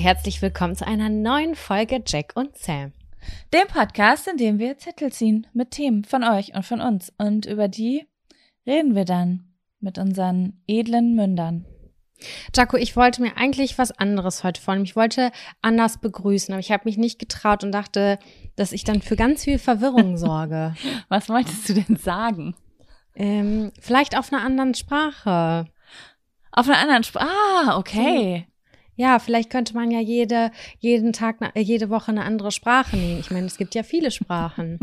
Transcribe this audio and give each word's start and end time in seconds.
Herzlich 0.00 0.40
willkommen 0.40 0.74
zu 0.74 0.86
einer 0.86 1.10
neuen 1.10 1.54
Folge 1.54 2.02
Jack 2.06 2.32
und 2.34 2.56
Sam. 2.56 2.92
Dem 3.52 3.68
Podcast, 3.68 4.26
in 4.28 4.38
dem 4.38 4.58
wir 4.58 4.78
Zettel 4.78 5.12
ziehen 5.12 5.46
mit 5.52 5.72
Themen 5.72 6.04
von 6.04 6.24
euch 6.24 6.54
und 6.54 6.64
von 6.64 6.80
uns. 6.80 7.12
Und 7.18 7.44
über 7.44 7.68
die 7.68 8.06
reden 8.66 8.94
wir 8.94 9.04
dann 9.04 9.52
mit 9.78 9.98
unseren 9.98 10.62
edlen 10.66 11.14
Mündern. 11.14 11.66
Jaco, 12.56 12.78
ich 12.78 12.96
wollte 12.96 13.20
mir 13.20 13.36
eigentlich 13.36 13.76
was 13.76 13.92
anderes 13.92 14.42
heute 14.42 14.62
vornehmen. 14.62 14.86
Ich 14.86 14.96
wollte 14.96 15.32
anders 15.60 16.00
begrüßen, 16.00 16.54
aber 16.54 16.60
ich 16.60 16.72
habe 16.72 16.84
mich 16.86 16.96
nicht 16.96 17.18
getraut 17.18 17.62
und 17.62 17.70
dachte, 17.70 18.18
dass 18.56 18.72
ich 18.72 18.84
dann 18.84 19.02
für 19.02 19.16
ganz 19.16 19.44
viel 19.44 19.58
Verwirrung 19.58 20.16
sorge. 20.16 20.74
was 21.10 21.28
wolltest 21.28 21.68
du 21.68 21.74
denn 21.74 21.96
sagen? 21.96 22.54
Ähm, 23.14 23.70
vielleicht 23.78 24.16
auf 24.16 24.32
einer 24.32 24.42
anderen 24.42 24.72
Sprache. 24.72 25.66
Auf 26.52 26.66
einer 26.66 26.78
anderen 26.78 27.04
Sprache? 27.04 27.28
Ah, 27.66 27.76
okay. 27.76 28.46
Ja, 29.00 29.18
vielleicht 29.18 29.48
könnte 29.48 29.74
man 29.74 29.90
ja 29.90 29.98
jede, 29.98 30.50
jeden 30.78 31.14
Tag, 31.14 31.36
äh, 31.54 31.60
jede 31.60 31.88
Woche 31.88 32.10
eine 32.10 32.22
andere 32.22 32.52
Sprache 32.52 32.98
nehmen. 32.98 33.18
Ich 33.18 33.30
meine, 33.30 33.46
es 33.46 33.56
gibt 33.56 33.74
ja 33.74 33.82
viele 33.82 34.10
Sprachen. 34.10 34.78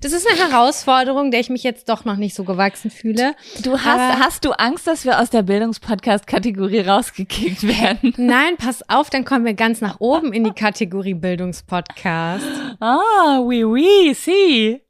Das 0.00 0.12
ist 0.12 0.26
eine 0.26 0.50
Herausforderung, 0.50 1.30
der 1.30 1.40
ich 1.40 1.50
mich 1.50 1.64
jetzt 1.64 1.90
doch 1.90 2.06
noch 2.06 2.16
nicht 2.16 2.34
so 2.34 2.44
gewachsen 2.44 2.90
fühle. 2.90 3.34
Du 3.62 3.78
hast, 3.78 4.18
hast 4.20 4.44
du 4.46 4.52
Angst, 4.52 4.86
dass 4.86 5.04
wir 5.04 5.20
aus 5.20 5.28
der 5.28 5.42
Bildungspodcast-Kategorie 5.42 6.80
rausgekickt 6.80 7.62
werden? 7.64 8.14
Nein, 8.16 8.56
pass 8.56 8.88
auf, 8.88 9.10
dann 9.10 9.26
kommen 9.26 9.44
wir 9.44 9.52
ganz 9.52 9.82
nach 9.82 10.00
oben 10.00 10.32
in 10.32 10.44
die 10.44 10.52
Kategorie 10.52 11.12
Bildungspodcast. 11.12 12.46
Ah, 12.80 13.40
oui, 13.40 13.64
oui, 13.64 14.14
si. 14.14 14.80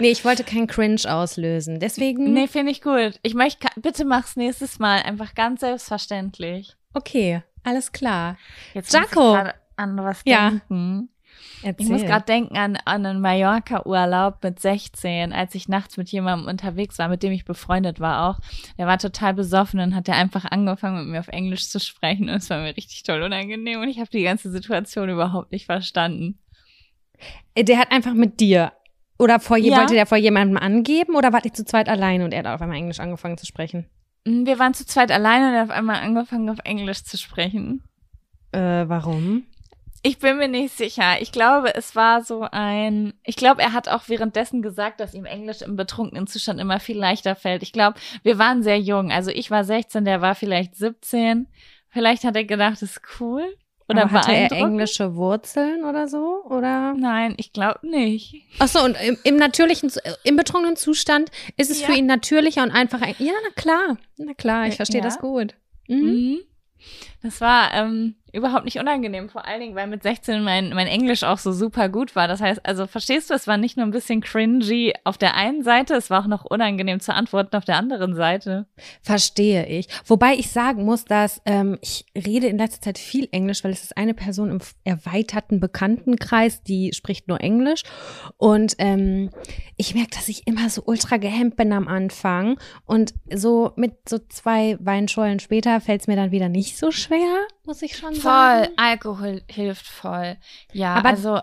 Nee, 0.00 0.10
ich 0.10 0.24
wollte 0.24 0.42
keinen 0.42 0.66
Cringe 0.66 1.02
auslösen. 1.08 1.78
Deswegen. 1.78 2.32
Nee, 2.32 2.48
finde 2.48 2.72
ich 2.72 2.82
gut. 2.82 3.20
Ich 3.22 3.34
möchte, 3.34 3.68
bitte 3.76 4.04
mach's 4.04 4.34
nächstes 4.34 4.80
Mal 4.80 5.02
einfach 5.02 5.36
ganz 5.36 5.60
selbstverständlich. 5.60 6.74
Okay. 6.94 7.44
Alles 7.64 7.92
klar. 7.92 8.36
Jetzt 8.74 8.92
Jaco. 8.92 9.36
Muss 9.36 9.48
ich 9.48 9.54
an 9.76 9.96
was 9.96 10.22
ja. 10.24 10.50
denken. 10.50 11.08
Erzähl. 11.62 11.86
Ich 11.86 11.90
muss 11.90 12.02
gerade 12.02 12.26
denken 12.26 12.56
an, 12.56 12.76
an 12.84 13.06
einen 13.06 13.20
Mallorca-Urlaub 13.20 14.42
mit 14.42 14.60
16, 14.60 15.32
als 15.32 15.54
ich 15.54 15.66
nachts 15.66 15.96
mit 15.96 16.10
jemandem 16.10 16.46
unterwegs 16.46 16.98
war, 16.98 17.08
mit 17.08 17.22
dem 17.22 17.32
ich 17.32 17.44
befreundet 17.44 18.00
war 18.00 18.28
auch. 18.28 18.40
Der 18.78 18.86
war 18.86 18.98
total 18.98 19.34
besoffen 19.34 19.80
und 19.80 19.94
hat 19.94 20.06
er 20.08 20.16
einfach 20.16 20.44
angefangen, 20.44 20.98
mit 20.98 21.08
mir 21.08 21.20
auf 21.20 21.28
Englisch 21.28 21.68
zu 21.68 21.80
sprechen. 21.80 22.28
Und 22.28 22.36
es 22.36 22.50
war 22.50 22.58
mir 22.58 22.76
richtig 22.76 23.02
toll 23.02 23.22
unangenehm 23.22 23.80
und 23.80 23.88
ich 23.88 23.98
habe 23.98 24.10
die 24.10 24.22
ganze 24.22 24.50
Situation 24.50 25.08
überhaupt 25.08 25.52
nicht 25.52 25.66
verstanden. 25.66 26.38
Äh, 27.54 27.64
der 27.64 27.78
hat 27.78 27.90
einfach 27.90 28.14
mit 28.14 28.40
dir 28.40 28.72
oder 29.18 29.40
vor 29.40 29.56
ja. 29.56 29.78
wollte 29.78 29.94
der 29.94 30.06
vor 30.06 30.18
jemandem 30.18 30.58
angeben 30.58 31.14
oder 31.14 31.32
wart 31.32 31.46
ihr 31.46 31.54
zu 31.54 31.64
zweit 31.64 31.88
alleine 31.88 32.24
und 32.24 32.32
er 32.32 32.40
hat 32.40 32.46
auf 32.46 32.60
einmal 32.60 32.78
Englisch 32.78 33.00
angefangen 33.00 33.38
zu 33.38 33.46
sprechen? 33.46 33.86
Hm, 34.26 34.46
wir 34.46 34.58
waren 34.58 34.74
zu 34.74 34.86
zweit 34.86 35.10
alleine 35.10 35.48
und 35.48 35.54
er 35.54 35.60
hat 35.62 35.70
auf 35.70 35.76
einmal 35.76 36.02
angefangen, 36.02 36.48
auf 36.48 36.58
Englisch 36.64 37.04
zu 37.04 37.16
sprechen. 37.18 37.82
Äh, 38.52 38.88
warum? 38.88 39.44
Ich 40.06 40.18
bin 40.18 40.36
mir 40.36 40.48
nicht 40.48 40.76
sicher. 40.76 41.22
Ich 41.22 41.32
glaube, 41.32 41.74
es 41.74 41.96
war 41.96 42.22
so 42.22 42.46
ein. 42.50 43.14
Ich 43.24 43.36
glaube, 43.36 43.62
er 43.62 43.72
hat 43.72 43.88
auch 43.88 44.02
währenddessen 44.08 44.60
gesagt, 44.60 45.00
dass 45.00 45.14
ihm 45.14 45.24
Englisch 45.24 45.62
im 45.62 45.76
betrunkenen 45.76 46.26
Zustand 46.26 46.60
immer 46.60 46.78
viel 46.78 46.98
leichter 46.98 47.34
fällt. 47.34 47.62
Ich 47.62 47.72
glaube, 47.72 47.98
wir 48.22 48.38
waren 48.38 48.62
sehr 48.62 48.78
jung. 48.78 49.10
Also 49.10 49.30
ich 49.30 49.50
war 49.50 49.64
16, 49.64 50.04
der 50.04 50.20
war 50.20 50.34
vielleicht 50.34 50.76
17. 50.76 51.48
Vielleicht 51.88 52.24
hat 52.24 52.36
er 52.36 52.44
gedacht, 52.44 52.74
das 52.74 52.82
ist 52.82 53.00
cool. 53.18 53.56
Oder 53.88 54.10
hatte 54.10 54.32
er 54.32 54.50
englische 54.52 55.14
Wurzeln 55.14 55.84
oder 55.84 56.08
so? 56.08 56.42
Oder? 56.48 56.94
Nein, 56.94 57.34
ich 57.36 57.52
glaube 57.52 57.86
nicht. 57.86 58.34
Ach 58.58 58.68
so, 58.68 58.82
und 58.82 58.96
im, 59.06 59.18
im, 59.24 59.36
natürlichen, 59.36 59.92
im 60.22 60.36
betrunkenen 60.36 60.76
Zustand 60.76 61.30
ist 61.56 61.70
es 61.70 61.82
ja. 61.82 61.88
für 61.88 61.92
ihn 61.92 62.06
natürlicher 62.06 62.62
und 62.62 62.70
einfacher. 62.70 63.08
Ja, 63.18 63.32
na 63.42 63.50
klar, 63.54 63.98
na 64.16 64.32
klar, 64.32 64.66
ich 64.66 64.76
verstehe 64.76 65.00
ja. 65.00 65.04
das 65.04 65.18
gut. 65.18 65.54
Mhm. 65.86 65.96
Mhm. 65.98 66.38
Das 67.22 67.40
war 67.40 67.74
ähm, 67.74 68.14
überhaupt 68.34 68.64
nicht 68.64 68.78
unangenehm, 68.78 69.28
vor 69.28 69.46
allen 69.46 69.60
Dingen, 69.60 69.76
weil 69.76 69.86
mit 69.86 70.02
16 70.02 70.42
mein, 70.42 70.70
mein 70.70 70.88
Englisch 70.88 71.22
auch 71.22 71.38
so 71.38 71.52
super 71.52 71.88
gut 71.88 72.16
war. 72.16 72.26
Das 72.26 72.40
heißt, 72.40 72.66
also 72.66 72.86
verstehst 72.86 73.30
du, 73.30 73.34
es 73.34 73.46
war 73.46 73.56
nicht 73.56 73.76
nur 73.76 73.86
ein 73.86 73.92
bisschen 73.92 74.20
cringy 74.20 74.92
auf 75.04 75.16
der 75.16 75.34
einen 75.34 75.62
Seite, 75.62 75.94
es 75.94 76.10
war 76.10 76.22
auch 76.22 76.26
noch 76.26 76.44
unangenehm 76.44 76.98
zu 77.00 77.14
antworten 77.14 77.56
auf 77.56 77.64
der 77.64 77.76
anderen 77.76 78.14
Seite. 78.16 78.66
Verstehe 79.02 79.66
ich. 79.66 79.88
Wobei 80.04 80.34
ich 80.34 80.50
sagen 80.50 80.84
muss, 80.84 81.04
dass 81.04 81.40
ähm, 81.46 81.78
ich 81.80 82.06
rede 82.16 82.48
in 82.48 82.58
letzter 82.58 82.80
Zeit 82.80 82.98
viel 82.98 83.28
Englisch, 83.30 83.62
weil 83.62 83.72
es 83.72 83.84
ist 83.84 83.96
eine 83.96 84.14
Person 84.14 84.50
im 84.50 84.58
erweiterten 84.82 85.60
Bekanntenkreis, 85.60 86.62
die 86.62 86.92
spricht 86.92 87.28
nur 87.28 87.40
Englisch. 87.40 87.84
Und 88.36 88.74
ähm, 88.78 89.30
ich 89.76 89.94
merke, 89.94 90.10
dass 90.10 90.28
ich 90.28 90.46
immer 90.46 90.68
so 90.70 90.82
ultra 90.86 91.18
gehemmt 91.18 91.56
bin 91.56 91.72
am 91.72 91.86
Anfang. 91.86 92.58
Und 92.84 93.14
so 93.32 93.72
mit 93.76 94.08
so 94.08 94.18
zwei 94.28 94.76
Weinschollen 94.80 95.38
später 95.38 95.80
fällt 95.80 96.02
es 96.02 96.06
mir 96.08 96.16
dann 96.16 96.32
wieder 96.32 96.48
nicht 96.48 96.76
so 96.78 96.90
schwer, 96.90 97.46
muss 97.64 97.82
ich 97.82 97.96
schon 97.96 98.14
sagen. 98.14 98.23
Voll, 98.24 98.68
Alkohol 98.76 99.42
hilft 99.48 99.86
voll. 99.86 100.36
Ja, 100.72 100.94
aber 100.94 101.08
also 101.10 101.40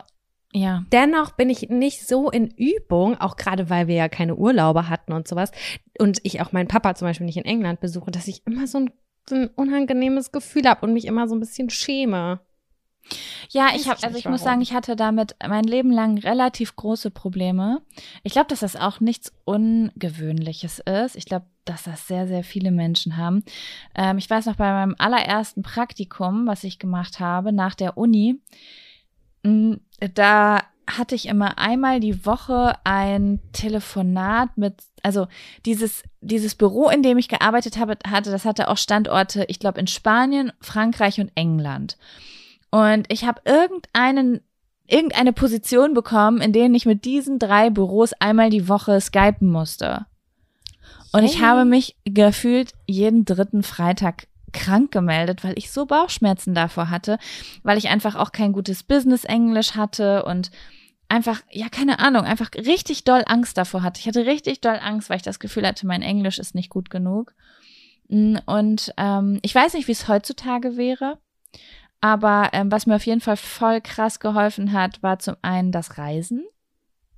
ja. 0.53 0.83
Dennoch 0.91 1.31
bin 1.31 1.49
ich 1.49 1.69
nicht 1.69 2.07
so 2.07 2.29
in 2.29 2.49
Übung, 2.49 3.19
auch 3.19 3.37
gerade 3.37 3.69
weil 3.69 3.87
wir 3.87 3.95
ja 3.95 4.09
keine 4.09 4.35
Urlaube 4.35 4.89
hatten 4.89 5.13
und 5.13 5.27
sowas. 5.27 5.51
Und 5.97 6.19
ich 6.23 6.41
auch 6.41 6.51
meinen 6.51 6.67
Papa 6.67 6.95
zum 6.95 7.07
Beispiel 7.07 7.25
nicht 7.25 7.37
in 7.37 7.45
England 7.45 7.79
besuche, 7.79 8.11
dass 8.11 8.27
ich 8.27 8.45
immer 8.45 8.67
so 8.67 8.79
ein, 8.79 8.91
so 9.29 9.35
ein 9.35 9.47
unangenehmes 9.47 10.31
Gefühl 10.31 10.67
habe 10.67 10.85
und 10.85 10.93
mich 10.93 11.05
immer 11.05 11.27
so 11.27 11.35
ein 11.35 11.39
bisschen 11.39 11.69
schäme. 11.69 12.41
Ja, 13.49 13.69
ich 13.75 13.89
habe, 13.89 14.01
also 14.03 14.17
ich 14.17 14.25
warum. 14.25 14.33
muss 14.33 14.43
sagen, 14.43 14.61
ich 14.61 14.73
hatte 14.73 14.95
damit 14.95 15.35
mein 15.47 15.65
Leben 15.65 15.91
lang 15.91 16.17
relativ 16.17 16.75
große 16.75 17.11
Probleme. 17.11 17.81
Ich 18.23 18.33
glaube, 18.33 18.47
dass 18.47 18.61
das 18.61 18.75
auch 18.75 18.99
nichts 18.99 19.33
Ungewöhnliches 19.43 20.79
ist. 20.79 21.15
Ich 21.15 21.25
glaube, 21.25 21.45
dass 21.65 21.83
das 21.83 22.07
sehr, 22.07 22.27
sehr 22.27 22.43
viele 22.43 22.71
Menschen 22.71 23.17
haben. 23.17 23.43
Ähm, 23.95 24.17
ich 24.17 24.29
weiß 24.29 24.45
noch 24.45 24.55
bei 24.55 24.71
meinem 24.71 24.95
allerersten 24.97 25.63
Praktikum, 25.63 26.47
was 26.47 26.63
ich 26.63 26.79
gemacht 26.79 27.19
habe 27.19 27.51
nach 27.51 27.75
der 27.75 27.97
Uni, 27.97 28.39
mh, 29.43 29.77
da 30.13 30.61
hatte 30.97 31.15
ich 31.15 31.27
immer 31.27 31.57
einmal 31.57 31.99
die 31.99 32.25
Woche 32.25 32.75
ein 32.83 33.39
Telefonat 33.53 34.57
mit, 34.57 34.75
also 35.03 35.27
dieses, 35.65 36.03
dieses 36.21 36.55
Büro, 36.55 36.89
in 36.89 37.03
dem 37.03 37.17
ich 37.17 37.29
gearbeitet 37.29 37.77
habe, 37.77 37.97
hatte, 38.07 38.31
das 38.31 38.45
hatte 38.45 38.67
auch 38.67 38.77
Standorte, 38.77 39.45
ich 39.47 39.59
glaube, 39.59 39.79
in 39.79 39.87
Spanien, 39.87 40.51
Frankreich 40.59 41.19
und 41.19 41.31
England. 41.35 41.97
Und 42.71 43.05
ich 43.11 43.25
habe 43.25 43.41
irgendeinen 43.45 44.41
irgendeine 44.87 45.31
Position 45.31 45.93
bekommen, 45.93 46.41
in 46.41 46.51
denen 46.51 46.75
ich 46.75 46.85
mit 46.85 47.05
diesen 47.05 47.39
drei 47.39 47.69
Büros 47.69 48.11
einmal 48.13 48.49
die 48.49 48.67
Woche 48.67 48.99
skypen 48.99 49.49
musste. 49.49 50.05
Und 51.13 51.23
ich 51.23 51.41
habe 51.41 51.65
mich 51.65 51.95
gefühlt 52.05 52.73
jeden 52.87 53.25
dritten 53.25 53.63
Freitag 53.63 54.27
krank 54.53 54.91
gemeldet, 54.91 55.43
weil 55.43 55.57
ich 55.57 55.71
so 55.71 55.85
Bauchschmerzen 55.85 56.53
davor 56.53 56.89
hatte, 56.89 57.19
weil 57.63 57.77
ich 57.77 57.89
einfach 57.89 58.15
auch 58.15 58.31
kein 58.31 58.51
gutes 58.51 58.83
Business-Englisch 58.83 59.75
hatte 59.75 60.23
und 60.25 60.51
einfach, 61.09 61.41
ja, 61.51 61.67
keine 61.69 61.99
Ahnung, 61.99 62.23
einfach 62.23 62.49
richtig 62.55 63.03
doll 63.03 63.23
Angst 63.25 63.57
davor 63.57 63.83
hatte. 63.83 63.99
Ich 63.99 64.07
hatte 64.07 64.25
richtig 64.25 64.61
doll 64.61 64.79
Angst, 64.81 65.09
weil 65.09 65.17
ich 65.17 65.23
das 65.23 65.39
Gefühl 65.39 65.67
hatte, 65.67 65.85
mein 65.85 66.01
Englisch 66.01 66.39
ist 66.39 66.55
nicht 66.55 66.69
gut 66.69 66.89
genug. 66.89 67.33
Und 68.09 68.93
ähm, 68.97 69.39
ich 69.41 69.55
weiß 69.55 69.73
nicht, 69.73 69.87
wie 69.87 69.93
es 69.93 70.07
heutzutage 70.07 70.75
wäre. 70.75 71.17
Aber 72.01 72.49
ähm, 72.53 72.71
was 72.71 72.87
mir 72.87 72.95
auf 72.95 73.05
jeden 73.05 73.21
Fall 73.21 73.37
voll 73.37 73.79
krass 73.79 74.19
geholfen 74.19 74.73
hat, 74.73 75.01
war 75.03 75.19
zum 75.19 75.35
einen 75.43 75.71
das 75.71 75.97
Reisen. 75.97 76.43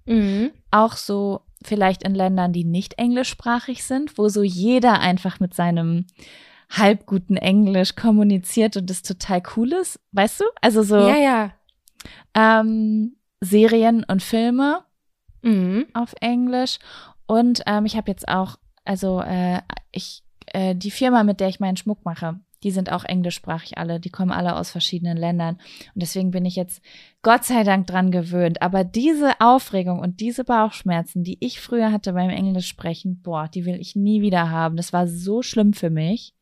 Mhm. 0.05 0.51
Auch 0.71 0.93
so 0.93 1.41
vielleicht 1.63 2.03
in 2.03 2.13
Ländern, 2.13 2.51
die 2.51 2.65
nicht 2.65 2.99
englischsprachig 2.99 3.83
sind, 3.85 4.17
wo 4.17 4.27
so 4.27 4.43
jeder 4.43 4.99
einfach 4.99 5.39
mit 5.39 5.53
seinem 5.53 6.05
halbguten 6.69 7.37
Englisch 7.37 7.95
kommuniziert 7.95 8.75
und 8.77 8.89
das 8.89 9.01
total 9.01 9.41
cool 9.55 9.71
ist, 9.73 9.99
weißt 10.11 10.41
du? 10.41 10.45
Also 10.61 10.83
so 10.83 10.97
ja, 10.97 11.15
ja. 11.15 11.51
Ähm, 12.33 13.15
Serien 13.39 14.03
und 14.03 14.21
Filme 14.21 14.83
mhm. 15.41 15.85
auf 15.93 16.13
Englisch. 16.19 16.79
Und 17.25 17.63
ähm, 17.67 17.85
ich 17.85 17.95
habe 17.95 18.11
jetzt 18.11 18.27
auch, 18.27 18.57
also 18.83 19.21
äh, 19.21 19.61
ich, 19.91 20.23
äh, 20.47 20.75
die 20.75 20.91
Firma, 20.91 21.23
mit 21.23 21.39
der 21.39 21.47
ich 21.47 21.59
meinen 21.59 21.77
Schmuck 21.77 22.03
mache, 22.03 22.39
die 22.63 22.71
sind 22.71 22.91
auch 22.91 23.03
englischsprachig 23.03 23.77
alle, 23.77 23.99
die 23.99 24.09
kommen 24.09 24.31
alle 24.31 24.55
aus 24.55 24.71
verschiedenen 24.71 25.17
Ländern. 25.17 25.55
Und 25.93 26.01
deswegen 26.01 26.31
bin 26.31 26.45
ich 26.45 26.55
jetzt 26.55 26.81
Gott 27.21 27.43
sei 27.43 27.63
Dank 27.63 27.87
dran 27.87 28.11
gewöhnt. 28.11 28.61
Aber 28.61 28.83
diese 28.83 29.39
Aufregung 29.39 29.99
und 29.99 30.19
diese 30.19 30.43
Bauchschmerzen, 30.43 31.23
die 31.23 31.37
ich 31.39 31.61
früher 31.61 31.91
hatte 31.91 32.13
beim 32.13 32.29
Englisch 32.29 32.67
sprechen, 32.67 33.21
boah, 33.21 33.47
die 33.47 33.65
will 33.65 33.79
ich 33.79 33.95
nie 33.95 34.21
wieder 34.21 34.49
haben. 34.49 34.77
Das 34.77 34.93
war 34.93 35.07
so 35.07 35.41
schlimm 35.41 35.73
für 35.73 35.89
mich. 35.89 36.33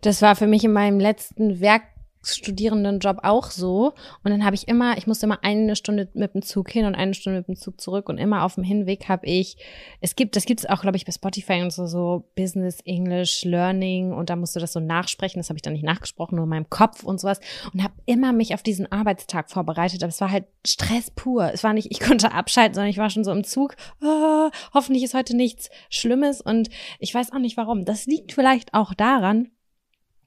Das 0.00 0.22
war 0.22 0.36
für 0.36 0.46
mich 0.46 0.64
in 0.64 0.72
meinem 0.72 0.98
letzten 0.98 1.60
Werk 1.60 1.82
Studierendenjob 2.24 3.18
auch 3.22 3.50
so. 3.50 3.94
Und 4.22 4.30
dann 4.30 4.44
habe 4.44 4.54
ich 4.54 4.68
immer, 4.68 4.96
ich 4.96 5.06
musste 5.06 5.26
immer 5.26 5.38
eine 5.42 5.76
Stunde 5.76 6.08
mit 6.14 6.34
dem 6.34 6.42
Zug 6.42 6.70
hin 6.70 6.86
und 6.86 6.94
eine 6.94 7.14
Stunde 7.14 7.40
mit 7.40 7.48
dem 7.48 7.56
Zug 7.56 7.80
zurück. 7.80 8.08
Und 8.08 8.18
immer 8.18 8.44
auf 8.44 8.54
dem 8.54 8.64
Hinweg 8.64 9.08
habe 9.08 9.26
ich, 9.26 9.56
es 10.00 10.16
gibt, 10.16 10.36
das 10.36 10.44
gibt 10.44 10.60
es 10.60 10.66
auch, 10.66 10.82
glaube 10.82 10.96
ich, 10.96 11.04
bei 11.04 11.12
Spotify 11.12 11.62
und 11.62 11.72
so, 11.72 11.86
so 11.86 12.24
Business 12.36 12.80
English 12.84 13.44
Learning. 13.44 14.12
Und 14.12 14.30
da 14.30 14.36
musst 14.36 14.56
du 14.56 14.60
das 14.60 14.72
so 14.72 14.80
nachsprechen. 14.80 15.38
Das 15.38 15.48
habe 15.48 15.58
ich 15.58 15.62
dann 15.62 15.72
nicht 15.72 15.84
nachgesprochen, 15.84 16.36
nur 16.36 16.44
in 16.44 16.50
meinem 16.50 16.70
Kopf 16.70 17.04
und 17.04 17.20
sowas. 17.20 17.40
Und 17.72 17.82
habe 17.82 17.94
immer 18.06 18.32
mich 18.32 18.54
auf 18.54 18.62
diesen 18.62 18.90
Arbeitstag 18.90 19.50
vorbereitet. 19.50 20.02
Aber 20.02 20.10
es 20.10 20.20
war 20.20 20.30
halt 20.30 20.44
Stress 20.66 21.10
pur. 21.10 21.50
Es 21.52 21.64
war 21.64 21.72
nicht, 21.72 21.90
ich 21.90 22.00
konnte 22.00 22.32
abschalten, 22.32 22.74
sondern 22.74 22.90
ich 22.90 22.98
war 22.98 23.10
schon 23.10 23.24
so 23.24 23.32
im 23.32 23.44
Zug. 23.44 23.76
Oh, 24.02 24.50
hoffentlich 24.72 25.04
ist 25.04 25.14
heute 25.14 25.36
nichts 25.36 25.70
Schlimmes. 25.90 26.40
Und 26.40 26.70
ich 26.98 27.14
weiß 27.14 27.32
auch 27.32 27.38
nicht 27.38 27.56
warum. 27.56 27.84
Das 27.84 28.06
liegt 28.06 28.32
vielleicht 28.32 28.74
auch 28.74 28.94
daran, 28.94 29.48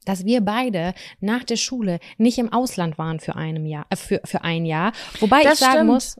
dass 0.07 0.25
wir 0.25 0.41
beide 0.41 0.93
nach 1.19 1.43
der 1.43 1.57
Schule 1.57 1.99
nicht 2.17 2.37
im 2.37 2.51
Ausland 2.53 2.97
waren 2.97 3.19
für 3.19 3.35
einem 3.35 3.65
Jahr, 3.65 3.85
äh, 3.89 3.95
für, 3.95 4.21
für 4.23 4.43
ein 4.43 4.65
Jahr. 4.65 4.93
Wobei 5.19 5.43
das 5.43 5.53
ich 5.53 5.59
sagen 5.59 5.73
stimmt. 5.73 5.89
muss, 5.89 6.17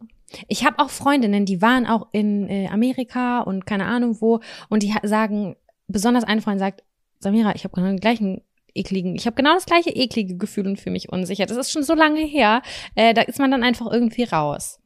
ich 0.48 0.66
habe 0.66 0.80
auch 0.80 0.90
Freundinnen, 0.90 1.46
die 1.46 1.62
waren 1.62 1.88
auch 1.88 2.08
in 2.12 2.50
äh, 2.50 2.68
Amerika 2.68 3.40
und 3.40 3.66
keine 3.66 3.86
Ahnung 3.86 4.18
wo 4.20 4.42
und 4.68 4.84
die 4.84 4.94
sagen, 5.04 5.56
besonders 5.88 6.26
eine 6.26 6.42
Freundin 6.42 6.60
sagt, 6.60 6.84
Samira, 7.20 7.56
ich 7.56 7.64
habe 7.64 7.74
genau 7.74 7.88
den 7.88 8.00
gleichen 8.00 8.42
ekligen, 8.76 9.16
ich 9.16 9.26
habe 9.26 9.36
genau 9.36 9.54
das 9.54 9.66
gleiche 9.66 9.90
eklige 9.90 10.36
Gefühl 10.36 10.68
und 10.68 10.80
fühle 10.80 10.92
mich 10.92 11.10
unsicher. 11.10 11.46
Das 11.46 11.58
ist 11.58 11.72
schon 11.72 11.84
so 11.84 11.96
lange 11.96 12.22
her, 12.22 12.62
äh, 12.96 13.14
da 13.14 13.22
ist 13.22 13.40
man 13.40 13.52
dann 13.52 13.64
einfach 13.64 13.90
irgendwie 13.92 14.24
raus. 14.24 14.80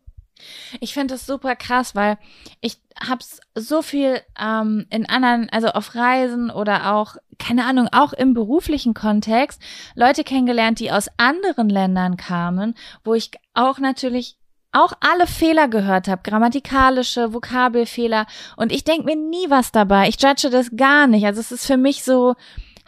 Ich 0.80 0.94
finde 0.94 1.14
das 1.14 1.26
super 1.26 1.56
krass, 1.56 1.96
weil 1.96 2.18
ich 2.62 2.78
hab's 3.00 3.40
so 3.56 3.82
viel 3.82 4.22
ähm, 4.40 4.86
in 4.90 5.08
anderen, 5.08 5.50
also 5.50 5.68
auf 5.70 5.96
Reisen 5.96 6.50
oder 6.50 6.94
auch, 6.94 7.16
keine 7.40 7.66
Ahnung, 7.66 7.88
auch 7.92 8.14
im 8.14 8.34
beruflichen 8.34 8.94
Kontext, 8.94 9.62
Leute 9.96 10.24
kennengelernt, 10.24 10.80
die 10.80 10.92
aus 10.92 11.08
anderen 11.18 11.70
Ländern 11.70 12.18
kamen, 12.18 12.76
wo 13.04 13.14
ich 13.14 13.32
auch 13.54 13.80
natürlich 13.80 14.38
auch 14.72 14.94
alle 15.02 15.28
Fehler 15.28 15.68
gehört 15.68 16.08
habe, 16.08 16.22
grammatikalische, 16.24 17.34
Vokabelfehler 17.34 18.26
und 18.56 18.72
ich 18.72 18.84
denke 18.86 19.06
mir 19.06 19.18
nie 19.18 19.50
was 19.50 19.72
dabei. 19.72 20.08
Ich 20.08 20.22
judge 20.22 20.50
das 20.50 20.72
gar 20.78 21.08
nicht. 21.08 21.26
Also 21.26 21.42
es 21.42 21.52
ist 21.52 21.66
für 21.66 21.78
mich 21.78 22.04
so, 22.04 22.36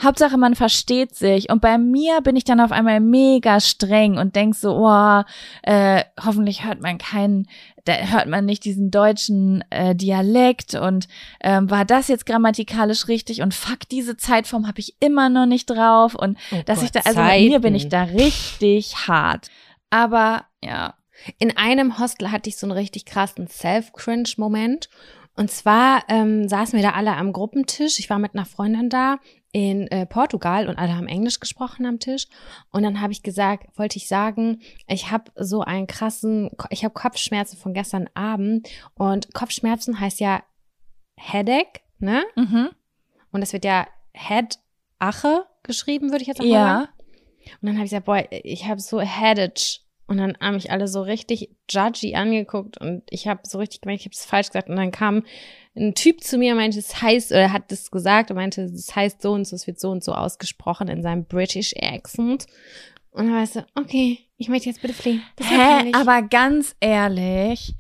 Hauptsache 0.02 0.38
man 0.38 0.56
versteht 0.56 1.16
sich. 1.16 1.50
Und 1.50 1.62
bei 1.62 1.78
mir 1.78 2.22
bin 2.22 2.36
ich 2.36 2.44
dann 2.44 2.60
auf 2.60 2.72
einmal 2.72 3.00
mega 3.00 3.60
streng 3.60 4.18
und 4.18 4.36
denk 4.36 4.56
so, 4.56 4.76
oh, 4.76 5.24
äh, 5.64 6.04
hoffentlich 6.24 6.66
hört 6.66 6.82
man 6.82 6.98
keinen, 6.98 7.48
da 7.86 7.94
hört 7.94 8.28
man 8.28 8.46
nicht 8.46 8.66
diesen 8.66 8.92
deutschen 8.92 9.64
äh, 9.70 9.96
Dialekt 9.96 10.74
und 10.76 11.08
ähm, 11.42 11.70
war 11.70 11.86
das 11.86 12.08
jetzt 12.08 12.26
grammatikalisch 12.26 13.08
richtig 13.08 13.42
und 13.42 13.54
fuck, 13.54 13.88
diese 13.92 14.18
Zeitform 14.18 14.68
habe 14.68 14.80
ich 14.80 14.96
immer 15.00 15.30
noch 15.30 15.46
nicht 15.46 15.66
drauf 15.68 16.16
und 16.16 16.38
oh 16.52 16.62
dass 16.66 16.80
Gott, 16.80 16.86
ich 16.86 16.92
da, 16.92 17.00
also 17.02 17.20
Zeiten. 17.20 17.28
bei 17.28 17.50
mir 17.50 17.60
bin 17.60 17.76
ich 17.76 17.90
da 17.90 18.04
richtig 18.04 19.08
hart. 19.08 19.50
Aber 19.90 20.46
ja. 20.62 20.96
In 21.38 21.56
einem 21.56 22.00
Hostel 22.00 22.32
hatte 22.32 22.50
ich 22.50 22.58
so 22.58 22.66
einen 22.66 22.76
richtig 22.76 23.06
krassen 23.06 23.48
Self-Cringe-Moment. 23.48 24.90
Und 25.36 25.52
zwar 25.52 26.04
ähm, 26.10 26.50
saßen 26.50 26.78
wir 26.78 26.84
da 26.84 26.92
alle 26.94 27.16
am 27.16 27.32
Gruppentisch. 27.32 28.00
Ich 28.00 28.10
war 28.10 28.20
mit 28.20 28.34
einer 28.34 28.46
Freundin 28.46 28.90
da 28.90 29.20
in 29.54 29.88
äh, 29.88 30.08
Portugal 30.08 30.68
und 30.68 30.78
alle 30.78 30.98
haben 30.98 31.08
Englisch 31.08 31.40
gesprochen 31.40 31.86
am 31.86 32.00
Tisch. 32.00 32.28
Und 32.72 32.82
dann 32.84 33.00
habe 33.00 33.14
ich 33.14 33.22
gesagt, 33.22 33.68
wollte 33.78 33.98
ich 33.98 34.08
sagen, 34.08 34.62
ich 34.88 35.12
habe 35.12 35.32
so 35.36 35.62
einen 35.62 35.86
krassen, 35.86 36.50
ich 36.72 36.84
habe 36.84 36.94
Kopfschmerzen 36.94 37.58
von 37.58 37.74
gestern 37.74 38.10
Abend. 38.16 38.68
Und 38.96 39.32
Kopfschmerzen 39.34 40.00
heißt 40.00 40.20
ja 40.20 40.44
Headache, 41.16 41.82
ne? 42.00 42.24
Mhm. 42.36 42.72
Und 43.32 43.42
das 43.42 43.54
wird 43.54 43.64
ja 43.64 43.88
Head 44.14 44.58
Ache 44.98 45.46
geschrieben, 45.62 46.10
würde 46.10 46.24
ich 46.24 46.28
jetzt 46.28 46.42
auch 46.42 46.46
ja. 46.46 46.66
sagen. 46.66 46.90
Und 47.62 47.68
dann 47.68 47.76
habe 47.76 47.86
ich 47.86 47.92
gesagt, 47.92 48.06
boah, 48.06 48.24
ich 48.32 48.68
habe 48.68 48.82
so 48.82 49.00
Headache. 49.02 49.82
Und 50.14 50.20
dann 50.20 50.38
haben 50.40 50.54
mich 50.54 50.70
alle 50.70 50.88
so 50.88 51.02
richtig 51.02 51.50
judgy 51.68 52.14
angeguckt 52.14 52.80
und 52.80 53.02
ich 53.10 53.28
habe 53.28 53.42
so 53.46 53.58
richtig 53.58 53.82
gemerkt, 53.82 54.02
ich 54.02 54.06
habe 54.06 54.14
es 54.14 54.26
falsch 54.26 54.50
gesagt. 54.50 54.70
Und 54.70 54.76
dann 54.76 54.92
kam 54.92 55.24
ein 55.76 55.96
Typ 55.96 56.22
zu 56.22 56.38
mir, 56.38 56.54
meinte, 56.54 56.78
es 56.78 57.02
heißt, 57.02 57.32
oder 57.32 57.52
hat 57.52 57.72
das 57.72 57.90
gesagt 57.90 58.30
und 58.30 58.38
meinte, 58.38 58.62
es 58.62 58.96
heißt 58.96 59.24
so 59.24 59.32
und 59.32 59.48
so, 59.48 59.56
es 59.56 59.66
wird 59.66 59.80
so 59.80 59.90
und 59.90 60.04
so 60.04 60.14
ausgesprochen 60.14 60.88
in 60.88 61.02
seinem 61.02 61.26
British 61.26 61.74
Accent. 61.82 62.46
Und 63.10 63.26
dann 63.26 63.36
weißt 63.36 63.56
du, 63.56 63.66
okay, 63.74 64.20
ich 64.38 64.50
möchte 64.50 64.70
jetzt 64.70 64.84
bitte 64.84 64.94
fliehen. 64.94 65.24
Hä, 65.40 65.92
aber 65.94 66.22
ganz 66.22 66.76
ehrlich, 66.80 67.74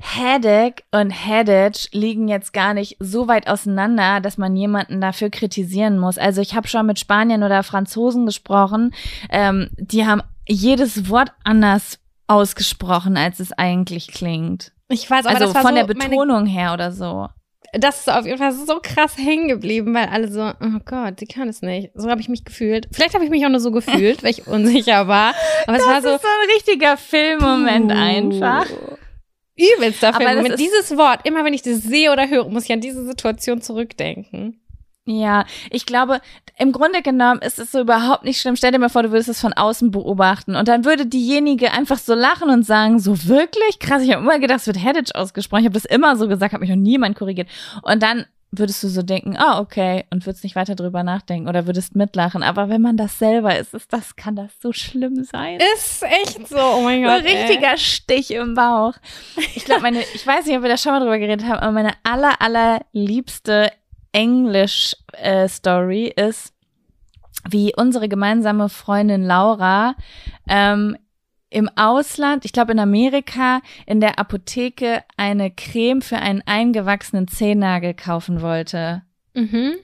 Headache 0.00 0.82
und 0.90 1.10
Headage 1.10 1.88
liegen 1.92 2.28
jetzt 2.28 2.52
gar 2.52 2.74
nicht 2.74 2.98
so 3.00 3.28
weit 3.28 3.48
auseinander, 3.48 4.20
dass 4.20 4.36
man 4.36 4.54
jemanden 4.56 5.00
dafür 5.00 5.30
kritisieren 5.30 5.98
muss. 5.98 6.18
Also 6.18 6.42
ich 6.42 6.54
habe 6.54 6.68
schon 6.68 6.84
mit 6.84 6.98
Spaniern 6.98 7.44
oder 7.44 7.62
Franzosen 7.62 8.26
gesprochen, 8.26 8.94
ähm, 9.30 9.70
die 9.78 10.04
haben 10.04 10.22
jedes 10.48 11.08
Wort 11.08 11.32
anders 11.44 11.98
ausgesprochen, 12.26 13.16
als 13.16 13.40
es 13.40 13.52
eigentlich 13.52 14.08
klingt. 14.08 14.72
Ich 14.88 15.10
weiß, 15.10 15.26
aber 15.26 15.34
also 15.34 15.46
das 15.46 15.54
war 15.54 15.62
von 15.62 15.70
so 15.72 15.76
der 15.76 15.86
Betonung 15.86 16.46
her 16.46 16.72
oder 16.72 16.92
so. 16.92 17.28
Das 17.74 18.00
ist 18.00 18.10
auf 18.10 18.24
jeden 18.24 18.38
Fall 18.38 18.52
so 18.52 18.80
krass 18.82 19.18
hängen 19.18 19.48
geblieben, 19.48 19.92
weil 19.94 20.06
alle 20.06 20.30
so, 20.30 20.42
oh 20.42 20.80
Gott, 20.86 21.20
sie 21.20 21.26
kann 21.26 21.48
es 21.48 21.60
nicht. 21.60 21.90
So 21.94 22.08
habe 22.08 22.20
ich 22.20 22.28
mich 22.30 22.44
gefühlt. 22.44 22.88
Vielleicht 22.92 23.14
habe 23.14 23.24
ich 23.24 23.30
mich 23.30 23.44
auch 23.44 23.50
nur 23.50 23.60
so 23.60 23.70
gefühlt, 23.70 24.22
weil 24.22 24.30
ich 24.30 24.46
unsicher 24.46 25.06
war. 25.06 25.34
Aber 25.66 25.76
es 25.76 25.84
das 25.84 25.92
war 25.92 26.02
so. 26.02 26.08
Das 26.08 26.16
ist 26.16 26.22
so 26.22 26.28
ein 26.28 26.50
richtiger 26.54 26.96
Filmmoment 26.96 27.92
einfach. 27.92 28.66
Übelster 29.56 30.14
Filmmoment. 30.14 30.58
Dieses 30.58 30.96
Wort, 30.96 31.26
immer 31.26 31.44
wenn 31.44 31.52
ich 31.52 31.62
das 31.62 31.82
sehe 31.82 32.10
oder 32.10 32.28
höre, 32.28 32.48
muss 32.48 32.64
ich 32.64 32.72
an 32.72 32.80
diese 32.80 33.04
Situation 33.04 33.60
zurückdenken. 33.60 34.60
Ja, 35.10 35.46
ich 35.70 35.86
glaube, 35.86 36.20
im 36.58 36.70
Grunde 36.70 37.00
genommen 37.00 37.40
ist 37.40 37.58
es 37.58 37.72
so 37.72 37.80
überhaupt 37.80 38.24
nicht 38.24 38.40
schlimm. 38.40 38.56
Stell 38.56 38.72
dir 38.72 38.78
mal 38.78 38.90
vor, 38.90 39.02
du 39.02 39.10
würdest 39.10 39.30
es 39.30 39.40
von 39.40 39.54
außen 39.54 39.90
beobachten 39.90 40.54
und 40.54 40.68
dann 40.68 40.84
würde 40.84 41.06
diejenige 41.06 41.72
einfach 41.72 41.96
so 41.96 42.12
lachen 42.12 42.50
und 42.50 42.66
sagen, 42.66 42.98
so 42.98 43.26
wirklich? 43.26 43.78
Krass, 43.78 44.02
ich 44.02 44.12
habe 44.12 44.22
immer 44.22 44.38
gedacht, 44.38 44.60
es 44.60 44.66
wird 44.66 44.84
Headage 44.84 45.14
ausgesprochen. 45.14 45.60
Ich 45.60 45.66
habe 45.66 45.80
das 45.80 45.86
immer 45.86 46.16
so 46.16 46.28
gesagt, 46.28 46.52
habe 46.52 46.60
mich 46.60 46.68
noch 46.68 46.76
niemand 46.76 47.16
korrigiert. 47.16 47.48
Und 47.82 48.02
dann 48.02 48.26
würdest 48.50 48.82
du 48.82 48.88
so 48.88 49.02
denken, 49.02 49.36
ah, 49.38 49.60
okay, 49.60 50.04
und 50.10 50.26
würdest 50.26 50.44
nicht 50.44 50.56
weiter 50.56 50.74
drüber 50.74 51.02
nachdenken 51.02 51.48
oder 51.48 51.66
würdest 51.66 51.96
mitlachen. 51.96 52.42
Aber 52.42 52.68
wenn 52.68 52.82
man 52.82 52.98
das 52.98 53.18
selber 53.18 53.58
ist, 53.58 53.72
ist 53.72 53.90
das, 53.92 54.16
kann 54.16 54.36
das 54.36 54.50
so 54.60 54.72
schlimm 54.72 55.24
sein. 55.24 55.58
Ist 55.74 56.02
echt 56.02 56.48
so, 56.48 56.58
oh 56.58 56.82
mein 56.82 57.02
Gott. 57.02 57.12
Ein 57.12 57.22
richtiger 57.22 57.72
ey. 57.72 57.78
Stich 57.78 58.30
im 58.30 58.54
Bauch. 58.54 58.94
Ich 59.54 59.64
glaube, 59.64 59.82
meine, 59.82 60.00
ich 60.00 60.26
weiß 60.26 60.44
nicht, 60.44 60.56
ob 60.56 60.62
wir 60.62 60.70
da 60.70 60.76
schon 60.76 60.92
mal 60.92 61.00
drüber 61.00 61.18
geredet 61.18 61.46
haben, 61.46 61.60
aber 61.60 61.72
meine 61.72 61.92
aller, 62.02 62.40
allerliebste 62.40 63.70
Englisch-Story 64.12 66.12
äh, 66.16 66.28
ist, 66.28 66.52
wie 67.48 67.72
unsere 67.76 68.08
gemeinsame 68.08 68.68
Freundin 68.68 69.24
Laura 69.24 69.94
ähm, 70.48 70.96
im 71.50 71.70
Ausland, 71.76 72.44
ich 72.44 72.52
glaube 72.52 72.72
in 72.72 72.78
Amerika, 72.78 73.62
in 73.86 74.00
der 74.00 74.18
Apotheke 74.18 75.02
eine 75.16 75.50
Creme 75.50 76.02
für 76.02 76.18
einen 76.18 76.42
eingewachsenen 76.46 77.28
Zehennagel 77.28 77.94
kaufen 77.94 78.42
wollte. 78.42 79.02
Mhm. 79.34 79.76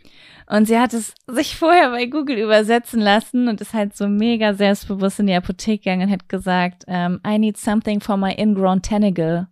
Und 0.46 0.66
sie 0.66 0.78
hat 0.78 0.92
es 0.92 1.14
sich 1.26 1.56
vorher 1.56 1.90
bei 1.90 2.04
Google 2.04 2.37
übersetzen 2.37 3.00
lassen 3.00 3.49
und 3.49 3.62
ist 3.62 3.72
halt 3.72 3.96
so 3.96 4.08
mega 4.08 4.52
selbstbewusst 4.52 5.20
in 5.20 5.26
die 5.26 5.34
Apotheke 5.34 5.84
gegangen 5.84 6.08
und 6.08 6.12
hat 6.12 6.28
gesagt, 6.28 6.84
um, 6.87 6.94
ähm, 6.94 7.20
I 7.26 7.38
need 7.38 7.56
something 7.56 8.00
for 8.00 8.18
my 8.18 8.34
ingrown 8.37 8.82
tentacle. 8.82 9.49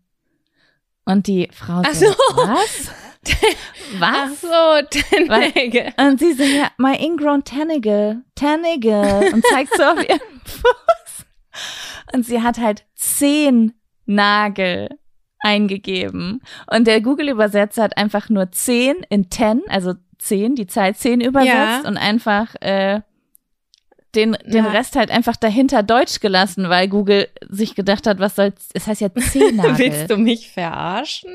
Und 1.05 1.27
die 1.27 1.49
Frau 1.51 1.83
so, 1.93 2.07
so. 2.07 2.37
was? 2.37 2.91
Was? 3.99 4.45
Ach 4.45 4.83
so, 4.83 4.87
Tentacle. 4.91 5.93
Und 5.97 6.19
sie 6.19 6.33
so, 6.33 6.43
ja, 6.43 6.69
my 6.79 6.95
ingrown 6.95 7.45
tentacle, 7.45 8.23
tentacle. 8.35 9.33
Und 9.33 9.45
zeigt 9.47 9.77
so 9.77 9.83
auf 9.83 10.09
ihren 10.09 10.21
Fuß. 10.45 11.27
Und 12.15 12.27
sie 12.27 12.43
hat 12.43 12.59
halt 12.59 12.85
zehn 12.95 13.75
Nagel 14.07 14.89
eingegeben. 15.41 16.43
Und 16.71 16.87
der 16.87 17.01
Google-Übersetzer 17.01 17.83
hat 17.83 17.97
einfach 17.97 18.29
nur 18.29 18.51
zehn 18.51 19.05
in 19.09 19.31
ten, 19.31 19.63
also 19.69 19.95
zehn, 20.19 20.55
die 20.55 20.67
Zahl 20.67 20.95
zehn 20.95 21.21
übersetzt 21.21 21.83
ja. 21.85 21.89
und 21.89 21.97
einfach 21.97 22.55
äh, 22.61 23.03
den, 24.15 24.37
den 24.45 24.67
Rest 24.67 24.97
halt 24.97 25.11
einfach 25.11 25.37
dahinter 25.37 25.83
Deutsch 25.83 26.21
gelassen, 26.21 26.69
weil 26.69 26.89
Google 26.89 27.29
sich 27.49 27.75
gedacht 27.75 28.07
hat, 28.07 28.19
was 28.19 28.37
soll's, 28.37 28.69
es 28.75 28.87
heißt 28.87 29.01
ja 29.01 29.15
Zehennagel. 29.15 29.79
Willst 29.79 30.11
du 30.11 30.17
mich 30.17 30.51
verarschen? 30.51 31.35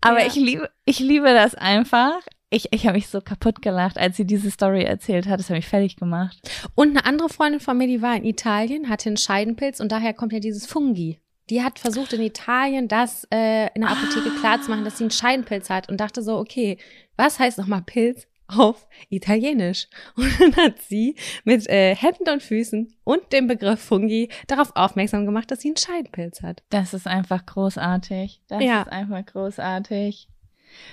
Aber 0.00 0.20
ja. 0.20 0.26
ich 0.26 0.34
liebe, 0.34 0.70
ich 0.84 1.00
liebe 1.00 1.32
das 1.32 1.54
einfach. 1.54 2.20
Ich, 2.50 2.68
ich 2.72 2.86
habe 2.86 2.96
mich 2.96 3.08
so 3.08 3.20
kaputt 3.20 3.62
gelacht, 3.62 3.98
als 3.98 4.16
sie 4.16 4.26
diese 4.26 4.50
Story 4.50 4.84
erzählt 4.84 5.26
hat. 5.26 5.40
Das 5.40 5.48
hat 5.48 5.56
mich 5.56 5.66
fertig 5.66 5.96
gemacht. 5.96 6.38
Und 6.74 6.90
eine 6.90 7.04
andere 7.04 7.28
Freundin 7.28 7.60
von 7.60 7.76
mir, 7.76 7.88
die 7.88 8.02
war 8.02 8.14
in 8.14 8.24
Italien, 8.24 8.88
hatte 8.88 9.08
einen 9.08 9.16
Scheidenpilz 9.16 9.80
und 9.80 9.90
daher 9.90 10.14
kommt 10.14 10.32
ja 10.32 10.38
dieses 10.38 10.66
Fungi. 10.66 11.18
Die 11.50 11.62
hat 11.62 11.78
versucht 11.78 12.12
in 12.12 12.22
Italien 12.22 12.88
das 12.88 13.26
äh, 13.30 13.68
in 13.74 13.82
der 13.82 13.90
Apotheke 13.90 14.30
ah. 14.34 14.40
klarzumachen, 14.40 14.84
dass 14.84 14.98
sie 14.98 15.04
einen 15.04 15.10
Scheidenpilz 15.10 15.68
hat 15.68 15.88
und 15.88 16.00
dachte 16.00 16.22
so, 16.22 16.38
okay, 16.38 16.78
was 17.16 17.38
heißt 17.38 17.58
nochmal 17.58 17.82
Pilz? 17.82 18.26
Auf 18.48 18.86
Italienisch. 19.08 19.88
Und 20.16 20.40
dann 20.40 20.56
hat 20.56 20.80
sie 20.80 21.16
mit 21.44 21.68
äh, 21.68 21.94
Händen 21.94 22.28
und 22.28 22.42
Füßen 22.42 22.94
und 23.04 23.32
dem 23.32 23.46
Begriff 23.46 23.80
Fungi 23.80 24.28
darauf 24.46 24.74
aufmerksam 24.76 25.24
gemacht, 25.24 25.50
dass 25.50 25.60
sie 25.60 25.68
einen 25.68 25.76
Scheidenpilz 25.76 26.42
hat. 26.42 26.62
Das 26.70 26.94
ist 26.94 27.06
einfach 27.06 27.46
großartig. 27.46 28.42
Das 28.48 28.62
ja. 28.62 28.82
ist 28.82 28.88
einfach 28.88 29.24
großartig. 29.24 30.28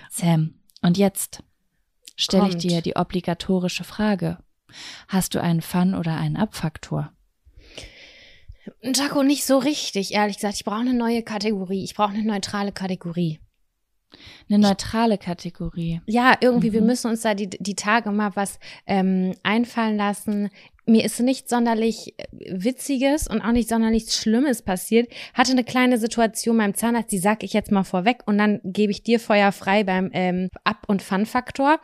Sam, 0.10 0.56
und 0.82 0.98
jetzt 0.98 1.44
stelle 2.16 2.50
ich 2.50 2.58
dir 2.58 2.82
die 2.82 2.96
obligatorische 2.96 3.84
Frage. 3.84 4.38
Hast 5.08 5.36
du 5.36 5.42
einen 5.42 5.62
Fun- 5.62 5.96
oder 5.96 6.16
einen 6.16 6.38
Abfaktor? 6.38 7.12
Jaco, 8.82 9.24
nicht 9.24 9.46
so 9.46 9.58
richtig, 9.58 10.14
ehrlich 10.14 10.38
gesagt. 10.38 10.56
Ich 10.56 10.64
brauche 10.64 10.82
eine 10.82 10.94
neue 10.94 11.24
Kategorie. 11.24 11.84
Ich 11.84 11.96
brauche 11.96 12.14
eine 12.14 12.24
neutrale 12.24 12.72
Kategorie. 12.72 13.40
Eine 14.50 14.60
neutrale 14.60 15.18
Kategorie. 15.18 16.02
Ja, 16.06 16.36
irgendwie, 16.42 16.70
mhm. 16.70 16.74
wir 16.74 16.82
müssen 16.82 17.10
uns 17.10 17.22
da 17.22 17.34
die, 17.34 17.50
die 17.50 17.76
Tage 17.76 18.12
mal 18.12 18.32
was 18.36 18.60
ähm, 18.86 19.34
einfallen 19.44 19.98
lassen. 19.98 20.50
Mir 20.86 21.06
ist 21.06 21.20
nicht 21.20 21.48
sonderlich 21.48 22.16
äh, 22.18 22.26
Witziges 22.52 23.28
und 23.28 23.42
auch 23.42 23.52
nicht 23.52 23.70
sonderlich 23.70 24.12
Schlimmes 24.12 24.62
passiert. 24.62 25.12
Hatte 25.34 25.52
eine 25.52 25.64
kleine 25.64 25.98
Situation 25.98 26.58
beim 26.58 26.74
Zahnarzt, 26.74 27.12
die 27.12 27.20
sag 27.20 27.44
ich 27.44 27.54
jetzt 27.54 27.72
mal 27.72 27.84
vorweg 27.84 28.24
und 28.26 28.38
dann 28.38 28.60
gebe 28.64 28.92
ich 28.92 29.04
dir 29.04 29.20
Feuer 29.20 29.52
frei 29.52 29.84
beim 29.84 30.10
ähm, 30.14 30.50
Ab- 30.64 30.86
und 30.88 31.02
Fun-Faktor. 31.02 31.80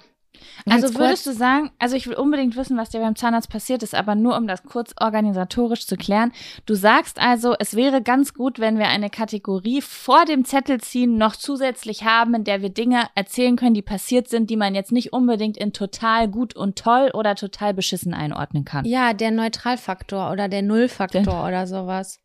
Also 0.70 0.96
würdest 0.96 1.26
du 1.26 1.34
sagen, 1.34 1.72
also 1.80 1.96
ich 1.96 2.08
will 2.08 2.16
unbedingt 2.16 2.56
wissen, 2.56 2.78
was 2.78 2.90
dir 2.90 3.00
beim 3.00 3.16
Zahnarzt 3.16 3.50
passiert 3.50 3.84
ist, 3.84 3.96
aber 3.96 4.16
nur 4.16 4.38
um 4.38 4.48
das 4.48 4.64
kurz 4.64 4.94
organisatorisch 5.00 5.88
zu 5.88 5.96
klären. 5.96 6.32
Du 6.66 6.74
sagst 6.76 7.20
also, 7.20 7.56
es 7.58 7.76
wäre 7.76 8.02
ganz 8.02 8.34
gut, 8.34 8.60
wenn 8.60 8.78
wir 8.78 8.88
eine 8.88 9.10
Kategorie 9.10 9.82
vor 9.82 10.26
dem 10.26 10.46
Zettel 10.46 10.82
ziehen 10.82 11.18
noch 11.18 11.36
zusätzlich 11.36 12.04
haben, 12.04 12.34
in 12.34 12.44
der 12.44 12.62
wir 12.62 12.70
Dinge 12.70 13.08
erzählen 13.16 13.56
können, 13.56 13.74
die 13.74 13.82
passiert 13.82 14.28
sind, 14.28 14.50
die 14.50 14.58
man 14.58 14.76
jetzt 14.76 14.92
nicht 14.92 15.14
unbedingt 15.14 15.58
in 15.58 15.74
total 15.74 16.28
gut 16.28 16.56
und 16.56 16.78
toll 16.78 17.12
oder 17.14 17.36
total 17.36 17.74
beschissen 17.74 18.14
einordnen 18.14 18.66
kann. 18.66 18.86
Ja, 18.86 19.14
der 19.14 19.32
Neutralfaktor 19.32 20.32
oder 20.32 20.50
der 20.50 20.62
Nullfaktor 20.62 21.46
oder 21.46 21.68
sowas. 21.68 22.20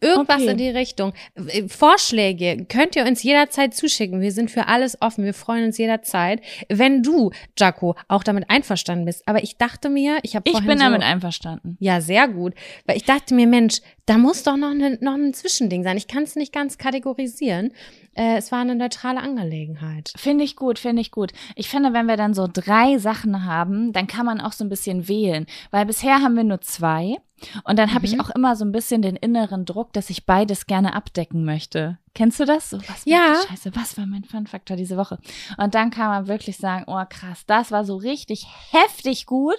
Irgendwas 0.00 0.42
okay. 0.42 0.50
in 0.50 0.56
die 0.58 0.68
Richtung. 0.68 1.12
Äh, 1.34 1.68
Vorschläge 1.68 2.66
könnt 2.68 2.96
ihr 2.96 3.04
uns 3.04 3.22
jederzeit 3.22 3.74
zuschicken. 3.74 4.20
Wir 4.20 4.32
sind 4.32 4.50
für 4.50 4.68
alles 4.68 5.00
offen. 5.00 5.24
Wir 5.24 5.34
freuen 5.34 5.64
uns 5.64 5.78
jederzeit. 5.78 6.40
Wenn 6.68 7.02
du, 7.02 7.30
Jaco, 7.58 7.96
auch 8.08 8.24
damit 8.24 8.50
einverstanden 8.50 9.04
bist. 9.04 9.22
Aber 9.26 9.42
ich 9.42 9.56
dachte 9.56 9.88
mir, 9.88 10.18
ich 10.22 10.36
habe 10.36 10.48
Ich 10.48 10.58
bin 10.60 10.78
so, 10.78 10.84
damit 10.84 11.02
einverstanden. 11.02 11.76
Ja, 11.80 12.00
sehr 12.00 12.28
gut. 12.28 12.54
Weil 12.86 12.96
ich 12.96 13.04
dachte 13.04 13.34
mir, 13.34 13.46
Mensch, 13.46 13.80
da 14.06 14.18
muss 14.18 14.42
doch 14.42 14.56
noch, 14.56 14.74
ne, 14.74 14.98
noch 15.00 15.14
ein 15.14 15.32
Zwischending 15.34 15.84
sein. 15.84 15.96
Ich 15.96 16.08
kann 16.08 16.24
es 16.24 16.36
nicht 16.36 16.52
ganz 16.52 16.78
kategorisieren. 16.78 17.72
Äh, 18.14 18.36
es 18.36 18.52
war 18.52 18.60
eine 18.60 18.74
neutrale 18.74 19.20
Angelegenheit. 19.20 20.12
Finde 20.16 20.44
ich 20.44 20.56
gut, 20.56 20.78
finde 20.78 21.00
ich 21.02 21.10
gut. 21.10 21.32
Ich 21.56 21.68
finde, 21.68 21.92
wenn 21.92 22.06
wir 22.06 22.16
dann 22.16 22.34
so 22.34 22.48
drei 22.52 22.98
Sachen 22.98 23.44
haben, 23.44 23.92
dann 23.92 24.06
kann 24.06 24.26
man 24.26 24.40
auch 24.40 24.52
so 24.52 24.64
ein 24.64 24.68
bisschen 24.68 25.08
wählen. 25.08 25.46
Weil 25.70 25.86
bisher 25.86 26.20
haben 26.20 26.36
wir 26.36 26.44
nur 26.44 26.60
zwei. 26.60 27.16
Und 27.64 27.78
dann 27.78 27.94
habe 27.94 28.06
mhm. 28.06 28.14
ich 28.14 28.20
auch 28.20 28.30
immer 28.30 28.54
so 28.54 28.64
ein 28.64 28.72
bisschen 28.72 29.02
den 29.02 29.16
inneren 29.16 29.64
Druck, 29.64 29.92
dass 29.92 30.10
ich 30.10 30.26
beides 30.26 30.66
gerne 30.66 30.94
abdecken 30.94 31.44
möchte. 31.44 31.98
Kennst 32.14 32.38
du 32.38 32.44
das? 32.44 32.70
So, 32.70 32.78
was 32.88 33.04
ja. 33.04 33.34
Scheiße, 33.48 33.74
was 33.74 33.96
war 33.96 34.06
mein 34.06 34.24
Fun-Faktor 34.24 34.76
diese 34.76 34.96
Woche? 34.96 35.18
Und 35.56 35.74
dann 35.74 35.90
kann 35.90 36.08
man 36.08 36.28
wirklich 36.28 36.58
sagen, 36.58 36.84
oh 36.86 37.02
krass, 37.08 37.44
das 37.46 37.72
war 37.72 37.84
so 37.84 37.96
richtig 37.96 38.46
heftig 38.70 39.26
gut. 39.26 39.56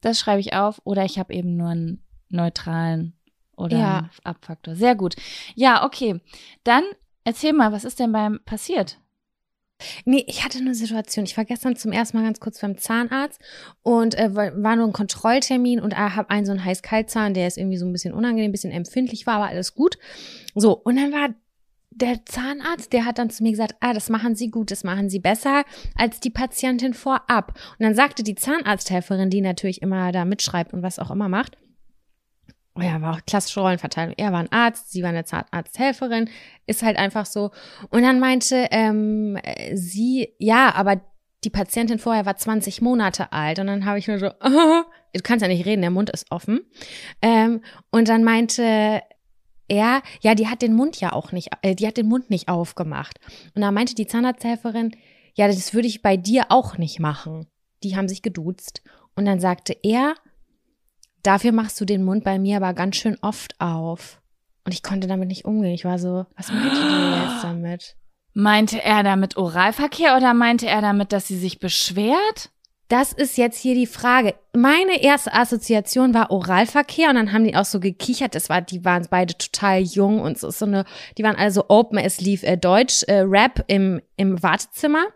Das 0.00 0.18
schreibe 0.18 0.40
ich 0.40 0.54
auf. 0.54 0.80
Oder 0.84 1.04
ich 1.04 1.18
habe 1.18 1.32
eben 1.32 1.56
nur 1.56 1.68
einen 1.68 2.02
neutralen 2.28 3.14
oder 3.56 3.78
ja. 3.78 4.10
Abfaktor. 4.24 4.74
Sehr 4.74 4.94
gut. 4.94 5.14
Ja, 5.54 5.84
okay. 5.84 6.20
Dann 6.64 6.82
erzähl 7.24 7.52
mal, 7.52 7.72
was 7.72 7.84
ist 7.84 7.98
denn 7.98 8.12
beim 8.12 8.40
passiert? 8.44 8.98
Nee, 10.04 10.24
ich 10.26 10.44
hatte 10.44 10.58
eine 10.58 10.74
Situation. 10.74 11.24
Ich 11.24 11.36
war 11.36 11.44
gestern 11.44 11.76
zum 11.76 11.92
ersten 11.92 12.16
Mal 12.16 12.24
ganz 12.24 12.40
kurz 12.40 12.60
beim 12.60 12.78
Zahnarzt 12.78 13.40
und 13.82 14.16
äh, 14.18 14.34
war 14.34 14.76
nur 14.76 14.86
ein 14.86 14.92
Kontrolltermin 14.92 15.80
und 15.80 15.92
äh, 15.92 15.96
habe 15.96 16.30
einen 16.30 16.46
so 16.46 16.52
einen 16.52 16.64
Heiß-Kalt-Zahn, 16.64 17.34
der 17.34 17.48
ist 17.48 17.58
irgendwie 17.58 17.78
so 17.78 17.86
ein 17.86 17.92
bisschen 17.92 18.14
unangenehm, 18.14 18.50
ein 18.50 18.52
bisschen 18.52 18.72
empfindlich 18.72 19.26
war, 19.26 19.34
aber 19.34 19.48
alles 19.48 19.74
gut. 19.74 19.98
So, 20.54 20.76
und 20.76 20.96
dann 20.96 21.12
war 21.12 21.30
der 21.94 22.24
Zahnarzt, 22.24 22.92
der 22.92 23.04
hat 23.04 23.18
dann 23.18 23.30
zu 23.30 23.42
mir 23.42 23.50
gesagt, 23.50 23.76
ah, 23.80 23.92
das 23.92 24.08
machen 24.08 24.34
Sie 24.34 24.50
gut, 24.50 24.70
das 24.70 24.82
machen 24.82 25.10
Sie 25.10 25.18
besser 25.18 25.64
als 25.94 26.20
die 26.20 26.30
Patientin 26.30 26.94
vorab. 26.94 27.58
Und 27.78 27.84
dann 27.84 27.94
sagte 27.94 28.22
die 28.22 28.34
Zahnarzthelferin, 28.34 29.30
die 29.30 29.40
natürlich 29.40 29.82
immer 29.82 30.10
da 30.12 30.24
mitschreibt 30.24 30.72
und 30.72 30.82
was 30.82 30.98
auch 30.98 31.10
immer 31.10 31.28
macht, 31.28 31.56
ja, 32.78 33.02
war 33.02 33.14
auch 33.14 33.20
klassische 33.26 33.60
Rollenverteilung. 33.60 34.14
Er 34.16 34.32
war 34.32 34.40
ein 34.40 34.52
Arzt, 34.52 34.90
sie 34.90 35.02
war 35.02 35.10
eine 35.10 35.24
Zahnarzthelferin, 35.24 36.30
ist 36.66 36.82
halt 36.82 36.96
einfach 36.96 37.26
so. 37.26 37.50
Und 37.90 38.02
dann 38.02 38.18
meinte 38.18 38.68
ähm, 38.70 39.38
sie, 39.74 40.30
ja, 40.38 40.74
aber 40.74 41.00
die 41.44 41.50
Patientin 41.50 41.98
vorher 41.98 42.24
war 42.24 42.36
20 42.36 42.80
Monate 42.80 43.32
alt. 43.32 43.58
Und 43.58 43.66
dann 43.66 43.84
habe 43.84 43.98
ich 43.98 44.08
nur 44.08 44.18
so, 44.18 44.28
oh, 44.28 44.82
du 45.12 45.20
kannst 45.22 45.42
ja 45.42 45.48
nicht 45.48 45.66
reden, 45.66 45.82
der 45.82 45.90
Mund 45.90 46.10
ist 46.10 46.30
offen. 46.30 46.60
Ähm, 47.20 47.60
und 47.90 48.08
dann 48.08 48.24
meinte 48.24 49.02
er, 49.68 50.02
ja, 50.20 50.34
die 50.34 50.48
hat 50.48 50.62
den 50.62 50.74
Mund 50.74 51.00
ja 51.00 51.12
auch 51.12 51.32
nicht, 51.32 51.50
äh, 51.62 51.74
die 51.74 51.86
hat 51.86 51.96
den 51.96 52.08
Mund 52.08 52.30
nicht 52.30 52.48
aufgemacht. 52.48 53.18
Und 53.54 53.62
dann 53.62 53.74
meinte 53.74 53.94
die 53.94 54.06
Zahnarzthelferin, 54.06 54.96
ja, 55.34 55.46
das 55.46 55.74
würde 55.74 55.88
ich 55.88 56.02
bei 56.02 56.16
dir 56.16 56.46
auch 56.48 56.78
nicht 56.78 57.00
machen. 57.00 57.46
Die 57.82 57.96
haben 57.96 58.08
sich 58.08 58.22
geduzt. 58.22 58.82
Und 59.14 59.24
dann 59.24 59.40
sagte 59.40 59.76
er, 59.82 60.14
Dafür 61.22 61.52
machst 61.52 61.80
du 61.80 61.84
den 61.84 62.04
Mund 62.04 62.24
bei 62.24 62.38
mir 62.38 62.56
aber 62.56 62.74
ganz 62.74 62.96
schön 62.96 63.16
oft 63.20 63.60
auf. 63.60 64.20
Und 64.64 64.72
ich 64.72 64.82
konnte 64.82 65.08
damit 65.08 65.28
nicht 65.28 65.44
umgehen. 65.44 65.72
Ich 65.72 65.84
war 65.84 65.98
so, 65.98 66.26
was 66.36 66.52
meinte 66.52 66.80
du 66.80 67.22
jetzt 67.24 67.42
damit? 67.44 67.96
Meinte 68.34 68.82
er 68.82 69.02
damit 69.02 69.36
Oralverkehr 69.36 70.16
oder 70.16 70.34
meinte 70.34 70.66
er 70.66 70.80
damit, 70.80 71.12
dass 71.12 71.28
sie 71.28 71.36
sich 71.36 71.58
beschwert? 71.58 72.50
Das 72.88 73.12
ist 73.12 73.38
jetzt 73.38 73.58
hier 73.58 73.74
die 73.74 73.86
Frage. 73.86 74.34
Meine 74.54 75.02
erste 75.02 75.32
Assoziation 75.32 76.12
war 76.12 76.30
Oralverkehr 76.30 77.08
und 77.08 77.16
dann 77.16 77.32
haben 77.32 77.44
die 77.44 77.56
auch 77.56 77.64
so 77.64 77.80
gekichert. 77.80 78.34
Das 78.34 78.50
war, 78.50 78.60
die 78.60 78.84
waren 78.84 79.06
beide 79.08 79.36
total 79.36 79.80
jung 79.80 80.20
und 80.20 80.38
so, 80.38 80.50
so 80.50 80.66
eine, 80.66 80.84
die 81.16 81.22
waren 81.22 81.36
also 81.36 81.64
open. 81.68 81.98
Es 81.98 82.20
lief 82.20 82.42
äh, 82.42 82.56
Deutsch 82.56 83.02
äh, 83.04 83.20
Rap 83.20 83.64
im 83.68 84.02
im 84.16 84.42
Wartezimmer. 84.42 85.06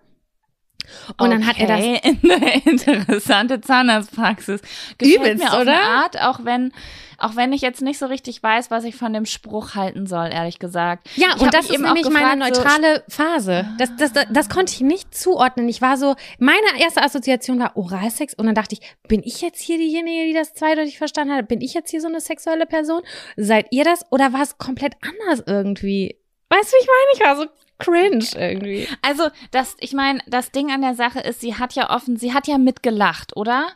Und 1.09 1.14
okay. 1.19 1.31
dann 1.31 1.47
hat 1.47 1.59
er 1.59 1.66
das. 1.66 1.81
Eine 1.81 2.62
interessante 2.64 3.61
Zahnarztpraxis. 3.61 4.61
Gefällt 4.99 5.16
Übelst, 5.16 5.45
mir 5.45 5.52
auf 5.52 5.61
oder? 5.62 5.81
Art, 5.81 6.21
auch 6.21 6.45
wenn, 6.45 6.73
auch 7.19 7.37
wenn 7.37 7.52
ich 7.52 7.62
jetzt 7.62 7.83
nicht 7.83 7.99
so 7.99 8.07
richtig 8.07 8.43
weiß, 8.43 8.71
was 8.71 8.85
ich 8.85 8.95
von 8.95 9.12
dem 9.12 9.26
Spruch 9.26 9.75
halten 9.75 10.07
soll, 10.07 10.28
ehrlich 10.33 10.59
gesagt. 10.59 11.09
Ja, 11.16 11.28
ich 11.37 11.43
und 11.43 11.55
das 11.55 11.71
ist 11.71 11.81
nämlich 11.81 12.05
gefragt, 12.05 12.26
meine 12.26 12.45
neutrale 12.45 13.05
so 13.07 13.23
Phase. 13.23 13.66
Das, 13.78 13.90
das, 13.97 14.12
das, 14.12 14.26
das 14.31 14.49
konnte 14.49 14.73
ich 14.73 14.81
nicht 14.81 15.14
zuordnen. 15.14 15.69
Ich 15.69 15.81
war 15.81 15.97
so, 15.97 16.14
meine 16.38 16.66
erste 16.78 17.02
Assoziation 17.02 17.59
war 17.59 17.76
Oralsex 17.76 18.35
und 18.35 18.47
dann 18.47 18.55
dachte 18.55 18.75
ich, 18.75 18.81
bin 19.09 19.23
ich 19.25 19.40
jetzt 19.40 19.61
hier 19.61 19.78
diejenige, 19.78 20.26
die 20.26 20.35
das 20.35 20.55
zweideutig 20.55 20.99
verstanden 20.99 21.35
hat? 21.35 21.49
Bin 21.49 21.61
ich 21.61 21.75
jetzt 21.75 21.90
hier 21.90 22.00
so 22.00 22.09
eine 22.09 22.21
sexuelle 22.21 22.66
Person? 22.66 23.02
Seid 23.37 23.66
ihr 23.71 23.85
das? 23.85 24.05
Oder 24.11 24.33
war 24.33 24.43
es 24.43 24.59
komplett 24.59 24.95
anders 25.00 25.43
irgendwie? 25.47 26.16
Weißt 26.49 26.73
du, 26.73 26.76
wie 26.76 26.81
ich 26.81 26.87
meine? 26.87 27.12
Ich 27.14 27.21
war 27.21 27.37
so 27.37 27.65
cringe 27.78 28.26
irgendwie. 28.35 28.88
Also, 29.02 29.28
das, 29.50 29.76
ich 29.80 29.92
meine, 29.92 30.21
das 30.26 30.50
Ding 30.50 30.71
an 30.71 30.80
der 30.80 30.95
Sache 30.95 31.21
ist, 31.21 31.40
sie 31.40 31.56
hat 31.56 31.75
ja 31.75 31.90
offen, 31.90 32.16
sie 32.16 32.33
hat 32.33 32.47
ja 32.47 32.59
mitgelacht, 32.59 33.37
oder? 33.37 33.68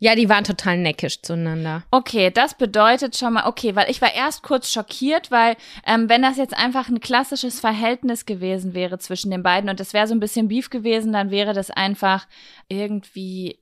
Ja, 0.00 0.14
die 0.14 0.28
waren 0.28 0.44
total 0.44 0.78
neckisch 0.78 1.22
zueinander. 1.22 1.82
Okay, 1.90 2.30
das 2.30 2.54
bedeutet 2.54 3.16
schon 3.16 3.32
mal, 3.32 3.46
okay, 3.46 3.74
weil 3.74 3.90
ich 3.90 4.00
war 4.00 4.14
erst 4.14 4.42
kurz 4.42 4.70
schockiert, 4.70 5.30
weil 5.32 5.56
ähm, 5.84 6.08
wenn 6.08 6.22
das 6.22 6.36
jetzt 6.36 6.56
einfach 6.56 6.88
ein 6.88 7.00
klassisches 7.00 7.58
Verhältnis 7.58 8.24
gewesen 8.24 8.74
wäre 8.74 8.98
zwischen 8.98 9.32
den 9.32 9.42
beiden 9.42 9.68
und 9.68 9.80
das 9.80 9.92
wäre 9.94 10.06
so 10.06 10.14
ein 10.14 10.20
bisschen 10.20 10.46
Beef 10.48 10.70
gewesen, 10.70 11.12
dann 11.12 11.32
wäre 11.32 11.52
das 11.52 11.70
einfach 11.70 12.28
irgendwie, 12.68 13.58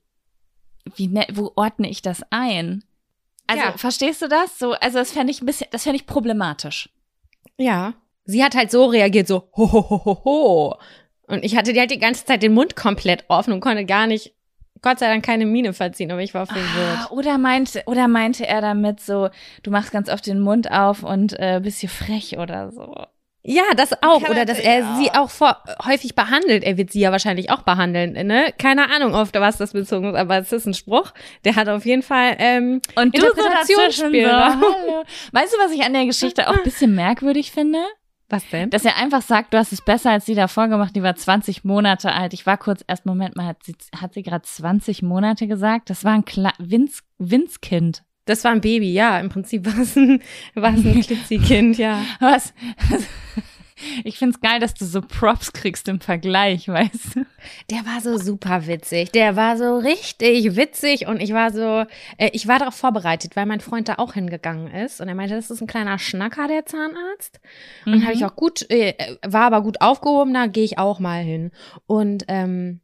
wie 0.95 1.07
ne, 1.07 1.25
wo 1.33 1.51
ordne 1.55 1.89
ich 1.89 2.03
das 2.03 2.21
ein? 2.29 2.83
Also, 3.47 3.63
ja. 3.63 3.77
verstehst 3.77 4.21
du 4.21 4.27
das? 4.27 4.59
So, 4.59 4.73
also 4.73 4.99
das 4.99 5.11
fände 5.11 5.31
ich 5.31 5.41
ein 5.41 5.47
bisschen, 5.47 5.67
das 5.71 5.83
fände 5.83 5.97
ich 5.97 6.05
problematisch. 6.05 6.89
Ja. 7.57 7.95
Sie 8.27 8.43
hat 8.43 8.55
halt 8.55 8.69
so 8.71 8.85
reagiert, 8.85 9.27
so 9.27 9.49
ho 9.55 9.71
ho 9.71 9.89
ho 9.89 10.05
ho 10.05 10.21
ho. 10.23 10.75
Und 11.27 11.43
ich 11.43 11.57
hatte 11.57 11.73
die 11.73 11.79
halt 11.79 11.91
die 11.91 11.99
ganze 11.99 12.25
Zeit 12.25 12.43
den 12.43 12.53
Mund 12.53 12.75
komplett 12.75 13.25
offen 13.29 13.53
und 13.53 13.61
konnte 13.61 13.85
gar 13.85 14.05
nicht, 14.05 14.33
Gott 14.81 14.99
sei 14.99 15.07
Dank 15.07 15.25
keine 15.25 15.45
Miene 15.45 15.73
verziehen, 15.73 16.11
aber 16.11 16.21
ich 16.21 16.33
war 16.33 16.45
verwirrt. 16.45 16.99
Ah, 16.99 17.07
oder 17.09 17.37
meinte, 17.37 17.83
oder 17.85 18.07
meinte 18.07 18.45
er 18.45 18.61
damit 18.61 18.99
so, 18.99 19.29
du 19.63 19.71
machst 19.71 19.91
ganz 19.91 20.09
oft 20.09 20.25
den 20.27 20.39
Mund 20.39 20.71
auf 20.71 21.03
und 21.03 21.33
äh, 21.39 21.59
bist 21.63 21.79
hier 21.79 21.89
frech 21.89 22.37
oder 22.37 22.71
so. 22.71 22.95
Ja, 23.49 23.63
das 23.77 23.93
auch. 24.03 24.21
Kann 24.21 24.31
oder 24.31 24.43
dass 24.43 24.59
er 24.59 24.79
ja. 24.79 24.97
sie 24.97 25.09
auch 25.11 25.29
vor, 25.29 25.63
häufig 25.85 26.15
behandelt. 26.15 26.65
Er 26.65 26.75
wird 26.75 26.91
sie 26.91 26.99
ja 26.99 27.13
wahrscheinlich 27.13 27.49
auch 27.49 27.61
behandeln, 27.61 28.11
ne? 28.27 28.53
Keine 28.57 28.91
Ahnung, 28.93 29.15
auf 29.15 29.29
was 29.33 29.55
das 29.55 29.71
bezogen 29.71 30.09
ist, 30.09 30.15
aber 30.17 30.39
es 30.39 30.51
ist 30.51 30.65
ein 30.65 30.73
Spruch. 30.73 31.13
Der 31.45 31.55
hat 31.55 31.69
auf 31.69 31.85
jeden 31.85 32.03
Fall 32.03 32.35
ähm, 32.39 32.81
Und 32.95 33.17
du 33.17 33.21
dazwischen 33.21 34.11
so, 34.11 34.27
hallo. 34.27 35.03
Weißt 35.31 35.53
du, 35.53 35.57
was 35.59 35.71
ich 35.71 35.81
an 35.81 35.93
der 35.93 36.05
Geschichte 36.05 36.49
auch 36.49 36.57
ein 36.57 36.63
bisschen 36.63 36.93
merkwürdig 36.93 37.51
finde? 37.51 37.79
Was 38.29 38.49
denn? 38.49 38.69
Dass 38.69 38.83
er 38.83 38.97
einfach 38.97 39.21
sagt, 39.21 39.53
du 39.53 39.57
hast 39.57 39.71
es 39.71 39.81
besser 39.81 40.11
als 40.11 40.25
die 40.25 40.35
davor 40.35 40.67
gemacht, 40.67 40.95
die 40.95 41.03
war 41.03 41.15
20 41.15 41.63
Monate 41.63 42.11
alt. 42.11 42.33
Ich 42.33 42.45
war 42.45 42.57
kurz, 42.57 42.83
erst 42.85 43.05
Moment 43.05 43.37
mal, 43.37 43.45
hat 43.45 43.63
sie, 43.63 43.75
hat 43.95 44.13
sie 44.13 44.23
gerade 44.23 44.43
20 44.43 45.01
Monate 45.01 45.47
gesagt? 45.47 45.89
Das 45.89 46.03
war 46.03 46.13
ein 46.13 46.25
Kle 46.25 46.51
Winz, 46.57 47.03
Winzkind. 47.17 48.03
Das 48.25 48.43
war 48.43 48.51
ein 48.51 48.59
Baby, 48.59 48.91
ja. 48.91 49.19
Im 49.19 49.29
Prinzip 49.29 49.65
war 49.65 49.79
es 49.81 49.95
ein, 49.95 50.21
war 50.55 50.73
es 50.73 50.85
ein 50.85 51.01
Klitzikind, 51.01 51.77
ja. 51.77 52.01
Was? 52.19 52.53
Ich 54.03 54.17
find's 54.17 54.41
geil, 54.41 54.59
dass 54.59 54.73
du 54.73 54.85
so 54.85 55.01
Props 55.01 55.53
kriegst 55.53 55.87
im 55.87 55.99
Vergleich, 55.99 56.67
weißt 56.67 57.15
du? 57.15 57.25
Der 57.69 57.85
war 57.85 58.01
so 58.01 58.17
super 58.17 58.67
witzig. 58.67 59.11
Der 59.11 59.35
war 59.35 59.57
so 59.57 59.77
richtig 59.77 60.55
witzig 60.55 61.07
und 61.07 61.21
ich 61.21 61.33
war 61.33 61.51
so, 61.51 61.85
äh, 62.17 62.29
ich 62.33 62.47
war 62.47 62.59
darauf 62.59 62.75
vorbereitet, 62.75 63.35
weil 63.35 63.45
mein 63.45 63.61
Freund 63.61 63.87
da 63.87 63.95
auch 63.97 64.13
hingegangen 64.13 64.71
ist 64.71 65.01
und 65.01 65.07
er 65.07 65.15
meinte, 65.15 65.35
das 65.35 65.51
ist 65.51 65.61
ein 65.61 65.67
kleiner 65.67 65.99
Schnacker, 65.99 66.47
der 66.47 66.65
Zahnarzt. 66.65 67.39
Und 67.85 67.99
mhm. 67.99 68.03
habe 68.03 68.13
ich 68.13 68.25
auch 68.25 68.35
gut, 68.35 68.69
äh, 68.69 69.17
war 69.25 69.43
aber 69.43 69.61
gut 69.61 69.81
aufgehoben, 69.81 70.33
da 70.33 70.47
gehe 70.47 70.63
ich 70.63 70.77
auch 70.77 70.99
mal 70.99 71.21
hin. 71.21 71.51
Und 71.85 72.25
ähm, 72.27 72.81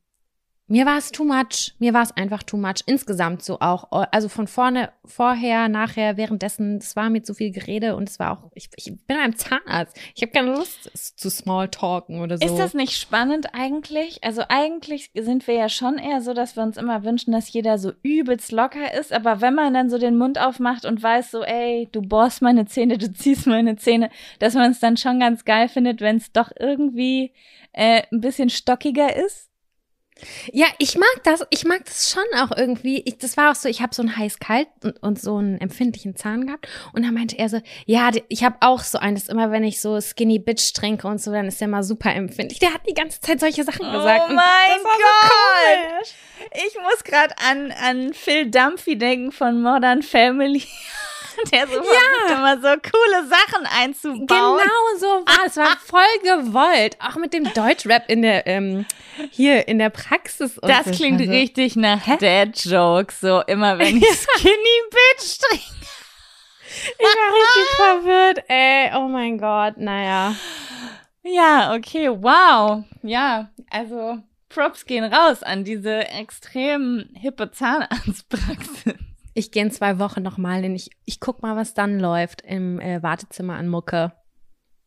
mir 0.74 0.88
war 0.88 0.98
es 0.98 1.12
too 1.12 1.24
much. 1.24 1.76
Mir 1.78 1.94
war 1.94 2.02
es 2.02 2.18
einfach 2.18 2.42
too 2.42 2.58
much. 2.58 2.82
Insgesamt 2.88 3.44
so 3.44 3.60
auch. 3.60 3.92
Also 4.12 4.28
von 4.28 4.48
vorne, 4.48 4.92
vorher, 5.06 5.70
nachher, 5.70 6.18
währenddessen, 6.18 6.78
es 6.78 6.96
war 6.96 7.12
mir 7.12 7.22
zu 7.22 7.36
viel 7.36 7.52
Gerede 7.52 7.96
und 7.96 8.10
es 8.10 8.18
war 8.18 8.32
auch, 8.32 8.50
ich, 8.56 8.70
ich 8.76 8.86
bin 8.86 9.18
beim 9.18 9.36
Zahnarzt. 9.36 9.96
Ich 10.16 10.24
habe 10.24 10.32
keine 10.32 10.56
Lust 10.56 10.90
zu 11.16 11.30
Smalltalken 11.30 12.22
oder 12.22 12.40
so. 12.40 12.46
Ist 12.48 12.58
das 12.58 12.74
nicht 12.74 12.98
spannend 12.98 13.54
eigentlich? 13.54 14.24
Also 14.24 14.46
eigentlich 14.50 15.12
sind 15.14 15.46
wir 15.46 15.54
ja 15.54 15.70
schon 15.70 16.00
eher 16.00 16.22
so, 16.22 16.34
dass 16.34 16.56
wir 16.56 16.64
uns 16.64 16.78
immer 16.78 17.04
wünschen, 17.04 17.34
dass 17.34 17.54
jeder 17.54 17.78
so 17.78 17.92
übelst 18.02 18.52
locker 18.52 18.96
ist. 19.00 19.14
Aber 19.14 19.42
wenn 19.42 19.54
man 19.54 19.76
dann 19.76 19.92
so 19.92 20.00
den 20.00 20.18
Mund 20.18 20.40
aufmacht 20.40 20.86
und 20.86 21.04
weiß 21.04 21.30
so, 21.30 21.44
ey, 21.44 21.88
du 21.92 22.02
bohrst 22.02 22.42
meine 22.42 22.66
Zähne, 22.66 22.98
du 22.98 23.14
ziehst 23.14 23.46
meine 23.46 23.76
Zähne, 23.76 24.10
dass 24.40 24.56
man 24.56 24.72
es 24.72 24.80
dann 24.80 24.98
schon 24.98 25.20
ganz 25.20 25.46
geil 25.46 25.70
findet, 25.70 26.02
wenn 26.02 26.18
es 26.18 26.32
doch 26.32 26.50
irgendwie 26.60 27.32
äh, 27.74 28.02
ein 28.12 28.22
bisschen 28.22 28.50
stockiger 28.50 29.16
ist. 29.16 29.53
Ja, 30.52 30.68
ich 30.78 30.98
mag 30.98 31.24
das. 31.24 31.46
Ich 31.50 31.66
mag 31.66 31.86
das 31.86 32.12
schon 32.12 32.40
auch 32.40 32.56
irgendwie. 32.56 33.02
Ich, 33.06 33.18
das 33.18 33.38
war 33.38 33.52
auch 33.52 33.56
so, 33.56 33.70
ich 33.70 33.82
habe 33.82 33.94
so 33.94 34.02
ein 34.02 34.18
heiß-kalt 34.18 34.68
und, 34.84 35.02
und 35.04 35.22
so 35.22 35.38
einen 35.38 35.60
empfindlichen 35.60 36.16
Zahn 36.16 36.48
gehabt. 36.48 36.68
Und 36.94 37.04
dann 37.06 37.14
meinte 37.14 37.38
er 37.38 37.50
so, 37.50 37.62
ja, 37.86 38.12
ich 38.30 38.44
habe 38.44 38.58
auch 38.62 38.82
so 38.82 38.98
eines. 38.98 39.28
Immer 39.28 39.52
wenn 39.52 39.64
ich 39.64 39.82
so 39.82 40.00
Skinny 40.00 40.40
Bitch 40.40 40.74
trinke 40.74 41.08
und 41.08 41.22
so, 41.22 41.32
dann 41.32 41.48
ist 41.48 41.62
der 41.62 41.68
mal 41.68 41.84
super 41.84 42.14
empfindlich. 42.14 42.60
Der 42.60 42.74
hat 42.74 42.82
die 42.88 42.94
ganze 42.94 43.22
Zeit 43.22 43.40
solche 43.40 43.64
Sachen 43.64 43.92
gesagt. 43.92 44.24
Oh 44.30 44.34
mein 44.34 44.84
Gott! 44.84 46.06
So 46.06 46.14
ich 46.52 46.76
muss 46.82 47.04
gerade 47.04 47.34
an, 47.38 47.72
an 47.72 48.14
Phil 48.14 48.50
Dumphy 48.50 48.98
denken 48.98 49.32
von 49.32 49.62
Modern 49.62 50.02
Family. 50.02 50.64
der 51.52 51.68
so 51.68 51.76
ja. 51.76 52.36
immer 52.36 52.56
so 52.58 52.68
coole 52.68 53.28
Sachen 53.28 53.66
einzubauen. 53.66 54.28
Genau 54.28 54.98
so 55.00 55.08
war 55.26 55.46
es. 55.46 55.58
war 55.58 55.78
voll 55.78 56.02
gewollt. 56.22 56.98
Auch 57.00 57.16
mit 57.16 57.34
dem 57.34 57.52
Deutschrap 57.54 58.10
in 58.10 58.22
der, 58.22 58.48
ähm, 58.48 58.86
hier 59.32 59.68
in 59.68 59.80
der 59.80 59.90
Praxis. 59.90 60.60
das 60.62 60.86
so. 60.86 60.92
klingt 60.92 61.22
also. 61.22 61.32
richtig 61.32 61.76
nach 61.76 62.06
Dad-Jokes. 62.18 63.22
So 63.22 63.42
immer 63.42 63.80
wenn 63.80 63.98
ich 63.98 64.06
Skinny 64.38 64.80
Bitch 64.90 65.40
trinke. 65.40 65.64
Ich 66.98 67.06
war 67.06 67.34
richtig 67.34 67.76
verwirrt, 67.76 68.44
ey. 68.50 68.92
Oh 68.96 69.08
mein 69.08 69.38
Gott, 69.38 69.78
naja. 69.78 70.36
Ja, 71.24 71.74
okay, 71.74 72.10
wow. 72.10 72.84
Ja, 73.04 73.50
also 73.70 74.20
Props 74.50 74.86
gehen 74.86 75.06
raus 75.06 75.42
an 75.44 75.64
diese 75.64 76.08
extrem 76.08 77.10
hippe 77.14 77.52
Zahnarztpraxis. 77.52 78.96
Ich 79.34 79.52
gehe 79.52 79.64
in 79.64 79.72
zwei 79.72 80.00
Wochen 80.00 80.22
nochmal 80.22 80.62
hin. 80.62 80.76
Ich, 80.76 80.92
ich 81.06 81.20
guck 81.20 81.42
mal, 81.42 81.56
was 81.56 81.74
dann 81.74 82.00
läuft 82.00 82.42
im 82.42 82.80
äh, 82.80 83.02
Wartezimmer 83.02 83.56
an 83.56 83.68
Mucke. 83.68 84.12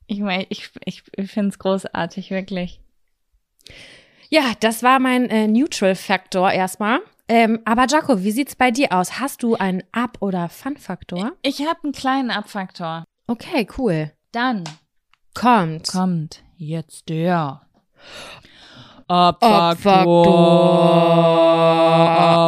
Ich 0.07 0.21
meine, 0.21 0.47
ich, 0.49 0.71
ich, 0.85 1.03
ich 1.17 1.31
finde 1.31 1.49
es 1.49 1.59
großartig, 1.59 2.31
wirklich. 2.31 2.81
Ja, 4.29 4.53
das 4.61 4.83
war 4.83 4.99
mein 4.99 5.29
äh, 5.31 5.49
Neutral-Faktor 5.49 6.53
erstmal. 6.53 7.01
Ähm, 7.29 7.61
aber 7.65 7.87
Jaco, 7.89 8.23
wie 8.23 8.31
sieht's 8.31 8.55
bei 8.55 8.71
dir 8.71 8.93
aus? 8.93 9.19
Hast 9.19 9.43
du 9.43 9.57
einen 9.57 9.83
Up- 9.91 10.19
oder 10.21 10.49
Fun-Faktor? 10.49 11.33
Ich, 11.43 11.61
ich 11.61 11.67
habe 11.67 11.81
einen 11.83 11.93
kleinen 11.93 12.31
Up-Faktor. 12.31 13.05
Okay, 13.27 13.67
cool. 13.77 14.13
Dann 14.31 14.63
kommt. 15.35 15.89
Kommt 15.89 16.45
jetzt 16.57 17.09
der 17.09 17.63
Abfaktor. 19.09 20.27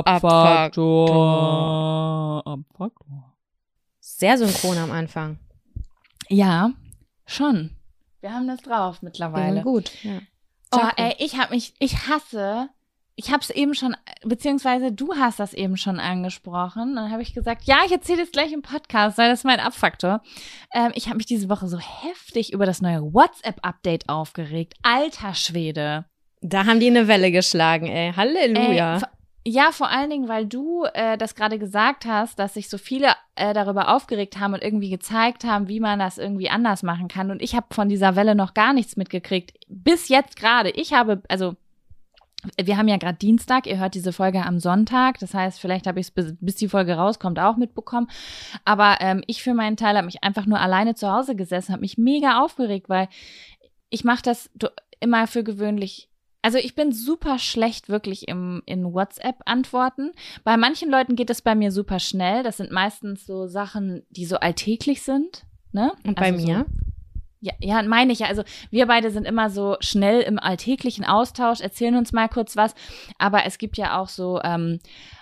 Abfaktor. 0.06 1.12
Abfaktor. 2.46 3.34
Sehr 4.00 4.38
synchron 4.38 4.78
am 4.78 4.90
Anfang. 4.90 5.38
Ja, 6.28 6.72
schon. 7.24 7.76
Wir 8.20 8.32
haben 8.32 8.48
das 8.48 8.60
drauf 8.60 9.02
mittlerweile. 9.02 9.58
Ja, 9.58 9.62
gut. 9.62 9.92
Ja. 10.02 10.18
Oh, 10.74 10.88
ey, 10.96 11.14
ich 11.18 11.38
hab 11.38 11.50
mich, 11.50 11.74
ich 11.78 12.08
hasse, 12.08 12.68
ich 13.14 13.32
hab's 13.32 13.50
eben 13.50 13.74
schon, 13.74 13.96
beziehungsweise 14.24 14.92
du 14.92 15.14
hast 15.14 15.40
das 15.40 15.54
eben 15.54 15.76
schon 15.76 15.98
angesprochen. 16.00 16.96
Dann 16.96 17.10
habe 17.10 17.22
ich 17.22 17.34
gesagt, 17.34 17.64
ja, 17.64 17.78
ich 17.86 17.92
erzähle 17.92 18.22
es 18.22 18.32
gleich 18.32 18.52
im 18.52 18.62
Podcast, 18.62 19.16
weil 19.18 19.30
das 19.30 19.40
ist 19.40 19.44
mein 19.44 19.60
Abfaktor. 19.60 20.20
Ähm, 20.74 20.92
ich 20.94 21.06
habe 21.06 21.16
mich 21.16 21.26
diese 21.26 21.48
Woche 21.48 21.68
so 21.68 21.78
heftig 21.78 22.52
über 22.52 22.66
das 22.66 22.82
neue 22.82 23.02
WhatsApp-Update 23.14 24.08
aufgeregt. 24.08 24.74
Alter 24.82 25.34
Schwede. 25.34 26.04
Da 26.40 26.66
haben 26.66 26.80
die 26.80 26.88
eine 26.88 27.08
Welle 27.08 27.30
geschlagen, 27.30 27.86
ey. 27.86 28.12
Halleluja. 28.14 28.96
Ey, 28.96 29.02
ja, 29.50 29.72
vor 29.72 29.88
allen 29.88 30.10
Dingen, 30.10 30.28
weil 30.28 30.46
du 30.46 30.84
äh, 30.92 31.16
das 31.16 31.34
gerade 31.34 31.58
gesagt 31.58 32.04
hast, 32.04 32.38
dass 32.38 32.54
sich 32.54 32.68
so 32.68 32.76
viele 32.76 33.12
äh, 33.34 33.54
darüber 33.54 33.94
aufgeregt 33.94 34.38
haben 34.38 34.52
und 34.52 34.62
irgendwie 34.62 34.90
gezeigt 34.90 35.44
haben, 35.44 35.68
wie 35.68 35.80
man 35.80 35.98
das 35.98 36.18
irgendwie 36.18 36.50
anders 36.50 36.82
machen 36.82 37.08
kann. 37.08 37.30
Und 37.30 37.40
ich 37.40 37.54
habe 37.54 37.66
von 37.70 37.88
dieser 37.88 38.14
Welle 38.14 38.34
noch 38.34 38.52
gar 38.52 38.74
nichts 38.74 38.96
mitgekriegt. 38.96 39.52
Bis 39.68 40.08
jetzt 40.08 40.36
gerade. 40.36 40.68
Ich 40.70 40.92
habe, 40.92 41.22
also 41.28 41.56
wir 42.62 42.76
haben 42.76 42.88
ja 42.88 42.98
gerade 42.98 43.18
Dienstag, 43.18 43.66
ihr 43.66 43.78
hört 43.78 43.94
diese 43.94 44.12
Folge 44.12 44.44
am 44.44 44.60
Sonntag, 44.60 45.18
das 45.18 45.34
heißt, 45.34 45.60
vielleicht 45.60 45.86
habe 45.86 45.98
ich 45.98 46.06
es 46.06 46.10
bis, 46.10 46.34
bis, 46.40 46.54
die 46.54 46.68
Folge 46.68 46.94
rauskommt 46.94 47.38
auch 47.38 47.56
mitbekommen. 47.56 48.08
Aber 48.64 48.98
ähm, 49.00 49.22
ich 49.26 49.42
für 49.42 49.54
meinen 49.54 49.76
Teil 49.76 49.96
habe 49.96 50.06
mich 50.06 50.22
einfach 50.22 50.46
nur 50.46 50.60
alleine 50.60 50.94
zu 50.94 51.10
Hause 51.10 51.34
gesessen, 51.34 51.72
habe 51.72 51.80
mich 51.80 51.98
mega 51.98 52.42
aufgeregt, 52.42 52.88
weil 52.88 53.08
ich 53.90 54.04
mache 54.04 54.22
das 54.22 54.50
immer 55.00 55.26
für 55.26 55.42
gewöhnlich 55.42 56.08
also 56.48 56.56
ich 56.56 56.74
bin 56.74 56.92
super 56.92 57.38
schlecht 57.38 57.90
wirklich 57.90 58.26
im, 58.26 58.62
in 58.64 58.94
WhatsApp-Antworten. 58.94 60.12
Bei 60.44 60.56
manchen 60.56 60.90
Leuten 60.90 61.14
geht 61.14 61.28
es 61.28 61.42
bei 61.42 61.54
mir 61.54 61.70
super 61.70 61.98
schnell. 61.98 62.42
Das 62.42 62.56
sind 62.56 62.72
meistens 62.72 63.26
so 63.26 63.46
Sachen, 63.46 64.06
die 64.08 64.24
so 64.24 64.36
alltäglich 64.36 65.02
sind. 65.02 65.44
Ne? 65.72 65.92
Und 66.06 66.14
bei 66.14 66.32
also 66.32 66.46
mir? 66.46 66.64
So, 66.66 66.74
ja, 67.42 67.52
ja, 67.60 67.82
meine 67.82 68.14
ich 68.14 68.20
ja. 68.20 68.28
Also 68.28 68.44
wir 68.70 68.86
beide 68.86 69.10
sind 69.10 69.26
immer 69.26 69.50
so 69.50 69.76
schnell 69.80 70.22
im 70.22 70.38
alltäglichen 70.38 71.04
Austausch, 71.04 71.60
erzählen 71.60 71.96
uns 71.96 72.14
mal 72.14 72.30
kurz 72.30 72.56
was. 72.56 72.74
Aber 73.18 73.44
es 73.44 73.58
gibt 73.58 73.76
ja 73.76 74.00
auch 74.00 74.08
so, 74.08 74.40
ähm, 74.42 74.78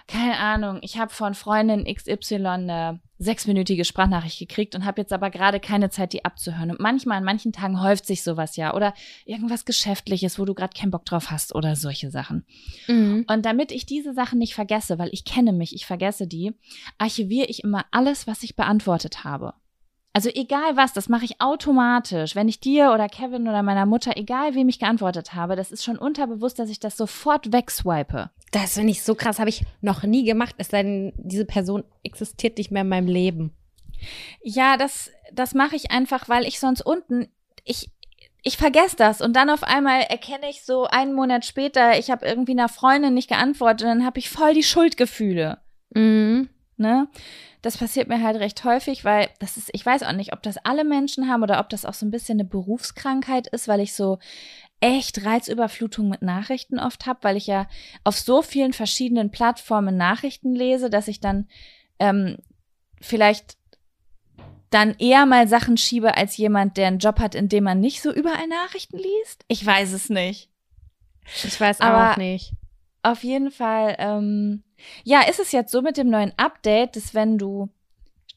keine 0.09 0.38
Ahnung, 0.38 0.79
ich 0.83 0.99
habe 0.99 1.12
von 1.12 1.35
Freundin 1.35 1.85
XY 1.85 2.47
eine 2.47 3.01
sechsminütige 3.19 3.85
Sprachnachricht 3.85 4.38
gekriegt 4.38 4.75
und 4.75 4.85
habe 4.85 5.01
jetzt 5.01 5.12
aber 5.12 5.31
gerade 5.31 5.59
keine 5.59 5.90
Zeit, 5.90 6.12
die 6.12 6.25
abzuhören. 6.25 6.71
Und 6.71 6.81
manchmal, 6.81 7.19
an 7.19 7.25
manchen 7.25 7.53
Tagen 7.53 7.83
häuft 7.83 8.07
sich 8.07 8.23
sowas 8.23 8.57
ja. 8.57 8.75
Oder 8.75 8.95
irgendwas 9.25 9.64
Geschäftliches, 9.64 10.38
wo 10.38 10.45
du 10.45 10.55
gerade 10.55 10.79
keinen 10.79 10.90
Bock 10.90 11.05
drauf 11.07 11.31
hast 11.31 11.55
oder 11.55 11.77
solche 11.77 12.11
Sachen. 12.11 12.45
Mhm. 12.87 13.25
Und 13.27 13.47
damit 13.47 13.73
ich 13.73 13.87
diese 13.87 14.12
Sachen 14.12 14.38
nicht 14.38 14.55
vergesse, 14.55 14.99
weil 14.99 15.09
ich 15.12 15.25
kenne 15.25 15.53
mich, 15.53 15.75
ich 15.75 15.87
vergesse 15.87 16.27
die, 16.27 16.55
archiviere 16.99 17.47
ich 17.47 17.64
immer 17.64 17.87
alles, 17.90 18.27
was 18.27 18.42
ich 18.42 18.55
beantwortet 18.55 19.25
habe. 19.25 19.55
Also 20.16 20.31
egal 20.33 20.79
was, 20.79 20.94
das 20.94 21.11
mache 21.11 21.26
ich 21.26 21.42
automatisch. 21.42 22.35
Wenn 22.35 22.48
ich 22.48 22.59
dir 22.59 22.92
oder 22.92 23.07
Kevin 23.07 23.48
oder 23.48 23.62
meiner 23.62 23.85
Mutter, 23.85 24.16
egal 24.16 24.55
wem 24.55 24.66
ich 24.70 24.79
geantwortet 24.79 25.35
habe, 25.35 25.57
das 25.57 25.70
ist 25.70 25.85
schon 25.85 25.98
unterbewusst, 25.98 26.59
dass 26.59 26.70
ich 26.70 26.81
das 26.81 26.96
sofort 26.96 27.52
wegswipe. 27.52 28.31
Das 28.50 28.72
finde 28.72 28.92
ich 28.92 29.02
so 29.02 29.14
krass, 29.14 29.38
habe 29.38 29.50
ich 29.50 29.66
noch 29.83 30.05
nie 30.05 30.24
gemacht, 30.24 30.55
es 30.57 30.68
sei 30.68 30.85
denn, 30.85 31.12
diese 31.18 31.44
Person 31.44 31.85
existiert 32.02 32.57
nicht 32.57 32.70
mehr 32.70 32.81
in 32.81 32.88
meinem 32.88 33.09
Leben. 33.09 33.52
Ja, 34.42 34.79
das, 34.79 35.11
das 35.35 35.52
mache 35.52 35.76
ich 35.76 35.90
einfach, 35.90 36.31
weil 36.31 36.46
ich 36.46 36.61
sonst 36.61 36.81
unten, 36.81 37.29
ich, 37.62 37.90
ich 38.42 38.57
vergesse 38.57 38.96
das 38.96 39.20
und 39.20 39.37
dann 39.37 39.50
auf 39.50 39.64
einmal 39.64 40.00
erkenne 40.00 40.48
ich 40.48 40.64
so 40.64 40.87
einen 40.87 41.12
Monat 41.12 41.44
später, 41.44 41.98
ich 41.98 42.11
habe 42.11 42.24
irgendwie 42.24 42.52
einer 42.52 42.70
Freundin 42.70 43.12
nicht 43.12 43.29
geantwortet 43.29 43.83
und 43.83 43.98
dann 43.98 44.07
habe 44.07 44.18
ich 44.18 44.31
voll 44.31 44.55
die 44.55 44.62
Schuldgefühle. 44.62 45.59
Mhm. 45.90 46.48
Ne? 46.79 47.09
Das 47.66 47.79
passiert 47.79 48.07
mir 48.07 48.22
halt 48.22 48.37
recht 48.37 48.62
häufig, 48.62 49.05
weil 49.05 49.29
das 49.40 49.57
ist, 49.57 49.70
ich 49.72 49.85
weiß 49.85 50.05
auch 50.05 50.12
nicht, 50.12 50.33
ob 50.33 50.40
das 50.40 50.57
alle 50.57 50.85
Menschen 50.85 51.29
haben 51.29 51.42
oder 51.42 51.59
ob 51.59 51.68
das 51.68 51.85
auch 51.85 51.94
so 51.94 52.07
ein 52.07 52.12
bisschen 52.12 52.38
eine 52.38 52.48
Berufskrankheit 52.48 53.48
ist, 53.48 53.66
weil 53.66 53.81
ich 53.81 53.92
so 53.92 54.20
echt 54.79 55.24
Reizüberflutung 55.24 56.09
mit 56.09 56.22
Nachrichten 56.22 56.79
oft 56.79 57.07
habe, 57.07 57.18
weil 57.22 57.37
ich 57.37 57.48
ja 57.48 57.66
auf 58.05 58.16
so 58.20 58.40
vielen 58.40 58.72
verschiedenen 58.72 59.33
Plattformen 59.33 59.96
Nachrichten 59.96 60.55
lese, 60.55 60.90
dass 60.90 61.09
ich 61.09 61.18
dann 61.18 61.48
ähm, 61.98 62.37
vielleicht 63.00 63.57
dann 64.70 64.94
eher 65.00 65.26
mal 65.26 65.48
Sachen 65.48 65.76
schiebe 65.76 66.16
als 66.16 66.37
jemand, 66.37 66.76
der 66.76 66.87
einen 66.87 67.00
Job 67.00 67.18
hat, 67.18 67.35
in 67.35 67.48
dem 67.48 67.64
man 67.64 67.81
nicht 67.81 68.00
so 68.00 68.12
überall 68.12 68.46
Nachrichten 68.46 68.98
liest. 68.98 69.44
Ich 69.48 69.66
weiß 69.66 69.90
es 69.90 70.09
nicht. 70.09 70.50
Ich 71.42 71.61
weiß 71.61 71.81
Aber 71.81 72.12
auch 72.12 72.16
nicht. 72.16 72.52
Auf 73.02 73.24
jeden 73.24 73.50
Fall 73.50 73.96
ähm, 73.98 74.62
ja, 75.04 75.22
ist 75.22 75.40
es 75.40 75.52
jetzt 75.52 75.72
so 75.72 75.82
mit 75.82 75.96
dem 75.96 76.08
neuen 76.08 76.32
Update, 76.36 76.96
dass 76.96 77.14
wenn 77.14 77.38
du 77.38 77.68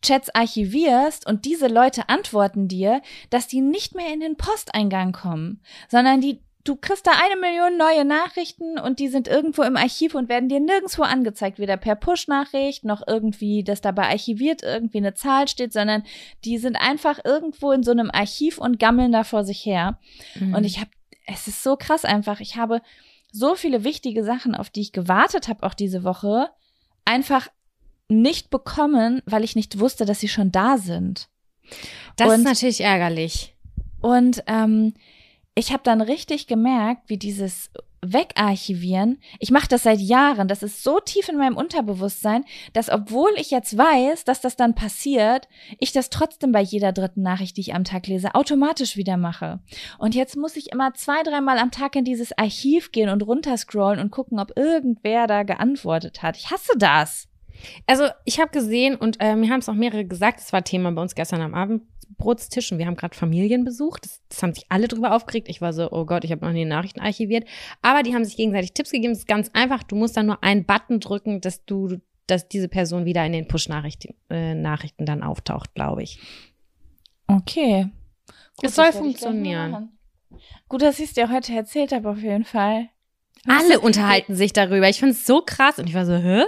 Chats 0.02 0.34
archivierst 0.34 1.28
und 1.28 1.46
diese 1.46 1.68
Leute 1.68 2.08
antworten 2.08 2.68
dir, 2.68 3.02
dass 3.30 3.48
die 3.48 3.62
nicht 3.62 3.96
mehr 3.96 4.14
in 4.14 4.22
den 4.22 4.38
Posteingang 4.38 5.12
kommen, 5.12 5.62
sondern 5.90 6.22
die 6.22 6.42
du 6.64 6.76
kriegst 6.76 7.08
da 7.08 7.12
eine 7.12 7.40
Million 7.40 7.78
neue 7.78 8.06
Nachrichten 8.06 8.78
und 8.78 9.00
die 9.00 9.08
sind 9.08 9.28
irgendwo 9.28 9.64
im 9.64 9.78
Archiv 9.78 10.14
und 10.14 10.30
werden 10.30 10.50
dir 10.50 10.60
nirgendwo 10.60 11.04
angezeigt, 11.04 11.58
weder 11.58 11.78
per 11.78 11.96
Push-Nachricht 11.96 12.84
noch 12.84 13.02
irgendwie, 13.08 13.64
dass 13.64 13.82
dabei 13.82 14.10
archiviert 14.10 14.62
irgendwie 14.62 14.98
eine 14.98 15.14
Zahl 15.14 15.48
steht, 15.48 15.74
sondern 15.74 16.04
die 16.46 16.58
sind 16.58 16.76
einfach 16.76 17.20
irgendwo 17.24 17.72
in 17.72 17.84
so 17.84 17.92
einem 17.92 18.12
Archiv 18.12 18.58
und 18.58 18.80
gammeln 18.80 19.12
da 19.12 19.24
vor 19.24 19.44
sich 19.44 19.66
her. 19.66 20.00
Mhm. 20.36 20.54
Und 20.54 20.64
ich 20.64 20.80
habe, 20.80 20.92
es 21.26 21.48
ist 21.48 21.64
so 21.64 21.76
krass 21.76 22.06
einfach. 22.06 22.40
Ich 22.40 22.56
habe 22.56 22.82
so 23.32 23.56
viele 23.56 23.84
wichtige 23.84 24.24
Sachen, 24.24 24.56
auf 24.56 24.70
die 24.70 24.82
ich 24.82 24.92
gewartet 24.92 25.48
habe, 25.48 25.64
auch 25.64 25.74
diese 25.74 26.04
Woche, 26.04 26.50
einfach 27.06 27.48
nicht 28.08 28.50
bekommen, 28.50 29.22
weil 29.26 29.44
ich 29.44 29.56
nicht 29.56 29.80
wusste, 29.80 30.06
dass 30.06 30.20
sie 30.20 30.28
schon 30.28 30.52
da 30.52 30.78
sind. 30.78 31.30
Das 32.16 32.30
und, 32.30 32.40
ist 32.40 32.44
natürlich 32.44 32.82
ärgerlich. 32.82 33.56
Und 34.02 34.44
ähm, 34.48 34.94
ich 35.56 35.72
habe 35.72 35.84
dann 35.84 36.02
richtig 36.02 36.48
gemerkt, 36.48 37.10
wie 37.10 37.18
dieses 37.18 37.70
wegarchivieren. 38.02 39.20
Ich 39.40 39.52
mache 39.52 39.68
das 39.68 39.84
seit 39.84 40.00
Jahren. 40.00 40.48
Das 40.48 40.64
ist 40.64 40.84
so 40.84 41.00
tief 41.00 41.30
in 41.30 41.38
meinem 41.38 41.58
Unterbewusstsein, 41.58 42.46
dass 42.74 42.90
obwohl 42.90 43.32
ich 43.38 43.52
jetzt 43.52 43.78
weiß, 43.78 44.24
dass 44.26 44.42
das 44.42 44.56
dann 44.56 44.76
passiert, 44.76 45.48
ich 45.80 45.92
das 45.92 46.10
trotzdem 46.10 46.52
bei 46.52 46.62
jeder 46.62 46.92
dritten 46.92 47.22
Nachricht, 47.22 47.58
die 47.58 47.62
ich 47.62 47.74
am 47.74 47.84
Tag 47.84 48.08
lese, 48.08 48.36
automatisch 48.36 48.98
wieder 48.98 49.18
mache. 49.18 49.60
Und 49.98 50.16
jetzt 50.16 50.36
muss 50.36 50.56
ich 50.56 50.72
immer 50.72 50.94
zwei, 50.94 51.24
dreimal 51.24 51.58
am 51.58 51.72
Tag 51.72 51.96
in 51.96 52.06
dieses 52.06 52.38
Archiv 52.38 52.92
gehen 52.92 53.10
und 53.10 53.24
runterscrollen 53.24 54.00
und 54.00 54.12
gucken, 54.12 54.40
ob 54.40 54.58
irgendwer 54.58 55.28
da 55.28 55.44
geantwortet 55.44 56.22
hat. 56.22 56.38
Ich 56.38 56.52
hasse 56.52 56.74
das. 56.78 57.29
Also 57.88 58.06
ich 58.26 58.40
habe 58.40 58.52
gesehen 58.52 58.96
und 58.96 59.18
äh, 59.20 59.36
mir 59.36 59.50
haben 59.50 59.60
es 59.60 59.70
auch 59.70 59.74
mehrere 59.74 60.06
gesagt, 60.06 60.40
es 60.40 60.54
war 60.54 60.64
Thema 60.64 60.92
bei 60.92 61.02
uns 61.02 61.16
gestern 61.16 61.42
am 61.42 61.54
Abendbrotstisch 61.54 62.72
und 62.72 62.78
wir 62.78 62.86
haben 62.86 62.96
gerade 62.96 63.16
Familien 63.16 63.66
besucht. 63.66 64.06
Das, 64.06 64.22
das, 64.30 64.44
haben 64.44 64.54
sich 64.54 64.66
alle 64.70 64.88
drüber 64.88 65.14
aufgeregt. 65.14 65.50
Ich 65.50 65.62
war 65.62 65.74
so, 65.74 65.92
oh 65.92 66.06
Gott, 66.06 66.24
ich 66.24 66.32
habe 66.32 66.46
noch 66.46 66.54
nie 66.54 66.66
Nachrichten 66.66 67.00
archiviert. 67.00 67.48
Aber 67.82 68.04
die 68.04 68.14
haben 68.14 68.26
sich 68.26 68.38
gegenseitig 68.38 68.74
Tipps 68.74 68.92
gegeben. 68.92 69.14
Es 69.14 69.20
ist 69.20 69.28
ganz 69.28 69.50
einfach. 69.54 69.84
Du 69.84 69.96
musst 69.96 70.18
dann 70.18 70.28
nur 70.28 70.44
einen 70.44 70.66
Button 70.66 71.00
drücken, 71.00 71.42
dass 71.42 71.66
du, 71.66 72.00
dass 72.28 72.48
diese 72.48 72.70
Person 72.70 73.06
wieder 73.06 73.26
in 73.26 73.34
den 73.34 73.48
Push-Nachrichten 73.48 74.16
äh, 74.30 74.56
Nachrichten 74.56 75.06
dann 75.06 75.24
auftaucht, 75.24 75.74
glaube 75.74 76.04
ich. 76.04 76.20
Okay. 77.28 77.88
Gut, 78.58 78.70
es 78.70 78.76
soll 78.76 78.92
funktionieren. 78.92 79.98
Gut, 80.68 80.82
dass 80.82 81.00
ich 81.00 81.06
es 81.06 81.14
dir 81.14 81.32
heute 81.32 81.54
erzählt 81.54 81.92
habe, 81.92 82.10
auf 82.10 82.22
jeden 82.22 82.46
Fall. 82.46 82.90
Alle 83.48 83.80
unterhalten 83.80 84.36
sich 84.36 84.54
darüber. 84.54 84.90
Ich 84.90 85.00
finde 85.00 85.14
es 85.14 85.26
so 85.26 85.42
krass. 85.42 85.80
Und 85.80 85.88
ich 85.88 85.96
war 85.96 86.06
so, 86.06 86.16
hä? 86.16 86.44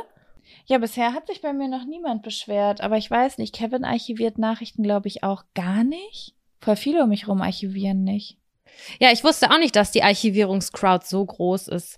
Ja, 0.65 0.78
bisher 0.78 1.13
hat 1.13 1.28
sich 1.28 1.41
bei 1.41 1.54
mir 1.54 1.67
noch 1.67 1.86
niemand 1.86 2.24
beschwert. 2.24 2.82
Aber 2.82 2.97
ich 2.97 3.10
weiß 3.10 3.38
nicht, 3.38 3.56
Kevin 3.56 3.84
archiviert 3.84 4.38
Nachrichten, 4.38 4.84
glaube 4.84 5.08
ich, 5.08 5.24
auch 5.24 5.43
gar 5.54 5.84
nicht. 5.84 6.36
Voll 6.60 6.76
viele 6.76 7.04
um 7.04 7.10
mich 7.10 7.28
rum 7.28 7.41
archivieren 7.41 8.04
nicht. 8.04 8.38
Ja, 9.00 9.12
ich 9.12 9.24
wusste 9.24 9.52
auch 9.52 9.58
nicht, 9.58 9.76
dass 9.76 9.91
die 9.91 10.04
Archivierungscrowd 10.04 11.06
so 11.06 11.26
groß 11.26 11.67
ist. 11.67 11.97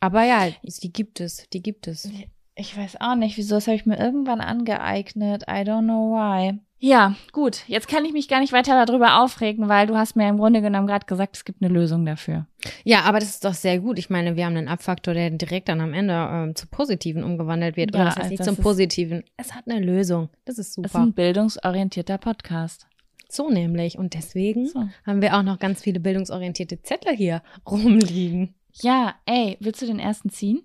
Aber 0.00 0.24
ja, 0.24 0.48
die 0.62 0.92
gibt 0.92 1.20
es, 1.20 1.48
die 1.52 1.62
gibt 1.62 1.86
es. 1.86 2.10
Ich 2.54 2.76
weiß 2.76 3.00
auch 3.00 3.14
nicht, 3.14 3.36
wieso. 3.38 3.54
Das 3.56 3.66
habe 3.66 3.76
ich 3.76 3.86
mir 3.86 3.98
irgendwann 3.98 4.40
angeeignet. 4.40 5.42
I 5.44 5.62
don't 5.62 5.84
know 5.84 6.12
why. 6.12 6.58
Ja, 6.84 7.14
gut. 7.30 7.62
Jetzt 7.68 7.86
kann 7.86 8.04
ich 8.04 8.12
mich 8.12 8.26
gar 8.26 8.40
nicht 8.40 8.52
weiter 8.52 8.84
darüber 8.84 9.22
aufregen, 9.22 9.68
weil 9.68 9.86
du 9.86 9.96
hast 9.96 10.16
mir 10.16 10.28
im 10.28 10.36
Grunde 10.36 10.60
genommen 10.60 10.88
gerade 10.88 11.06
gesagt, 11.06 11.36
es 11.36 11.44
gibt 11.44 11.62
eine 11.62 11.72
Lösung 11.72 12.04
dafür. 12.04 12.48
Ja, 12.82 13.02
aber 13.02 13.20
das 13.20 13.30
ist 13.30 13.44
doch 13.44 13.54
sehr 13.54 13.78
gut. 13.78 14.00
Ich 14.00 14.10
meine, 14.10 14.34
wir 14.34 14.44
haben 14.44 14.56
einen 14.56 14.66
Abfaktor, 14.66 15.14
der 15.14 15.30
direkt 15.30 15.68
dann 15.68 15.80
am 15.80 15.94
Ende 15.94 16.12
ähm, 16.12 16.56
zu 16.56 16.66
Positiven 16.66 17.22
umgewandelt 17.22 17.76
wird. 17.76 17.90
Oder 17.90 18.00
ja, 18.00 18.04
das 18.06 18.16
heißt 18.16 18.30
nicht 18.30 18.44
zum 18.44 18.56
Positiven. 18.56 19.22
Es 19.36 19.54
hat 19.54 19.68
eine 19.68 19.78
Lösung. 19.78 20.28
Das 20.44 20.58
ist 20.58 20.74
super. 20.74 20.86
Es 20.86 20.94
ist 20.94 21.00
ein 21.00 21.12
bildungsorientierter 21.12 22.18
Podcast. 22.18 22.88
So 23.28 23.48
nämlich. 23.48 23.96
Und 23.96 24.14
deswegen 24.14 24.66
so. 24.66 24.88
haben 25.06 25.22
wir 25.22 25.38
auch 25.38 25.44
noch 25.44 25.60
ganz 25.60 25.82
viele 25.82 26.00
bildungsorientierte 26.00 26.82
Zettel 26.82 27.14
hier 27.14 27.42
rumliegen. 27.70 28.56
Ja, 28.72 29.14
ey, 29.24 29.56
willst 29.60 29.82
du 29.82 29.86
den 29.86 30.00
ersten 30.00 30.30
ziehen? 30.30 30.62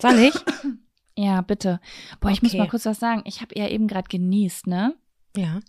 Soll 0.00 0.18
ich? 0.20 0.34
ja, 1.16 1.40
bitte. 1.40 1.80
Boah, 2.20 2.30
ich 2.30 2.38
okay. 2.38 2.46
muss 2.46 2.54
mal 2.54 2.68
kurz 2.68 2.86
was 2.86 3.00
sagen. 3.00 3.22
Ich 3.26 3.40
habe 3.40 3.58
ja 3.58 3.68
eben 3.68 3.86
gerade 3.86 4.08
genießt, 4.08 4.66
ne? 4.66 4.94
Ja. 5.36 5.60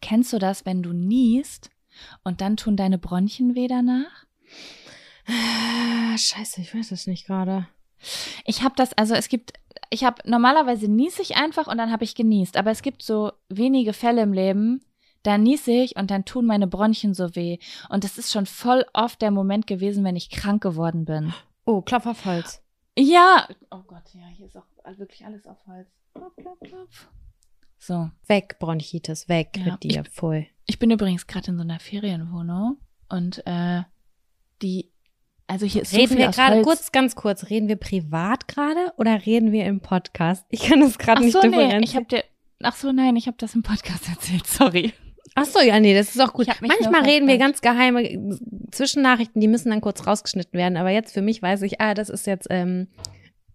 Kennst 0.00 0.32
du 0.32 0.38
das, 0.38 0.66
wenn 0.66 0.82
du 0.82 0.92
niest 0.92 1.70
und 2.22 2.40
dann 2.40 2.56
tun 2.56 2.76
deine 2.76 2.98
Bronchien 2.98 3.54
weh 3.54 3.66
danach? 3.66 4.26
Ah, 5.26 6.16
scheiße, 6.16 6.60
ich 6.60 6.74
weiß 6.74 6.92
es 6.92 7.06
nicht 7.06 7.26
gerade. 7.26 7.66
Ich 8.44 8.62
habe 8.62 8.74
das, 8.76 8.92
also 8.94 9.14
es 9.14 9.28
gibt, 9.28 9.52
ich 9.90 10.04
habe 10.04 10.22
normalerweise 10.28 10.88
niese 10.88 11.22
ich 11.22 11.36
einfach 11.36 11.66
und 11.66 11.78
dann 11.78 11.92
habe 11.92 12.04
ich 12.04 12.14
genießt, 12.14 12.56
aber 12.56 12.70
es 12.70 12.82
gibt 12.82 13.02
so 13.02 13.32
wenige 13.48 13.92
Fälle 13.92 14.22
im 14.22 14.32
Leben, 14.32 14.80
da 15.22 15.36
niese 15.36 15.72
ich 15.72 15.96
und 15.96 16.10
dann 16.10 16.24
tun 16.24 16.46
meine 16.46 16.66
Bronchien 16.66 17.12
so 17.12 17.34
weh. 17.36 17.58
Und 17.90 18.04
das 18.04 18.16
ist 18.16 18.32
schon 18.32 18.46
voll 18.46 18.86
oft 18.94 19.20
der 19.20 19.30
Moment 19.30 19.66
gewesen, 19.66 20.02
wenn 20.02 20.16
ich 20.16 20.30
krank 20.30 20.62
geworden 20.62 21.04
bin. 21.04 21.34
Oh, 21.66 21.84
Holz. 22.24 22.62
Ja. 23.00 23.48
Oh 23.70 23.82
Gott, 23.86 24.02
ja, 24.12 24.26
hier 24.26 24.46
ist 24.46 24.56
auch 24.56 24.66
wirklich 24.96 25.24
alles 25.24 25.46
auf 25.46 25.56
Holz. 25.66 25.88
So. 27.78 28.10
Weg, 28.26 28.58
Bronchitis, 28.58 29.28
weg 29.28 29.56
ja. 29.56 29.72
mit 29.72 29.82
dir, 29.82 30.02
ich, 30.06 30.10
voll. 30.10 30.46
Ich 30.66 30.78
bin 30.78 30.90
übrigens 30.90 31.26
gerade 31.26 31.50
in 31.50 31.56
so 31.56 31.62
einer 31.62 31.80
Ferienwohnung 31.80 32.76
und 33.08 33.42
äh, 33.46 33.82
die, 34.60 34.92
also 35.46 35.66
hier 35.66 35.82
ist 35.82 35.94
Reden 35.94 36.12
so 36.12 36.18
wir 36.18 36.28
gerade, 36.28 36.62
kurz, 36.62 36.92
ganz 36.92 37.14
kurz, 37.14 37.48
reden 37.48 37.68
wir 37.68 37.76
privat 37.76 38.48
gerade 38.48 38.92
oder 38.98 39.24
reden 39.24 39.50
wir 39.50 39.64
im 39.64 39.80
Podcast? 39.80 40.44
Ich 40.50 40.62
kann 40.62 40.80
das 40.80 40.98
gerade 40.98 41.22
nicht 41.22 41.32
so, 41.32 41.40
differenzieren. 41.40 41.80
Nee, 41.80 41.84
ich 41.84 41.96
hab 41.96 42.08
dir, 42.08 42.22
ach 42.62 42.76
so, 42.76 42.92
nein, 42.92 43.16
ich 43.16 43.26
habe 43.26 43.38
das 43.38 43.54
im 43.54 43.62
Podcast 43.62 44.08
erzählt, 44.10 44.46
sorry. 44.46 44.92
Ach 45.34 45.44
so, 45.44 45.60
ja, 45.60 45.78
nee, 45.78 45.94
das 45.94 46.10
ist 46.10 46.20
auch 46.20 46.32
gut. 46.32 46.48
Manchmal 46.60 47.02
reden 47.02 47.28
wir 47.28 47.38
ganz 47.38 47.60
geheime 47.60 48.38
Zwischennachrichten, 48.70 49.40
die 49.40 49.48
müssen 49.48 49.70
dann 49.70 49.80
kurz 49.80 50.06
rausgeschnitten 50.06 50.58
werden. 50.58 50.76
Aber 50.76 50.90
jetzt 50.90 51.14
für 51.14 51.22
mich 51.22 51.40
weiß 51.40 51.62
ich, 51.62 51.80
ah, 51.80 51.94
das 51.94 52.08
ist 52.08 52.26
jetzt 52.26 52.48
ähm, 52.50 52.88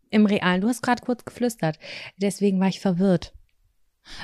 im 0.09 0.25
Realen. 0.25 0.61
Du 0.61 0.67
hast 0.67 0.81
gerade 0.81 1.01
kurz 1.03 1.25
geflüstert. 1.25 1.77
Deswegen 2.17 2.59
war 2.59 2.67
ich 2.67 2.79
verwirrt. 2.79 3.33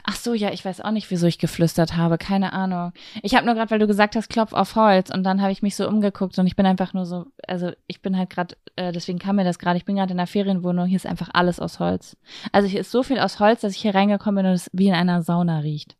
Ach 0.03 0.15
so, 0.15 0.33
ja, 0.33 0.51
ich 0.51 0.63
weiß 0.63 0.81
auch 0.81 0.91
nicht, 0.91 1.09
wieso 1.09 1.25
ich 1.25 1.39
geflüstert 1.39 1.97
habe. 1.97 2.17
Keine 2.17 2.53
Ahnung. 2.53 2.93
Ich 3.23 3.35
habe 3.35 3.45
nur 3.45 3.55
gerade, 3.55 3.71
weil 3.71 3.79
du 3.79 3.87
gesagt 3.87 4.15
hast, 4.15 4.29
klopf 4.29 4.53
auf 4.53 4.75
Holz 4.75 5.09
und 5.09 5.23
dann 5.23 5.41
habe 5.41 5.51
ich 5.51 5.63
mich 5.63 5.75
so 5.75 5.87
umgeguckt 5.87 6.37
und 6.37 6.45
ich 6.45 6.55
bin 6.55 6.65
einfach 6.65 6.93
nur 6.93 7.05
so, 7.05 7.25
also 7.47 7.71
ich 7.87 8.01
bin 8.01 8.17
halt 8.17 8.29
gerade, 8.29 8.55
äh, 8.75 8.91
deswegen 8.91 9.17
kam 9.17 9.37
mir 9.37 9.43
das 9.43 9.57
gerade, 9.57 9.77
ich 9.77 9.85
bin 9.85 9.95
gerade 9.95 10.13
in 10.13 10.19
einer 10.19 10.27
Ferienwohnung, 10.27 10.85
hier 10.85 10.97
ist 10.97 11.07
einfach 11.07 11.29
alles 11.33 11.59
aus 11.59 11.79
Holz. 11.79 12.15
Also 12.51 12.67
hier 12.67 12.81
ist 12.81 12.91
so 12.91 13.01
viel 13.01 13.19
aus 13.19 13.39
Holz, 13.39 13.61
dass 13.61 13.73
ich 13.73 13.81
hier 13.81 13.95
reingekommen 13.95 14.43
bin 14.43 14.51
und 14.51 14.55
es 14.55 14.69
wie 14.71 14.87
in 14.87 14.93
einer 14.93 15.23
Sauna 15.23 15.59
riecht. 15.59 15.97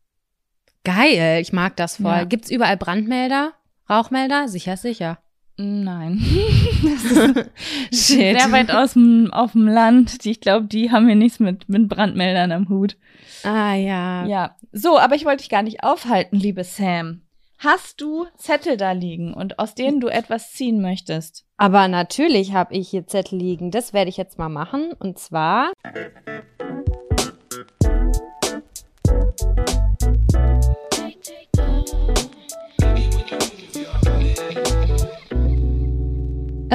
Geil, 0.83 1.41
ich 1.41 1.53
mag 1.53 1.75
das 1.75 1.97
voll. 1.97 2.11
Ja. 2.11 2.23
Gibt's 2.23 2.49
überall 2.49 2.77
Brandmelder? 2.77 3.53
Rauchmelder? 3.89 4.47
Sicher, 4.47 4.77
sicher. 4.77 5.19
Nein. 5.57 6.19
sehr 7.91 8.51
weit 8.51 8.71
aus 8.71 8.93
dem, 8.93 9.31
auf 9.31 9.51
dem 9.51 9.67
Land. 9.67 10.25
Ich 10.25 10.41
glaube, 10.41 10.65
die 10.65 10.91
haben 10.91 11.05
hier 11.05 11.15
nichts 11.15 11.39
mit, 11.39 11.69
mit 11.69 11.87
Brandmeldern 11.87 12.51
am 12.51 12.69
Hut. 12.69 12.97
Ah, 13.43 13.75
ja. 13.75 14.25
Ja. 14.25 14.55
So, 14.71 14.97
aber 14.97 15.15
ich 15.15 15.25
wollte 15.25 15.43
dich 15.43 15.49
gar 15.49 15.61
nicht 15.61 15.83
aufhalten, 15.83 16.37
liebe 16.37 16.63
Sam. 16.63 17.21
Hast 17.59 18.01
du 18.01 18.25
Zettel 18.37 18.75
da 18.75 18.91
liegen 18.91 19.35
und 19.35 19.59
aus 19.59 19.75
denen 19.75 19.99
du 19.99 20.07
etwas 20.07 20.51
ziehen 20.51 20.81
möchtest? 20.81 21.45
Aber 21.57 21.87
natürlich 21.87 22.53
habe 22.53 22.73
ich 22.73 22.89
hier 22.89 23.05
Zettel 23.05 23.37
liegen. 23.37 23.69
Das 23.69 23.93
werde 23.93 24.09
ich 24.09 24.17
jetzt 24.17 24.39
mal 24.39 24.49
machen. 24.49 24.93
Und 24.97 25.19
zwar. 25.19 25.71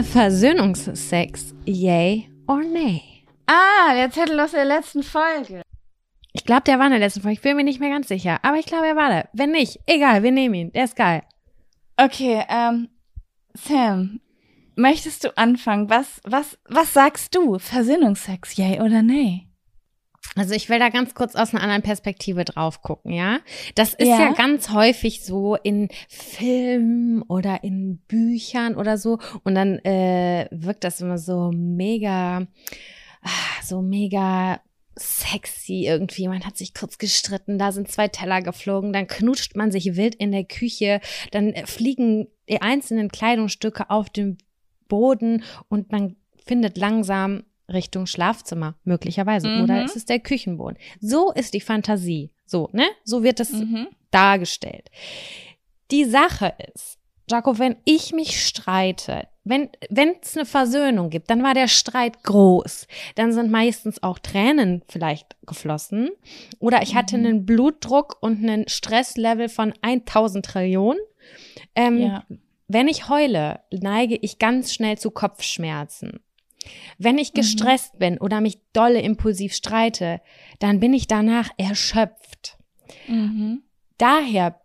Versöhnungsex, 0.02 1.54
yay 1.64 2.28
or 2.46 2.62
nay? 2.62 3.02
Ah, 3.46 3.94
der 3.94 4.10
Zettel 4.10 4.38
aus 4.38 4.50
der 4.50 4.66
letzten 4.66 5.02
Folge. 5.02 5.62
Ich 6.34 6.44
glaube, 6.44 6.64
der 6.64 6.78
war 6.78 6.84
in 6.86 6.92
der 6.92 7.00
letzten 7.00 7.22
Folge. 7.22 7.34
Ich 7.34 7.40
bin 7.40 7.56
mir 7.56 7.64
nicht 7.64 7.80
mehr 7.80 7.90
ganz 7.90 8.08
sicher. 8.08 8.38
Aber 8.42 8.58
ich 8.58 8.66
glaube, 8.66 8.86
er 8.86 8.96
war 8.96 9.08
da. 9.08 9.28
Wenn 9.32 9.52
nicht, 9.52 9.80
egal, 9.86 10.22
wir 10.22 10.32
nehmen 10.32 10.54
ihn. 10.54 10.72
Der 10.72 10.84
ist 10.84 10.96
geil. 10.96 11.22
Okay, 11.96 12.44
ähm, 12.50 12.88
Sam, 13.54 14.20
möchtest 14.74 15.24
du 15.24 15.36
anfangen? 15.38 15.88
Was, 15.88 16.20
was, 16.24 16.58
was 16.68 16.92
sagst 16.92 17.34
du? 17.34 17.58
Versöhnungsex, 17.58 18.56
yay 18.56 18.80
oder 18.82 19.00
nay? 19.00 19.45
Also 20.36 20.54
ich 20.54 20.68
will 20.68 20.78
da 20.78 20.90
ganz 20.90 21.14
kurz 21.14 21.34
aus 21.34 21.54
einer 21.54 21.62
anderen 21.62 21.82
Perspektive 21.82 22.44
drauf 22.44 22.82
gucken, 22.82 23.12
ja. 23.12 23.40
Das 23.74 23.94
ist 23.94 24.06
ja, 24.06 24.20
ja 24.20 24.32
ganz 24.32 24.70
häufig 24.70 25.24
so 25.24 25.56
in 25.56 25.88
Filmen 26.08 27.22
oder 27.22 27.64
in 27.64 27.98
Büchern 28.06 28.76
oder 28.76 28.98
so. 28.98 29.18
Und 29.44 29.54
dann 29.54 29.78
äh, 29.78 30.46
wirkt 30.50 30.84
das 30.84 31.00
immer 31.00 31.16
so 31.16 31.50
mega, 31.54 32.46
ah, 33.22 33.62
so 33.64 33.80
mega 33.80 34.60
sexy 34.94 35.86
irgendwie. 35.86 36.28
Man 36.28 36.44
hat 36.44 36.56
sich 36.58 36.74
kurz 36.74 36.98
gestritten, 36.98 37.58
da 37.58 37.72
sind 37.72 37.90
zwei 37.90 38.08
Teller 38.08 38.42
geflogen, 38.42 38.92
dann 38.92 39.06
knutscht 39.06 39.56
man 39.56 39.72
sich 39.72 39.96
wild 39.96 40.14
in 40.14 40.32
der 40.32 40.44
Küche, 40.44 41.00
dann 41.32 41.54
fliegen 41.64 42.28
die 42.48 42.60
einzelnen 42.62 43.10
Kleidungsstücke 43.10 43.90
auf 43.90 44.10
dem 44.10 44.38
Boden 44.88 45.44
und 45.68 45.92
man 45.92 46.16
findet 46.44 46.78
langsam 46.78 47.42
Richtung 47.72 48.06
Schlafzimmer, 48.06 48.76
möglicherweise. 48.84 49.48
Mhm. 49.48 49.64
Oder 49.64 49.84
ist 49.84 49.96
es 49.96 50.04
der 50.04 50.20
Küchenboden? 50.20 50.78
So 51.00 51.32
ist 51.32 51.54
die 51.54 51.60
Fantasie. 51.60 52.30
So, 52.44 52.68
ne? 52.72 52.84
So 53.04 53.22
wird 53.22 53.40
es 53.40 53.52
mhm. 53.52 53.88
dargestellt. 54.10 54.90
Die 55.90 56.04
Sache 56.04 56.54
ist, 56.74 56.98
Jaco, 57.28 57.58
wenn 57.58 57.76
ich 57.84 58.12
mich 58.12 58.44
streite, 58.44 59.26
wenn 59.42 59.68
wenn 59.90 60.14
es 60.22 60.36
eine 60.36 60.46
Versöhnung 60.46 61.10
gibt, 61.10 61.28
dann 61.28 61.42
war 61.42 61.54
der 61.54 61.66
Streit 61.66 62.22
groß. 62.22 62.86
Dann 63.16 63.32
sind 63.32 63.50
meistens 63.50 64.02
auch 64.02 64.20
Tränen 64.20 64.82
vielleicht 64.88 65.36
geflossen. 65.44 66.10
Oder 66.60 66.82
ich 66.82 66.94
hatte 66.94 67.18
mhm. 67.18 67.26
einen 67.26 67.46
Blutdruck 67.46 68.16
und 68.20 68.38
einen 68.38 68.68
Stresslevel 68.68 69.48
von 69.48 69.74
1000 69.82 70.46
Trillionen. 70.46 71.00
Ähm, 71.74 71.98
ja. 71.98 72.24
Wenn 72.68 72.88
ich 72.88 73.08
heule, 73.08 73.60
neige 73.70 74.16
ich 74.16 74.38
ganz 74.38 74.72
schnell 74.72 74.98
zu 74.98 75.10
Kopfschmerzen. 75.10 76.20
Wenn 76.98 77.18
ich 77.18 77.32
mhm. 77.32 77.36
gestresst 77.36 77.94
mhm. 77.94 77.98
bin 77.98 78.18
oder 78.18 78.40
mich 78.40 78.58
dolle 78.72 79.00
impulsiv 79.00 79.54
streite, 79.54 80.20
dann 80.58 80.80
bin 80.80 80.94
ich 80.94 81.06
danach 81.06 81.50
erschöpft. 81.56 82.58
Mhm. 83.08 83.62
Daher, 83.98 84.60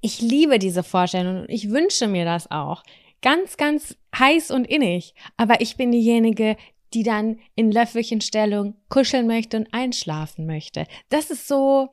ich 0.00 0.20
liebe 0.20 0.58
diese 0.58 0.82
Vorstellung 0.82 1.42
und 1.42 1.50
ich 1.50 1.70
wünsche 1.70 2.06
mir 2.06 2.24
das 2.24 2.50
auch. 2.50 2.82
Ganz, 3.22 3.56
ganz 3.56 3.96
heiß 4.16 4.50
und 4.50 4.66
innig. 4.66 5.14
Aber 5.36 5.60
ich 5.60 5.76
bin 5.76 5.90
diejenige, 5.90 6.56
die 6.94 7.02
dann 7.02 7.40
in 7.54 7.72
Löffelchenstellung 7.72 8.74
kuscheln 8.88 9.26
möchte 9.26 9.56
und 9.56 9.68
einschlafen 9.72 10.46
möchte. 10.46 10.86
Das 11.08 11.30
ist 11.30 11.48
so 11.48 11.90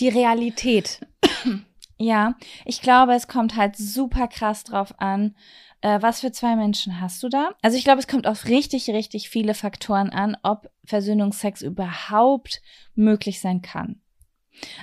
die 0.00 0.08
Realität. 0.08 1.00
Ja, 1.98 2.36
ich 2.64 2.80
glaube, 2.80 3.14
es 3.14 3.26
kommt 3.26 3.56
halt 3.56 3.76
super 3.76 4.28
krass 4.28 4.64
drauf 4.64 4.94
an, 4.98 5.34
äh, 5.80 6.00
was 6.00 6.20
für 6.20 6.32
zwei 6.32 6.56
Menschen 6.56 7.00
hast 7.00 7.22
du 7.22 7.28
da? 7.28 7.50
Also 7.62 7.76
ich 7.76 7.84
glaube, 7.84 7.98
es 8.00 8.08
kommt 8.08 8.26
auf 8.26 8.46
richtig, 8.46 8.88
richtig 8.90 9.28
viele 9.28 9.54
Faktoren 9.54 10.10
an, 10.10 10.36
ob 10.42 10.70
Versöhnungsex 10.84 11.62
überhaupt 11.62 12.62
möglich 12.94 13.40
sein 13.40 13.62
kann. 13.62 14.00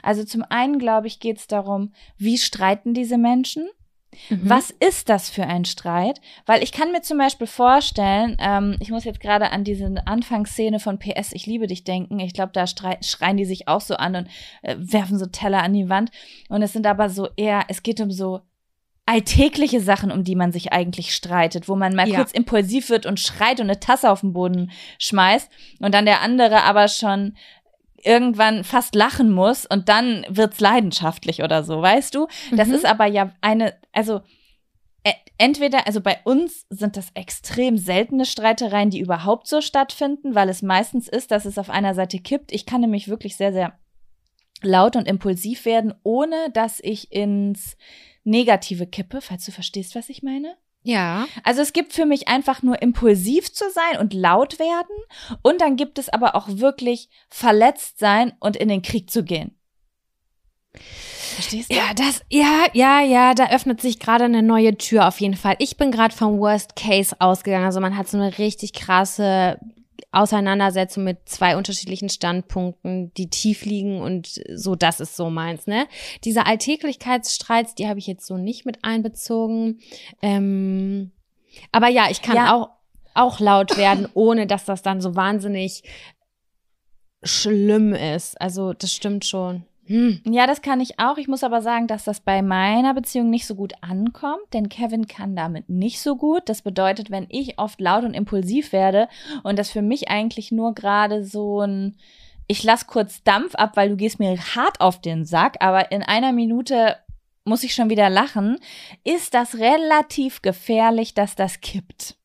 Also 0.03 0.23
zum 0.23 0.43
einen, 0.43 0.79
glaube 0.79 1.07
ich, 1.07 1.19
geht 1.19 1.37
es 1.37 1.47
darum, 1.47 1.93
wie 2.17 2.37
streiten 2.37 2.93
diese 2.93 3.17
Menschen? 3.17 3.67
Mhm. 4.29 4.41
Was 4.43 4.71
ist 4.71 5.09
das 5.09 5.29
für 5.29 5.45
ein 5.45 5.65
Streit? 5.65 6.21
Weil 6.45 6.63
ich 6.63 6.71
kann 6.71 6.91
mir 6.91 7.01
zum 7.01 7.17
Beispiel 7.17 7.47
vorstellen, 7.47 8.37
ähm, 8.39 8.75
ich 8.79 8.91
muss 8.91 9.03
jetzt 9.03 9.19
gerade 9.19 9.51
an 9.51 9.63
diese 9.63 9.93
Anfangsszene 10.05 10.79
von 10.79 10.99
PS 10.99 11.31
Ich 11.33 11.45
liebe 11.45 11.67
dich 11.67 11.83
denken. 11.83 12.19
Ich 12.19 12.33
glaube, 12.33 12.51
da 12.53 12.65
schreien 12.67 13.37
die 13.37 13.45
sich 13.45 13.67
auch 13.67 13.81
so 13.81 13.95
an 13.95 14.15
und 14.15 14.27
äh, 14.61 14.75
werfen 14.77 15.17
so 15.17 15.25
Teller 15.25 15.63
an 15.63 15.73
die 15.73 15.89
Wand. 15.89 16.11
Und 16.49 16.61
es 16.61 16.73
sind 16.73 16.87
aber 16.87 17.09
so 17.09 17.29
eher, 17.35 17.65
es 17.67 17.83
geht 17.83 18.01
um 18.01 18.11
so 18.11 18.41
alltägliche 19.05 19.81
Sachen, 19.81 20.11
um 20.11 20.23
die 20.23 20.35
man 20.35 20.51
sich 20.51 20.73
eigentlich 20.73 21.13
streitet, 21.13 21.69
wo 21.69 21.75
man 21.75 21.95
mal 21.95 22.09
ja. 22.09 22.17
kurz 22.17 22.31
impulsiv 22.31 22.89
wird 22.89 23.05
und 23.05 23.19
schreit 23.19 23.59
und 23.59 23.67
eine 23.69 23.79
Tasse 23.79 24.09
auf 24.09 24.21
den 24.21 24.33
Boden 24.33 24.71
schmeißt 24.97 25.49
und 25.79 25.93
dann 25.93 26.05
der 26.05 26.21
andere 26.21 26.63
aber 26.63 26.87
schon 26.87 27.35
irgendwann 28.05 28.63
fast 28.63 28.95
lachen 28.95 29.31
muss 29.31 29.65
und 29.65 29.89
dann 29.89 30.25
wird's 30.29 30.59
leidenschaftlich 30.59 31.43
oder 31.43 31.63
so, 31.63 31.81
weißt 31.81 32.13
du? 32.15 32.27
Das 32.51 32.67
mhm. 32.67 32.75
ist 32.75 32.85
aber 32.85 33.05
ja 33.05 33.33
eine, 33.41 33.73
also 33.91 34.21
e, 35.03 35.11
entweder, 35.37 35.87
also 35.87 36.01
bei 36.01 36.19
uns 36.23 36.65
sind 36.69 36.97
das 36.97 37.09
extrem 37.13 37.77
seltene 37.77 38.25
Streitereien, 38.25 38.89
die 38.89 38.99
überhaupt 38.99 39.47
so 39.47 39.61
stattfinden, 39.61 40.35
weil 40.35 40.49
es 40.49 40.61
meistens 40.61 41.07
ist, 41.07 41.31
dass 41.31 41.45
es 41.45 41.57
auf 41.57 41.69
einer 41.69 41.93
Seite 41.95 42.19
kippt. 42.19 42.51
Ich 42.51 42.65
kann 42.65 42.81
nämlich 42.81 43.07
wirklich 43.07 43.35
sehr, 43.35 43.53
sehr 43.53 43.77
laut 44.61 44.95
und 44.95 45.07
impulsiv 45.07 45.65
werden, 45.65 45.93
ohne 46.03 46.49
dass 46.51 46.79
ich 46.81 47.11
ins 47.11 47.77
negative 48.23 48.87
Kippe, 48.87 49.21
falls 49.21 49.45
du 49.45 49.51
verstehst, 49.51 49.95
was 49.95 50.09
ich 50.09 50.23
meine. 50.23 50.55
Ja. 50.85 51.25
Also 51.43 51.61
es 51.61 51.73
gibt 51.73 51.93
für 51.93 52.05
mich 52.05 52.27
einfach 52.27 52.61
nur 52.61 52.81
impulsiv 52.81 53.51
zu 53.51 53.65
sein 53.71 53.99
und 53.99 54.13
laut 54.13 54.59
werden 54.59 54.95
und 55.41 55.59
dann 55.59 55.77
gibt 55.77 55.97
es 55.97 56.09
aber 56.09 56.35
auch 56.35 56.47
wirklich 56.47 57.09
verletzt 57.27 57.97
sein 57.97 58.33
und 58.39 58.55
in 58.55 58.69
den 58.69 58.83
Krieg 58.83 59.09
zu 59.09 59.23
gehen. 59.23 59.57
Verstehst 60.75 61.71
du? 61.71 61.75
Ja, 61.75 61.93
das, 61.95 62.21
ja, 62.29 62.67
ja, 62.73 63.01
ja, 63.01 63.33
da 63.33 63.49
öffnet 63.49 63.81
sich 63.81 63.99
gerade 63.99 64.25
eine 64.25 64.43
neue 64.43 64.77
Tür 64.77 65.07
auf 65.07 65.19
jeden 65.19 65.35
Fall. 65.35 65.55
Ich 65.57 65.75
bin 65.75 65.91
gerade 65.91 66.15
vom 66.15 66.39
Worst 66.39 66.75
Case 66.75 67.15
ausgegangen. 67.19 67.65
Also 67.65 67.79
man 67.79 67.97
hat 67.97 68.07
so 68.07 68.17
eine 68.17 68.37
richtig 68.37 68.73
krasse 68.73 69.59
Auseinandersetzung 70.11 71.03
mit 71.03 71.27
zwei 71.27 71.57
unterschiedlichen 71.57 72.09
Standpunkten, 72.09 73.13
die 73.15 73.29
tief 73.29 73.65
liegen 73.65 74.01
und 74.01 74.41
so, 74.53 74.75
das 74.75 74.99
ist 74.99 75.15
so 75.15 75.29
meins, 75.29 75.67
ne? 75.67 75.87
Diese 76.23 76.45
Alltäglichkeitsstreits, 76.45 77.75
die 77.75 77.87
habe 77.87 77.99
ich 77.99 78.07
jetzt 78.07 78.25
so 78.25 78.37
nicht 78.37 78.65
mit 78.65 78.83
einbezogen. 78.83 79.79
Ähm, 80.21 81.11
aber 81.71 81.87
ja, 81.87 82.07
ich 82.09 82.21
kann 82.21 82.35
ja. 82.35 82.53
auch, 82.53 82.69
auch 83.13 83.39
laut 83.39 83.77
werden, 83.77 84.07
ohne 84.13 84.47
dass 84.47 84.65
das 84.65 84.81
dann 84.81 85.01
so 85.01 85.15
wahnsinnig 85.15 85.83
schlimm 87.23 87.93
ist. 87.93 88.39
Also, 88.39 88.73
das 88.73 88.93
stimmt 88.93 89.25
schon. 89.25 89.63
Hm. 89.87 90.21
Ja, 90.25 90.47
das 90.47 90.61
kann 90.61 90.81
ich 90.81 90.99
auch. 90.99 91.17
Ich 91.17 91.27
muss 91.27 91.43
aber 91.43 91.61
sagen, 91.61 91.87
dass 91.87 92.03
das 92.03 92.19
bei 92.19 92.41
meiner 92.41 92.93
Beziehung 92.93 93.29
nicht 93.29 93.45
so 93.45 93.55
gut 93.55 93.73
ankommt, 93.81 94.53
denn 94.53 94.69
Kevin 94.69 95.07
kann 95.07 95.35
damit 95.35 95.69
nicht 95.69 96.01
so 96.01 96.15
gut. 96.15 96.43
Das 96.49 96.63
bedeutet, 96.63 97.11
wenn 97.11 97.27
ich 97.29 97.59
oft 97.59 97.79
laut 97.79 98.03
und 98.03 98.15
impulsiv 98.15 98.71
werde 98.71 99.07
und 99.43 99.59
das 99.59 99.69
für 99.69 99.83
mich 99.83 100.09
eigentlich 100.09 100.51
nur 100.51 100.73
gerade 100.73 101.23
so 101.23 101.61
ein 101.61 101.97
ich 102.47 102.63
lass 102.63 102.85
kurz 102.85 103.23
Dampf 103.23 103.55
ab, 103.55 103.71
weil 103.75 103.89
du 103.89 103.95
gehst 103.95 104.19
mir 104.19 104.37
hart 104.37 104.79
auf 104.79 105.01
den 105.01 105.25
Sack, 105.25 105.57
aber 105.61 105.91
in 105.91 106.03
einer 106.03 106.31
Minute 106.31 106.95
muss 107.43 107.63
ich 107.63 107.73
schon 107.73 107.89
wieder 107.89 108.09
lachen, 108.09 108.59
ist 109.03 109.33
das 109.33 109.55
relativ 109.55 110.43
gefährlich, 110.43 111.15
dass 111.15 111.35
das 111.35 111.61
kippt 111.61 112.17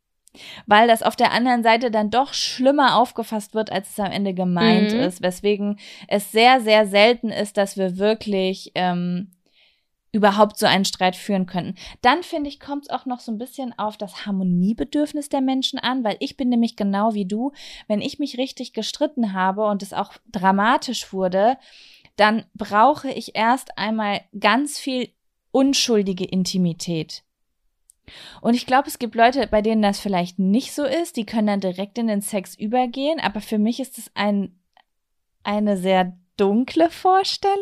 weil 0.66 0.88
das 0.88 1.02
auf 1.02 1.16
der 1.16 1.32
anderen 1.32 1.62
Seite 1.62 1.90
dann 1.90 2.10
doch 2.10 2.34
schlimmer 2.34 2.96
aufgefasst 2.96 3.54
wird, 3.54 3.70
als 3.72 3.90
es 3.90 4.00
am 4.00 4.12
Ende 4.12 4.34
gemeint 4.34 4.92
mhm. 4.92 5.00
ist, 5.00 5.22
weswegen 5.22 5.78
es 6.08 6.32
sehr, 6.32 6.60
sehr 6.60 6.86
selten 6.86 7.30
ist, 7.30 7.56
dass 7.56 7.76
wir 7.76 7.98
wirklich 7.98 8.72
ähm, 8.74 9.32
überhaupt 10.12 10.58
so 10.58 10.66
einen 10.66 10.84
Streit 10.84 11.16
führen 11.16 11.46
könnten. 11.46 11.76
Dann 12.02 12.22
finde 12.22 12.48
ich, 12.48 12.58
kommt 12.58 12.84
es 12.84 12.90
auch 12.90 13.06
noch 13.06 13.20
so 13.20 13.30
ein 13.30 13.38
bisschen 13.38 13.76
auf 13.78 13.96
das 13.96 14.26
Harmoniebedürfnis 14.26 15.28
der 15.28 15.40
Menschen 15.40 15.78
an, 15.78 16.02
weil 16.02 16.16
ich 16.20 16.36
bin 16.36 16.48
nämlich 16.48 16.76
genau 16.76 17.14
wie 17.14 17.26
du, 17.26 17.52
wenn 17.86 18.00
ich 18.00 18.18
mich 18.18 18.38
richtig 18.38 18.72
gestritten 18.72 19.32
habe 19.32 19.66
und 19.66 19.82
es 19.82 19.92
auch 19.92 20.14
dramatisch 20.32 21.12
wurde, 21.12 21.58
dann 22.16 22.44
brauche 22.54 23.10
ich 23.10 23.36
erst 23.36 23.78
einmal 23.78 24.20
ganz 24.38 24.78
viel 24.78 25.10
unschuldige 25.52 26.24
Intimität. 26.24 27.22
Und 28.40 28.55
ich 28.55 28.66
glaube, 28.66 28.88
es 28.88 28.99
gibt 28.99 29.14
Leute, 29.14 29.46
bei 29.46 29.62
denen 29.62 29.83
das 29.83 30.01
vielleicht 30.01 30.38
nicht 30.38 30.73
so 30.73 30.85
ist, 30.85 31.16
die 31.16 31.27
können 31.27 31.46
dann 31.46 31.61
direkt 31.61 31.99
in 31.99 32.07
den 32.07 32.23
Sex 32.23 32.55
übergehen, 32.55 33.20
aber 33.20 33.40
für 33.40 33.59
mich 33.59 33.81
ist 33.81 33.99
es 33.99 34.11
ein, 34.14 34.59
eine 35.42 35.77
sehr 35.77 36.16
dunkle 36.37 36.90
Vorstellung. 36.90 37.59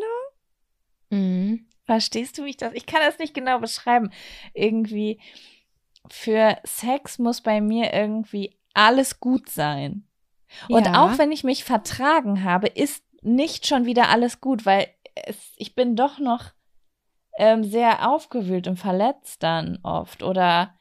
Mhm. 1.11 1.67
Verstehst 1.85 2.37
du, 2.37 2.45
wie 2.45 2.51
ich 2.51 2.57
das? 2.57 2.75
Ich 2.75 2.87
kann 2.87 3.01
das 3.01 3.19
nicht 3.19 3.35
genau 3.35 3.59
beschreiben. 3.59 4.11
Irgendwie 4.53 5.19
für 6.11 6.59
Sex 6.65 7.19
muss 7.19 7.41
bei 7.41 7.61
mir 7.61 7.93
irgendwie 7.93 8.57
alles 8.75 9.21
gut 9.21 9.49
sein. 9.49 10.05
Und 10.69 10.87
ja. 10.87 11.03
auch 11.03 11.19
wenn 11.19 11.33
ich 11.33 11.45
mich 11.45 11.65
vertragen 11.65 12.45
habe, 12.45 12.69
ist 12.69 13.05
nicht 13.23 13.67
schon 13.67 13.87
wieder 13.87 14.09
alles 14.09 14.41
gut, 14.41 14.65
weil 14.67 14.89
es, 15.15 15.37
ich 15.57 15.75
bin 15.75 15.97
doch 15.97 16.19
noch 16.19 16.53
ähm, 17.39 17.65
sehr 17.65 18.11
aufgewühlt 18.11 18.69
und 18.69 18.77
verletzt 18.77 19.43
dann 19.43 19.79
oft 19.83 20.23
oder 20.23 20.75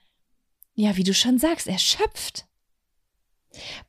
ja, 0.74 0.96
wie 0.96 1.04
du 1.04 1.13
schon 1.13 1.39
sagst, 1.39 1.67
erschöpft. 1.67 2.46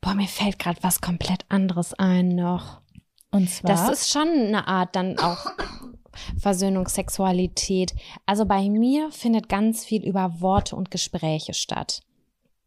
Boah, 0.00 0.14
mir 0.14 0.28
fällt 0.28 0.58
gerade 0.58 0.82
was 0.82 1.00
komplett 1.00 1.44
anderes 1.48 1.92
ein 1.94 2.28
noch. 2.28 2.80
Und 3.30 3.50
zwar? 3.50 3.70
Das 3.70 3.90
ist 3.90 4.10
schon 4.10 4.28
eine 4.28 4.66
Art 4.68 4.96
dann 4.96 5.18
auch 5.18 5.50
Versöhnungssexualität. 6.38 7.94
Also 8.24 8.46
bei 8.46 8.68
mir 8.70 9.10
findet 9.10 9.48
ganz 9.48 9.84
viel 9.84 10.06
über 10.06 10.40
Worte 10.40 10.76
und 10.76 10.90
Gespräche 10.90 11.52
statt. 11.52 12.02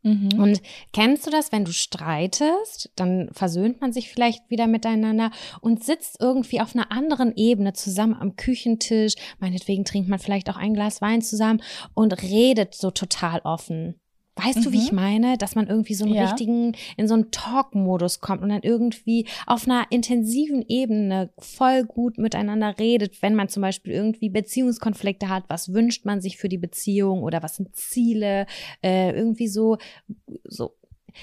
Mhm. 0.04 0.40
Und 0.40 0.62
kennst 0.94 1.28
du 1.28 1.32
das, 1.32 1.52
wenn 1.52 1.66
du 1.66 1.72
streitest, 1.72 2.92
dann 2.96 3.30
versöhnt 3.32 3.82
man 3.82 3.94
sich 3.94 4.10
vielleicht 4.10 4.50
wieder 4.50 4.68
miteinander 4.68 5.32
und 5.62 5.84
sitzt 5.84 6.18
irgendwie 6.20 6.62
auf 6.62 6.76
einer 6.76 6.92
anderen 6.92 7.34
Ebene 7.36 7.74
zusammen 7.74 8.16
am 8.20 8.36
Küchentisch. 8.36 9.14
Meinetwegen 9.40 9.86
trinkt 9.86 10.10
man 10.10 10.20
vielleicht 10.20 10.50
auch 10.50 10.58
ein 10.58 10.74
Glas 10.74 11.02
Wein 11.02 11.22
zusammen 11.22 11.62
und 11.94 12.22
redet 12.24 12.74
so 12.74 12.92
total 12.92 13.42
offen. 13.44 14.00
Weißt 14.36 14.60
mhm. 14.60 14.64
du, 14.64 14.72
wie 14.72 14.84
ich 14.84 14.92
mhm. 14.92 14.96
meine? 14.96 15.38
Dass 15.38 15.56
man 15.56 15.68
irgendwie 15.68 15.94
so 15.94 16.06
einen 16.06 16.14
ja. 16.14 16.24
richtigen, 16.24 16.74
in 16.98 17.08
so 17.08 17.14
einen 17.14 17.32
Talk-Modus 17.32 18.22
kommt 18.22 18.42
und 18.42 18.50
dann 18.50 18.64
irgendwie 18.64 19.28
auf 19.46 19.66
einer 19.68 19.86
intensiven 19.90 20.64
Ebene 20.68 21.32
voll 21.38 21.84
gut 21.84 22.18
miteinander 22.18 22.80
redet, 22.80 23.22
wenn 23.22 23.36
man 23.36 23.50
zum 23.50 23.62
Beispiel 23.62 23.94
irgendwie 23.94 24.30
Beziehungskonflikte 24.30 25.30
hat, 25.30 25.44
was 25.48 25.74
wünscht 25.74 26.06
man 26.06 26.22
sich 26.22 26.38
für 26.38 26.50
die 26.50 26.58
Beziehung 26.58 27.24
oder 27.24 27.44
was 27.44 27.58
sind 27.58 27.76
Ziele, 27.76 28.46
äh, 28.82 29.12
irgendwie 29.12 29.48
so, 29.48 29.78
so 30.46 30.76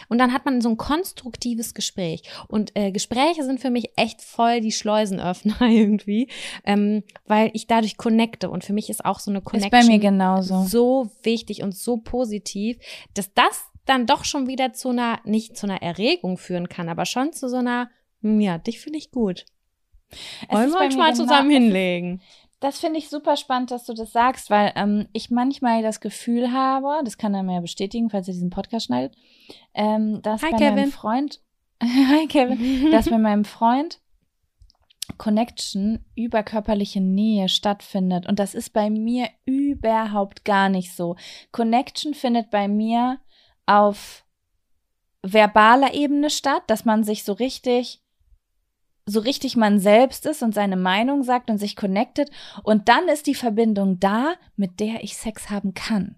und 0.08 0.18
dann 0.18 0.32
hat 0.32 0.44
man 0.44 0.60
so 0.60 0.68
ein 0.68 0.76
konstruktives 0.76 1.74
Gespräch. 1.74 2.22
Und 2.48 2.72
äh, 2.74 2.92
Gespräche 2.92 3.44
sind 3.44 3.60
für 3.60 3.70
mich 3.70 3.90
echt 3.96 4.22
voll 4.22 4.60
die 4.60 4.72
Schleusenöffner 4.72 5.60
irgendwie, 5.60 6.28
ähm, 6.64 7.02
weil 7.26 7.50
ich 7.54 7.66
dadurch 7.66 7.96
connecte. 7.96 8.50
Und 8.50 8.64
für 8.64 8.72
mich 8.72 8.90
ist 8.90 9.04
auch 9.04 9.20
so 9.20 9.30
eine 9.30 9.40
Connection 9.40 9.80
ist 9.80 9.86
bei 9.86 9.92
mir 9.92 9.98
genauso. 9.98 10.64
so 10.64 11.10
wichtig 11.22 11.62
und 11.62 11.76
so 11.76 11.98
positiv, 11.98 12.78
dass 13.14 13.32
das 13.34 13.64
dann 13.84 14.06
doch 14.06 14.24
schon 14.24 14.46
wieder 14.46 14.72
zu 14.72 14.90
einer, 14.90 15.20
nicht 15.24 15.56
zu 15.56 15.66
einer 15.66 15.82
Erregung 15.82 16.36
führen 16.36 16.68
kann, 16.68 16.88
aber 16.88 17.06
schon 17.06 17.32
zu 17.32 17.48
so 17.48 17.56
einer, 17.56 17.90
ja, 18.20 18.58
dich 18.58 18.80
finde 18.80 18.98
ich 18.98 19.10
gut. 19.10 19.46
Wollen 20.50 20.70
wir 20.70 20.80
uns 20.80 20.96
mal 20.96 21.14
zusammen 21.14 21.50
hinlegen? 21.50 22.22
Das 22.60 22.80
finde 22.80 22.98
ich 22.98 23.08
super 23.08 23.36
spannend, 23.36 23.70
dass 23.70 23.84
du 23.84 23.94
das 23.94 24.12
sagst, 24.12 24.50
weil 24.50 24.72
ähm, 24.74 25.08
ich 25.12 25.30
manchmal 25.30 25.82
das 25.82 26.00
Gefühl 26.00 26.52
habe, 26.52 27.00
das 27.04 27.16
kann 27.16 27.34
er 27.34 27.44
mir 27.44 27.60
bestätigen, 27.60 28.10
falls 28.10 28.26
er 28.26 28.34
diesen 28.34 28.50
Podcast 28.50 28.86
schneidet, 28.86 29.16
ähm, 29.74 30.20
dass 30.22 30.42
Hi, 30.42 30.50
bei 30.50 30.58
Kevin. 30.58 30.74
meinem 30.74 30.92
Freund, 30.92 31.40
Hi 31.82 32.26
Kevin, 32.26 32.90
dass 32.90 33.08
bei 33.08 33.18
meinem 33.18 33.44
Freund 33.44 34.00
Connection 35.16 36.04
über 36.14 36.42
körperliche 36.42 37.00
Nähe 37.00 37.48
stattfindet. 37.48 38.26
Und 38.26 38.38
das 38.38 38.54
ist 38.54 38.70
bei 38.70 38.90
mir 38.90 39.28
überhaupt 39.46 40.44
gar 40.44 40.68
nicht 40.68 40.94
so. 40.94 41.16
Connection 41.52 42.12
findet 42.12 42.50
bei 42.50 42.68
mir 42.68 43.18
auf 43.66 44.24
verbaler 45.22 45.94
Ebene 45.94 46.30
statt, 46.30 46.62
dass 46.66 46.84
man 46.84 47.04
sich 47.04 47.24
so 47.24 47.32
richtig 47.32 48.02
so 49.08 49.20
richtig 49.20 49.56
man 49.56 49.78
selbst 49.78 50.26
ist 50.26 50.42
und 50.42 50.54
seine 50.54 50.76
Meinung 50.76 51.22
sagt 51.22 51.50
und 51.50 51.58
sich 51.58 51.76
connectet. 51.76 52.30
Und 52.62 52.88
dann 52.88 53.08
ist 53.08 53.26
die 53.26 53.34
Verbindung 53.34 53.98
da, 53.98 54.34
mit 54.56 54.80
der 54.80 55.02
ich 55.02 55.16
Sex 55.16 55.50
haben 55.50 55.74
kann. 55.74 56.16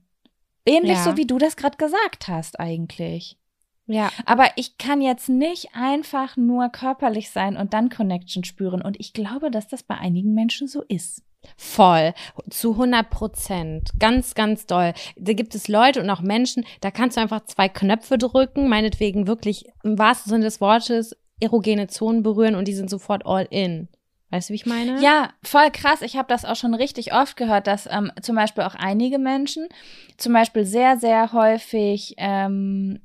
Ähnlich 0.66 0.98
ja. 0.98 1.04
so, 1.04 1.16
wie 1.16 1.26
du 1.26 1.38
das 1.38 1.56
gerade 1.56 1.76
gesagt 1.76 2.28
hast, 2.28 2.60
eigentlich. 2.60 3.38
Ja. 3.86 4.10
Aber 4.24 4.46
ich 4.56 4.78
kann 4.78 5.00
jetzt 5.00 5.28
nicht 5.28 5.70
einfach 5.74 6.36
nur 6.36 6.68
körperlich 6.68 7.30
sein 7.30 7.56
und 7.56 7.74
dann 7.74 7.88
Connection 7.88 8.44
spüren. 8.44 8.82
Und 8.82 8.98
ich 9.00 9.12
glaube, 9.12 9.50
dass 9.50 9.68
das 9.68 9.82
bei 9.82 9.96
einigen 9.96 10.34
Menschen 10.34 10.68
so 10.68 10.82
ist. 10.82 11.22
Voll, 11.56 12.12
zu 12.50 12.72
100 12.72 13.08
Prozent, 13.08 13.90
ganz, 13.98 14.34
ganz 14.34 14.66
doll. 14.66 14.92
Da 15.16 15.32
gibt 15.32 15.54
es 15.54 15.68
Leute 15.68 16.02
und 16.02 16.10
auch 16.10 16.20
Menschen, 16.20 16.66
da 16.82 16.90
kannst 16.90 17.16
du 17.16 17.22
einfach 17.22 17.46
zwei 17.46 17.68
Knöpfe 17.68 18.18
drücken, 18.18 18.68
meinetwegen 18.68 19.26
wirklich 19.26 19.64
im 19.82 19.98
wahrsten 19.98 20.30
Sinne 20.30 20.44
des 20.44 20.60
Wortes 20.60 21.16
erogene 21.40 21.88
Zonen 21.88 22.22
berühren 22.22 22.54
und 22.54 22.68
die 22.68 22.74
sind 22.74 22.90
sofort 22.90 23.26
all 23.26 23.46
in. 23.50 23.88
Weißt 24.30 24.48
du, 24.48 24.52
wie 24.52 24.56
ich 24.56 24.66
meine? 24.66 25.02
Ja, 25.02 25.30
voll 25.42 25.70
krass. 25.72 26.02
Ich 26.02 26.16
habe 26.16 26.28
das 26.28 26.44
auch 26.44 26.54
schon 26.54 26.74
richtig 26.74 27.12
oft 27.12 27.36
gehört, 27.36 27.66
dass 27.66 27.88
ähm, 27.90 28.12
zum 28.22 28.36
Beispiel 28.36 28.62
auch 28.62 28.76
einige 28.76 29.18
Menschen 29.18 29.68
zum 30.16 30.32
Beispiel 30.32 30.64
sehr, 30.64 30.96
sehr 30.98 31.32
häufig 31.32 32.14
ähm, 32.16 33.00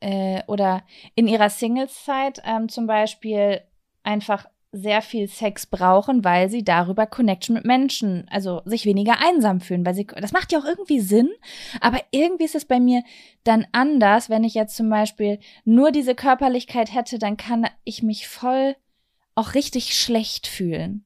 äh, 0.00 0.42
oder 0.46 0.82
in 1.14 1.28
ihrer 1.28 1.50
Singles-Zeit 1.50 2.40
ähm, 2.46 2.70
zum 2.70 2.86
Beispiel 2.86 3.60
einfach 4.02 4.46
sehr 4.72 5.02
viel 5.02 5.28
Sex 5.28 5.66
brauchen, 5.66 6.24
weil 6.24 6.48
sie 6.48 6.64
darüber 6.64 7.06
Connection 7.06 7.54
mit 7.54 7.66
Menschen, 7.66 8.26
also 8.30 8.62
sich 8.64 8.86
weniger 8.86 9.18
einsam 9.20 9.60
fühlen, 9.60 9.84
weil 9.84 9.94
sie, 9.94 10.06
das 10.06 10.32
macht 10.32 10.50
ja 10.50 10.58
auch 10.58 10.64
irgendwie 10.64 11.00
Sinn, 11.00 11.30
aber 11.80 12.00
irgendwie 12.10 12.44
ist 12.44 12.54
es 12.54 12.64
bei 12.64 12.80
mir 12.80 13.02
dann 13.44 13.66
anders, 13.72 14.30
wenn 14.30 14.44
ich 14.44 14.54
jetzt 14.54 14.74
zum 14.74 14.88
Beispiel 14.88 15.38
nur 15.64 15.92
diese 15.92 16.14
Körperlichkeit 16.14 16.94
hätte, 16.94 17.18
dann 17.18 17.36
kann 17.36 17.68
ich 17.84 18.02
mich 18.02 18.26
voll 18.26 18.74
auch 19.34 19.54
richtig 19.54 19.94
schlecht 19.94 20.46
fühlen. 20.46 21.04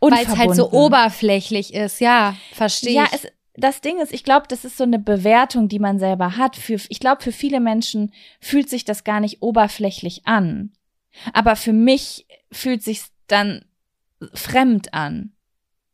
Weil 0.00 0.24
es 0.24 0.36
halt 0.36 0.54
so 0.54 0.70
oberflächlich 0.70 1.74
ist, 1.74 2.00
ja, 2.00 2.36
verstehe 2.52 2.92
ja, 2.92 3.04
ich. 3.12 3.24
Ja, 3.24 3.28
das 3.54 3.80
Ding 3.80 3.98
ist, 3.98 4.14
ich 4.14 4.22
glaube, 4.22 4.46
das 4.48 4.64
ist 4.64 4.76
so 4.76 4.84
eine 4.84 5.00
Bewertung, 5.00 5.68
die 5.68 5.80
man 5.80 5.98
selber 5.98 6.36
hat. 6.36 6.54
Für, 6.54 6.80
ich 6.88 7.00
glaube, 7.00 7.22
für 7.22 7.32
viele 7.32 7.58
Menschen 7.58 8.12
fühlt 8.40 8.70
sich 8.70 8.84
das 8.84 9.02
gar 9.02 9.18
nicht 9.18 9.42
oberflächlich 9.42 10.26
an. 10.26 10.72
Aber 11.32 11.56
für 11.56 11.72
mich 11.72 12.26
fühlt 12.50 12.82
sich 12.82 13.02
dann 13.26 13.64
fremd 14.34 14.94
an. 14.94 15.32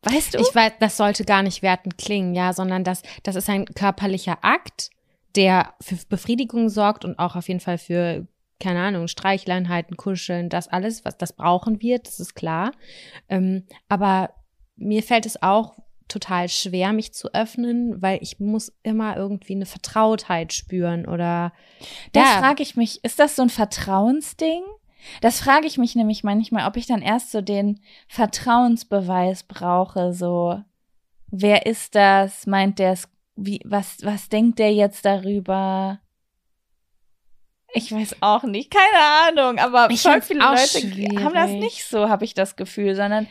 Weißt 0.03 0.35
du? 0.35 0.39
Ich 0.39 0.55
weiß, 0.55 0.73
das 0.81 0.97
sollte 0.97 1.25
gar 1.25 1.43
nicht 1.43 1.63
wertend 1.63 1.99
klingen, 1.99 2.35
ja, 2.35 2.53
sondern 2.53 2.85
das, 2.85 3.03
das 3.23 3.37
ist 3.37 3.49
ein 3.49 3.65
körperlicher 3.65 4.39
Akt, 4.43 4.91
der 5.35 5.75
für 5.81 5.97
Befriedigung 6.09 6.69
sorgt 6.69 7.05
und 7.05 7.19
auch 7.19 7.37
auf 7.37 7.49
jeden 7.49 7.61
Fall 7.61 7.79
für 7.79 8.27
keine 8.61 8.81
Ahnung, 8.81 9.09
Streichleinheiten, 9.09 9.97
Kuscheln, 9.97 10.49
das 10.49 10.69
alles, 10.69 11.05
was 11.05 11.19
das 11.19 11.35
brauchen 11.35 11.83
wir, 11.83 11.99
das 11.99 12.21
ist 12.21 12.35
klar. 12.35 12.73
Ähm, 13.29 13.65
aber 13.89 14.31
mir 14.77 15.03
fällt 15.03 15.27
es 15.27 15.43
auch 15.43 15.77
total 16.09 16.49
schwer, 16.49 16.93
mich 16.93 17.13
zu 17.13 17.33
öffnen, 17.35 18.01
weil 18.01 18.19
ich 18.23 18.39
muss 18.41 18.73
immer 18.83 19.17
irgendwie 19.17 19.55
eine 19.55 19.67
Vertrautheit 19.67 20.53
spüren 20.53 21.07
oder. 21.07 21.53
Das 22.13 22.25
ja. 22.25 22.39
frage 22.39 22.63
ich 22.63 22.77
mich, 22.77 23.03
ist 23.05 23.19
das 23.19 23.37
so 23.37 23.43
ein 23.43 23.51
Vertrauensding? 23.51 24.63
Das 25.21 25.41
frage 25.41 25.67
ich 25.67 25.79
mich 25.79 25.95
nämlich 25.95 26.25
manchmal, 26.25 26.67
ob 26.69 26.77
ich 26.77 26.87
dann 26.87 27.03
erst 27.03 27.31
so 27.31 27.41
den 27.41 27.81
Vertrauensbeweis 28.09 29.45
brauche, 29.45 30.13
so 30.13 30.63
wer 31.29 31.67
ist 31.67 31.95
das? 31.95 32.47
Meint 32.47 32.79
der 32.79 32.93
es 32.93 33.09
wie 33.37 33.61
was 33.65 33.99
was 34.03 34.29
denkt 34.29 34.59
der 34.59 34.73
jetzt 34.73 35.05
darüber? 35.05 36.01
Ich 37.77 37.91
weiß 37.91 38.17
auch 38.21 38.45
nicht, 38.45 38.71
keine 38.71 39.43
Ahnung, 39.43 39.59
aber 39.59 39.91
ich 39.91 40.03
voll 40.03 40.23
viele 40.23 40.41
Leute 40.41 40.79
schwierig. 40.79 41.19
haben 41.21 41.35
das 41.35 41.51
nicht 41.51 41.85
so, 41.85 42.09
habe 42.09 42.25
ich 42.25 42.33
das 42.33 42.55
Gefühl, 42.55 42.95
sondern 42.95 43.27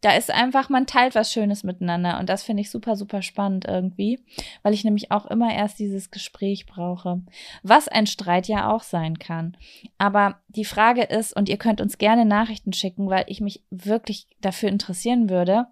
da 0.00 0.16
ist 0.16 0.30
einfach, 0.30 0.68
man 0.68 0.86
teilt 0.86 1.14
was 1.14 1.32
Schönes 1.32 1.64
miteinander 1.64 2.18
und 2.18 2.28
das 2.28 2.42
finde 2.42 2.60
ich 2.60 2.70
super, 2.70 2.96
super 2.96 3.22
spannend 3.22 3.66
irgendwie, 3.66 4.24
weil 4.62 4.74
ich 4.74 4.84
nämlich 4.84 5.10
auch 5.10 5.26
immer 5.26 5.52
erst 5.52 5.78
dieses 5.78 6.10
Gespräch 6.10 6.66
brauche, 6.66 7.22
was 7.62 7.88
ein 7.88 8.06
Streit 8.06 8.46
ja 8.48 8.70
auch 8.70 8.82
sein 8.82 9.18
kann. 9.18 9.56
Aber 9.98 10.40
die 10.48 10.64
Frage 10.64 11.02
ist, 11.02 11.34
und 11.36 11.48
ihr 11.48 11.56
könnt 11.56 11.80
uns 11.80 11.98
gerne 11.98 12.24
Nachrichten 12.24 12.72
schicken, 12.72 13.10
weil 13.10 13.24
ich 13.26 13.40
mich 13.40 13.64
wirklich 13.70 14.28
dafür 14.40 14.68
interessieren 14.68 15.28
würde, 15.28 15.66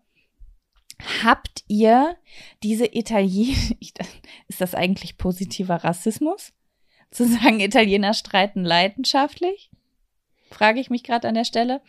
habt 1.23 1.65
ihr 1.69 2.17
diese 2.62 2.87
Italiener, 2.87 3.57
ist 4.49 4.61
das 4.61 4.75
eigentlich 4.75 5.19
positiver 5.19 5.77
Rassismus? 5.77 6.53
zu 7.11 7.27
sagen, 7.27 7.61
Italiener 7.61 8.15
streiten 8.15 8.65
leidenschaftlich? 8.65 9.71
Frage 10.51 10.81
ich 10.81 10.91
mich 10.91 11.03
gerade 11.03 11.27
an 11.29 11.35
der 11.35 11.45
Stelle. 11.45 11.81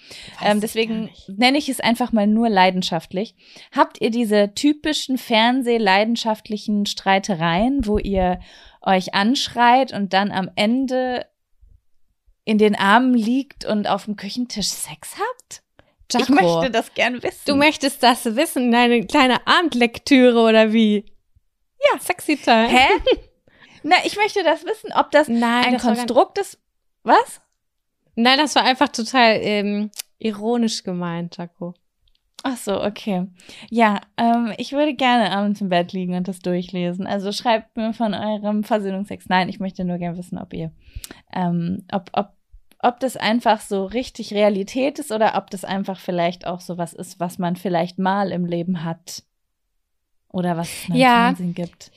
Ähm, 0.43 0.61
deswegen 0.61 1.09
nenne 1.27 1.57
ich 1.57 1.69
es 1.69 1.79
einfach 1.79 2.11
mal 2.11 2.27
nur 2.27 2.49
leidenschaftlich. 2.49 3.35
Habt 3.71 4.01
ihr 4.01 4.09
diese 4.09 4.53
typischen 4.55 5.17
Fernsehleidenschaftlichen 5.17 6.85
Streitereien, 6.85 7.85
wo 7.85 7.97
ihr 7.97 8.39
euch 8.81 9.13
anschreit 9.13 9.93
und 9.93 10.13
dann 10.13 10.31
am 10.31 10.49
Ende 10.55 11.25
in 12.45 12.57
den 12.57 12.75
Armen 12.75 13.13
liegt 13.13 13.65
und 13.65 13.87
auf 13.87 14.05
dem 14.05 14.15
Küchentisch 14.15 14.67
Sex 14.67 15.15
habt? 15.17 15.63
Jaco, 16.11 16.23
ich 16.23 16.29
möchte 16.29 16.71
das 16.71 16.93
gern 16.93 17.21
wissen. 17.21 17.41
Du 17.45 17.55
möchtest 17.55 18.01
das 18.01 18.25
wissen, 18.35 18.71
deine 18.71 19.05
kleine 19.05 19.45
Abendlektüre 19.45 20.39
oder 20.39 20.71
wie? 20.71 21.05
Ja. 21.91 21.99
Sexy 21.99 22.37
Time. 22.37 22.69
Hä? 22.69 22.87
Na, 23.83 23.97
ich 24.05 24.15
möchte 24.17 24.43
das 24.43 24.65
wissen, 24.65 24.91
ob 24.93 25.11
das 25.11 25.27
Nein, 25.27 25.65
ein 25.65 25.73
das 25.73 25.81
Konstrukt 25.81 26.37
ist. 26.39 26.59
Was? 27.03 27.41
Nein, 28.19 28.39
das 28.39 28.55
war 28.55 28.63
einfach 28.63 28.89
total 28.89 29.37
ähm, 29.41 29.91
ironisch 30.17 30.83
gemeint, 30.83 31.37
Jaco. 31.37 31.75
Ach 32.41 32.57
so, 32.57 32.83
okay. 32.83 33.27
Ja, 33.69 34.01
ähm, 34.17 34.53
ich 34.57 34.71
würde 34.71 34.95
gerne 34.95 35.31
abends 35.31 35.61
im 35.61 35.69
Bett 35.69 35.93
liegen 35.93 36.15
und 36.15 36.27
das 36.27 36.39
durchlesen. 36.39 37.05
Also 37.05 37.31
schreibt 37.31 37.77
mir 37.77 37.93
von 37.93 38.15
eurem 38.15 38.63
Versöhnungsex. 38.63 39.29
Nein, 39.29 39.49
ich 39.49 39.59
möchte 39.59 39.85
nur 39.85 39.99
gerne 39.99 40.17
wissen, 40.17 40.39
ob 40.39 40.51
ihr, 40.53 40.71
ähm, 41.31 41.85
ob, 41.91 42.09
ob, 42.13 42.33
ob 42.79 42.99
das 42.99 43.17
einfach 43.17 43.61
so 43.61 43.85
richtig 43.85 44.33
Realität 44.33 44.97
ist 44.97 45.11
oder 45.11 45.35
ob 45.37 45.51
das 45.51 45.63
einfach 45.63 45.99
vielleicht 45.99 46.47
auch 46.47 46.61
so 46.61 46.79
was 46.79 46.93
ist, 46.93 47.19
was 47.19 47.37
man 47.37 47.55
vielleicht 47.55 47.99
mal 47.99 48.31
im 48.31 48.45
Leben 48.45 48.83
hat. 48.83 49.23
Oder 50.29 50.57
was 50.57 50.69
es 50.69 50.89
im 50.89 50.95
ja. 50.95 51.25
Fernsehen 51.25 51.53
gibt. 51.53 51.91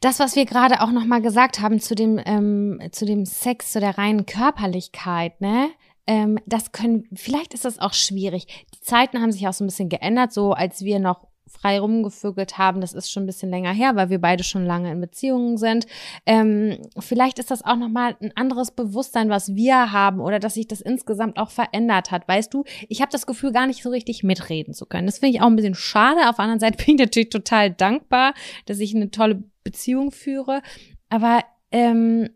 Das, 0.00 0.18
was 0.18 0.36
wir 0.36 0.44
gerade 0.44 0.80
auch 0.80 0.90
nochmal 0.90 1.22
gesagt 1.22 1.60
haben 1.60 1.80
zu 1.80 1.94
dem, 1.94 2.20
ähm, 2.24 2.80
zu 2.92 3.04
dem 3.04 3.24
Sex, 3.24 3.72
zu 3.72 3.80
der 3.80 3.98
reinen 3.98 4.26
Körperlichkeit, 4.26 5.40
ne? 5.40 5.70
Ähm, 6.06 6.38
das 6.46 6.72
können, 6.72 7.06
vielleicht 7.14 7.52
ist 7.52 7.66
das 7.66 7.78
auch 7.78 7.92
schwierig. 7.92 8.46
Die 8.74 8.80
Zeiten 8.80 9.20
haben 9.20 9.30
sich 9.30 9.46
auch 9.46 9.52
so 9.52 9.62
ein 9.62 9.68
bisschen 9.68 9.90
geändert, 9.90 10.32
so 10.32 10.52
als 10.52 10.82
wir 10.82 10.98
noch 11.00 11.28
frei 11.48 11.80
rumgevögelt 11.80 12.58
haben, 12.58 12.80
das 12.80 12.92
ist 12.92 13.10
schon 13.10 13.24
ein 13.24 13.26
bisschen 13.26 13.50
länger 13.50 13.72
her, 13.72 13.96
weil 13.96 14.10
wir 14.10 14.20
beide 14.20 14.44
schon 14.44 14.64
lange 14.64 14.92
in 14.92 15.00
Beziehungen 15.00 15.56
sind. 15.56 15.86
Ähm, 16.26 16.78
vielleicht 16.98 17.38
ist 17.38 17.50
das 17.50 17.64
auch 17.64 17.76
nochmal 17.76 18.16
ein 18.20 18.32
anderes 18.36 18.70
Bewusstsein, 18.70 19.28
was 19.30 19.54
wir 19.54 19.92
haben 19.92 20.20
oder 20.20 20.38
dass 20.38 20.54
sich 20.54 20.68
das 20.68 20.80
insgesamt 20.80 21.38
auch 21.38 21.50
verändert 21.50 22.10
hat. 22.10 22.28
Weißt 22.28 22.52
du, 22.52 22.64
ich 22.88 23.00
habe 23.00 23.12
das 23.12 23.26
Gefühl, 23.26 23.52
gar 23.52 23.66
nicht 23.66 23.82
so 23.82 23.90
richtig 23.90 24.22
mitreden 24.22 24.74
zu 24.74 24.86
können. 24.86 25.06
Das 25.06 25.18
finde 25.18 25.36
ich 25.36 25.42
auch 25.42 25.46
ein 25.46 25.56
bisschen 25.56 25.74
schade. 25.74 26.28
Auf 26.28 26.36
der 26.36 26.44
anderen 26.44 26.60
Seite 26.60 26.84
bin 26.84 26.94
ich 26.94 27.00
natürlich 27.00 27.30
total 27.30 27.70
dankbar, 27.70 28.34
dass 28.66 28.78
ich 28.78 28.94
eine 28.94 29.10
tolle 29.10 29.42
Beziehung 29.70 30.10
führe. 30.10 30.62
Aber 31.08 31.44
ähm, 31.70 32.30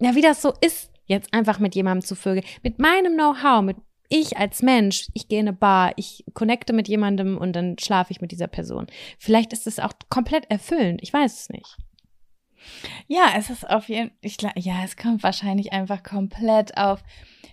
ja, 0.00 0.14
wie 0.14 0.22
das 0.22 0.42
so 0.42 0.52
ist, 0.60 0.90
jetzt 1.06 1.32
einfach 1.34 1.58
mit 1.58 1.74
jemandem 1.74 2.06
zu 2.06 2.14
vögeln, 2.14 2.44
mit 2.62 2.78
meinem 2.78 3.14
Know-how, 3.14 3.62
mit 3.62 3.76
ich 4.08 4.36
als 4.36 4.62
Mensch, 4.62 5.08
ich 5.14 5.28
gehe 5.28 5.40
in 5.40 5.48
eine 5.48 5.56
Bar, 5.56 5.92
ich 5.96 6.24
connecte 6.34 6.72
mit 6.72 6.88
jemandem 6.88 7.38
und 7.38 7.54
dann 7.54 7.78
schlafe 7.78 8.12
ich 8.12 8.20
mit 8.20 8.32
dieser 8.32 8.46
Person. 8.46 8.86
Vielleicht 9.18 9.52
ist 9.52 9.66
es 9.66 9.80
auch 9.80 9.92
komplett 10.08 10.50
erfüllend. 10.50 11.00
Ich 11.02 11.12
weiß 11.12 11.40
es 11.40 11.48
nicht. 11.48 11.76
Ja, 13.06 13.32
es 13.36 13.50
ist 13.50 13.68
auf 13.68 13.88
jeden 13.88 14.12
Fall, 14.22 14.52
ja, 14.56 14.84
es 14.84 14.96
kommt 14.96 15.22
wahrscheinlich 15.22 15.72
einfach 15.72 16.02
komplett 16.02 16.76
auf 16.76 17.02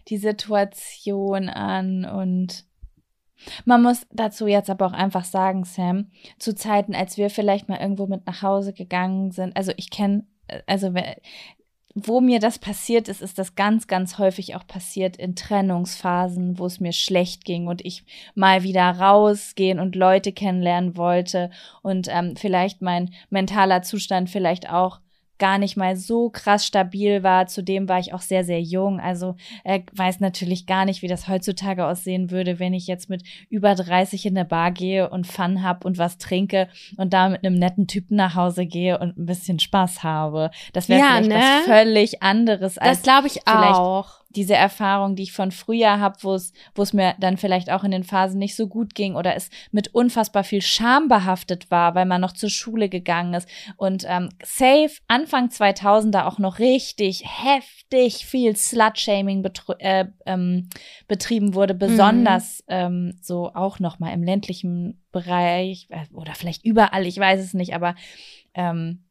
die 0.08 0.18
Situation 0.18 1.50
an 1.50 2.06
und 2.06 2.66
man 3.66 3.82
muss 3.82 4.06
dazu 4.12 4.48
jetzt 4.48 4.70
aber 4.70 4.88
auch 4.88 4.94
einfach 4.94 5.26
sagen, 5.26 5.64
Sam, 5.66 6.12
zu 6.38 6.56
Zeiten, 6.56 6.96
als 6.96 7.18
wir 7.18 7.30
vielleicht 7.30 7.70
mal 7.70 7.80
irgendwo 7.80 8.08
mit 8.08 8.26
nach 8.26 8.42
Hause 8.42 8.74
gegangen 8.74 9.32
sind, 9.32 9.56
also 9.56 9.72
ich 9.78 9.90
kenne, 9.90 10.26
also 10.68 10.94
wo 11.94 12.22
mir 12.22 12.40
das 12.40 12.60
passiert 12.60 13.08
ist, 13.08 13.22
ist 13.22 13.38
das 13.38 13.56
ganz, 13.56 13.88
ganz 13.88 14.18
häufig 14.18 14.56
auch 14.56 14.66
passiert 14.66 15.18
in 15.18 15.36
Trennungsphasen, 15.36 16.58
wo 16.58 16.66
es 16.66 16.80
mir 16.80 16.94
schlecht 16.94 17.44
ging 17.44 17.68
und 17.68 17.86
ich 17.86 18.06
mal 18.34 18.64
wieder 18.64 18.84
rausgehen 18.84 19.80
und 19.80 19.96
Leute 19.96 20.32
kennenlernen 20.32 20.96
wollte 20.96 21.50
und 21.82 22.08
ähm, 22.10 22.36
vielleicht 22.38 22.82
mein 22.82 23.12
mentaler 23.30 23.82
Zustand 23.82 24.30
vielleicht 24.30 24.70
auch 24.70 25.00
gar 25.42 25.58
nicht 25.58 25.76
mal 25.76 25.98
so 25.98 26.30
krass 26.30 26.68
stabil 26.68 27.24
war. 27.24 27.48
Zudem 27.48 27.90
war 27.90 27.98
ich 27.98 28.14
auch 28.14 28.22
sehr, 28.22 28.46
sehr 28.46 28.62
jung. 28.62 29.00
Also 29.00 29.36
äh, 29.64 29.82
weiß 29.92 30.20
natürlich 30.20 30.68
gar 30.68 30.86
nicht, 30.86 31.02
wie 31.02 31.08
das 31.08 31.28
heutzutage 31.28 31.88
aussehen 31.88 32.30
würde, 32.30 32.60
wenn 32.60 32.76
ich 32.76 32.86
jetzt 32.86 33.10
mit 33.10 33.24
über 33.50 33.74
30 33.74 34.28
in 34.28 34.38
eine 34.38 34.46
Bar 34.46 34.70
gehe 34.70 35.10
und 35.10 35.26
Fun 35.26 35.64
hab 35.64 35.84
und 35.84 35.98
was 35.98 36.20
trinke 36.20 36.70
und 36.96 37.12
da 37.12 37.28
mit 37.30 37.44
einem 37.44 37.56
netten 37.56 37.88
Typen 37.88 38.16
nach 38.18 38.36
Hause 38.36 38.68
gehe 38.68 39.00
und 39.00 39.18
ein 39.18 39.26
bisschen 39.26 39.58
Spaß 39.58 40.04
habe. 40.04 40.52
Das 40.74 40.88
wäre 40.90 41.00
ja, 41.00 41.08
vielleicht 41.18 41.30
ne? 41.30 41.36
was 41.36 41.66
völlig 41.66 42.22
anderes 42.22 42.78
als 42.78 43.00
das 43.00 43.04
glaube 43.04 43.28
ich 43.28 43.48
auch. 43.48 44.21
Diese 44.36 44.56
Erfahrung, 44.56 45.16
die 45.16 45.24
ich 45.24 45.32
von 45.32 45.52
früher 45.52 46.00
habe, 46.00 46.18
wo 46.22 46.34
es, 46.34 46.54
wo 46.76 46.82
es 46.82 46.94
mir 46.94 47.16
dann 47.20 47.38
vielleicht 47.38 47.72
auch 47.72 47.84
in 47.84 47.92
den 47.92 48.04
Phasen 48.04 48.40
nicht 48.40 48.56
so 48.56 48.68
gut 48.68 48.96
ging 48.96 49.16
oder 49.16 49.36
es 49.36 49.50
mit 49.72 49.94
unfassbar 49.94 50.44
viel 50.44 50.62
Scham 50.62 51.08
behaftet 51.08 51.70
war, 51.72 51.96
weil 51.96 52.06
man 52.06 52.22
noch 52.22 52.34
zur 52.34 52.50
Schule 52.50 52.90
gegangen 52.90 53.34
ist 53.34 53.48
und 53.78 54.06
ähm, 54.08 54.30
safe 54.44 54.92
Anfang 55.08 55.48
2000er 55.50 56.26
auch 56.26 56.40
noch 56.40 56.60
richtig 56.60 57.24
heftig 57.26 58.26
viel 58.26 58.56
Slut-Shaming 58.56 59.48
äh, 59.80 60.06
ähm, 60.26 60.70
betrieben 61.08 61.54
wurde, 61.54 61.74
besonders 61.74 62.64
mhm. 62.68 62.74
ähm, 62.74 63.14
so 63.22 63.52
auch 63.54 63.80
noch 63.80 64.00
mal 64.00 64.14
im 64.14 64.24
ländlichen 64.24 65.02
Bereich 65.12 65.88
äh, 65.90 66.06
oder 66.14 66.36
vielleicht 66.36 66.66
überall, 66.66 67.06
ich 67.06 67.18
weiß 67.18 67.40
es 67.40 67.54
nicht, 67.54 67.74
aber 67.74 67.96
ähm, 68.54 69.04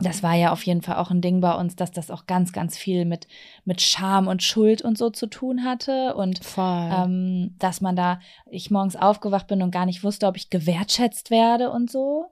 das 0.00 0.22
war 0.22 0.34
ja 0.34 0.52
auf 0.52 0.62
jeden 0.62 0.82
Fall 0.82 0.96
auch 0.96 1.10
ein 1.10 1.20
Ding 1.20 1.40
bei 1.40 1.54
uns, 1.54 1.74
dass 1.74 1.90
das 1.90 2.10
auch 2.10 2.26
ganz, 2.26 2.52
ganz 2.52 2.76
viel 2.76 3.04
mit, 3.04 3.26
mit 3.64 3.82
Scham 3.82 4.28
und 4.28 4.42
Schuld 4.42 4.82
und 4.82 4.96
so 4.96 5.10
zu 5.10 5.26
tun 5.26 5.64
hatte. 5.64 6.14
Und 6.14 6.40
ähm, 6.56 7.56
dass 7.58 7.80
man 7.80 7.96
da, 7.96 8.20
ich 8.48 8.70
morgens 8.70 8.94
aufgewacht 8.94 9.48
bin 9.48 9.60
und 9.62 9.72
gar 9.72 9.86
nicht 9.86 10.04
wusste, 10.04 10.26
ob 10.26 10.36
ich 10.36 10.50
gewertschätzt 10.50 11.30
werde 11.30 11.70
und 11.70 11.90
so. 11.90 12.26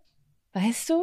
Weißt 0.52 0.90
du? 0.90 1.02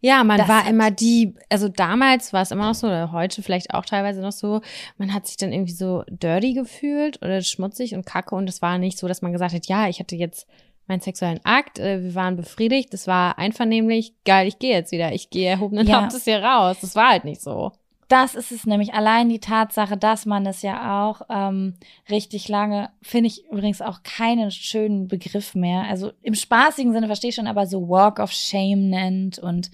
Ja, 0.00 0.22
man 0.24 0.38
das 0.38 0.48
war 0.48 0.68
immer 0.68 0.90
die, 0.90 1.34
also 1.48 1.68
damals 1.68 2.32
war 2.32 2.42
es 2.42 2.50
immer 2.50 2.68
noch 2.68 2.74
so, 2.74 2.86
oder 2.86 3.12
heute 3.12 3.42
vielleicht 3.42 3.74
auch 3.74 3.84
teilweise 3.84 4.20
noch 4.20 4.32
so, 4.32 4.60
man 4.98 5.12
hat 5.12 5.26
sich 5.26 5.36
dann 5.36 5.52
irgendwie 5.52 5.72
so 5.72 6.04
dirty 6.08 6.54
gefühlt 6.54 7.20
oder 7.22 7.42
schmutzig 7.42 7.94
und 7.94 8.06
kacke 8.06 8.34
und 8.34 8.48
es 8.48 8.62
war 8.62 8.78
nicht 8.78 8.98
so, 8.98 9.08
dass 9.08 9.22
man 9.22 9.32
gesagt 9.32 9.54
hat, 9.54 9.66
ja, 9.66 9.88
ich 9.88 9.98
hatte 9.98 10.16
jetzt 10.16 10.46
meinen 10.90 11.00
sexuellen 11.00 11.40
Akt, 11.44 11.78
äh, 11.78 12.02
wir 12.02 12.14
waren 12.14 12.36
befriedigt, 12.36 12.92
es 12.92 13.06
war 13.06 13.38
einvernehmlich, 13.38 14.12
geil, 14.24 14.46
ich 14.46 14.58
gehe 14.58 14.74
jetzt 14.74 14.92
wieder, 14.92 15.12
ich 15.12 15.30
gehe 15.30 15.48
erhobenen 15.48 15.86
ja. 15.86 16.02
Hauptes 16.02 16.24
hier 16.24 16.42
raus. 16.42 16.76
Das 16.82 16.94
war 16.94 17.10
halt 17.10 17.24
nicht 17.24 17.40
so. 17.40 17.72
Das 18.08 18.34
ist 18.34 18.50
es 18.50 18.66
nämlich. 18.66 18.92
Allein 18.92 19.28
die 19.28 19.38
Tatsache, 19.38 19.96
dass 19.96 20.26
man 20.26 20.44
es 20.44 20.62
ja 20.62 21.06
auch 21.06 21.22
ähm, 21.30 21.74
richtig 22.10 22.48
lange, 22.48 22.90
finde 23.00 23.28
ich 23.28 23.46
übrigens 23.48 23.80
auch 23.80 24.02
keinen 24.02 24.50
schönen 24.50 25.06
Begriff 25.06 25.54
mehr. 25.54 25.84
Also 25.84 26.10
im 26.20 26.34
spaßigen 26.34 26.92
Sinne 26.92 27.06
verstehe 27.06 27.30
ich 27.30 27.36
schon, 27.36 27.46
aber 27.46 27.68
so 27.68 27.88
Walk 27.88 28.18
of 28.18 28.32
Shame 28.32 28.90
nennt 28.90 29.38
und 29.38 29.70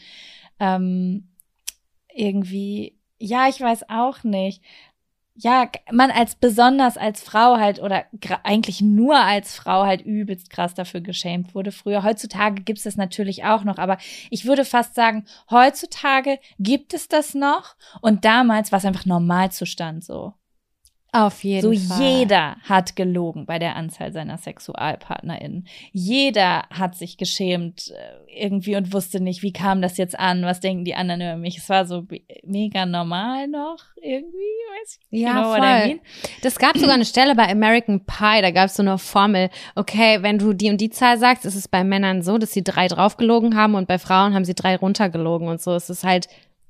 ähm, 0.60 1.28
irgendwie, 2.14 2.98
ja, 3.18 3.48
ich 3.48 3.58
weiß 3.58 3.88
auch 3.88 4.22
nicht 4.22 4.62
ja, 5.38 5.68
man 5.92 6.10
als 6.10 6.34
besonders 6.34 6.96
als 6.96 7.22
Frau 7.22 7.56
halt 7.58 7.80
oder 7.80 8.04
eigentlich 8.42 8.80
nur 8.80 9.18
als 9.18 9.54
Frau 9.54 9.84
halt 9.84 10.00
übelst 10.00 10.50
krass 10.50 10.74
dafür 10.74 11.02
geschämt 11.02 11.54
wurde 11.54 11.72
früher. 11.72 12.02
Heutzutage 12.02 12.62
gibt 12.62 12.78
es 12.78 12.84
das 12.84 12.96
natürlich 12.96 13.44
auch 13.44 13.62
noch, 13.64 13.78
aber 13.78 13.98
ich 14.30 14.46
würde 14.46 14.64
fast 14.64 14.94
sagen, 14.94 15.26
heutzutage 15.50 16.38
gibt 16.58 16.94
es 16.94 17.08
das 17.08 17.34
noch 17.34 17.76
und 18.00 18.24
damals 18.24 18.72
war 18.72 18.78
es 18.78 18.86
einfach 18.86 19.04
Normalzustand 19.04 20.04
so. 20.04 20.32
Auf 21.16 21.44
jeden 21.44 21.62
so 21.62 21.88
Fall. 21.88 21.98
So 21.98 22.04
jeder 22.04 22.56
hat 22.62 22.94
gelogen 22.94 23.46
bei 23.46 23.58
der 23.58 23.74
Anzahl 23.74 24.12
seiner 24.12 24.36
SexualpartnerInnen. 24.36 25.66
Jeder 25.92 26.64
hat 26.68 26.94
sich 26.94 27.16
geschämt 27.16 27.90
äh, 27.90 28.44
irgendwie 28.44 28.76
und 28.76 28.92
wusste 28.92 29.20
nicht, 29.20 29.42
wie 29.42 29.52
kam 29.52 29.80
das 29.80 29.96
jetzt 29.96 30.18
an, 30.18 30.42
was 30.42 30.60
denken 30.60 30.84
die 30.84 30.94
anderen 30.94 31.22
über 31.22 31.36
mich. 31.38 31.56
Es 31.56 31.70
war 31.70 31.86
so 31.86 32.06
mega 32.44 32.84
normal 32.84 33.48
noch 33.48 33.78
irgendwie, 34.02 34.36
weiß 34.36 35.00
ich 35.10 35.20
ja, 35.20 35.32
genau, 35.32 35.54
voll. 35.54 36.00
Das 36.42 36.58
gab 36.58 36.76
sogar 36.76 36.94
eine 36.94 37.06
Stelle 37.06 37.34
bei 37.34 37.48
American 37.50 38.04
Pie, 38.04 38.42
da 38.42 38.50
gab 38.50 38.66
es 38.66 38.76
so 38.76 38.82
eine 38.82 38.98
Formel, 38.98 39.48
okay, 39.74 40.18
wenn 40.22 40.36
du 40.38 40.52
die 40.52 40.68
und 40.68 40.80
die 40.82 40.90
Zahl 40.90 41.18
sagst, 41.18 41.46
ist 41.46 41.54
es 41.54 41.66
bei 41.66 41.82
Männern 41.82 42.20
so, 42.20 42.36
dass 42.36 42.52
sie 42.52 42.62
drei 42.62 42.88
draufgelogen 42.88 43.56
haben 43.56 43.74
und 43.74 43.88
bei 43.88 43.98
Frauen 43.98 44.34
haben 44.34 44.44
sie 44.44 44.54
drei 44.54 44.76
runtergelogen 44.76 45.48
und 45.48 45.62
so. 45.62 45.72
Es 45.72 45.88
ist 45.88 46.04
halt 46.04 46.28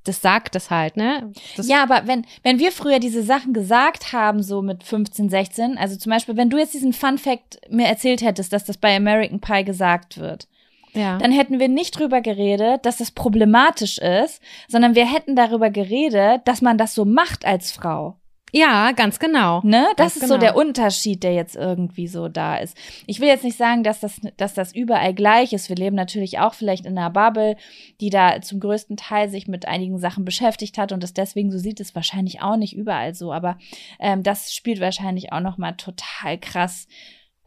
das 0.08 0.20
sagt 0.20 0.56
es 0.56 0.70
halt, 0.70 0.96
ne? 0.96 1.32
Das 1.56 1.68
ja, 1.68 1.82
aber 1.82 2.06
wenn, 2.06 2.24
wenn 2.42 2.58
wir 2.58 2.72
früher 2.72 2.98
diese 2.98 3.22
Sachen 3.22 3.52
gesagt 3.52 4.12
haben, 4.12 4.42
so 4.42 4.62
mit 4.62 4.84
15, 4.84 5.28
16, 5.30 5.78
also 5.78 5.96
zum 5.96 6.10
Beispiel, 6.10 6.36
wenn 6.36 6.50
du 6.50 6.58
jetzt 6.58 6.74
diesen 6.74 6.92
Fun 6.92 7.18
Fact 7.18 7.58
mir 7.70 7.86
erzählt 7.86 8.22
hättest, 8.22 8.52
dass 8.52 8.64
das 8.64 8.76
bei 8.76 8.96
American 8.96 9.40
Pie 9.40 9.64
gesagt 9.64 10.18
wird, 10.18 10.48
ja. 10.94 11.18
dann 11.18 11.32
hätten 11.32 11.58
wir 11.58 11.68
nicht 11.68 11.98
drüber 11.98 12.20
geredet, 12.20 12.86
dass 12.86 12.96
das 12.96 13.10
problematisch 13.10 13.98
ist, 13.98 14.40
sondern 14.68 14.94
wir 14.94 15.10
hätten 15.10 15.36
darüber 15.36 15.70
geredet, 15.70 16.42
dass 16.46 16.62
man 16.62 16.78
das 16.78 16.94
so 16.94 17.04
macht 17.04 17.44
als 17.44 17.72
Frau. 17.72 18.16
Ja, 18.52 18.92
ganz 18.92 19.18
genau. 19.18 19.60
Ne? 19.64 19.86
Das 19.96 20.14
ganz 20.14 20.16
ist 20.16 20.22
genau. 20.22 20.34
so 20.34 20.40
der 20.40 20.56
Unterschied, 20.56 21.22
der 21.24 21.34
jetzt 21.34 21.56
irgendwie 21.56 22.06
so 22.06 22.28
da 22.28 22.56
ist. 22.56 22.76
Ich 23.06 23.20
will 23.20 23.28
jetzt 23.28 23.44
nicht 23.44 23.58
sagen, 23.58 23.82
dass 23.82 24.00
das, 24.00 24.20
dass 24.36 24.54
das 24.54 24.74
überall 24.74 25.14
gleich 25.14 25.52
ist. 25.52 25.68
Wir 25.68 25.76
leben 25.76 25.96
natürlich 25.96 26.38
auch 26.38 26.54
vielleicht 26.54 26.86
in 26.86 26.96
einer 26.96 27.10
Bubble, 27.10 27.56
die 28.00 28.08
da 28.08 28.40
zum 28.40 28.60
größten 28.60 28.96
Teil 28.96 29.28
sich 29.28 29.48
mit 29.48 29.66
einigen 29.66 29.98
Sachen 29.98 30.24
beschäftigt 30.24 30.78
hat 30.78 30.92
und 30.92 31.02
das 31.02 31.12
deswegen 31.12 31.50
so 31.50 31.58
sieht, 31.58 31.80
ist 31.80 31.94
wahrscheinlich 31.94 32.40
auch 32.40 32.56
nicht 32.56 32.76
überall 32.76 33.14
so. 33.14 33.32
Aber 33.32 33.58
ähm, 33.98 34.22
das 34.22 34.54
spielt 34.54 34.80
wahrscheinlich 34.80 35.32
auch 35.32 35.40
noch 35.40 35.58
mal 35.58 35.72
total 35.72 36.38
krass 36.38 36.86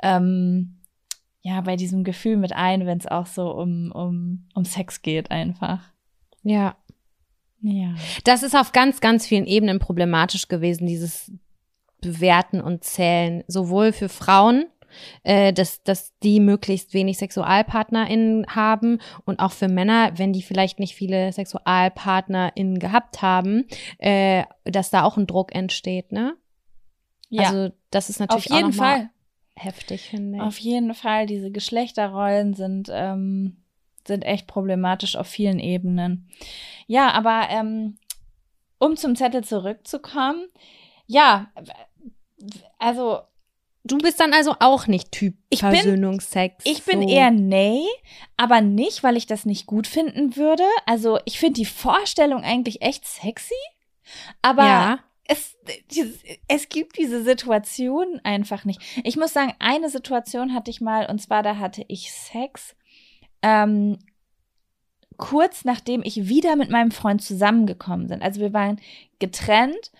ähm, 0.01 0.79
ja 1.41 1.61
bei 1.61 1.75
diesem 1.75 2.03
Gefühl 2.03 2.37
mit 2.37 2.53
ein, 2.53 2.85
wenn 2.85 2.97
es 2.97 3.07
auch 3.07 3.25
so 3.25 3.51
um, 3.51 3.91
um, 3.91 4.47
um 4.53 4.65
Sex 4.65 5.01
geht 5.01 5.31
einfach. 5.31 5.81
Ja, 6.43 6.75
ja. 7.61 7.93
Das 8.23 8.43
ist 8.43 8.55
auf 8.55 8.71
ganz, 8.71 9.01
ganz 9.01 9.25
vielen 9.25 9.45
Ebenen 9.45 9.79
problematisch 9.79 10.47
gewesen, 10.47 10.87
dieses 10.87 11.31
Bewerten 12.01 12.61
und 12.61 12.83
Zählen, 12.83 13.43
sowohl 13.47 13.91
für 13.91 14.09
Frauen, 14.09 14.65
äh, 15.23 15.53
dass, 15.53 15.83
dass 15.83 16.17
die 16.19 16.39
möglichst 16.39 16.93
wenig 16.93 17.17
SexualpartnerInnen 17.17 18.47
haben 18.47 18.99
und 19.25 19.39
auch 19.39 19.51
für 19.51 19.67
Männer, 19.67 20.11
wenn 20.17 20.33
die 20.33 20.41
vielleicht 20.41 20.79
nicht 20.79 20.95
viele 20.95 21.31
SexualpartnerInnen 21.31 22.79
gehabt 22.79 23.21
haben, 23.21 23.65
äh, 23.97 24.43
dass 24.63 24.89
da 24.89 25.03
auch 25.03 25.17
ein 25.17 25.27
Druck 25.27 25.53
entsteht, 25.53 26.11
ne? 26.11 26.35
Ja. 27.29 27.43
Also 27.43 27.69
das 27.91 28.09
ist 28.09 28.19
natürlich 28.19 28.51
auf 28.51 28.57
jeden 28.57 28.71
auch 28.71 28.75
Fall 28.75 29.09
heftig, 29.55 30.09
finde 30.09 30.37
ich. 30.37 30.43
Auf 30.43 30.57
jeden 30.57 30.93
Fall, 30.93 31.27
diese 31.27 31.51
Geschlechterrollen 31.51 32.53
sind 32.53 32.89
ähm, 32.91 33.58
sind 34.09 34.23
echt 34.23 34.45
problematisch 34.45 35.15
auf 35.15 35.27
vielen 35.27 35.59
Ebenen. 35.59 36.29
Ja, 36.87 37.11
aber 37.11 37.47
ähm, 37.49 37.97
um 38.77 38.97
zum 38.97 39.15
Zettel 39.15 39.43
zurückzukommen, 39.43 40.47
ja, 41.07 41.51
also 42.77 43.21
Du 43.85 43.97
bist 43.97 44.19
dann 44.19 44.33
also 44.33 44.55
auch 44.59 44.87
nicht 44.87 45.11
Typ 45.11 45.35
ich 45.49 45.61
Versöhnungsex. 45.61 46.63
Bin, 46.63 46.71
ich 46.71 46.83
so. 46.83 46.91
bin 46.91 47.01
eher 47.01 47.31
nee, 47.31 47.81
aber 48.37 48.61
nicht, 48.61 49.03
weil 49.03 49.15
ich 49.15 49.25
das 49.25 49.45
nicht 49.45 49.65
gut 49.65 49.87
finden 49.87 50.35
würde. 50.35 50.65
Also 50.85 51.17
ich 51.25 51.39
finde 51.39 51.59
die 51.59 51.65
Vorstellung 51.65 52.43
eigentlich 52.43 52.81
echt 52.81 53.05
sexy, 53.05 53.55
aber 54.41 54.63
ja. 54.63 54.99
es, 55.25 55.57
es 56.47 56.69
gibt 56.69 56.97
diese 56.97 57.23
Situation 57.23 58.19
einfach 58.23 58.65
nicht. 58.65 58.81
Ich 59.03 59.15
muss 59.15 59.33
sagen, 59.33 59.53
eine 59.59 59.89
Situation 59.89 60.53
hatte 60.53 60.69
ich 60.69 60.81
mal 60.81 61.09
und 61.09 61.19
zwar 61.19 61.41
da 61.41 61.57
hatte 61.57 61.85
ich 61.87 62.11
Sex 62.11 62.75
ähm, 63.41 63.97
kurz 65.17 65.65
nachdem 65.65 66.01
ich 66.03 66.27
wieder 66.27 66.55
mit 66.55 66.71
meinem 66.71 66.91
Freund 66.91 67.21
zusammengekommen 67.21 68.07
bin. 68.07 68.21
Also 68.21 68.39
wir 68.39 68.53
waren 68.53 68.79
getrennt, 69.19 69.91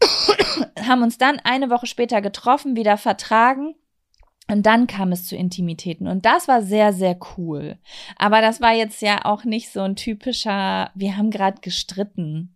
haben 0.86 1.02
uns 1.02 1.18
dann 1.18 1.40
eine 1.42 1.70
Woche 1.70 1.86
später 1.86 2.20
getroffen, 2.20 2.76
wieder 2.76 2.96
vertragen. 2.96 3.74
Und 4.50 4.64
dann 4.64 4.86
kam 4.86 5.12
es 5.12 5.26
zu 5.26 5.36
Intimitäten. 5.36 6.06
Und 6.08 6.24
das 6.24 6.48
war 6.48 6.62
sehr, 6.62 6.94
sehr 6.94 7.18
cool. 7.36 7.76
Aber 8.16 8.40
das 8.40 8.62
war 8.62 8.72
jetzt 8.72 9.02
ja 9.02 9.26
auch 9.26 9.44
nicht 9.44 9.70
so 9.70 9.82
ein 9.82 9.94
typischer, 9.94 10.90
wir 10.94 11.18
haben 11.18 11.30
gerade 11.30 11.60
gestritten, 11.60 12.54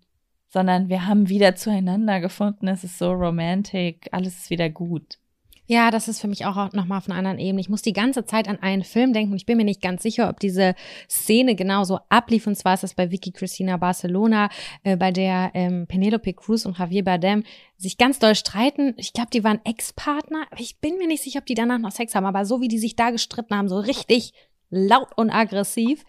sondern 0.48 0.88
wir 0.88 1.06
haben 1.06 1.28
wieder 1.28 1.54
zueinander 1.54 2.20
gefunden. 2.20 2.68
Es 2.68 2.82
ist 2.82 2.98
so 2.98 3.12
romantic, 3.12 4.08
alles 4.10 4.38
ist 4.38 4.50
wieder 4.50 4.70
gut. 4.70 5.18
Ja, 5.66 5.90
das 5.90 6.08
ist 6.08 6.20
für 6.20 6.28
mich 6.28 6.44
auch 6.44 6.72
nochmal 6.72 6.98
auf 6.98 7.08
einer 7.08 7.16
anderen 7.16 7.38
Ebene. 7.38 7.60
Ich 7.60 7.68
muss 7.68 7.82
die 7.82 7.92
ganze 7.92 8.24
Zeit 8.24 8.48
an 8.48 8.58
einen 8.60 8.82
Film 8.82 9.12
denken 9.12 9.32
und 9.32 9.36
ich 9.36 9.46
bin 9.46 9.56
mir 9.56 9.64
nicht 9.64 9.80
ganz 9.80 10.02
sicher, 10.02 10.28
ob 10.28 10.40
diese 10.40 10.74
Szene 11.08 11.54
genauso 11.54 12.00
ablief. 12.08 12.46
Und 12.46 12.56
zwar 12.56 12.74
ist 12.74 12.82
das 12.82 12.94
bei 12.94 13.10
Vicky 13.10 13.30
Cristina 13.30 13.76
Barcelona, 13.76 14.48
äh, 14.82 14.96
bei 14.96 15.12
der 15.12 15.52
ähm, 15.54 15.86
Penelope 15.86 16.32
Cruz 16.34 16.66
und 16.66 16.78
Javier 16.78 17.04
Bardem 17.04 17.44
sich 17.76 17.96
ganz 17.96 18.18
doll 18.18 18.34
streiten. 18.34 18.94
Ich 18.96 19.12
glaube, 19.12 19.30
die 19.32 19.44
waren 19.44 19.60
Ex-Partner. 19.64 20.46
Ich 20.58 20.80
bin 20.80 20.98
mir 20.98 21.06
nicht 21.06 21.22
sicher, 21.22 21.38
ob 21.38 21.46
die 21.46 21.54
danach 21.54 21.78
noch 21.78 21.92
Sex 21.92 22.14
haben, 22.14 22.26
aber 22.26 22.44
so 22.44 22.60
wie 22.60 22.68
die 22.68 22.78
sich 22.78 22.96
da 22.96 23.10
gestritten 23.10 23.54
haben, 23.54 23.68
so 23.68 23.78
richtig 23.78 24.32
laut 24.72 25.10
und 25.16 25.30
aggressiv. 25.30 26.04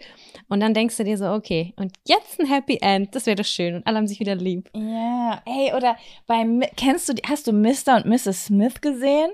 Und 0.47 0.61
dann 0.61 0.73
denkst 0.73 0.97
du 0.97 1.03
dir 1.03 1.17
so, 1.17 1.31
okay, 1.31 1.73
und 1.75 1.93
jetzt 2.07 2.39
ein 2.39 2.47
Happy 2.47 2.79
End, 2.81 3.13
das 3.13 3.27
wäre 3.27 3.35
doch 3.35 3.45
schön 3.45 3.75
und 3.75 3.85
alle 3.85 3.97
haben 3.97 4.07
sich 4.07 4.19
wieder 4.19 4.35
lieb. 4.35 4.69
Ja, 4.73 5.41
hey, 5.45 5.73
oder 5.75 5.95
bei, 6.25 6.43
kennst 6.75 7.09
du, 7.09 7.13
hast 7.27 7.45
du 7.45 7.51
Mr. 7.51 7.97
und 7.97 8.05
Mrs. 8.05 8.45
Smith 8.45 8.81
gesehen? 8.81 9.31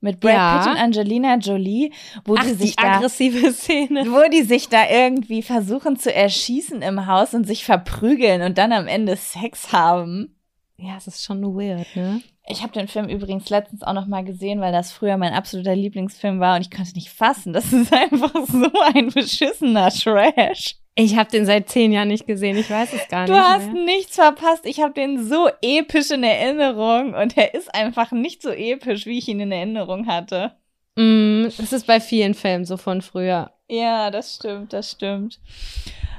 Mit 0.00 0.20
Brad 0.20 0.32
ja. 0.32 0.58
Pitt 0.58 0.72
und 0.72 0.78
Angelina 0.78 1.36
Jolie, 1.36 1.90
wo 2.24 2.36
Ach, 2.36 2.44
die 2.44 2.52
sich 2.52 2.76
die 2.76 2.82
da, 2.82 2.96
aggressive 2.96 3.52
Szene. 3.52 4.04
wo 4.06 4.28
die 4.30 4.42
sich 4.42 4.68
da 4.68 4.88
irgendwie 4.88 5.42
versuchen 5.42 5.96
zu 5.96 6.14
erschießen 6.14 6.82
im 6.82 7.06
Haus 7.06 7.34
und 7.34 7.46
sich 7.46 7.64
verprügeln 7.64 8.42
und 8.42 8.58
dann 8.58 8.72
am 8.72 8.86
Ende 8.86 9.16
Sex 9.16 9.72
haben. 9.72 10.36
Ja, 10.78 10.96
es 10.98 11.06
ist 11.06 11.24
schon 11.24 11.42
weird, 11.42 11.86
ne? 11.96 12.20
Ich 12.48 12.62
habe 12.62 12.72
den 12.72 12.86
Film 12.86 13.08
übrigens 13.08 13.48
letztens 13.48 13.82
auch 13.82 13.94
noch 13.94 14.06
mal 14.06 14.24
gesehen, 14.24 14.60
weil 14.60 14.72
das 14.72 14.92
früher 14.92 15.16
mein 15.16 15.32
absoluter 15.32 15.74
Lieblingsfilm 15.74 16.38
war 16.38 16.56
und 16.56 16.62
ich 16.62 16.70
konnte 16.70 16.92
nicht 16.94 17.10
fassen. 17.10 17.52
Das 17.52 17.72
ist 17.72 17.92
einfach 17.92 18.32
so 18.46 18.70
ein 18.94 19.08
beschissener 19.08 19.90
Trash. 19.90 20.76
Ich 20.98 21.16
habe 21.16 21.30
den 21.30 21.44
seit 21.44 21.68
zehn 21.68 21.92
Jahren 21.92 22.08
nicht 22.08 22.26
gesehen. 22.26 22.56
Ich 22.56 22.70
weiß 22.70 22.94
es 22.94 23.06
gar 23.08 23.26
du 23.26 23.32
nicht. 23.32 23.42
Du 23.42 23.46
hast 23.46 23.70
mehr. 23.70 23.84
nichts 23.84 24.14
verpasst. 24.16 24.64
Ich 24.64 24.80
habe 24.80 24.94
den 24.94 25.28
so 25.28 25.50
episch 25.60 26.10
in 26.10 26.24
Erinnerung 26.24 27.12
und 27.12 27.36
er 27.36 27.52
ist 27.52 27.72
einfach 27.74 28.12
nicht 28.12 28.40
so 28.40 28.48
episch, 28.48 29.04
wie 29.04 29.18
ich 29.18 29.28
ihn 29.28 29.40
in 29.40 29.52
Erinnerung 29.52 30.06
hatte. 30.06 30.52
Mm, 30.96 31.44
das 31.58 31.74
ist 31.74 31.86
bei 31.86 32.00
vielen 32.00 32.32
Filmen 32.32 32.64
so 32.64 32.78
von 32.78 33.02
früher. 33.02 33.50
Ja, 33.68 34.10
das 34.10 34.36
stimmt, 34.36 34.72
das 34.72 34.90
stimmt. 34.92 35.38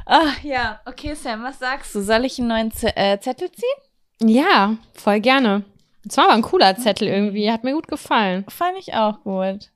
Ach 0.05 0.43
ja, 0.43 0.79
okay, 0.85 1.15
Sam, 1.15 1.43
was 1.43 1.57
sagst 1.57 1.95
du? 1.95 2.01
Soll 2.01 2.25
ich 2.25 2.37
einen 2.37 2.49
neuen 2.49 2.71
Z 2.71 2.93
äh, 2.95 3.19
Zettel 3.19 3.51
ziehen? 3.51 4.29
Ja, 4.29 4.77
voll 4.93 5.21
gerne. 5.21 5.63
Das 6.03 6.17
war 6.17 6.25
aber 6.25 6.33
ein 6.35 6.43
cooler 6.43 6.77
Zettel 6.77 7.07
irgendwie. 7.07 7.51
Hat 7.51 7.63
mir 7.63 7.73
gut 7.73 7.87
gefallen. 7.87 8.45
Fand 8.47 8.77
ich 8.77 8.93
auch 8.93 9.23
gut. 9.23 9.71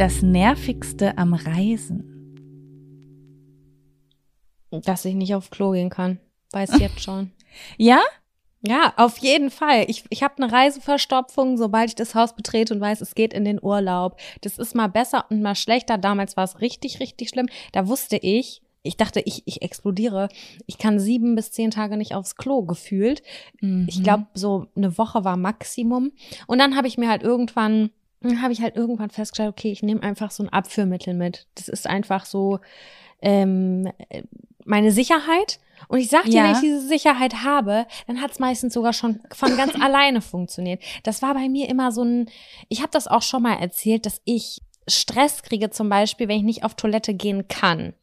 Das 0.00 0.22
Nervigste 0.22 1.18
am 1.18 1.34
Reisen. 1.34 2.34
Dass 4.70 5.04
ich 5.04 5.14
nicht 5.14 5.34
aufs 5.34 5.50
Klo 5.50 5.72
gehen 5.72 5.90
kann. 5.90 6.18
Weiß 6.52 6.80
jetzt 6.80 7.02
schon. 7.02 7.32
Ja? 7.76 8.00
Ja, 8.62 8.94
auf 8.96 9.18
jeden 9.18 9.50
Fall. 9.50 9.84
Ich, 9.88 10.04
ich 10.08 10.22
habe 10.22 10.42
eine 10.42 10.50
Reiseverstopfung, 10.50 11.58
sobald 11.58 11.90
ich 11.90 11.96
das 11.96 12.14
Haus 12.14 12.34
betrete 12.34 12.72
und 12.72 12.80
weiß, 12.80 13.02
es 13.02 13.14
geht 13.14 13.34
in 13.34 13.44
den 13.44 13.62
Urlaub. 13.62 14.18
Das 14.40 14.56
ist 14.56 14.74
mal 14.74 14.86
besser 14.86 15.26
und 15.28 15.42
mal 15.42 15.54
schlechter. 15.54 15.98
Damals 15.98 16.34
war 16.38 16.44
es 16.44 16.62
richtig, 16.62 17.00
richtig 17.00 17.28
schlimm. 17.28 17.50
Da 17.72 17.86
wusste 17.86 18.16
ich, 18.16 18.62
ich 18.82 18.96
dachte, 18.96 19.20
ich, 19.20 19.42
ich 19.44 19.60
explodiere. 19.60 20.30
Ich 20.66 20.78
kann 20.78 20.98
sieben 20.98 21.34
bis 21.34 21.52
zehn 21.52 21.70
Tage 21.70 21.98
nicht 21.98 22.14
aufs 22.14 22.36
Klo 22.36 22.62
gefühlt. 22.62 23.22
Mhm. 23.60 23.86
Ich 23.86 24.02
glaube, 24.02 24.28
so 24.32 24.68
eine 24.74 24.96
Woche 24.96 25.24
war 25.24 25.36
Maximum. 25.36 26.12
Und 26.46 26.58
dann 26.58 26.74
habe 26.74 26.88
ich 26.88 26.96
mir 26.96 27.10
halt 27.10 27.22
irgendwann 27.22 27.90
dann 28.20 28.42
habe 28.42 28.52
ich 28.52 28.60
halt 28.60 28.76
irgendwann 28.76 29.10
festgestellt, 29.10 29.50
okay, 29.50 29.72
ich 29.72 29.82
nehme 29.82 30.02
einfach 30.02 30.30
so 30.30 30.42
ein 30.42 30.48
Abführmittel 30.48 31.14
mit. 31.14 31.46
Das 31.54 31.68
ist 31.68 31.86
einfach 31.86 32.26
so 32.26 32.60
ähm, 33.22 33.90
meine 34.64 34.92
Sicherheit. 34.92 35.58
Und 35.88 35.98
ich 35.98 36.08
sag 36.08 36.24
dir, 36.24 36.32
ja. 36.32 36.44
wenn 36.44 36.52
ich 36.52 36.60
diese 36.60 36.86
Sicherheit 36.86 37.42
habe, 37.42 37.86
dann 38.06 38.20
hat 38.20 38.32
es 38.32 38.38
meistens 38.38 38.74
sogar 38.74 38.92
schon 38.92 39.20
von 39.32 39.56
ganz 39.56 39.74
alleine 39.80 40.20
funktioniert. 40.20 40.82
Das 41.02 41.22
war 41.22 41.34
bei 41.34 41.48
mir 41.48 41.68
immer 41.68 41.92
so 41.92 42.02
ein, 42.02 42.30
ich 42.68 42.80
habe 42.80 42.90
das 42.92 43.06
auch 43.06 43.22
schon 43.22 43.42
mal 43.42 43.54
erzählt, 43.54 44.04
dass 44.04 44.20
ich 44.24 44.60
Stress 44.86 45.42
kriege 45.42 45.70
zum 45.70 45.88
Beispiel, 45.88 46.28
wenn 46.28 46.38
ich 46.38 46.42
nicht 46.42 46.64
auf 46.64 46.74
Toilette 46.74 47.14
gehen 47.14 47.48
kann. 47.48 47.94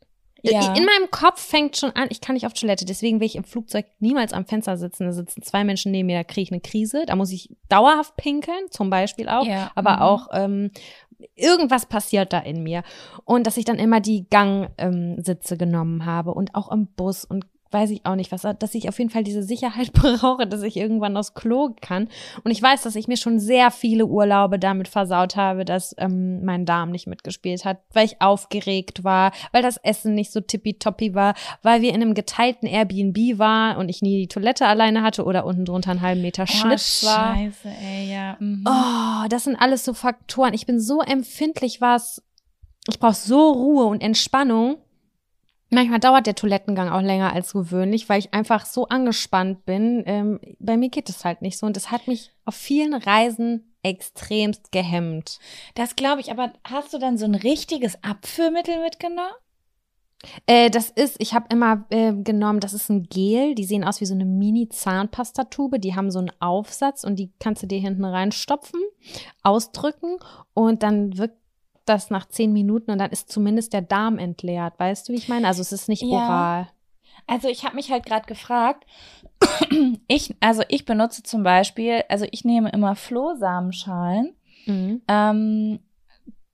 Ja. 0.44 0.74
In 0.74 0.86
meinem 0.86 1.10
Kopf 1.12 1.42
fängt 1.42 1.78
schon 1.78 1.92
an, 1.92 2.08
ich 2.10 2.22
kann 2.22 2.36
nicht 2.36 2.46
auf 2.46 2.54
Toilette, 2.54 2.86
deswegen 2.86 3.20
will 3.20 3.28
ich 3.28 3.36
im 3.36 3.44
Flugzeug 3.44 3.86
niemals 4.00 4.34
am 4.34 4.46
Fenster 4.46 4.78
sitzen. 4.78 5.06
Da 5.06 5.12
sitzen 5.12 5.42
zwei 5.42 5.64
Menschen 5.64 5.92
neben 5.92 6.08
mir, 6.08 6.18
da 6.18 6.24
kriege 6.24 6.42
ich 6.42 6.52
eine 6.52 6.62
Krise. 6.62 7.04
Da 7.06 7.16
muss 7.16 7.32
ich 7.32 7.56
dauerhaft 7.70 8.16
pinkeln, 8.18 8.70
zum 8.70 8.90
Beispiel 8.90 9.30
auch, 9.30 9.46
ja. 9.46 9.72
aber 9.76 9.98
mhm. 9.98 10.02
auch 10.02 10.28
ähm, 10.34 10.72
irgendwas 11.36 11.86
passiert 11.86 12.34
da 12.34 12.40
in 12.40 12.64
mir. 12.64 12.84
Und 13.26 13.48
dass 13.48 13.58
ich 13.58 13.66
dann 13.66 13.80
immer 13.80 14.00
die 14.00 14.28
Gangsitze 14.30 15.54
ähm, 15.56 15.58
genommen 15.58 16.06
habe 16.06 16.34
und 16.34 16.56
auch 16.56 16.72
im 16.72 16.88
Bus 16.88 17.26
und 17.26 17.46
weiß 17.72 17.90
ich 17.92 18.06
auch 18.06 18.16
nicht, 18.16 18.32
was, 18.32 18.42
dass 18.60 18.76
ich 18.76 18.90
auf 18.90 18.98
jeden 18.98 19.10
Fall 19.10 19.24
diese 19.24 19.44
Sicherheit 19.44 19.92
brauche, 19.94 20.48
dass 20.48 20.64
ich 20.64 20.78
irgendwann 20.78 21.18
aufs 21.18 21.34
Klo 21.34 21.76
kann. 21.82 22.08
Und 22.44 22.52
ich 22.52 22.62
weiß, 22.62 22.84
dass 22.84 22.96
ich 22.96 23.08
mir 23.08 23.18
schon 23.18 23.40
sehr 23.40 23.72
viele 23.72 24.06
Urlaube 24.06 24.60
damit 24.60 24.88
versaut 24.88 25.36
habe, 25.36 25.66
dass 25.66 25.96
ähm, 25.98 26.44
mein 26.44 26.66
Darm 26.66 26.92
nicht 26.92 27.08
mitgespielt 27.08 27.66
hat, 27.66 27.82
weil 27.94 28.06
ich 28.06 28.22
aufgeregt 28.22 29.04
war, 29.04 29.32
weil 29.52 29.62
das 29.62 29.78
Essen 29.78 30.14
nicht 30.14 30.32
so 30.32 30.42
tippitoppi 30.42 31.14
war, 31.14 31.34
weil 31.62 31.82
wir 31.82 31.90
in 31.90 32.02
einem 32.02 32.14
geteilten 32.14 32.68
Airbnb 32.68 33.40
waren 33.40 33.78
und 33.78 33.90
ich 33.90 34.02
nie 34.02 34.22
die 34.22 34.28
Toilette 34.28 34.66
alleine 34.66 35.04
hatte 35.04 35.24
oder 35.24 35.46
unten 35.46 35.66
drunter 35.66 35.92
einen 35.92 36.02
halben 36.02 36.22
Meter 36.22 36.48
Schlitz 36.48 37.04
oh, 37.04 37.08
war. 37.08 37.36
Scheiße, 37.36 37.70
ey, 37.82 38.12
ja. 38.12 38.38
Mhm. 38.40 38.64
Oh, 38.68 39.28
das 39.30 39.44
sind 39.44 39.56
alles 39.56 39.84
so 39.84 39.94
Faktoren. 39.94 40.54
Ich 40.54 40.66
bin 40.66 40.80
so 40.80 41.02
empfindlich, 41.02 41.82
was 41.82 42.24
ich 42.90 43.00
brauche 43.00 43.16
so 43.16 43.52
Ruhe 43.52 43.86
und 43.86 44.02
Entspannung 44.02 44.78
Manchmal 45.70 46.00
dauert 46.00 46.28
der 46.28 46.36
Toilettengang 46.36 46.90
auch 46.90 47.02
länger 47.02 47.34
als 47.34 47.54
gewöhnlich, 47.54 48.08
weil 48.08 48.20
ich 48.20 48.34
einfach 48.34 48.66
so 48.66 48.88
angespannt 48.88 49.66
bin. 49.66 50.04
Ähm, 50.06 50.40
bei 50.60 50.78
mir 50.78 50.90
geht 50.90 51.10
es 51.10 51.26
halt 51.26 51.42
nicht 51.42 51.58
so 51.58 51.66
und 51.66 51.76
das 51.76 51.92
hat 51.92 52.08
mich 52.08 52.32
auf 52.46 52.56
vielen 52.56 52.94
Reisen 52.94 53.76
extremst 53.84 54.72
gehemmt. 54.72 55.40
Das 55.76 55.96
glaube 55.96 56.22
ich, 56.22 56.32
aber 56.32 56.54
hast 56.64 56.94
du 56.94 57.00
dann 57.00 57.18
so 57.18 57.26
ein 57.26 57.36
richtiges 57.36 58.02
Abführmittel 58.04 58.82
mitgenommen? 58.82 59.34
Äh, 60.46 60.70
das 60.70 60.90
ist, 60.90 61.18
ich 61.20 61.34
habe 61.34 61.46
immer 61.52 61.86
äh, 61.90 62.14
genommen, 62.14 62.60
das 62.60 62.74
ist 62.74 62.90
ein 62.90 63.04
Gel, 63.04 63.54
die 63.54 63.66
sehen 63.66 63.84
aus 63.84 64.02
wie 64.02 64.06
so 64.06 64.16
eine 64.16 64.26
Mini-Zahnpastatube, 64.26 65.80
die 65.80 65.96
haben 65.96 66.12
so 66.12 66.20
einen 66.20 66.32
Aufsatz 66.40 67.04
und 67.04 67.18
die 67.18 67.32
kannst 67.40 67.64
du 67.64 67.68
dir 67.68 67.80
hinten 67.80 68.04
reinstopfen, 68.04 68.80
ausdrücken 69.44 70.18
und 70.54 70.82
dann 70.82 71.18
wirkt 71.18 71.38
das 71.90 72.10
nach 72.10 72.28
zehn 72.28 72.54
Minuten 72.54 72.92
und 72.92 73.00
dann 73.00 73.12
ist 73.12 73.32
zumindest 73.32 73.74
der 73.74 73.82
Darm 73.82 74.18
entleert. 74.18 74.74
Weißt 74.78 75.08
du, 75.08 75.14
wie 75.14 75.18
ich 75.18 75.30
meine? 75.30 75.48
Also 75.48 75.62
es 75.62 75.72
ist 75.72 75.90
nicht 75.90 76.04
ja. 76.04 76.10
oral. 76.10 76.68
Also 77.26 77.50
ich 77.50 77.66
habe 77.66 77.76
mich 77.76 77.92
halt 77.92 78.06
gerade 78.06 78.26
gefragt, 78.26 78.86
ich, 80.08 80.36
also 80.40 80.64
ich 80.70 80.86
benutze 80.86 81.24
zum 81.24 81.44
Beispiel, 81.44 82.04
also 82.10 82.26
ich 82.32 82.46
nehme 82.46 82.70
immer 82.70 82.96
Flohsamenschalen. 82.96 84.34
Mhm. 84.66 85.02
Ähm, 85.08 85.80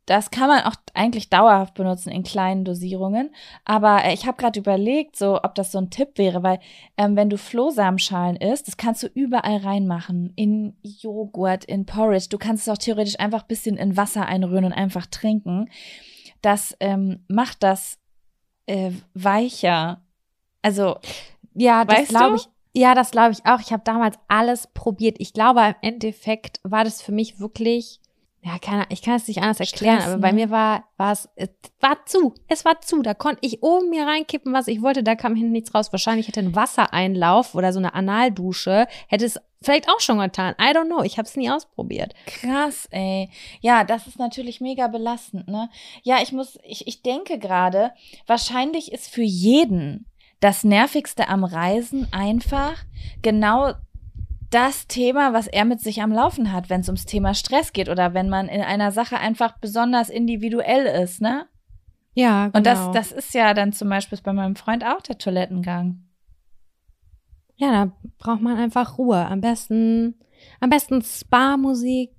das 0.05 0.31
kann 0.31 0.49
man 0.49 0.63
auch 0.63 0.75
eigentlich 0.93 1.29
dauerhaft 1.29 1.75
benutzen 1.75 2.09
in 2.09 2.23
kleinen 2.23 2.65
Dosierungen. 2.65 3.33
Aber 3.63 4.03
äh, 4.03 4.13
ich 4.13 4.25
habe 4.25 4.37
gerade 4.37 4.59
überlegt, 4.59 5.15
so 5.15 5.41
ob 5.41 5.55
das 5.55 5.71
so 5.71 5.77
ein 5.77 5.89
Tipp 5.89 6.17
wäre, 6.17 6.43
weil 6.43 6.59
ähm, 6.97 7.15
wenn 7.15 7.29
du 7.29 7.37
Flohsamenschalen 7.37 8.35
isst, 8.35 8.67
das 8.67 8.77
kannst 8.77 9.03
du 9.03 9.07
überall 9.07 9.57
reinmachen. 9.57 10.33
In 10.35 10.75
Joghurt, 10.81 11.63
in 11.65 11.85
Porridge. 11.85 12.27
Du 12.29 12.37
kannst 12.37 12.67
es 12.67 12.73
auch 12.73 12.77
theoretisch 12.77 13.19
einfach 13.19 13.43
bisschen 13.43 13.77
in 13.77 13.95
Wasser 13.95 14.25
einrühren 14.25 14.65
und 14.65 14.73
einfach 14.73 15.05
trinken. 15.05 15.69
Das 16.41 16.75
ähm, 16.81 17.23
macht 17.29 17.63
das 17.63 17.97
äh, 18.65 18.91
weicher. 19.13 20.01
Also, 20.61 20.97
ja, 21.53 21.85
das 21.85 22.09
glaube 22.09 22.35
ich. 22.37 22.49
Ja, 22.75 22.95
das 22.95 23.11
glaube 23.11 23.33
ich 23.33 23.45
auch. 23.45 23.59
Ich 23.59 23.71
habe 23.71 23.83
damals 23.85 24.17
alles 24.27 24.67
probiert. 24.73 25.17
Ich 25.19 25.33
glaube, 25.33 25.61
im 25.61 25.75
Endeffekt 25.81 26.59
war 26.63 26.83
das 26.83 27.03
für 27.03 27.11
mich 27.11 27.39
wirklich 27.39 28.01
ja, 28.45 28.59
keine, 28.59 28.85
ich 28.89 29.01
kann 29.01 29.15
es 29.15 29.27
nicht 29.27 29.41
anders 29.41 29.61
erklären, 29.61 30.01
Stress, 30.01 30.11
aber 30.11 30.21
bei 30.21 30.31
ne? 30.31 30.41
mir 30.41 30.49
war, 30.49 30.83
war 30.97 31.13
es, 31.13 31.29
es 31.35 31.49
war 31.79 32.05
zu, 32.05 32.33
es 32.49 32.65
war 32.65 32.81
zu, 32.81 33.01
da 33.01 33.13
konnte 33.13 33.39
ich 33.41 33.63
oben 33.63 33.89
mir 33.89 34.05
reinkippen, 34.05 34.51
was 34.51 34.67
ich 34.67 34.81
wollte, 34.81 35.01
da 35.01 35.15
kam 35.15 35.35
hinten 35.35 35.53
nichts 35.53 35.73
raus. 35.73 35.93
Wahrscheinlich 35.93 36.27
hätte 36.27 36.41
ein 36.41 36.55
Wassereinlauf 36.55 37.55
oder 37.55 37.71
so 37.71 37.79
eine 37.79 37.93
Analdusche, 37.93 38.87
hätte 39.07 39.23
es 39.23 39.39
vielleicht 39.61 39.87
auch 39.87 40.01
schon 40.01 40.19
getan. 40.19 40.55
I 40.59 40.75
don't 40.75 40.87
know, 40.87 41.03
ich 41.03 41.17
habe 41.17 41.25
es 41.25 41.37
nie 41.37 41.49
ausprobiert. 41.49 42.13
Krass, 42.25 42.87
ey. 42.91 43.29
Ja, 43.61 43.85
das 43.85 44.07
ist 44.07 44.19
natürlich 44.19 44.59
mega 44.59 44.87
belastend, 44.89 45.47
ne? 45.47 45.69
Ja, 46.01 46.21
ich 46.21 46.33
muss, 46.33 46.59
ich, 46.65 46.85
ich 46.85 47.01
denke 47.01 47.39
gerade, 47.39 47.93
wahrscheinlich 48.27 48.91
ist 48.91 49.07
für 49.07 49.23
jeden 49.23 50.05
das 50.41 50.65
Nervigste 50.65 51.29
am 51.29 51.45
Reisen 51.45 52.11
einfach 52.11 52.83
genau 53.21 53.71
das 54.53 54.87
Thema, 54.87 55.33
was 55.33 55.47
er 55.47 55.65
mit 55.65 55.81
sich 55.81 56.01
am 56.01 56.11
Laufen 56.11 56.51
hat, 56.51 56.69
wenn 56.69 56.81
es 56.81 56.87
ums 56.87 57.05
Thema 57.05 57.33
Stress 57.33 57.73
geht 57.73 57.89
oder 57.89 58.13
wenn 58.13 58.29
man 58.29 58.47
in 58.47 58.61
einer 58.61 58.91
Sache 58.91 59.17
einfach 59.17 59.57
besonders 59.57 60.09
individuell 60.09 60.85
ist, 60.85 61.21
ne? 61.21 61.47
Ja, 62.13 62.47
genau. 62.47 62.57
Und 62.57 62.67
das, 62.67 62.79
genau. 62.79 62.93
das 62.93 63.11
ist 63.11 63.33
ja 63.33 63.53
dann 63.53 63.73
zum 63.73 63.89
Beispiel 63.89 64.19
bei 64.23 64.33
meinem 64.33 64.55
Freund 64.55 64.85
auch 64.85 65.01
der 65.01 65.17
Toilettengang. 65.17 66.03
Ja, 67.55 67.71
da 67.71 67.91
braucht 68.19 68.41
man 68.41 68.57
einfach 68.57 68.97
Ruhe. 68.97 69.25
Am 69.25 69.41
besten, 69.41 70.15
am 70.59 70.69
besten 70.69 71.01
Spa-Musik, 71.01 72.11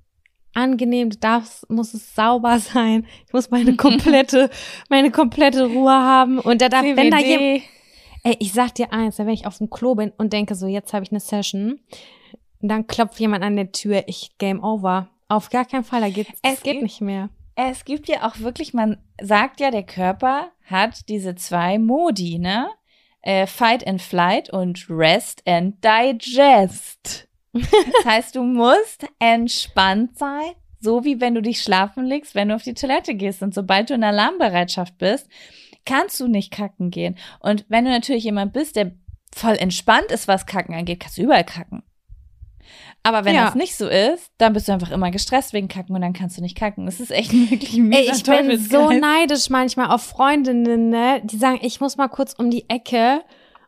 angenehm, 0.55 1.11
das 1.20 1.66
muss 1.68 1.95
es 1.95 2.14
sauber 2.14 2.59
sein. 2.59 3.07
Ich 3.26 3.32
muss 3.32 3.51
meine 3.51 3.76
komplette, 3.76 4.51
meine 4.89 5.11
komplette 5.11 5.66
Ruhe 5.66 5.93
haben. 5.93 6.39
Und 6.39 6.61
da 6.61 6.68
darf, 6.68 6.85
wenn 6.85 7.11
da 7.11 7.18
jemand, 7.18 7.62
ey, 8.24 8.37
ich 8.39 8.53
sag 8.53 8.74
dir 8.74 8.93
eins, 8.93 9.18
wenn 9.18 9.28
ich 9.28 9.47
auf 9.47 9.59
dem 9.59 9.70
Klo 9.70 9.95
bin 9.95 10.12
und 10.16 10.32
denke 10.32 10.55
so, 10.55 10.66
jetzt 10.66 10.93
habe 10.93 11.05
ich 11.05 11.12
eine 11.12 11.20
Session, 11.20 11.80
und 12.64 12.70
dann 12.70 12.86
klopft 12.86 13.20
jemand 13.20 13.44
an 13.44 13.56
der 13.56 13.72
Tür, 13.72 14.04
ich 14.06 14.38
game 14.38 14.64
over. 14.64 15.10
Auf 15.28 15.50
gar 15.50 15.66
keinen 15.66 15.84
Fall, 15.84 16.00
da 16.00 16.08
geht's, 16.08 16.30
es 16.40 16.62
geht 16.62 16.80
nicht 16.80 17.02
mehr. 17.02 17.28
Es 17.56 17.84
gibt 17.84 18.08
ja 18.08 18.26
auch 18.26 18.38
wirklich, 18.38 18.72
man 18.72 18.96
sagt 19.20 19.60
ja, 19.60 19.70
der 19.70 19.82
Körper 19.82 20.50
hat 20.64 21.10
diese 21.10 21.34
zwei 21.34 21.78
Modi, 21.78 22.38
ne? 22.38 22.70
Äh, 23.20 23.46
Fight 23.46 23.86
and 23.86 24.00
Flight 24.00 24.48
und 24.48 24.86
Rest 24.88 25.42
and 25.46 25.76
Digest. 25.84 27.28
Das 27.52 28.04
heißt, 28.06 28.34
du 28.34 28.42
musst 28.42 29.04
entspannt 29.18 30.16
sein, 30.16 30.52
so 30.80 31.04
wie 31.04 31.20
wenn 31.20 31.34
du 31.34 31.42
dich 31.42 31.60
schlafen 31.60 32.06
legst, 32.06 32.34
wenn 32.34 32.48
du 32.48 32.54
auf 32.54 32.62
die 32.62 32.72
Toilette 32.72 33.14
gehst. 33.14 33.42
Und 33.42 33.52
sobald 33.52 33.90
du 33.90 33.94
in 33.94 34.04
Alarmbereitschaft 34.04 34.96
bist, 34.96 35.28
kannst 35.84 36.18
du 36.18 36.28
nicht 36.28 36.50
kacken 36.50 36.90
gehen. 36.90 37.18
Und 37.40 37.66
wenn 37.68 37.84
du 37.84 37.90
natürlich 37.90 38.24
jemand 38.24 38.54
bist, 38.54 38.76
der 38.76 38.92
voll 39.34 39.56
entspannt 39.56 40.10
ist, 40.12 40.28
was 40.28 40.46
Kacken 40.46 40.74
angeht, 40.74 41.00
kannst 41.00 41.18
du 41.18 41.24
überall 41.24 41.44
kacken. 41.44 41.82
Aber 43.02 43.24
wenn 43.24 43.34
ja. 43.34 43.46
das 43.46 43.54
nicht 43.54 43.76
so 43.76 43.86
ist, 43.86 44.30
dann 44.38 44.52
bist 44.52 44.68
du 44.68 44.72
einfach 44.72 44.90
immer 44.90 45.10
gestresst 45.10 45.52
wegen 45.52 45.68
Kacken 45.68 45.94
und 45.94 46.02
dann 46.02 46.12
kannst 46.12 46.38
du 46.38 46.42
nicht 46.42 46.56
kacken. 46.56 46.86
Das 46.86 47.00
ist 47.00 47.10
echt 47.10 47.32
wirklich 47.50 47.76
mega 47.76 48.10
Ey, 48.10 48.16
ich 48.16 48.24
bin 48.24 48.58
so 48.58 48.90
neidisch 48.90 49.50
manchmal 49.50 49.90
auf 49.90 50.02
Freundinnen, 50.02 50.88
ne? 50.88 51.20
die 51.24 51.36
sagen, 51.36 51.58
ich 51.62 51.80
muss 51.80 51.96
mal 51.96 52.08
kurz 52.08 52.34
um 52.34 52.50
die 52.50 52.68
Ecke 52.68 53.22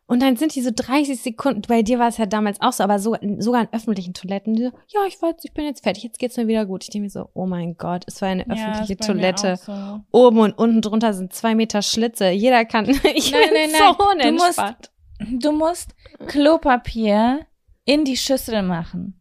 Und 0.09 0.22
dann 0.22 0.36
sind 0.36 0.55
die 0.55 0.62
so 0.62 0.70
30 0.72 1.20
Sekunden, 1.20 1.62
bei 1.66 1.82
dir 1.82 1.99
war 1.99 2.09
es 2.09 2.16
ja 2.16 2.26
damals 2.26 2.61
auch 2.61 2.72
so, 2.72 2.84
aber 2.84 3.01
so, 3.01 3.16
sogar 3.38 3.62
in 3.62 3.68
öffentlichen 3.72 4.14
Toiletten, 4.14 4.55
die 4.55 4.64
so, 4.64 4.70
ja, 4.88 5.01
ich 5.09 5.20
weiß, 5.20 5.34
ich 5.42 5.53
bin 5.53 5.64
jetzt 5.64 5.82
fertig, 5.82 6.05
jetzt 6.05 6.20
geht's 6.20 6.36
mir 6.36 6.47
wieder 6.47 6.64
gut. 6.64 6.84
Ich 6.84 6.90
denke 6.90 7.05
mir 7.05 7.11
so, 7.11 7.28
oh 7.34 7.47
mein 7.47 7.76
Gott, 7.76 8.05
es 8.07 8.22
war 8.22 8.28
eine 8.28 8.49
öffentliche 8.49 8.97
ja, 9.01 9.07
Toilette. 9.07 9.57
So. 9.57 10.01
Oben 10.12 10.38
und 10.38 10.57
unten 10.57 10.80
drunter 10.80 11.12
sind 11.12 11.32
zwei 11.32 11.57
Meter 11.57 11.82
Schlitze. 11.82 12.30
Jeder 12.30 12.64
kann, 12.64 12.88
ich 13.14 13.32
nein, 13.32 13.51
bin 13.51 13.72
nein, 13.72 13.94
so 13.99 14.05
nein. 14.16 14.36
Du 14.36 14.44
musst, 14.44 14.92
du 15.42 15.53
musst 15.53 15.90
Klopapier 16.28 17.40
in 17.87 18.05
die 18.05 18.18
Schüssel 18.18 18.62
machen. 18.62 19.18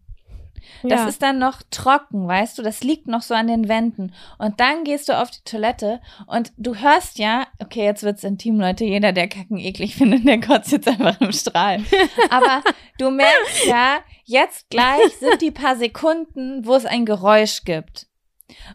Das 0.83 1.01
ja. 1.01 1.07
ist 1.07 1.21
dann 1.21 1.39
noch 1.39 1.61
trocken, 1.71 2.27
weißt 2.27 2.57
du, 2.57 2.63
das 2.63 2.83
liegt 2.83 3.07
noch 3.07 3.21
so 3.21 3.33
an 3.33 3.47
den 3.47 3.67
Wänden. 3.67 4.13
Und 4.37 4.59
dann 4.59 4.83
gehst 4.83 5.09
du 5.09 5.19
auf 5.19 5.31
die 5.31 5.43
Toilette 5.45 6.01
und 6.27 6.51
du 6.57 6.75
hörst 6.75 7.17
ja, 7.17 7.47
okay, 7.59 7.85
jetzt 7.85 8.03
wird's 8.03 8.23
intim, 8.23 8.59
Leute, 8.59 8.83
jeder, 8.83 9.11
der 9.11 9.27
Kacken 9.27 9.57
eklig 9.57 9.95
findet, 9.95 10.27
der 10.27 10.39
kotzt 10.39 10.71
jetzt 10.71 10.87
einfach 10.87 11.19
im 11.21 11.31
Strahl. 11.31 11.83
Aber 12.29 12.61
du 12.97 13.09
merkst 13.11 13.65
ja, 13.67 13.99
jetzt 14.25 14.69
gleich 14.69 15.13
sind 15.19 15.41
die 15.41 15.51
paar 15.51 15.75
Sekunden, 15.75 16.65
wo 16.65 16.75
es 16.75 16.85
ein 16.85 17.05
Geräusch 17.05 17.63
gibt. 17.63 18.07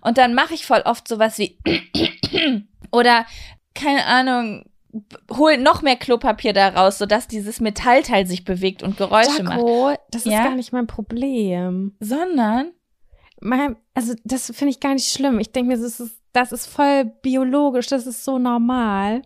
Und 0.00 0.18
dann 0.18 0.34
mache 0.34 0.54
ich 0.54 0.66
voll 0.66 0.82
oft 0.84 1.06
sowas 1.06 1.38
wie 1.38 1.58
oder 2.92 3.26
keine 3.74 4.04
Ahnung, 4.06 4.64
hol 5.30 5.56
noch 5.56 5.82
mehr 5.82 5.96
Klopapier 5.96 6.52
da 6.52 6.68
raus, 6.68 6.98
sodass 6.98 7.28
dieses 7.28 7.60
Metallteil 7.60 8.26
sich 8.26 8.44
bewegt 8.44 8.82
und 8.82 8.96
Geräusche 8.96 9.42
Jaco, 9.42 9.88
macht. 9.88 10.00
Das 10.10 10.26
ist 10.26 10.32
ja? 10.32 10.44
gar 10.44 10.54
nicht 10.54 10.72
mein 10.72 10.86
Problem. 10.86 11.94
Sondern? 12.00 12.72
Mein, 13.40 13.76
also, 13.94 14.14
das 14.24 14.46
finde 14.46 14.70
ich 14.70 14.80
gar 14.80 14.94
nicht 14.94 15.10
schlimm. 15.10 15.38
Ich 15.38 15.52
denke 15.52 15.68
mir, 15.68 15.80
das 15.80 16.00
ist, 16.00 16.20
das 16.32 16.52
ist 16.52 16.66
voll 16.66 17.04
biologisch, 17.22 17.86
das 17.86 18.06
ist 18.06 18.24
so 18.24 18.38
normal. 18.38 19.22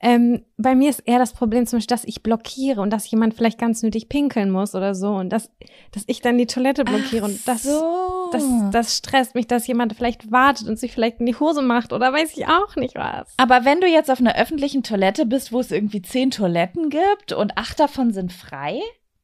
Ähm, 0.00 0.44
bei 0.56 0.74
mir 0.76 0.90
ist 0.90 1.00
eher 1.00 1.18
das 1.18 1.32
Problem 1.32 1.66
zum 1.66 1.78
Beispiel, 1.78 1.94
dass 1.94 2.04
ich 2.04 2.22
blockiere 2.22 2.80
und 2.80 2.90
dass 2.90 3.10
jemand 3.10 3.34
vielleicht 3.34 3.58
ganz 3.58 3.82
nötig 3.82 4.08
pinkeln 4.08 4.50
muss 4.50 4.74
oder 4.74 4.94
so 4.94 5.14
und 5.14 5.30
dass, 5.30 5.50
dass 5.90 6.04
ich 6.06 6.20
dann 6.20 6.38
die 6.38 6.46
Toilette 6.46 6.84
blockiere 6.84 7.24
Ach 7.24 7.28
und 7.28 7.48
das, 7.48 7.64
so. 7.64 8.30
das, 8.32 8.44
das 8.70 8.96
stresst 8.96 9.34
mich, 9.34 9.48
dass 9.48 9.66
jemand 9.66 9.94
vielleicht 9.94 10.30
wartet 10.30 10.68
und 10.68 10.78
sich 10.78 10.92
vielleicht 10.92 11.18
in 11.18 11.26
die 11.26 11.34
Hose 11.34 11.62
macht 11.62 11.92
oder 11.92 12.12
weiß 12.12 12.36
ich 12.36 12.46
auch 12.46 12.76
nicht 12.76 12.94
was. 12.94 13.34
Aber 13.38 13.64
wenn 13.64 13.80
du 13.80 13.88
jetzt 13.88 14.10
auf 14.10 14.20
einer 14.20 14.36
öffentlichen 14.36 14.84
Toilette 14.84 15.26
bist, 15.26 15.52
wo 15.52 15.58
es 15.58 15.72
irgendwie 15.72 16.02
zehn 16.02 16.30
Toiletten 16.30 16.90
gibt 16.90 17.32
und 17.32 17.58
acht 17.58 17.80
davon 17.80 18.12
sind 18.12 18.32
frei, 18.32 18.80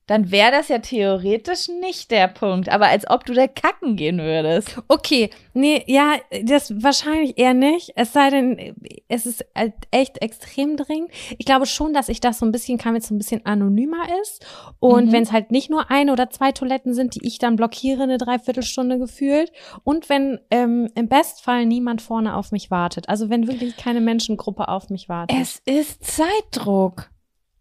dann 0.07 0.31
wäre 0.31 0.51
das 0.51 0.69
ja 0.69 0.79
theoretisch 0.79 1.69
nicht 1.81 2.11
der 2.11 2.29
Punkt. 2.29 2.69
Aber 2.69 2.89
als 2.89 3.09
ob 3.09 3.25
du 3.25 3.33
da 3.33 3.47
kacken 3.47 3.97
gehen 3.97 4.19
würdest. 4.19 4.77
Okay, 4.89 5.31
nee, 5.55 5.83
ja, 5.87 6.17
das 6.43 6.83
wahrscheinlich 6.83 7.39
eher 7.39 7.55
nicht. 7.55 7.93
Es 7.97 8.13
sei 8.13 8.31
denn, 8.31 8.75
es 9.09 9.25
ist 9.25 9.45
halt 9.55 9.73
echt 9.91 10.21
extrem 10.21 10.77
dringend. 10.77 11.11
Ich 11.39 11.47
glaube 11.47 11.67
schon, 11.67 11.95
dass 11.95 12.09
ich 12.09 12.21
das 12.21 12.39
so 12.39 12.47
ein 12.47 12.53
bisschen 12.53 12.77
kann, 12.77 12.93
wenn 12.93 13.01
es 13.01 13.09
so 13.09 13.15
ein 13.15 13.19
bisschen 13.19 13.47
anonymer 13.47 14.05
ist. 14.23 14.45
Und 14.79 15.07
mhm. 15.07 15.13
wenn 15.13 15.23
es 15.23 15.33
halt 15.33 15.51
nicht 15.51 15.71
nur 15.71 15.91
eine 15.91 16.13
oder 16.13 16.29
zwei 16.31 16.53
Toiletten 16.53 16.93
sind, 16.93 17.15
die 17.15 17.27
ich 17.27 17.39
dann 17.39 17.57
blockiere, 17.57 18.03
eine 18.03 18.19
Dreiviertelstunde 18.19 18.99
gefühlt. 18.99 19.53
Und 19.85 20.09
wenn 20.11 20.39
ähm, 20.51 20.91
im 20.95 21.09
Bestfall 21.09 21.65
niemand 21.65 22.03
vorne 22.03 22.37
auf 22.37 22.53
mich 22.53 22.71
wartet. 22.71 23.09
Also 23.09 23.31
wenn 23.31 23.49
wirklich 23.49 23.77
keine 23.77 24.01
Menschengruppe 24.01 24.69
auf 24.69 24.91
mich 24.91 25.09
wartet. 25.09 25.39
Es 25.41 25.63
ist 25.65 26.05
Zeitdruck. 26.05 27.14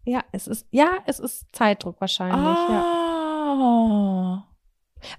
Ja, 0.04 0.22
es 0.32 0.46
ist, 0.46 0.66
ja, 0.70 0.98
es 1.06 1.18
ist 1.18 1.46
Zeitdruck 1.52 2.00
wahrscheinlich, 2.00 2.58
oh. 2.68 2.72
ja. 2.72 4.44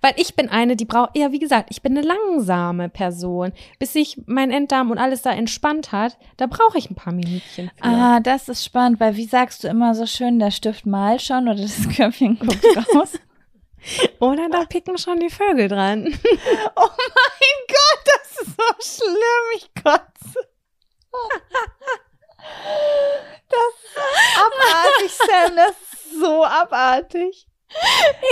Weil 0.02 0.14
ich 0.18 0.36
bin 0.36 0.50
eine, 0.50 0.76
die 0.76 0.86
braucht, 0.86 1.16
ja, 1.16 1.32
wie 1.32 1.40
gesagt, 1.40 1.70
ich 1.72 1.82
bin 1.82 1.98
eine 1.98 2.08
langsame 2.08 2.90
Person. 2.90 3.52
Bis 3.80 3.94
sich 3.94 4.22
mein 4.26 4.52
Enddarm 4.52 4.92
und 4.92 4.98
alles 4.98 5.22
da 5.22 5.32
entspannt 5.32 5.92
hat, 5.92 6.18
da 6.38 6.48
brauche 6.48 6.78
ich 6.78 6.90
ein 6.90 6.96
paar 6.96 7.14
Minütchen. 7.14 7.72
Für. 7.76 7.84
Ah, 7.84 8.20
das 8.20 8.50
ist 8.50 8.64
spannend, 8.64 9.00
weil 9.00 9.16
wie 9.16 9.26
sagst 9.26 9.64
du 9.64 9.68
immer 9.68 9.96
so 9.96 10.06
schön, 10.06 10.40
der 10.40 10.52
Stift 10.52 10.86
mal 10.86 11.20
schon 11.20 11.48
oder 11.48 11.62
das 11.62 11.88
Köpfchen 11.96 12.40
guckt 12.40 12.66
raus? 12.96 13.14
oder 14.20 14.50
da 14.50 14.66
picken 14.66 14.98
schon 14.98 15.20
die 15.20 15.30
Vögel 15.30 15.68
dran. 15.68 16.06
oh 16.76 16.90
mein 16.90 17.60
Gott, 17.68 18.04
das 18.06 18.42
ist 18.42 18.56
so 18.58 19.04
schlimm, 19.04 19.58
ich 19.58 19.84
kotze. 19.84 20.40
Das 23.50 23.74
ist 23.84 23.98
abartig, 24.38 25.12
Sam. 25.12 25.56
Das 25.56 25.72
ist 25.72 26.20
so 26.20 26.44
abartig. 26.44 27.48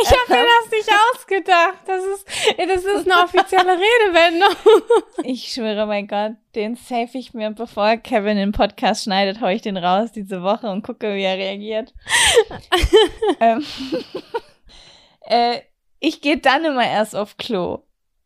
Ich 0.01 0.09
habe 0.09 0.41
mir 0.41 0.45
das 0.45 0.71
nicht 0.71 0.89
ausgedacht. 1.11 1.79
Das 1.85 2.03
ist, 2.03 2.27
das 2.57 2.83
ist 2.83 3.11
eine 3.11 3.23
offizielle 3.23 3.77
Redewendung. 3.77 4.55
Ich 5.25 5.53
schwöre, 5.53 5.85
mein 5.85 6.07
Gott, 6.07 6.33
den 6.53 6.75
save 6.75 7.09
ich 7.13 7.33
mir, 7.33 7.51
bevor 7.51 7.95
Kevin 7.97 8.35
den 8.35 8.51
Podcast 8.51 9.03
schneidet, 9.03 9.39
hau 9.39 9.47
ich 9.47 9.61
den 9.61 9.77
raus 9.77 10.11
diese 10.11 10.43
Woche 10.43 10.69
und 10.69 10.83
gucke, 10.83 11.15
wie 11.15 11.23
er 11.23 11.37
reagiert. 11.37 11.93
ähm, 13.39 13.65
äh, 15.21 15.61
ich 15.99 16.19
gehe 16.19 16.37
dann 16.37 16.65
immer 16.65 16.85
erst 16.85 17.15
auf 17.15 17.37
Klo. 17.37 17.83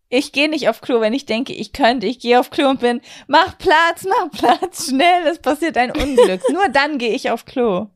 Ich 0.09 0.31
gehe 0.31 0.49
nicht 0.49 0.69
auf 0.69 0.81
Klo, 0.81 1.01
wenn 1.01 1.13
ich 1.13 1.25
denke, 1.25 1.53
ich 1.53 1.73
könnte. 1.73 2.07
Ich 2.07 2.19
gehe 2.19 2.39
auf 2.39 2.49
Klo 2.49 2.69
und 2.69 2.79
bin, 2.79 3.01
mach 3.27 3.57
Platz, 3.57 4.05
mach 4.07 4.31
Platz, 4.31 4.89
schnell, 4.89 5.27
es 5.27 5.39
passiert 5.39 5.77
ein 5.77 5.91
Unglück. 5.91 6.41
Nur 6.51 6.69
dann 6.69 6.97
gehe 6.97 7.13
ich 7.13 7.29
auf 7.29 7.45
Klo. 7.45 7.87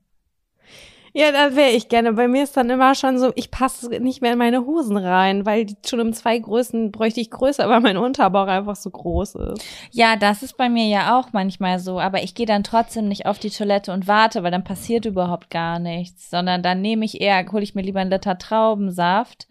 Ja, 1.13 1.31
da 1.33 1.57
wäre 1.57 1.71
ich 1.71 1.89
gerne. 1.89 2.13
Bei 2.13 2.29
mir 2.29 2.43
ist 2.43 2.55
dann 2.55 2.69
immer 2.69 2.95
schon 2.95 3.19
so, 3.19 3.33
ich 3.35 3.51
passe 3.51 3.89
nicht 3.99 4.21
mehr 4.21 4.31
in 4.31 4.37
meine 4.37 4.65
Hosen 4.65 4.95
rein, 4.95 5.45
weil 5.45 5.65
die 5.65 5.75
schon 5.85 5.99
um 5.99 6.13
zwei 6.13 6.39
Größen 6.39 6.91
bräuchte 6.91 7.19
ich 7.19 7.29
größer, 7.29 7.67
weil 7.67 7.81
mein 7.81 7.97
Unterbauch 7.97 8.47
einfach 8.47 8.77
so 8.77 8.89
groß 8.89 9.35
ist. 9.35 9.65
Ja, 9.91 10.15
das 10.15 10.41
ist 10.41 10.55
bei 10.55 10.69
mir 10.69 10.87
ja 10.87 11.19
auch 11.19 11.33
manchmal 11.33 11.79
so, 11.79 11.99
aber 11.99 12.23
ich 12.23 12.33
gehe 12.33 12.45
dann 12.45 12.63
trotzdem 12.63 13.09
nicht 13.09 13.25
auf 13.25 13.39
die 13.39 13.49
Toilette 13.49 13.91
und 13.91 14.07
warte, 14.07 14.41
weil 14.43 14.51
dann 14.51 14.63
passiert 14.63 15.05
überhaupt 15.05 15.49
gar 15.49 15.79
nichts, 15.79 16.29
sondern 16.29 16.63
dann 16.63 16.81
nehme 16.81 17.03
ich 17.03 17.19
eher, 17.19 17.45
hole 17.51 17.63
ich 17.63 17.75
mir 17.75 17.81
lieber 17.81 17.99
einen 17.99 18.11
Liter 18.11 18.37
Traubensaft 18.37 19.47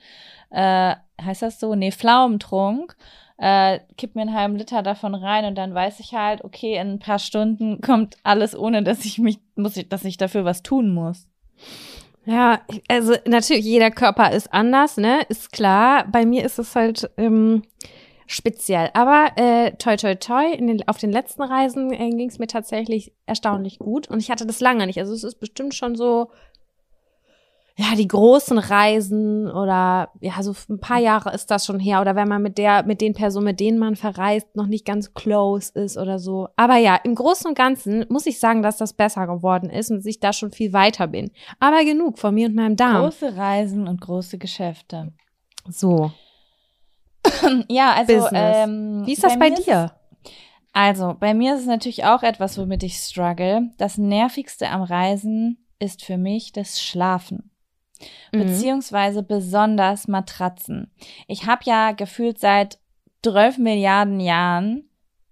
äh, 0.50 0.94
heißt 1.20 1.42
das 1.42 1.60
so? 1.60 1.74
Nee, 1.74 1.92
Pflaumentrunk. 1.92 2.96
Äh, 3.38 3.80
kipp 3.96 4.14
mir 4.14 4.22
einen 4.22 4.34
halben 4.34 4.56
Liter 4.56 4.82
davon 4.82 5.14
rein 5.14 5.46
und 5.46 5.54
dann 5.56 5.72
weiß 5.72 6.00
ich 6.00 6.12
halt, 6.12 6.44
okay, 6.44 6.74
in 6.74 6.92
ein 6.92 6.98
paar 6.98 7.18
Stunden 7.18 7.80
kommt 7.82 8.16
alles, 8.22 8.56
ohne 8.56 8.82
dass 8.82 9.04
ich 9.04 9.18
mich, 9.18 9.38
muss 9.56 9.76
ich, 9.76 9.88
dass 9.88 10.04
ich 10.04 10.18
dafür 10.18 10.44
was 10.44 10.62
tun 10.62 10.92
muss. 10.92 11.26
Ja, 12.26 12.60
also 12.88 13.14
natürlich, 13.26 13.64
jeder 13.64 13.90
Körper 13.90 14.32
ist 14.32 14.52
anders, 14.52 14.98
ne? 14.98 15.22
Ist 15.28 15.52
klar. 15.52 16.06
Bei 16.12 16.26
mir 16.26 16.44
ist 16.44 16.58
es 16.58 16.76
halt 16.76 17.10
ähm, 17.16 17.62
speziell. 18.26 18.90
Aber 18.92 19.32
äh, 19.36 19.72
toi 19.72 19.96
toi 19.96 20.14
toi, 20.14 20.56
den, 20.56 20.86
auf 20.86 20.98
den 20.98 21.10
letzten 21.10 21.42
Reisen 21.42 21.92
äh, 21.92 22.10
ging 22.10 22.28
es 22.28 22.38
mir 22.38 22.46
tatsächlich 22.46 23.12
erstaunlich 23.26 23.78
gut. 23.78 24.08
Und 24.08 24.20
ich 24.20 24.30
hatte 24.30 24.46
das 24.46 24.60
lange 24.60 24.86
nicht. 24.86 24.98
Also 24.98 25.14
es 25.14 25.24
ist 25.24 25.40
bestimmt 25.40 25.74
schon 25.74 25.96
so 25.96 26.30
ja, 27.76 27.94
die 27.96 28.08
großen 28.08 28.58
Reisen 28.58 29.50
oder 29.50 30.10
ja, 30.20 30.42
so 30.42 30.54
ein 30.68 30.80
paar 30.80 30.98
Jahre 30.98 31.32
ist 31.32 31.50
das 31.50 31.64
schon 31.64 31.80
her 31.80 32.00
oder 32.00 32.14
wenn 32.14 32.28
man 32.28 32.42
mit 32.42 32.58
der, 32.58 32.84
mit 32.84 33.00
den 33.00 33.14
Personen, 33.14 33.46
mit 33.46 33.60
denen 33.60 33.78
man 33.78 33.96
verreist, 33.96 34.54
noch 34.54 34.66
nicht 34.66 34.84
ganz 34.84 35.14
close 35.14 35.72
ist 35.72 35.96
oder 35.96 36.18
so. 36.18 36.48
Aber 36.56 36.76
ja, 36.76 36.96
im 36.96 37.14
Großen 37.14 37.46
und 37.46 37.56
Ganzen 37.56 38.04
muss 38.08 38.26
ich 38.26 38.38
sagen, 38.38 38.62
dass 38.62 38.76
das 38.76 38.92
besser 38.92 39.26
geworden 39.26 39.70
ist 39.70 39.90
und 39.90 40.04
ich 40.04 40.20
da 40.20 40.32
schon 40.32 40.52
viel 40.52 40.72
weiter 40.72 41.06
bin. 41.06 41.30
Aber 41.58 41.84
genug 41.84 42.18
von 42.18 42.34
mir 42.34 42.48
und 42.48 42.54
meinem 42.54 42.76
Darm. 42.76 43.02
Große 43.02 43.36
Reisen 43.36 43.88
und 43.88 44.00
große 44.00 44.38
Geschäfte. 44.38 45.12
So. 45.68 46.12
ja, 47.68 47.94
also 47.94 48.28
ähm, 48.32 49.02
wie 49.06 49.12
ist 49.12 49.24
das 49.24 49.38
bei, 49.38 49.50
bei 49.50 49.56
dir? 49.56 49.92
also, 50.72 51.16
bei 51.18 51.34
mir 51.34 51.54
ist 51.54 51.62
es 51.62 51.66
natürlich 51.66 52.04
auch 52.04 52.22
etwas, 52.22 52.58
womit 52.58 52.82
ich 52.82 52.96
struggle. 52.96 53.70
Das 53.78 53.98
nervigste 53.98 54.68
am 54.68 54.82
Reisen 54.82 55.66
ist 55.78 56.04
für 56.04 56.18
mich 56.18 56.52
das 56.52 56.80
Schlafen. 56.80 57.49
Mhm. 58.32 58.38
beziehungsweise 58.38 59.22
besonders 59.22 60.08
Matratzen. 60.08 60.90
Ich 61.26 61.46
habe 61.46 61.62
ja 61.64 61.92
gefühlt 61.92 62.38
seit 62.38 62.78
12 63.22 63.58
Milliarden 63.58 64.20
Jahren 64.20 64.88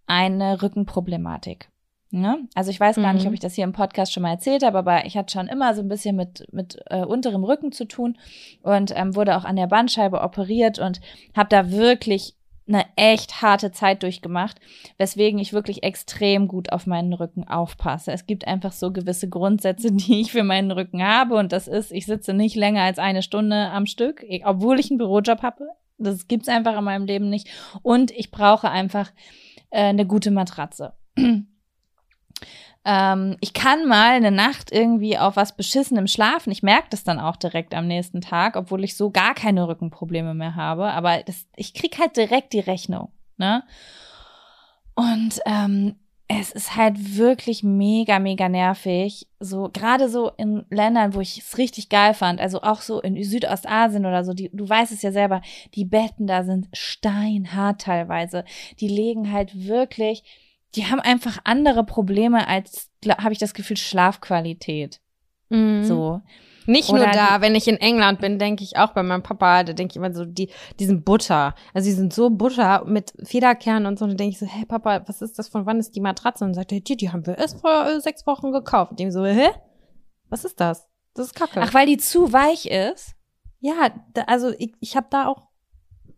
eine 0.06 0.62
Rückenproblematik. 0.62 1.70
Ne? 2.10 2.48
Also 2.54 2.70
ich 2.70 2.80
weiß 2.80 2.96
gar 2.96 3.12
mhm. 3.12 3.18
nicht, 3.18 3.26
ob 3.26 3.34
ich 3.34 3.40
das 3.40 3.54
hier 3.54 3.64
im 3.64 3.72
Podcast 3.72 4.12
schon 4.14 4.22
mal 4.22 4.30
erzählt 4.30 4.64
habe, 4.64 4.78
aber 4.78 5.04
ich 5.04 5.16
hatte 5.18 5.32
schon 5.32 5.46
immer 5.46 5.74
so 5.74 5.82
ein 5.82 5.88
bisschen 5.88 6.16
mit, 6.16 6.46
mit 6.52 6.78
äh, 6.86 7.04
unterem 7.04 7.44
Rücken 7.44 7.70
zu 7.70 7.86
tun 7.86 8.16
und 8.62 8.92
ähm, 8.96 9.14
wurde 9.14 9.36
auch 9.36 9.44
an 9.44 9.56
der 9.56 9.66
Bandscheibe 9.66 10.22
operiert 10.22 10.78
und 10.78 11.02
habe 11.36 11.50
da 11.50 11.70
wirklich 11.70 12.37
eine 12.68 12.84
echt 12.96 13.42
harte 13.42 13.72
Zeit 13.72 14.02
durchgemacht, 14.02 14.60
weswegen 14.98 15.38
ich 15.38 15.52
wirklich 15.52 15.82
extrem 15.82 16.48
gut 16.48 16.72
auf 16.72 16.86
meinen 16.86 17.12
Rücken 17.12 17.48
aufpasse. 17.48 18.12
Es 18.12 18.26
gibt 18.26 18.46
einfach 18.46 18.72
so 18.72 18.92
gewisse 18.92 19.28
Grundsätze, 19.28 19.90
die 19.92 20.20
ich 20.20 20.32
für 20.32 20.44
meinen 20.44 20.70
Rücken 20.70 21.02
habe 21.02 21.36
und 21.36 21.52
das 21.52 21.68
ist, 21.68 21.92
ich 21.92 22.06
sitze 22.06 22.34
nicht 22.34 22.56
länger 22.56 22.82
als 22.82 22.98
eine 22.98 23.22
Stunde 23.22 23.70
am 23.70 23.86
Stück, 23.86 24.24
obwohl 24.44 24.78
ich 24.78 24.90
einen 24.90 24.98
Bürojob 24.98 25.42
habe. 25.42 25.68
Das 25.98 26.28
gibt's 26.28 26.48
einfach 26.48 26.78
in 26.78 26.84
meinem 26.84 27.06
Leben 27.06 27.28
nicht 27.28 27.48
und 27.82 28.12
ich 28.12 28.30
brauche 28.30 28.70
einfach 28.70 29.10
äh, 29.70 29.84
eine 29.84 30.06
gute 30.06 30.30
Matratze. 30.30 30.92
Ähm, 32.84 33.36
ich 33.40 33.52
kann 33.52 33.86
mal 33.86 34.12
eine 34.12 34.30
Nacht 34.30 34.72
irgendwie 34.72 35.18
auf 35.18 35.36
was 35.36 35.56
Beschissenem 35.56 36.06
schlafen. 36.06 36.50
Ich 36.50 36.62
merke 36.62 36.88
das 36.90 37.04
dann 37.04 37.20
auch 37.20 37.36
direkt 37.36 37.74
am 37.74 37.86
nächsten 37.86 38.20
Tag, 38.20 38.56
obwohl 38.56 38.84
ich 38.84 38.96
so 38.96 39.10
gar 39.10 39.34
keine 39.34 39.68
Rückenprobleme 39.68 40.34
mehr 40.34 40.54
habe. 40.54 40.90
Aber 40.92 41.22
das, 41.22 41.46
ich 41.56 41.74
krieg 41.74 41.98
halt 41.98 42.16
direkt 42.16 42.52
die 42.52 42.60
Rechnung. 42.60 43.10
Ne? 43.36 43.62
Und 44.94 45.40
ähm, 45.46 45.96
es 46.28 46.52
ist 46.52 46.76
halt 46.76 47.16
wirklich 47.16 47.62
mega, 47.62 48.18
mega 48.18 48.50
nervig. 48.50 49.26
So, 49.40 49.70
gerade 49.72 50.10
so 50.10 50.30
in 50.36 50.66
Ländern, 50.68 51.14
wo 51.14 51.20
ich 51.20 51.38
es 51.38 51.56
richtig 51.56 51.88
geil 51.88 52.12
fand, 52.12 52.38
also 52.38 52.60
auch 52.60 52.82
so 52.82 53.00
in 53.00 53.22
Südostasien 53.24 54.04
oder 54.04 54.24
so, 54.24 54.34
die, 54.34 54.50
du 54.52 54.68
weißt 54.68 54.92
es 54.92 55.00
ja 55.00 55.10
selber, 55.10 55.40
die 55.74 55.86
Betten 55.86 56.26
da 56.26 56.44
sind 56.44 56.68
steinhart 56.74 57.80
teilweise. 57.80 58.44
Die 58.78 58.88
legen 58.88 59.32
halt 59.32 59.66
wirklich, 59.66 60.22
die 60.78 60.86
haben 60.86 61.00
einfach 61.00 61.38
andere 61.42 61.84
Probleme 61.84 62.46
als, 62.46 62.88
habe 63.04 63.32
ich 63.32 63.38
das 63.38 63.52
Gefühl, 63.52 63.76
Schlafqualität. 63.76 65.00
Mhm. 65.48 65.82
So. 65.84 66.20
Nicht 66.66 66.90
Oder 66.90 67.06
nur 67.06 67.12
da, 67.12 67.40
wenn 67.40 67.54
ich 67.54 67.66
in 67.66 67.78
England 67.78 68.20
bin, 68.20 68.38
denke 68.38 68.62
ich 68.62 68.76
auch 68.76 68.92
bei 68.92 69.02
meinem 69.02 69.22
Papa, 69.22 69.64
da 69.64 69.72
denke 69.72 69.92
ich 69.92 69.96
immer 69.96 70.12
so, 70.12 70.24
die, 70.24 70.50
diesen 70.78 71.02
Butter. 71.02 71.54
Also 71.74 71.88
die 71.88 71.94
sind 71.94 72.12
so 72.12 72.30
Butter 72.30 72.84
mit 72.84 73.12
Federkernen 73.24 73.86
und 73.86 73.98
so. 73.98 74.04
Und 74.04 74.10
dann 74.12 74.18
denke 74.18 74.34
ich 74.34 74.38
so, 74.38 74.46
hey 74.46 74.66
Papa, 74.66 75.02
was 75.06 75.20
ist 75.20 75.38
das, 75.38 75.48
von 75.48 75.66
wann 75.66 75.80
ist 75.80 75.96
die 75.96 76.00
Matratze? 76.00 76.44
Und 76.44 76.50
dann 76.50 76.54
sagt 76.54 76.72
er, 76.72 76.80
die, 76.80 76.96
die 76.96 77.10
haben 77.10 77.26
wir 77.26 77.38
erst 77.38 77.60
vor 77.60 77.86
äh, 77.86 78.00
sechs 78.00 78.24
Wochen 78.26 78.52
gekauft. 78.52 78.92
Und 78.92 79.00
ich 79.00 79.12
so, 79.12 79.24
hä? 79.24 79.48
Was 80.28 80.44
ist 80.44 80.60
das? 80.60 80.86
Das 81.14 81.26
ist 81.26 81.34
Kacke. 81.34 81.60
Ach, 81.60 81.74
weil 81.74 81.86
die 81.86 81.96
zu 81.96 82.32
weich 82.32 82.66
ist? 82.66 83.14
Ja, 83.60 83.90
da, 84.12 84.22
also 84.22 84.52
ich, 84.58 84.74
ich 84.78 84.94
habe 84.94 85.08
da 85.10 85.26
auch 85.26 85.48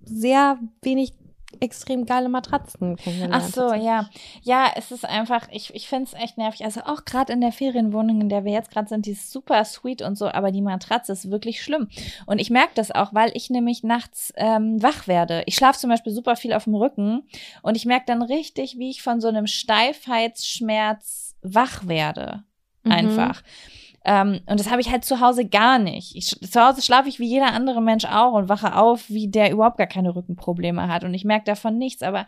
sehr 0.02 0.58
wenig 0.82 1.14
extrem 1.61 2.07
geile 2.07 2.28
Matratzen 2.28 2.96
kennengelernt. 2.96 3.44
Ach 3.46 3.48
so, 3.48 3.72
ja. 3.74 4.09
Ja, 4.42 4.70
es 4.76 4.90
ist 4.92 5.05
einfach, 5.05 5.48
ich, 5.51 5.74
ich 5.74 5.88
finde 5.88 6.05
es 6.05 6.14
echt 6.14 6.38
nervig. 6.38 6.64
Also 6.64 6.82
auch 6.82 7.05
gerade 7.05 7.32
in 7.32 7.40
der 7.40 7.53
Ferienwohnung, 7.53 8.20
in 8.20 8.28
der 8.28 8.44
wir 8.44 8.53
jetzt 8.53 8.70
gerade 8.70 8.88
sind, 8.88 9.07
die 9.07 9.12
ist 9.12 9.30
super 9.30 9.64
sweet 9.64 10.03
und 10.03 10.16
so, 10.16 10.28
aber 10.28 10.53
die 10.53 10.62
Matratze 10.62 11.12
ist 11.12 11.30
wirklich 11.30 11.62
schlimm. 11.62 11.88
Und 12.26 12.40
ich 12.40 12.51
merke 12.51 12.72
das 12.74 12.90
auch, 12.90 13.12
weil 13.14 13.32
ich 13.34 13.51
nämlich 13.51 13.82
nachts 13.82 14.32
ähm, 14.36 14.82
wach 14.82 15.09
werde. 15.09 15.42
Ich 15.46 15.57
schlafe 15.57 15.78
zum 15.78 15.90
Beispiel 15.90 16.12
super 16.12 16.36
viel 16.36 16.53
auf 16.53 16.64
dem 16.64 16.74
Rücken 16.74 17.22
und 17.62 17.76
ich 17.76 17.86
merke 17.86 18.07
dann 18.07 18.22
richtig, 18.22 18.78
wie 18.78 18.90
ich 18.90 19.03
von 19.03 19.20
so 19.20 19.28
einem 19.28 19.46
Steifheitsschmerz 19.46 21.34
wach 21.42 21.86
werde. 21.86 22.44
Mhm. 22.84 22.92
Einfach. 22.92 23.42
Mhm. 23.42 23.89
Ähm, 24.05 24.40
und 24.46 24.59
das 24.59 24.70
habe 24.70 24.80
ich 24.80 24.90
halt 24.90 25.05
zu 25.05 25.20
Hause 25.20 25.44
gar 25.46 25.78
nicht. 25.78 26.16
Ich, 26.16 26.30
zu 26.40 26.61
Hause 26.61 26.82
schlafe 26.82 27.09
ich 27.09 27.18
wie 27.18 27.28
jeder 27.28 27.53
andere 27.53 27.82
Mensch 27.82 28.07
auch 28.07 28.32
und 28.32 28.48
wache 28.48 28.76
auf, 28.76 29.09
wie 29.09 29.28
der 29.28 29.51
überhaupt 29.51 29.78
gar 29.78 29.86
keine 29.86 30.14
Rückenprobleme 30.14 30.88
hat. 30.88 31.05
Und 31.05 31.12
ich 31.12 31.24
merke 31.24 31.44
davon 31.44 31.76
nichts, 31.76 32.03
aber 32.03 32.26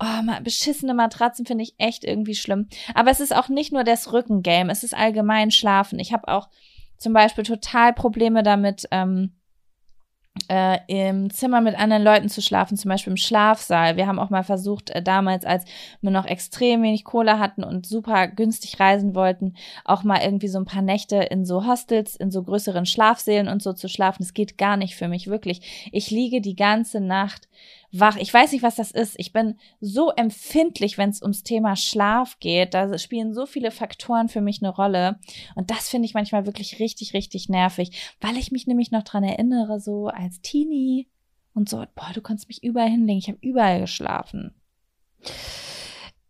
oh, 0.00 0.42
beschissene 0.42 0.94
Matratzen 0.94 1.46
finde 1.46 1.62
ich 1.62 1.74
echt 1.78 2.04
irgendwie 2.04 2.34
schlimm. 2.34 2.68
Aber 2.94 3.10
es 3.10 3.20
ist 3.20 3.34
auch 3.34 3.48
nicht 3.48 3.72
nur 3.72 3.84
das 3.84 4.12
Rückengame, 4.12 4.72
es 4.72 4.82
ist 4.82 4.94
allgemein 4.94 5.50
Schlafen. 5.50 5.98
Ich 5.98 6.12
habe 6.12 6.28
auch 6.28 6.48
zum 6.98 7.12
Beispiel 7.12 7.44
total 7.44 7.92
Probleme 7.92 8.42
damit, 8.42 8.88
ähm, 8.90 9.32
äh, 10.48 10.78
im 10.86 11.30
Zimmer 11.30 11.60
mit 11.60 11.78
anderen 11.78 12.02
Leuten 12.02 12.28
zu 12.28 12.42
schlafen, 12.42 12.76
zum 12.76 12.88
Beispiel 12.88 13.12
im 13.12 13.16
Schlafsaal. 13.16 13.96
Wir 13.96 14.06
haben 14.06 14.18
auch 14.18 14.30
mal 14.30 14.44
versucht, 14.44 14.90
äh, 14.90 15.02
damals, 15.02 15.44
als 15.44 15.64
wir 16.00 16.10
noch 16.10 16.26
extrem 16.26 16.82
wenig 16.82 17.04
Kohle 17.04 17.38
hatten 17.38 17.64
und 17.64 17.86
super 17.86 18.28
günstig 18.28 18.78
reisen 18.78 19.14
wollten, 19.14 19.54
auch 19.84 20.04
mal 20.04 20.22
irgendwie 20.22 20.48
so 20.48 20.58
ein 20.58 20.64
paar 20.64 20.82
Nächte 20.82 21.16
in 21.16 21.44
so 21.44 21.66
Hostels, 21.66 22.16
in 22.16 22.30
so 22.30 22.42
größeren 22.42 22.86
Schlafsälen 22.86 23.48
und 23.48 23.62
so 23.62 23.72
zu 23.72 23.88
schlafen. 23.88 24.22
Das 24.22 24.34
geht 24.34 24.58
gar 24.58 24.76
nicht 24.76 24.94
für 24.96 25.08
mich, 25.08 25.28
wirklich. 25.28 25.90
Ich 25.92 26.10
liege 26.10 26.40
die 26.40 26.56
ganze 26.56 27.00
Nacht 27.00 27.48
wach. 28.00 28.16
Ich 28.16 28.32
weiß 28.32 28.52
nicht, 28.52 28.62
was 28.62 28.76
das 28.76 28.90
ist. 28.90 29.14
Ich 29.18 29.32
bin 29.32 29.58
so 29.80 30.10
empfindlich, 30.10 30.98
wenn 30.98 31.10
es 31.10 31.22
ums 31.22 31.42
Thema 31.42 31.76
Schlaf 31.76 32.38
geht. 32.40 32.74
Da 32.74 32.96
spielen 32.98 33.34
so 33.34 33.46
viele 33.46 33.70
Faktoren 33.70 34.28
für 34.28 34.40
mich 34.40 34.62
eine 34.62 34.70
Rolle. 34.70 35.18
Und 35.54 35.70
das 35.70 35.88
finde 35.88 36.06
ich 36.06 36.14
manchmal 36.14 36.46
wirklich 36.46 36.78
richtig, 36.78 37.14
richtig 37.14 37.48
nervig, 37.48 38.14
weil 38.20 38.36
ich 38.36 38.52
mich 38.52 38.66
nämlich 38.66 38.90
noch 38.90 39.02
dran 39.02 39.24
erinnere, 39.24 39.80
so 39.80 40.08
als 40.08 40.40
Teenie 40.40 41.08
und 41.54 41.68
so, 41.68 41.84
boah, 41.94 42.10
du 42.14 42.20
konntest 42.20 42.48
mich 42.48 42.62
überall 42.62 42.90
hinlegen. 42.90 43.18
Ich 43.18 43.28
habe 43.28 43.38
überall 43.40 43.80
geschlafen. 43.80 44.54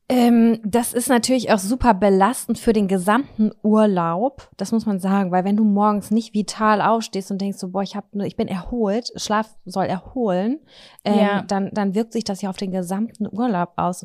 Ähm, 0.09 0.61
das 0.65 0.93
ist 0.93 1.09
natürlich 1.09 1.51
auch 1.51 1.59
super 1.59 1.93
belastend 1.93 2.59
für 2.59 2.73
den 2.73 2.87
gesamten 2.87 3.51
Urlaub. 3.63 4.49
Das 4.57 4.71
muss 4.71 4.87
man 4.87 5.01
sagen, 5.01 5.33
weil 5.33 5.45
wenn 5.45 5.57
du 5.57 5.65
morgens 5.65 6.13
nicht 6.13 6.33
vital 6.33 6.81
aufstehst 6.81 7.33
und 7.33 7.41
denkst 7.41 7.59
so, 7.59 7.71
boah, 7.71 7.83
ich 7.83 7.97
hab, 7.97 8.05
ich 8.15 8.37
bin 8.37 8.47
erholt, 8.47 9.11
Schlaf 9.17 9.57
soll 9.65 9.87
erholen, 9.87 10.61
ähm, 11.05 11.19
ja. 11.19 11.43
dann, 11.43 11.71
dann 11.73 11.97
wirkt 11.97 12.13
sich 12.13 12.23
das 12.23 12.41
ja 12.41 12.51
auf 12.51 12.57
den 12.57 12.71
gesamten 12.71 13.27
Urlaub 13.27 13.73
aus. 13.77 14.05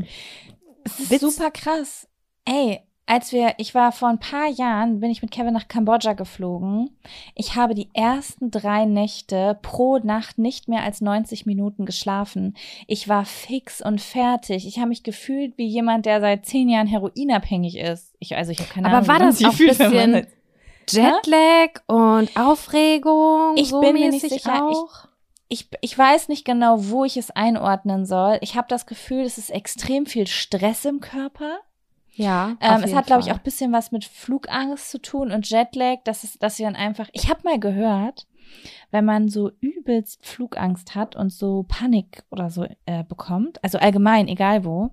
Es 0.83 1.11
ist 1.11 1.21
super 1.21 1.51
krass. 1.51 2.07
Ey, 2.45 2.81
als 3.05 3.33
wir, 3.33 3.55
ich 3.57 3.75
war 3.75 3.91
vor 3.91 4.07
ein 4.07 4.19
paar 4.19 4.47
Jahren, 4.47 4.99
bin 4.99 5.11
ich 5.11 5.21
mit 5.21 5.31
Kevin 5.31 5.53
nach 5.53 5.67
Kambodscha 5.67 6.13
geflogen. 6.13 6.89
Ich 7.35 7.55
habe 7.55 7.75
die 7.75 7.89
ersten 7.93 8.51
drei 8.51 8.85
Nächte 8.85 9.59
pro 9.61 9.97
Nacht 9.97 10.37
nicht 10.37 10.69
mehr 10.69 10.83
als 10.83 11.01
90 11.01 11.45
Minuten 11.45 11.85
geschlafen. 11.85 12.55
Ich 12.87 13.09
war 13.09 13.25
fix 13.25 13.81
und 13.81 13.99
fertig. 13.99 14.65
Ich 14.65 14.77
habe 14.77 14.89
mich 14.89 15.03
gefühlt 15.03 15.57
wie 15.57 15.67
jemand, 15.67 16.05
der 16.05 16.21
seit 16.21 16.45
zehn 16.45 16.69
Jahren 16.69 16.87
heroinabhängig 16.87 17.77
ist. 17.77 18.13
Ich, 18.19 18.37
also 18.37 18.51
ich 18.51 18.59
habe 18.59 18.69
keine 18.69 18.87
Aber 18.87 18.97
Ahnung. 18.97 19.09
Aber 19.09 19.19
war 19.19 19.27
das 19.27 19.43
auch 19.43 19.59
ein 19.59 19.67
bisschen 19.67 20.27
Jetlag 20.89 21.81
und 21.87 22.29
Aufregung? 22.37 23.55
Ich 23.55 23.69
so 23.69 23.81
bin 23.81 23.93
mir 23.93 24.09
nicht 24.09 24.29
sicher. 24.29 24.65
Auch? 24.65 25.07
Ich, 25.49 25.69
ich, 25.71 25.77
ich 25.81 25.97
weiß 25.97 26.29
nicht 26.29 26.45
genau, 26.45 26.89
wo 26.89 27.03
ich 27.03 27.17
es 27.17 27.31
einordnen 27.31 28.05
soll. 28.05 28.37
Ich 28.41 28.55
habe 28.55 28.67
das 28.69 28.85
Gefühl, 28.85 29.23
es 29.23 29.37
ist 29.37 29.49
extrem 29.49 30.05
viel 30.05 30.27
Stress 30.27 30.85
im 30.85 31.01
Körper. 31.01 31.59
Ja. 32.13 32.57
Ähm, 32.59 32.83
es 32.83 32.93
hat, 32.93 33.05
glaube 33.05 33.21
ich, 33.21 33.31
auch 33.31 33.39
bisschen 33.39 33.71
was 33.71 33.91
mit 33.91 34.05
Flugangst 34.05 34.91
zu 34.91 35.01
tun 35.01 35.31
und 35.31 35.49
Jetlag, 35.49 35.99
dass 36.03 36.23
es, 36.23 36.37
dass 36.39 36.57
sie 36.57 36.63
dann 36.63 36.75
einfach. 36.75 37.09
Ich 37.13 37.29
habe 37.29 37.41
mal 37.43 37.59
gehört, 37.59 38.27
wenn 38.91 39.05
man 39.05 39.29
so 39.29 39.51
übelst 39.61 40.25
Flugangst 40.25 40.95
hat 40.95 41.15
und 41.15 41.31
so 41.31 41.63
Panik 41.67 42.23
oder 42.29 42.49
so 42.49 42.67
äh, 42.85 43.03
bekommt, 43.03 43.63
also 43.63 43.77
allgemein, 43.77 44.27
egal 44.27 44.65
wo, 44.65 44.91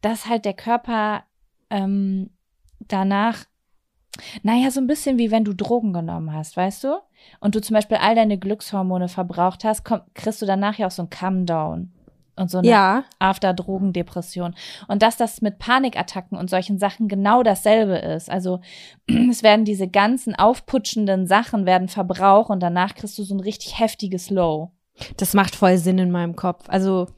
dass 0.00 0.26
halt 0.26 0.44
der 0.44 0.54
Körper 0.54 1.24
ähm, 1.70 2.30
danach, 2.80 3.44
naja, 4.42 4.70
so 4.70 4.80
ein 4.80 4.86
bisschen 4.86 5.18
wie 5.18 5.30
wenn 5.30 5.44
du 5.44 5.52
Drogen 5.52 5.92
genommen 5.92 6.32
hast, 6.32 6.56
weißt 6.56 6.84
du? 6.84 6.98
Und 7.40 7.54
du 7.54 7.60
zum 7.60 7.74
Beispiel 7.74 7.98
all 7.98 8.14
deine 8.14 8.38
Glückshormone 8.38 9.08
verbraucht 9.08 9.64
hast, 9.64 9.84
komm, 9.84 10.00
kriegst 10.14 10.40
du 10.40 10.46
danach 10.46 10.78
ja 10.78 10.86
auch 10.86 10.92
so 10.92 11.02
ein 11.02 11.10
Come-Down 11.10 11.93
und 12.36 12.50
so 12.50 12.58
eine 12.58 12.68
ja. 12.68 13.04
After-Drogendepression. 13.18 14.54
Und 14.88 15.02
dass 15.02 15.16
das 15.16 15.40
mit 15.40 15.58
Panikattacken 15.58 16.36
und 16.36 16.50
solchen 16.50 16.78
Sachen 16.78 17.08
genau 17.08 17.42
dasselbe 17.42 17.96
ist. 17.96 18.30
Also 18.30 18.60
es 19.30 19.42
werden 19.42 19.64
diese 19.64 19.88
ganzen 19.88 20.34
aufputschenden 20.34 21.26
Sachen 21.26 21.66
werden 21.66 21.88
verbraucht 21.88 22.50
und 22.50 22.60
danach 22.62 22.94
kriegst 22.94 23.18
du 23.18 23.22
so 23.22 23.34
ein 23.34 23.40
richtig 23.40 23.78
heftiges 23.78 24.30
Low. 24.30 24.73
Das 25.16 25.34
macht 25.34 25.56
voll 25.56 25.76
Sinn 25.76 25.98
in 25.98 26.12
meinem 26.12 26.36
Kopf. 26.36 26.64
Also, 26.68 27.08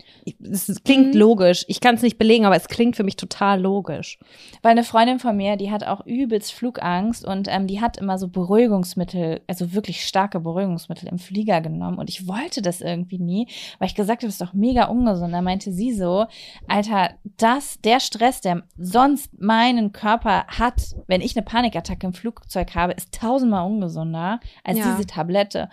es 0.40 0.82
klingt 0.82 1.14
mhm. 1.14 1.20
logisch. 1.20 1.64
Ich 1.68 1.80
kann 1.80 1.94
es 1.94 2.02
nicht 2.02 2.16
belegen, 2.16 2.46
aber 2.46 2.56
es 2.56 2.68
klingt 2.68 2.96
für 2.96 3.04
mich 3.04 3.16
total 3.16 3.60
logisch. 3.60 4.18
Weil 4.62 4.72
eine 4.72 4.82
Freundin 4.82 5.18
von 5.18 5.36
mir, 5.36 5.56
die 5.56 5.70
hat 5.70 5.84
auch 5.84 6.04
übelst 6.06 6.52
Flugangst 6.54 7.26
und 7.26 7.48
ähm, 7.50 7.66
die 7.66 7.82
hat 7.82 7.98
immer 7.98 8.16
so 8.16 8.28
Beruhigungsmittel, 8.28 9.42
also 9.46 9.74
wirklich 9.74 10.06
starke 10.06 10.40
Beruhigungsmittel 10.40 11.06
im 11.08 11.18
Flieger 11.18 11.60
genommen. 11.60 11.98
Und 11.98 12.08
ich 12.08 12.26
wollte 12.26 12.62
das 12.62 12.80
irgendwie 12.80 13.18
nie, 13.18 13.46
weil 13.78 13.88
ich 13.88 13.94
gesagt 13.94 14.22
habe, 14.22 14.28
das 14.28 14.40
ist 14.40 14.40
doch 14.40 14.54
mega 14.54 14.86
ungesund. 14.86 15.34
Da 15.34 15.42
meinte 15.42 15.70
sie 15.70 15.92
so, 15.92 16.26
Alter, 16.68 17.10
das, 17.36 17.78
der 17.82 18.00
Stress, 18.00 18.40
der 18.40 18.62
sonst 18.78 19.38
meinen 19.38 19.92
Körper 19.92 20.46
hat, 20.46 20.96
wenn 21.08 21.20
ich 21.20 21.36
eine 21.36 21.44
Panikattacke 21.44 22.06
im 22.06 22.14
Flugzeug 22.14 22.74
habe, 22.74 22.94
ist 22.94 23.12
tausendmal 23.12 23.66
ungesunder 23.66 24.40
als 24.64 24.78
ja. 24.78 24.94
diese 24.96 25.06
Tablette. 25.06 25.68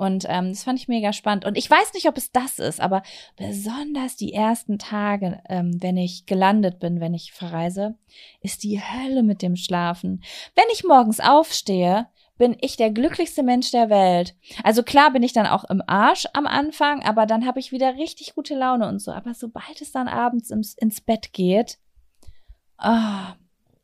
Und 0.00 0.24
ähm, 0.30 0.48
das 0.48 0.64
fand 0.64 0.78
ich 0.78 0.88
mega 0.88 1.12
spannend. 1.12 1.44
Und 1.44 1.58
ich 1.58 1.68
weiß 1.68 1.92
nicht, 1.92 2.08
ob 2.08 2.16
es 2.16 2.32
das 2.32 2.58
ist, 2.58 2.80
aber 2.80 3.02
besonders 3.36 4.16
die 4.16 4.32
ersten 4.32 4.78
Tage, 4.78 5.42
ähm, 5.46 5.76
wenn 5.82 5.98
ich 5.98 6.24
gelandet 6.24 6.78
bin, 6.78 7.00
wenn 7.00 7.12
ich 7.12 7.32
verreise, 7.32 7.96
ist 8.40 8.62
die 8.62 8.80
Hölle 8.80 9.22
mit 9.22 9.42
dem 9.42 9.56
Schlafen. 9.56 10.22
Wenn 10.56 10.64
ich 10.72 10.84
morgens 10.84 11.20
aufstehe, 11.20 12.06
bin 12.38 12.56
ich 12.62 12.78
der 12.78 12.90
glücklichste 12.90 13.42
Mensch 13.42 13.72
der 13.72 13.90
Welt. 13.90 14.34
Also 14.64 14.82
klar 14.82 15.12
bin 15.12 15.22
ich 15.22 15.34
dann 15.34 15.46
auch 15.46 15.64
im 15.64 15.82
Arsch 15.86 16.26
am 16.32 16.46
Anfang, 16.46 17.02
aber 17.02 17.26
dann 17.26 17.44
habe 17.44 17.60
ich 17.60 17.70
wieder 17.70 17.96
richtig 17.96 18.34
gute 18.34 18.54
Laune 18.54 18.88
und 18.88 19.00
so. 19.00 19.12
Aber 19.12 19.34
sobald 19.34 19.82
es 19.82 19.92
dann 19.92 20.08
abends 20.08 20.50
ins, 20.50 20.72
ins 20.78 21.02
Bett 21.02 21.34
geht, 21.34 21.76
oh, 22.82 23.34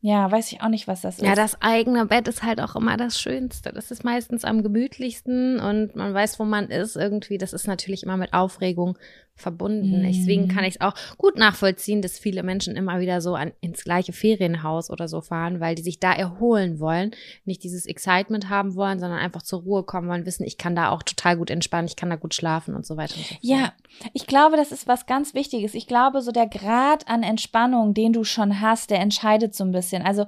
ja, 0.07 0.31
weiß 0.31 0.53
ich 0.53 0.63
auch 0.63 0.69
nicht, 0.69 0.87
was 0.87 1.01
das 1.01 1.17
ist. 1.17 1.25
Ja, 1.25 1.35
das 1.35 1.61
eigene 1.61 2.07
Bett 2.07 2.29
ist 2.29 2.45
halt 2.45 2.61
auch 2.61 2.77
immer 2.77 2.97
das 2.97 3.21
Schönste. 3.21 3.73
Das 3.73 3.91
ist 3.91 4.05
meistens 4.05 4.45
am 4.45 4.63
gemütlichsten 4.63 5.59
und 5.59 5.97
man 5.97 6.15
weiß, 6.15 6.39
wo 6.39 6.45
man 6.45 6.69
ist 6.69 6.95
irgendwie. 6.95 7.39
Das 7.39 7.53
ist 7.53 7.67
natürlich 7.67 8.05
immer 8.05 8.17
mit 8.17 8.33
Aufregung 8.33 8.97
verbunden. 9.37 9.99
Mhm. 9.99 10.07
Deswegen 10.07 10.49
kann 10.49 10.65
ich 10.65 10.77
es 10.77 10.81
auch 10.81 10.95
gut 11.19 11.37
nachvollziehen, 11.37 12.03
dass 12.03 12.19
viele 12.19 12.43
Menschen 12.43 12.75
immer 12.75 13.01
wieder 13.01 13.21
so 13.21 13.35
an, 13.35 13.53
ins 13.61 13.85
gleiche 13.85 14.13
Ferienhaus 14.13 14.91
oder 14.91 15.09
so 15.09 15.21
fahren, 15.21 15.61
weil 15.61 15.75
die 15.75 15.83
sich 15.83 16.01
da 16.01 16.13
erholen 16.13 16.81
wollen, 16.81 17.11
nicht 17.45 17.63
dieses 17.63 17.87
Excitement 17.87 18.49
haben 18.49 18.75
wollen, 18.75 18.99
sondern 18.99 19.19
einfach 19.19 19.43
zur 19.43 19.61
Ruhe 19.61 19.83
kommen 19.85 20.09
wollen, 20.09 20.27
wissen, 20.27 20.45
ich 20.45 20.57
kann 20.57 20.75
da 20.75 20.91
auch 20.91 21.03
total 21.03 21.37
gut 21.37 21.51
entspannen, 21.51 21.87
ich 21.87 21.97
kann 21.97 22.11
da 22.11 22.17
gut 22.17 22.35
schlafen 22.35 22.75
und 22.75 22.87
so 22.87 22.97
weiter. 22.97 23.15
Und 23.17 23.27
so 23.27 23.37
ja, 23.43 23.73
ich 24.15 24.27
glaube, 24.27 24.57
das 24.57 24.73
ist 24.73 24.89
was 24.89 25.07
ganz 25.07 25.35
Wichtiges. 25.35 25.75
Ich 25.75 25.87
glaube, 25.87 26.23
so 26.23 26.33
der 26.33 26.49
Grad 26.49 27.09
an 27.09 27.23
Entspannung, 27.23 27.95
den 27.95 28.13
du 28.13 28.25
schon 28.25 28.61
hast, 28.61 28.91
der 28.91 29.01
entscheidet 29.01 29.55
so 29.55 29.65
ein 29.65 29.73
bisschen. 29.73 30.03
Also 30.03 30.27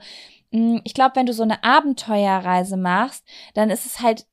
mm, 0.50 0.78
ich 0.84 0.94
glaube, 0.94 1.16
wenn 1.16 1.26
du 1.26 1.32
so 1.32 1.42
eine 1.42 1.64
Abenteuerreise 1.64 2.76
machst, 2.76 3.24
dann 3.54 3.70
ist 3.70 3.86
es 3.86 4.00
halt 4.00 4.26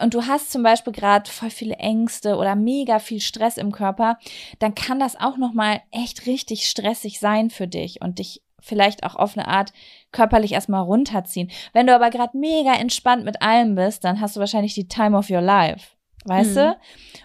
und 0.00 0.14
du 0.14 0.26
hast 0.26 0.50
zum 0.50 0.62
Beispiel 0.62 0.92
gerade 0.92 1.30
voll 1.30 1.50
viele 1.50 1.76
Ängste 1.76 2.36
oder 2.36 2.54
mega 2.54 2.98
viel 2.98 3.20
Stress 3.20 3.56
im 3.56 3.72
Körper, 3.72 4.18
dann 4.58 4.74
kann 4.74 4.98
das 4.98 5.18
auch 5.18 5.36
noch 5.36 5.52
mal 5.52 5.80
echt 5.90 6.26
richtig 6.26 6.68
stressig 6.68 7.20
sein 7.20 7.50
für 7.50 7.66
dich 7.66 8.00
und 8.00 8.18
dich 8.18 8.42
vielleicht 8.60 9.04
auch 9.04 9.14
auf 9.14 9.36
eine 9.36 9.46
Art 9.46 9.72
körperlich 10.10 10.52
erstmal 10.52 10.82
runterziehen. 10.82 11.50
Wenn 11.72 11.86
du 11.86 11.94
aber 11.94 12.10
gerade 12.10 12.36
mega 12.36 12.74
entspannt 12.74 13.24
mit 13.24 13.42
allem 13.42 13.74
bist, 13.74 14.04
dann 14.04 14.20
hast 14.20 14.36
du 14.36 14.40
wahrscheinlich 14.40 14.74
die 14.74 14.88
Time 14.88 15.16
of 15.16 15.28
your 15.28 15.42
life. 15.42 15.94
Weißt 16.24 16.52
mhm. 16.52 16.54
du? 16.54 16.76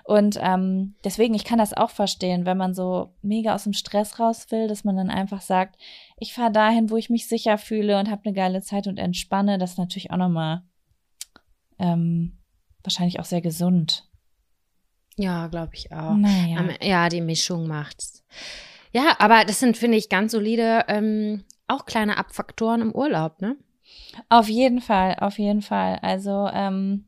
Und 0.03 0.37
ähm, 0.41 0.95
deswegen, 1.05 1.33
ich 1.33 1.45
kann 1.45 1.57
das 1.57 1.73
auch 1.73 1.89
verstehen, 1.89 2.45
wenn 2.45 2.57
man 2.57 2.73
so 2.73 3.13
mega 3.21 3.55
aus 3.55 3.63
dem 3.63 3.71
Stress 3.71 4.19
raus 4.19 4.47
will, 4.49 4.67
dass 4.67 4.83
man 4.83 4.97
dann 4.97 5.09
einfach 5.09 5.39
sagt, 5.39 5.79
ich 6.17 6.33
fahre 6.33 6.51
dahin, 6.51 6.89
wo 6.89 6.97
ich 6.97 7.09
mich 7.09 7.29
sicher 7.29 7.57
fühle 7.57 7.97
und 7.97 8.09
habe 8.09 8.23
eine 8.25 8.33
geile 8.33 8.61
Zeit 8.61 8.87
und 8.87 8.99
entspanne. 8.99 9.57
Das 9.57 9.71
ist 9.71 9.77
natürlich 9.77 10.11
auch 10.11 10.17
nochmal 10.17 10.63
ähm, 11.77 12.38
wahrscheinlich 12.83 13.19
auch 13.19 13.25
sehr 13.25 13.41
gesund. 13.41 14.07
Ja, 15.15 15.47
glaube 15.47 15.75
ich 15.75 15.91
auch. 15.91 16.15
Naja. 16.15 16.69
ja, 16.81 17.09
die 17.09 17.21
Mischung 17.21 17.67
macht's. 17.67 18.23
Ja, 18.91 19.17
aber 19.19 19.45
das 19.45 19.59
sind, 19.59 19.77
finde 19.77 19.97
ich, 19.97 20.09
ganz 20.09 20.31
solide, 20.31 20.85
ähm, 20.87 21.43
auch 21.67 21.85
kleine 21.85 22.17
Abfaktoren 22.17 22.81
im 22.81 22.95
Urlaub, 22.95 23.41
ne? 23.41 23.57
Auf 24.29 24.47
jeden 24.47 24.81
Fall, 24.81 25.17
auf 25.19 25.37
jeden 25.37 25.61
Fall. 25.61 25.99
Also, 26.01 26.49
ähm, 26.53 27.05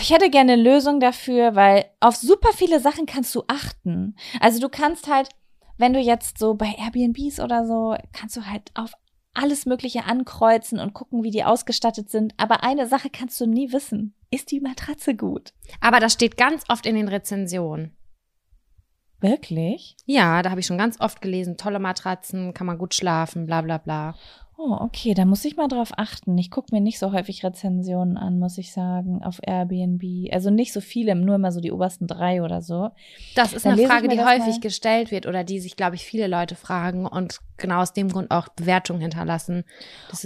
ich 0.00 0.10
hätte 0.10 0.30
gerne 0.30 0.54
eine 0.54 0.62
Lösung 0.62 0.98
dafür, 0.98 1.54
weil 1.54 1.84
auf 2.00 2.16
super 2.16 2.52
viele 2.54 2.80
Sachen 2.80 3.06
kannst 3.06 3.34
du 3.34 3.44
achten. 3.48 4.16
Also 4.40 4.60
du 4.60 4.68
kannst 4.68 5.08
halt, 5.08 5.28
wenn 5.76 5.92
du 5.92 6.00
jetzt 6.00 6.38
so 6.38 6.54
bei 6.54 6.74
Airbnbs 6.78 7.38
oder 7.40 7.66
so, 7.66 7.94
kannst 8.12 8.36
du 8.36 8.46
halt 8.46 8.70
auf 8.74 8.92
alles 9.34 9.66
Mögliche 9.66 10.04
ankreuzen 10.04 10.78
und 10.78 10.94
gucken, 10.94 11.22
wie 11.22 11.30
die 11.30 11.44
ausgestattet 11.44 12.10
sind. 12.10 12.34
Aber 12.36 12.62
eine 12.62 12.86
Sache 12.86 13.10
kannst 13.10 13.40
du 13.40 13.46
nie 13.46 13.72
wissen. 13.72 14.14
Ist 14.30 14.50
die 14.50 14.60
Matratze 14.60 15.14
gut? 15.14 15.52
Aber 15.80 16.00
das 16.00 16.12
steht 16.12 16.36
ganz 16.36 16.64
oft 16.68 16.86
in 16.86 16.94
den 16.94 17.08
Rezensionen. 17.08 17.96
Wirklich? 19.20 19.96
Ja, 20.04 20.42
da 20.42 20.50
habe 20.50 20.60
ich 20.60 20.66
schon 20.66 20.76
ganz 20.78 21.00
oft 21.00 21.22
gelesen, 21.22 21.56
tolle 21.56 21.78
Matratzen, 21.78 22.52
kann 22.52 22.66
man 22.66 22.76
gut 22.76 22.94
schlafen, 22.94 23.46
bla 23.46 23.62
bla 23.62 23.78
bla. 23.78 24.16
Oh, 24.56 24.76
okay, 24.80 25.14
da 25.14 25.24
muss 25.24 25.44
ich 25.44 25.56
mal 25.56 25.66
drauf 25.66 25.90
achten. 25.96 26.38
Ich 26.38 26.48
gucke 26.48 26.72
mir 26.72 26.80
nicht 26.80 27.00
so 27.00 27.10
häufig 27.10 27.44
Rezensionen 27.44 28.16
an, 28.16 28.38
muss 28.38 28.56
ich 28.56 28.72
sagen, 28.72 29.20
auf 29.24 29.40
Airbnb. 29.42 30.32
Also 30.32 30.50
nicht 30.50 30.72
so 30.72 30.80
viele, 30.80 31.16
nur 31.16 31.34
immer 31.34 31.50
so 31.50 31.60
die 31.60 31.72
obersten 31.72 32.06
drei 32.06 32.40
oder 32.40 32.62
so. 32.62 32.90
Das 33.34 33.52
ist 33.52 33.66
Dann 33.66 33.72
eine 33.72 33.88
Frage, 33.88 34.06
die 34.06 34.20
häufig 34.20 34.54
mal. 34.54 34.60
gestellt 34.60 35.10
wird 35.10 35.26
oder 35.26 35.42
die 35.42 35.58
sich, 35.58 35.76
glaube 35.76 35.96
ich, 35.96 36.04
viele 36.04 36.28
Leute 36.28 36.54
fragen 36.54 37.04
und 37.04 37.40
genau 37.56 37.80
aus 37.80 37.92
dem 37.92 38.08
Grund 38.10 38.30
auch 38.30 38.48
Bewertungen 38.48 39.00
hinterlassen. 39.00 39.64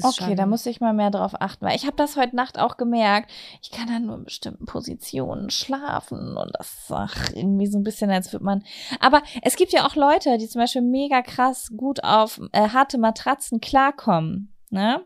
okay, 0.03 0.35
da 0.35 0.45
muss 0.45 0.67
ich 0.67 0.81
mal 0.81 0.93
mehr 0.93 1.11
drauf 1.11 1.33
achten, 1.41 1.65
weil 1.65 1.77
ich 1.77 1.87
habe 1.87 1.97
das 1.97 2.17
heute 2.17 2.37
Nacht 2.37 2.59
auch 2.59 2.77
gemerkt. 2.77 3.31
Ich 3.63 3.71
kann 3.71 3.87
dann 3.87 4.07
nur 4.07 4.17
in 4.17 4.25
bestimmten 4.25 4.67
Positionen 4.67 5.49
schlafen 5.51 6.37
und 6.37 6.53
das 6.59 6.67
ist 6.67 6.91
ach, 6.91 7.31
irgendwie 7.35 7.67
so 7.67 7.79
ein 7.79 7.83
bisschen, 7.83 8.11
als 8.11 8.33
würde 8.33 8.45
man. 8.45 8.63
Aber 9.01 9.23
es 9.43 9.57
gibt 9.57 9.73
ja 9.73 9.87
auch 9.87 9.95
Leute, 9.95 10.37
die 10.37 10.49
zum 10.49 10.61
Beispiel 10.61 10.83
mega 10.83 11.23
krass 11.23 11.71
gut 11.77 12.05
auf 12.05 12.41
äh, 12.53 12.69
harte 12.69 12.99
Matratzen 12.99 13.61
klarkommen 13.61 14.18
kommen. 14.19 14.55
Ne? 14.71 15.05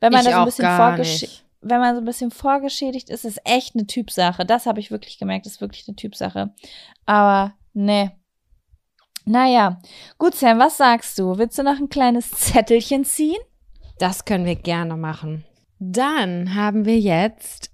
Wenn 0.00 0.12
man 0.12 0.20
ich 0.20 0.26
da 0.26 0.32
so 0.32 0.38
ein 0.38 0.44
bisschen 0.44 0.76
vorgeschädigt 0.76 1.42
wenn 1.62 1.80
man 1.80 1.94
so 1.94 2.02
ein 2.02 2.04
bisschen 2.04 2.30
vorgeschädigt 2.30 3.08
ist, 3.08 3.24
ist 3.24 3.40
echt 3.44 3.74
eine 3.74 3.86
Typsache. 3.86 4.44
Das 4.44 4.66
habe 4.66 4.80
ich 4.80 4.90
wirklich 4.90 5.18
gemerkt, 5.18 5.46
ist 5.46 5.60
wirklich 5.60 5.86
eine 5.86 5.96
Typsache. 5.96 6.52
Aber 7.06 7.54
ne. 7.72 8.12
Naja, 9.24 9.80
gut, 10.18 10.34
Sam, 10.34 10.58
was 10.58 10.76
sagst 10.76 11.16
du? 11.18 11.38
Willst 11.38 11.56
du 11.56 11.62
noch 11.62 11.78
ein 11.78 11.88
kleines 11.88 12.30
Zettelchen 12.32 13.04
ziehen? 13.04 13.40
Das 13.98 14.24
können 14.24 14.44
wir 14.44 14.56
gerne 14.56 14.96
machen. 14.96 15.44
Dann 15.78 16.56
haben 16.56 16.84
wir 16.84 16.98
jetzt 16.98 17.70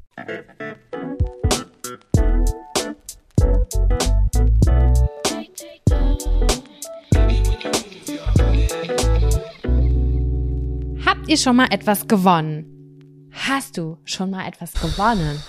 ihr 11.28 11.36
schon 11.36 11.56
mal 11.56 11.68
etwas 11.70 12.08
gewonnen? 12.08 13.30
Hast 13.32 13.76
du 13.76 13.98
schon 14.04 14.30
mal 14.30 14.46
etwas 14.48 14.72
gewonnen? 14.72 15.42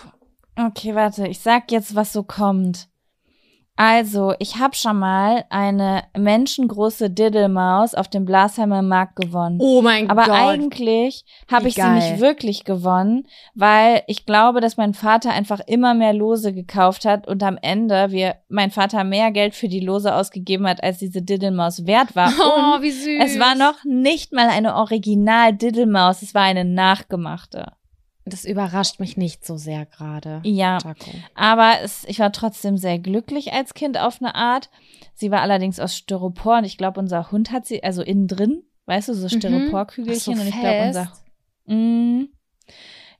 Okay, 0.57 0.93
warte, 0.93 1.27
ich 1.27 1.39
sag 1.39 1.71
jetzt, 1.71 1.95
was 1.95 2.11
so 2.11 2.23
kommt. 2.23 2.88
Also, 3.81 4.33
ich 4.39 4.57
habe 4.57 4.75
schon 4.75 4.99
mal 4.99 5.45
eine 5.49 6.03
menschengroße 6.17 7.09
Diddelmaus 7.09 7.95
auf 7.95 8.09
dem 8.09 8.25
Blasheimer 8.25 8.81
Markt 8.81 9.15
gewonnen. 9.15 9.57
Oh 9.61 9.81
mein 9.81 10.09
Aber 10.09 10.23
Gott. 10.23 10.31
Aber 10.31 10.49
eigentlich 10.49 11.23
habe 11.49 11.69
ich 11.69 11.75
sie 11.75 11.89
nicht 11.89 12.19
wirklich 12.19 12.65
gewonnen, 12.65 13.25
weil 13.55 14.03
ich 14.07 14.25
glaube, 14.25 14.59
dass 14.59 14.75
mein 14.75 14.93
Vater 14.93 15.31
einfach 15.31 15.61
immer 15.65 15.93
mehr 15.93 16.11
Lose 16.11 16.53
gekauft 16.53 17.05
hat 17.05 17.25
und 17.25 17.41
am 17.41 17.57
Ende 17.61 18.11
wir 18.11 18.35
mein 18.49 18.69
Vater 18.69 19.05
mehr 19.05 19.31
Geld 19.31 19.55
für 19.55 19.69
die 19.69 19.79
Lose 19.79 20.13
ausgegeben 20.13 20.67
hat, 20.67 20.83
als 20.83 20.97
diese 20.97 21.21
Diddelmaus 21.21 21.85
wert 21.85 22.17
war. 22.17 22.33
Oh, 22.39 22.75
und 22.75 22.81
wie 22.81 22.91
süß. 22.91 23.21
Es 23.23 23.39
war 23.39 23.55
noch 23.55 23.83
nicht 23.85 24.33
mal 24.33 24.49
eine 24.49 24.75
Original 24.75 25.53
Diddelmaus, 25.53 26.21
es 26.21 26.33
war 26.33 26.43
eine 26.43 26.65
nachgemachte. 26.65 27.73
Das 28.29 28.45
überrascht 28.45 28.99
mich 28.99 29.17
nicht 29.17 29.45
so 29.45 29.57
sehr 29.57 29.85
gerade. 29.85 30.41
Ja, 30.43 30.77
Taco. 30.77 31.11
aber 31.35 31.81
es, 31.83 32.05
ich 32.07 32.19
war 32.19 32.31
trotzdem 32.31 32.77
sehr 32.77 32.99
glücklich 32.99 33.53
als 33.53 33.73
Kind 33.73 33.97
auf 33.97 34.21
eine 34.21 34.35
Art. 34.35 34.69
Sie 35.13 35.31
war 35.31 35.41
allerdings 35.41 35.79
aus 35.79 35.95
Styropor 35.95 36.59
und 36.59 36.63
ich 36.63 36.77
glaube, 36.77 36.99
unser 36.99 37.31
Hund 37.31 37.51
hat 37.51 37.65
sie, 37.65 37.83
also 37.83 38.01
innen 38.01 38.27
drin, 38.27 38.63
weißt 38.85 39.09
du, 39.09 39.13
so 39.13 39.25
mhm. 39.25 39.39
Styroporkügelchen 39.39 40.35
so 40.35 40.41
und 40.41 40.47
ich 40.47 40.59
glaube, 40.59 40.87
unser. 40.87 41.11
Mh, 41.65 42.27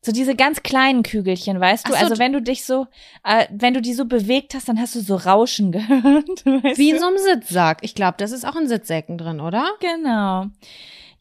so 0.01 0.12
diese 0.14 0.36
ganz 0.36 0.64
kleinen 0.64 1.03
Kügelchen, 1.03 1.60
weißt 1.60 1.88
du? 1.88 1.91
So, 1.91 1.97
also 1.97 2.20
wenn 2.20 2.32
du 2.32 2.41
dich 2.41 2.64
so, 2.64 2.88
äh, 3.24 3.47
wenn 3.51 3.74
du 3.74 3.82
die 3.82 3.93
so 3.93 4.05
bewegt 4.05 4.53
hast, 4.53 4.70
dann 4.70 4.80
hast 4.80 4.95
du 4.95 5.01
so 5.01 5.16
Rauschen 5.16 5.72
gehört. 5.74 6.45
Wie 6.78 6.91
in 6.91 6.99
so 6.99 7.07
einem 7.07 7.18
Sitzsack. 7.18 7.80
Ich 7.82 7.95
glaube, 7.95 8.16
das 8.18 8.32
ist 8.32 8.45
auch 8.45 8.55
in 8.55 8.68
Sitzsäcken 8.68 9.18
drin, 9.18 9.41
oder? 9.41 9.66
Genau. 9.82 10.45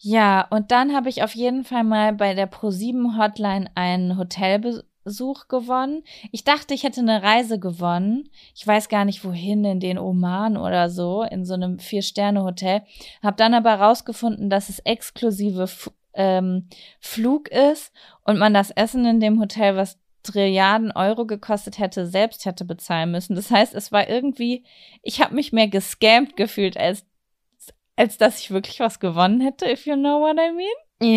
Ja, 0.00 0.46
und 0.50 0.70
dann 0.70 0.94
habe 0.94 1.08
ich 1.08 1.22
auf 1.22 1.34
jeden 1.34 1.64
Fall 1.64 1.84
mal 1.84 2.12
bei 2.12 2.34
der 2.34 2.50
Pro7 2.50 3.18
Hotline 3.18 3.68
einen 3.74 4.16
Hotelbesuch 4.16 5.48
gewonnen. 5.48 6.04
Ich 6.30 6.44
dachte, 6.44 6.72
ich 6.72 6.84
hätte 6.84 7.00
eine 7.00 7.22
Reise 7.22 7.58
gewonnen. 7.58 8.28
Ich 8.54 8.64
weiß 8.64 8.88
gar 8.88 9.04
nicht 9.04 9.24
wohin, 9.24 9.64
in 9.64 9.80
den 9.80 9.98
Oman 9.98 10.56
oder 10.56 10.88
so, 10.88 11.22
in 11.22 11.44
so 11.44 11.54
einem 11.54 11.80
Vier-Sterne-Hotel. 11.80 12.82
Hab 13.22 13.36
dann 13.36 13.54
aber 13.54 13.74
rausgefunden, 13.74 14.50
dass 14.50 14.68
es 14.68 14.78
exklusive 14.80 15.64
F 15.64 15.90
ähm, 16.14 16.68
Flug 17.00 17.48
ist 17.48 17.92
und 18.24 18.38
man 18.38 18.54
das 18.54 18.70
Essen 18.70 19.04
in 19.04 19.20
dem 19.20 19.40
Hotel, 19.40 19.76
was 19.76 19.98
Trilliarden 20.22 20.92
Euro 20.92 21.26
gekostet 21.26 21.78
hätte, 21.78 22.06
selbst 22.06 22.44
hätte 22.44 22.64
bezahlen 22.64 23.12
müssen. 23.12 23.36
Das 23.36 23.50
heißt, 23.50 23.74
es 23.74 23.92
war 23.92 24.08
irgendwie, 24.08 24.64
ich 25.02 25.20
habe 25.20 25.34
mich 25.34 25.52
mehr 25.52 25.68
gescampt 25.68 26.36
gefühlt, 26.36 26.76
als 26.76 27.06
als 27.98 28.16
dass 28.16 28.38
ich 28.38 28.50
wirklich 28.52 28.78
was 28.78 29.00
gewonnen 29.00 29.40
hätte, 29.40 29.68
if 29.68 29.84
you 29.84 29.94
know 29.94 30.20
what 30.20 30.36
I 30.36 30.52
mean. 30.52 30.68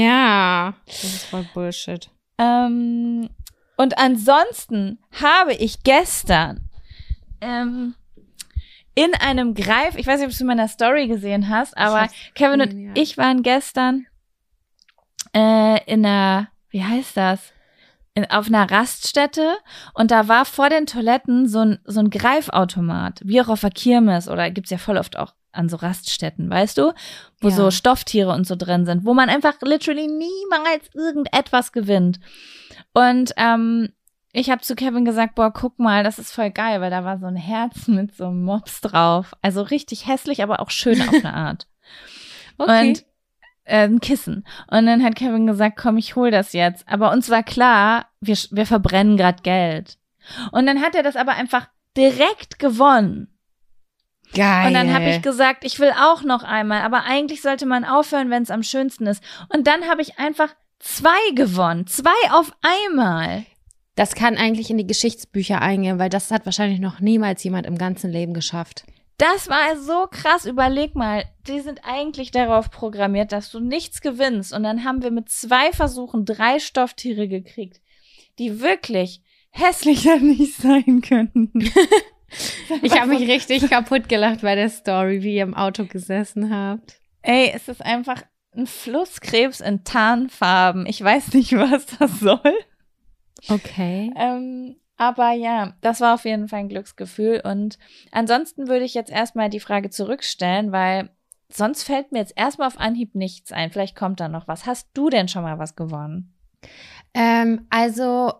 Ja, 0.03 0.73
das 0.87 1.03
ist 1.03 1.25
voll 1.25 1.47
Bullshit. 1.53 2.09
Ähm, 2.39 3.29
und 3.77 3.97
ansonsten 3.99 4.99
habe 5.21 5.53
ich 5.53 5.83
gestern 5.83 6.69
ähm, 7.39 7.93
in 8.95 9.13
einem 9.15 9.53
Greif, 9.53 9.95
ich 9.95 10.07
weiß 10.07 10.19
nicht, 10.19 10.25
ob 10.25 10.31
du 10.31 10.35
es 10.35 10.41
in 10.41 10.47
meiner 10.47 10.67
Story 10.67 11.07
gesehen 11.07 11.49
hast, 11.49 11.77
aber 11.77 12.09
Kevin 12.33 12.59
gesehen, 12.59 12.89
und 12.89 12.95
ja. 12.95 13.01
ich 13.01 13.17
waren 13.17 13.43
gestern 13.43 14.07
äh, 15.35 15.83
in 15.85 16.03
einer, 16.03 16.49
wie 16.69 16.83
heißt 16.83 17.15
das? 17.15 17.53
In, 18.13 18.29
auf 18.29 18.47
einer 18.47 18.69
Raststätte 18.69 19.55
und 19.93 20.11
da 20.11 20.27
war 20.27 20.45
vor 20.45 20.69
den 20.69 20.85
Toiletten 20.85 21.47
so 21.47 21.59
ein, 21.59 21.79
so 21.85 22.01
ein 22.01 22.09
Greifautomat, 22.09 23.21
wie 23.23 23.39
auch 23.39 23.47
auf 23.47 23.61
der 23.61 23.69
Kirmes 23.69 24.27
oder 24.27 24.51
gibt's 24.51 24.71
ja 24.71 24.77
voll 24.77 24.97
oft 24.97 25.17
auch 25.17 25.33
an 25.51 25.69
so 25.69 25.77
Raststätten, 25.77 26.49
weißt 26.49 26.77
du, 26.77 26.93
wo 27.39 27.49
ja. 27.49 27.55
so 27.55 27.71
Stofftiere 27.71 28.31
und 28.31 28.47
so 28.47 28.55
drin 28.55 28.85
sind, 28.85 29.05
wo 29.05 29.13
man 29.13 29.29
einfach 29.29 29.55
literally 29.61 30.07
niemals 30.07 30.89
irgendetwas 30.93 31.71
gewinnt. 31.71 32.19
Und 32.93 33.33
ähm, 33.37 33.89
ich 34.33 34.49
habe 34.49 34.61
zu 34.61 34.75
Kevin 34.75 35.05
gesagt, 35.05 35.35
boah, 35.35 35.51
guck 35.51 35.77
mal, 35.79 36.03
das 36.03 36.19
ist 36.19 36.31
voll 36.31 36.51
geil, 36.51 36.79
weil 36.81 36.91
da 36.91 37.03
war 37.03 37.19
so 37.19 37.25
ein 37.25 37.35
Herz 37.35 37.87
mit 37.87 38.15
so 38.15 38.27
einem 38.27 38.43
Mops 38.43 38.81
drauf. 38.81 39.33
Also 39.41 39.61
richtig 39.61 40.07
hässlich, 40.07 40.43
aber 40.43 40.59
auch 40.59 40.69
schön 40.69 41.01
auf 41.01 41.13
eine 41.13 41.33
Art. 41.33 41.67
okay. 42.57 42.89
Und 42.89 43.05
äh, 43.63 43.85
ein 43.85 43.99
Kissen. 43.99 44.45
Und 44.69 44.85
dann 44.85 45.03
hat 45.03 45.15
Kevin 45.15 45.47
gesagt, 45.47 45.77
komm, 45.77 45.97
ich 45.97 46.15
hol 46.15 46.31
das 46.31 46.53
jetzt. 46.53 46.87
Aber 46.87 47.11
uns 47.11 47.29
war 47.29 47.43
klar, 47.43 48.07
wir, 48.19 48.37
wir 48.51 48.65
verbrennen 48.65 49.17
grad 49.17 49.43
Geld. 49.43 49.97
Und 50.51 50.65
dann 50.65 50.81
hat 50.81 50.95
er 50.95 51.03
das 51.03 51.15
aber 51.15 51.33
einfach 51.33 51.67
direkt 51.97 52.59
gewonnen. 52.59 53.30
Geil. 54.33 54.67
Und 54.67 54.73
dann 54.73 54.93
habe 54.93 55.09
ich 55.09 55.21
gesagt, 55.21 55.65
ich 55.65 55.79
will 55.79 55.91
auch 55.91 56.23
noch 56.23 56.43
einmal, 56.43 56.81
aber 56.81 57.03
eigentlich 57.03 57.41
sollte 57.41 57.65
man 57.65 57.83
aufhören, 57.83 58.29
wenn 58.29 58.43
es 58.43 58.51
am 58.51 58.63
schönsten 58.63 59.07
ist. 59.07 59.23
Und 59.53 59.67
dann 59.67 59.87
habe 59.89 60.01
ich 60.01 60.19
einfach 60.19 60.55
zwei 60.79 61.31
gewonnen, 61.35 61.87
zwei 61.87 62.09
auf 62.31 62.51
einmal. 62.61 63.45
Das 63.95 64.15
kann 64.15 64.37
eigentlich 64.37 64.69
in 64.69 64.77
die 64.77 64.87
Geschichtsbücher 64.87 65.61
eingehen, 65.61 65.99
weil 65.99 66.09
das 66.09 66.31
hat 66.31 66.45
wahrscheinlich 66.45 66.79
noch 66.79 67.01
niemals 67.01 67.43
jemand 67.43 67.67
im 67.67 67.77
ganzen 67.77 68.09
Leben 68.09 68.33
geschafft. 68.33 68.85
Das 69.17 69.49
war 69.49 69.77
so 69.77 70.07
krass. 70.09 70.45
Überleg 70.45 70.95
mal, 70.95 71.25
die 71.47 71.59
sind 71.59 71.81
eigentlich 71.83 72.31
darauf 72.31 72.71
programmiert, 72.71 73.31
dass 73.31 73.51
du 73.51 73.59
nichts 73.59 74.01
gewinnst. 74.01 74.51
Und 74.53 74.63
dann 74.63 74.83
haben 74.83 75.03
wir 75.03 75.11
mit 75.11 75.29
zwei 75.29 75.71
Versuchen 75.73 76.25
drei 76.25 76.57
Stofftiere 76.57 77.27
gekriegt, 77.27 77.81
die 78.39 78.61
wirklich 78.61 79.21
hässlicher 79.51 80.17
nicht 80.19 80.55
sein 80.55 81.01
könnten. 81.01 81.51
Ich 82.81 82.99
habe 82.99 83.09
mich 83.09 83.27
richtig 83.27 83.69
kaputt 83.69 84.07
gelacht 84.07 84.41
bei 84.41 84.55
der 84.55 84.69
Story, 84.69 85.21
wie 85.23 85.35
ihr 85.35 85.43
im 85.43 85.53
Auto 85.53 85.85
gesessen 85.85 86.55
habt. 86.55 87.01
Ey, 87.21 87.51
es 87.53 87.67
ist 87.67 87.83
einfach, 87.85 88.23
ein 88.55 88.67
Flusskrebs 88.67 89.61
in 89.61 89.83
Tarnfarben. 89.83 90.85
Ich 90.85 91.03
weiß 91.03 91.33
nicht, 91.33 91.53
was 91.57 91.85
das 91.85 92.19
soll. 92.19 92.53
Okay. 93.47 94.11
Ähm, 94.15 94.75
aber 94.97 95.31
ja, 95.31 95.73
das 95.81 96.01
war 96.01 96.13
auf 96.13 96.25
jeden 96.25 96.47
Fall 96.47 96.59
ein 96.59 96.69
Glücksgefühl. 96.69 97.41
Und 97.43 97.77
ansonsten 98.11 98.67
würde 98.67 98.85
ich 98.85 98.93
jetzt 98.93 99.11
erstmal 99.11 99.49
die 99.49 99.59
Frage 99.59 99.89
zurückstellen, 99.89 100.71
weil 100.71 101.09
sonst 101.49 101.83
fällt 101.83 102.11
mir 102.11 102.19
jetzt 102.19 102.33
erstmal 102.35 102.67
auf 102.67 102.79
Anhieb 102.79 103.15
nichts 103.15 103.51
ein. 103.51 103.71
Vielleicht 103.71 103.95
kommt 103.95 104.19
da 104.19 104.27
noch 104.27 104.47
was. 104.47 104.65
Hast 104.65 104.89
du 104.93 105.09
denn 105.09 105.27
schon 105.27 105.43
mal 105.43 105.59
was 105.59 105.75
gewonnen? 105.75 106.33
Ähm, 107.13 107.65
also 107.69 108.33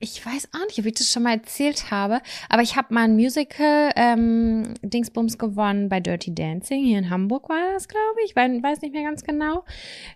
ich 0.00 0.24
weiß 0.24 0.48
auch 0.52 0.66
nicht, 0.66 0.78
ob 0.78 0.86
ich 0.86 0.94
das 0.94 1.10
schon 1.10 1.22
mal 1.22 1.34
erzählt 1.34 1.90
habe, 1.90 2.20
aber 2.48 2.62
ich 2.62 2.76
habe 2.76 2.92
mal 2.92 3.04
ein 3.04 3.14
Musical 3.14 3.90
ähm, 3.96 4.74
Dingsbums 4.82 5.38
gewonnen 5.38 5.88
bei 5.88 6.00
Dirty 6.00 6.34
Dancing. 6.34 6.84
Hier 6.84 6.98
in 6.98 7.10
Hamburg 7.10 7.48
war 7.48 7.72
das, 7.72 7.88
glaube 7.88 8.20
ich. 8.24 8.30
Ich 8.30 8.36
weiß 8.36 8.82
nicht 8.82 8.92
mehr 8.92 9.04
ganz 9.04 9.24
genau. 9.24 9.64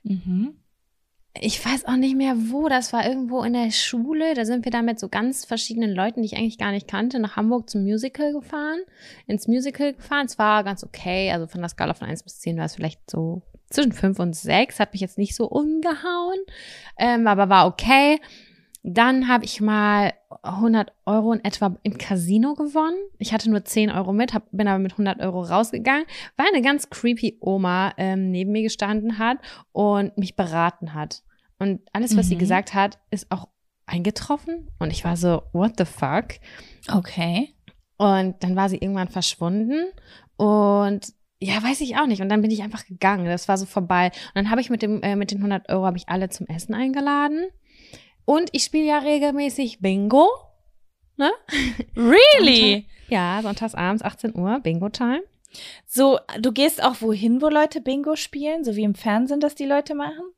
Mhm. 0.02 0.56
Ich 1.40 1.64
weiß 1.64 1.84
auch 1.86 1.96
nicht 1.96 2.16
mehr 2.16 2.34
wo. 2.50 2.68
Das 2.68 2.92
war 2.92 3.06
irgendwo 3.06 3.42
in 3.42 3.52
der 3.52 3.70
Schule. 3.70 4.34
Da 4.34 4.44
sind 4.44 4.64
wir 4.64 4.72
da 4.72 4.82
mit 4.82 4.98
so 4.98 5.08
ganz 5.08 5.44
verschiedenen 5.44 5.94
Leuten, 5.94 6.22
die 6.22 6.26
ich 6.26 6.36
eigentlich 6.36 6.58
gar 6.58 6.72
nicht 6.72 6.88
kannte, 6.88 7.20
nach 7.20 7.36
Hamburg 7.36 7.70
zum 7.70 7.84
Musical 7.84 8.32
gefahren. 8.32 8.80
Ins 9.26 9.46
Musical 9.46 9.92
gefahren. 9.94 10.26
Es 10.26 10.38
war 10.38 10.64
ganz 10.64 10.82
okay. 10.82 11.30
Also 11.30 11.46
von 11.46 11.60
der 11.60 11.68
Skala 11.68 11.94
von 11.94 12.08
1 12.08 12.24
bis 12.24 12.40
10 12.40 12.56
war 12.56 12.64
es 12.64 12.74
vielleicht 12.74 13.08
so 13.08 13.42
zwischen 13.70 13.92
5 13.92 14.18
und 14.18 14.34
6. 14.34 14.80
Hat 14.80 14.92
mich 14.92 15.00
jetzt 15.00 15.18
nicht 15.18 15.36
so 15.36 15.46
umgehauen, 15.46 16.38
ähm, 16.98 17.26
aber 17.26 17.48
war 17.48 17.66
okay. 17.66 18.18
Dann 18.82 19.28
habe 19.28 19.44
ich 19.44 19.60
mal 19.60 20.12
100 20.42 20.92
Euro 21.04 21.32
in 21.32 21.44
etwa 21.44 21.76
im 21.82 21.98
Casino 21.98 22.54
gewonnen. 22.54 22.96
Ich 23.18 23.32
hatte 23.32 23.50
nur 23.50 23.64
10 23.64 23.90
Euro 23.90 24.12
mit, 24.12 24.34
hab, 24.34 24.44
bin 24.52 24.68
aber 24.68 24.78
mit 24.78 24.92
100 24.92 25.20
Euro 25.20 25.42
rausgegangen, 25.42 26.06
weil 26.36 26.46
eine 26.52 26.62
ganz 26.62 26.88
creepy 26.88 27.38
Oma 27.40 27.92
ähm, 27.96 28.30
neben 28.30 28.52
mir 28.52 28.62
gestanden 28.62 29.18
hat 29.18 29.38
und 29.72 30.16
mich 30.16 30.36
beraten 30.36 30.94
hat. 30.94 31.22
Und 31.58 31.80
alles, 31.92 32.16
was 32.16 32.26
mhm. 32.26 32.30
sie 32.30 32.38
gesagt 32.38 32.74
hat, 32.74 32.98
ist 33.10 33.30
auch 33.30 33.48
eingetroffen. 33.86 34.70
Und 34.78 34.92
ich 34.92 35.04
war 35.04 35.16
so, 35.16 35.42
what 35.52 35.72
the 35.76 35.84
fuck? 35.84 36.34
Okay. 36.92 37.54
Und 37.96 38.42
dann 38.44 38.54
war 38.54 38.68
sie 38.68 38.76
irgendwann 38.76 39.08
verschwunden. 39.08 39.86
Und 40.36 41.12
ja, 41.40 41.62
weiß 41.62 41.80
ich 41.80 41.96
auch 41.96 42.06
nicht. 42.06 42.22
Und 42.22 42.28
dann 42.28 42.42
bin 42.42 42.50
ich 42.50 42.62
einfach 42.62 42.86
gegangen. 42.86 43.26
Das 43.26 43.48
war 43.48 43.58
so 43.58 43.66
vorbei. 43.66 44.06
Und 44.06 44.36
dann 44.36 44.50
habe 44.50 44.60
ich 44.60 44.70
mit 44.70 44.82
dem 44.82 45.02
äh, 45.02 45.16
mit 45.16 45.30
den 45.30 45.38
100 45.38 45.68
Euro 45.68 45.84
habe 45.84 45.96
ich 45.96 46.08
alle 46.08 46.28
zum 46.28 46.46
Essen 46.46 46.74
eingeladen. 46.74 47.46
Und 48.28 48.50
ich 48.52 48.64
spiele 48.64 48.84
ja 48.84 48.98
regelmäßig 48.98 49.80
Bingo. 49.80 50.28
Ne? 51.16 51.30
Really? 51.96 52.72
Sonntag, 52.72 53.08
ja, 53.08 53.40
sonntags 53.42 53.74
abends 53.74 54.02
18 54.02 54.36
Uhr, 54.36 54.60
Bingo-Time. 54.60 55.22
So, 55.86 56.18
du 56.38 56.52
gehst 56.52 56.84
auch 56.84 57.00
wohin, 57.00 57.40
wo 57.40 57.48
Leute 57.48 57.80
Bingo 57.80 58.16
spielen, 58.16 58.64
so 58.64 58.76
wie 58.76 58.82
im 58.82 58.94
Fernsehen 58.94 59.40
das 59.40 59.54
die 59.54 59.64
Leute 59.64 59.94
machen? 59.94 60.30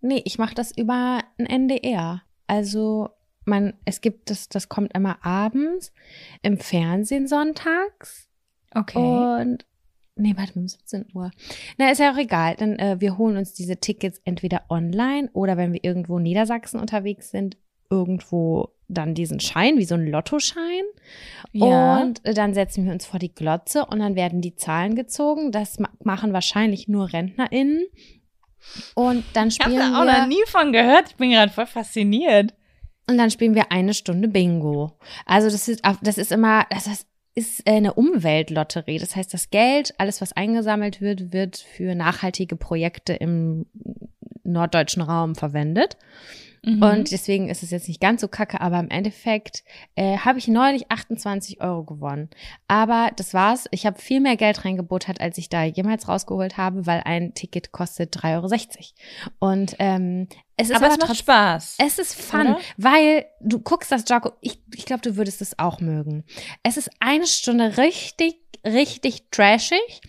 Nee, 0.00 0.22
ich 0.24 0.38
mache 0.38 0.54
das 0.54 0.74
über 0.74 1.22
ein 1.36 1.44
NDR. 1.44 2.22
Also 2.46 3.10
man, 3.44 3.74
es 3.84 4.00
gibt 4.00 4.30
das, 4.30 4.48
das 4.48 4.70
kommt 4.70 4.94
immer 4.96 5.22
abends 5.22 5.92
im 6.40 6.56
Fernsehen 6.56 7.26
sonntags. 7.26 8.30
Okay. 8.74 8.98
Und 8.98 9.66
Nee, 10.18 10.34
warte 10.36 10.52
mal, 10.54 10.62
um 10.62 10.68
17 10.68 11.06
Uhr. 11.14 11.30
Na, 11.76 11.90
ist 11.90 11.98
ja 11.98 12.12
auch 12.12 12.18
egal. 12.18 12.56
Dann 12.56 12.78
äh, 12.78 12.96
wir 12.98 13.16
holen 13.18 13.36
uns 13.36 13.54
diese 13.54 13.78
Tickets 13.78 14.20
entweder 14.24 14.64
online 14.68 15.30
oder 15.32 15.56
wenn 15.56 15.72
wir 15.72 15.84
irgendwo 15.84 16.18
in 16.18 16.24
Niedersachsen 16.24 16.80
unterwegs 16.80 17.30
sind, 17.30 17.56
irgendwo 17.90 18.74
dann 18.88 19.14
diesen 19.14 19.38
Schein, 19.38 19.76
wie 19.76 19.84
so 19.84 19.94
ein 19.94 20.06
Lottoschein. 20.06 20.84
Ja. 21.52 22.00
Und 22.00 22.24
äh, 22.24 22.34
dann 22.34 22.54
setzen 22.54 22.84
wir 22.84 22.92
uns 22.92 23.06
vor 23.06 23.18
die 23.20 23.34
Glotze 23.34 23.84
und 23.86 24.00
dann 24.00 24.16
werden 24.16 24.40
die 24.40 24.56
Zahlen 24.56 24.94
gezogen. 24.94 25.52
Das 25.52 25.78
ma 25.78 25.88
machen 26.02 26.32
wahrscheinlich 26.32 26.88
nur 26.88 27.12
RentnerInnen. 27.12 27.86
Und 28.94 29.24
dann 29.34 29.50
spielen 29.50 29.72
ich 29.72 29.80
hab 29.80 29.92
da 29.92 30.00
auch 30.00 30.04
wir. 30.04 30.20
noch 30.20 30.26
nie 30.26 30.44
von 30.46 30.72
gehört. 30.72 31.10
Ich 31.10 31.16
bin 31.16 31.30
gerade 31.30 31.52
voll 31.52 31.66
fasziniert. 31.66 32.54
Und 33.08 33.16
dann 33.18 33.30
spielen 33.30 33.54
wir 33.54 33.72
eine 33.72 33.94
Stunde 33.94 34.28
Bingo. 34.28 34.98
Also 35.24 35.48
das 35.48 35.68
ist, 35.68 35.82
das 36.02 36.18
ist 36.18 36.32
immer, 36.32 36.66
das 36.70 36.86
ist 36.86 37.06
ist 37.38 37.66
äh, 37.66 37.76
eine 37.76 37.94
Umweltlotterie. 37.94 38.98
Das 38.98 39.14
heißt, 39.14 39.32
das 39.32 39.50
Geld, 39.50 39.94
alles, 39.98 40.20
was 40.20 40.32
eingesammelt 40.32 41.00
wird, 41.00 41.32
wird 41.32 41.56
für 41.56 41.94
nachhaltige 41.94 42.56
Projekte 42.56 43.12
im 43.12 43.66
norddeutschen 44.42 45.02
Raum 45.02 45.36
verwendet. 45.36 45.96
Mhm. 46.64 46.82
Und 46.82 47.12
deswegen 47.12 47.48
ist 47.48 47.62
es 47.62 47.70
jetzt 47.70 47.86
nicht 47.86 48.00
ganz 48.00 48.20
so 48.20 48.26
kacke, 48.26 48.60
aber 48.60 48.80
im 48.80 48.90
Endeffekt 48.90 49.62
äh, 49.94 50.18
habe 50.18 50.40
ich 50.40 50.48
neulich 50.48 50.90
28 50.90 51.60
Euro 51.60 51.84
gewonnen. 51.84 52.28
Aber 52.66 53.12
das 53.14 53.32
war's. 53.34 53.66
Ich 53.70 53.86
habe 53.86 54.00
viel 54.00 54.20
mehr 54.20 54.36
Geld 54.36 54.64
reingebuttert, 54.64 55.20
als 55.20 55.38
ich 55.38 55.48
da 55.48 55.62
jemals 55.62 56.08
rausgeholt 56.08 56.56
habe, 56.56 56.86
weil 56.86 57.02
ein 57.04 57.34
Ticket 57.34 57.70
kostet 57.70 58.16
3,60 58.16 58.32
Euro. 58.34 59.52
Und 59.52 59.76
ähm, 59.78 60.26
es 60.58 60.70
ist 60.70 60.76
aber, 60.76 60.86
aber 60.86 60.94
es 60.94 61.00
macht 61.00 61.16
Spaß. 61.16 61.76
Es 61.78 61.98
ist 61.98 62.20
fun, 62.20 62.40
oder? 62.40 62.58
weil 62.76 63.26
du 63.40 63.60
guckst 63.60 63.90
das 63.92 64.04
Jocko. 64.08 64.32
Ich, 64.40 64.60
ich 64.74 64.84
glaube, 64.84 65.02
du 65.02 65.16
würdest 65.16 65.40
es 65.40 65.58
auch 65.58 65.80
mögen. 65.80 66.24
Es 66.62 66.76
ist 66.76 66.90
eine 67.00 67.26
Stunde 67.26 67.78
richtig, 67.78 68.36
richtig 68.64 69.30
trashig 69.30 70.00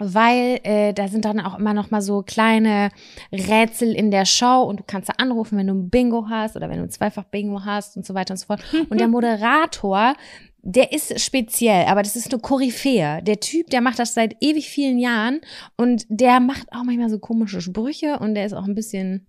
weil 0.00 0.60
äh, 0.64 0.92
da 0.94 1.08
sind 1.08 1.26
dann 1.26 1.40
auch 1.40 1.58
immer 1.58 1.74
noch 1.74 1.90
mal 1.90 2.00
so 2.00 2.22
kleine 2.22 2.90
Rätsel 3.30 3.94
in 3.94 4.10
der 4.10 4.24
Show 4.24 4.62
und 4.62 4.80
du 4.80 4.84
kannst 4.86 5.10
da 5.10 5.14
anrufen, 5.18 5.58
wenn 5.58 5.66
du 5.66 5.74
ein 5.74 5.90
Bingo 5.90 6.26
hast 6.28 6.56
oder 6.56 6.68
wenn 6.70 6.78
du 6.78 6.84
ein 6.84 6.90
Zweifach 6.90 7.24
Bingo 7.24 7.64
hast 7.64 7.96
und 7.96 8.06
so 8.06 8.14
weiter 8.14 8.32
und 8.32 8.38
so 8.38 8.46
fort. 8.46 8.62
Und 8.88 8.98
der 8.98 9.08
Moderator, 9.08 10.14
der 10.62 10.92
ist 10.92 11.20
speziell, 11.20 11.84
aber 11.86 12.02
das 12.02 12.16
ist 12.16 12.32
eine 12.32 12.40
Koryphäe. 12.40 13.22
Der 13.22 13.40
Typ, 13.40 13.68
der 13.68 13.82
macht 13.82 13.98
das 13.98 14.14
seit 14.14 14.36
ewig 14.40 14.68
vielen 14.68 14.98
Jahren 14.98 15.40
und 15.76 16.06
der 16.08 16.40
macht 16.40 16.72
auch 16.72 16.82
manchmal 16.82 17.10
so 17.10 17.18
komische 17.18 17.60
Sprüche 17.60 18.18
und 18.18 18.34
der 18.34 18.46
ist 18.46 18.54
auch 18.54 18.64
ein 18.64 18.74
bisschen, 18.74 19.26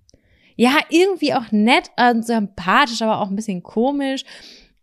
ja, 0.55 0.77
irgendwie 0.89 1.33
auch 1.33 1.51
nett 1.51 1.91
und 1.97 2.25
sympathisch, 2.25 3.01
aber 3.01 3.19
auch 3.19 3.29
ein 3.29 3.35
bisschen 3.35 3.63
komisch. 3.63 4.23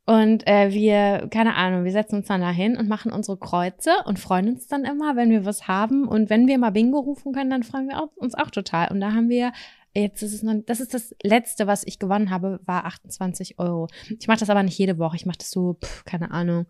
Und 0.09 0.47
äh, 0.47 0.73
wir, 0.73 1.29
keine 1.31 1.55
Ahnung, 1.55 1.85
wir 1.85 1.93
setzen 1.93 2.17
uns 2.17 2.29
dann 2.29 2.41
da 2.41 2.51
hin 2.51 2.79
und 2.79 2.89
machen 2.89 3.13
unsere 3.13 3.37
Kreuze 3.37 3.91
und 4.07 4.19
freuen 4.19 4.49
uns 4.49 4.67
dann 4.67 4.87
immer, 4.87 5.17
wenn 5.17 5.29
wir 5.31 5.45
was 5.45 5.69
haben. 5.69 6.09
Und 6.09 6.31
wenn 6.31 6.47
wir 6.47 6.57
mal 6.57 6.71
Bingo 6.71 6.99
rufen 6.99 7.35
können, 7.35 7.51
dann 7.51 7.63
freuen 7.63 7.89
wir 7.89 8.09
uns 8.17 8.35
auch 8.35 8.51
total. 8.51 8.91
Und 8.91 9.01
da 9.01 9.13
haben 9.13 9.29
wir, 9.29 9.53
jetzt 9.95 10.23
ist 10.23 10.33
es 10.33 10.43
noch, 10.43 10.55
das 10.65 10.81
ist 10.81 10.95
das 10.95 11.15
Letzte, 11.23 11.67
was 11.67 11.87
ich 11.87 11.99
gewonnen 11.99 12.31
habe, 12.31 12.59
war 12.65 12.87
28 12.87 13.59
Euro. 13.59 13.89
Ich 14.19 14.29
mache 14.29 14.39
das 14.39 14.49
aber 14.49 14.63
nicht 14.63 14.79
jede 14.79 14.97
Woche. 14.97 15.17
Ich 15.17 15.27
mache 15.27 15.39
das 15.39 15.51
so, 15.51 15.75
pff, 15.75 16.07
keine 16.07 16.31
Ahnung, 16.31 16.65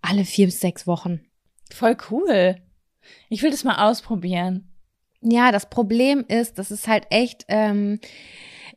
alle 0.00 0.24
vier 0.24 0.46
bis 0.46 0.60
sechs 0.60 0.86
Wochen. 0.86 1.22
Voll 1.72 1.96
cool. 2.12 2.54
Ich 3.30 3.42
will 3.42 3.50
das 3.50 3.64
mal 3.64 3.90
ausprobieren. 3.90 4.69
Ja, 5.22 5.52
das 5.52 5.68
Problem 5.68 6.24
ist, 6.26 6.58
das 6.58 6.70
ist 6.70 6.88
halt 6.88 7.04
echt, 7.10 7.44
ähm, 7.48 8.00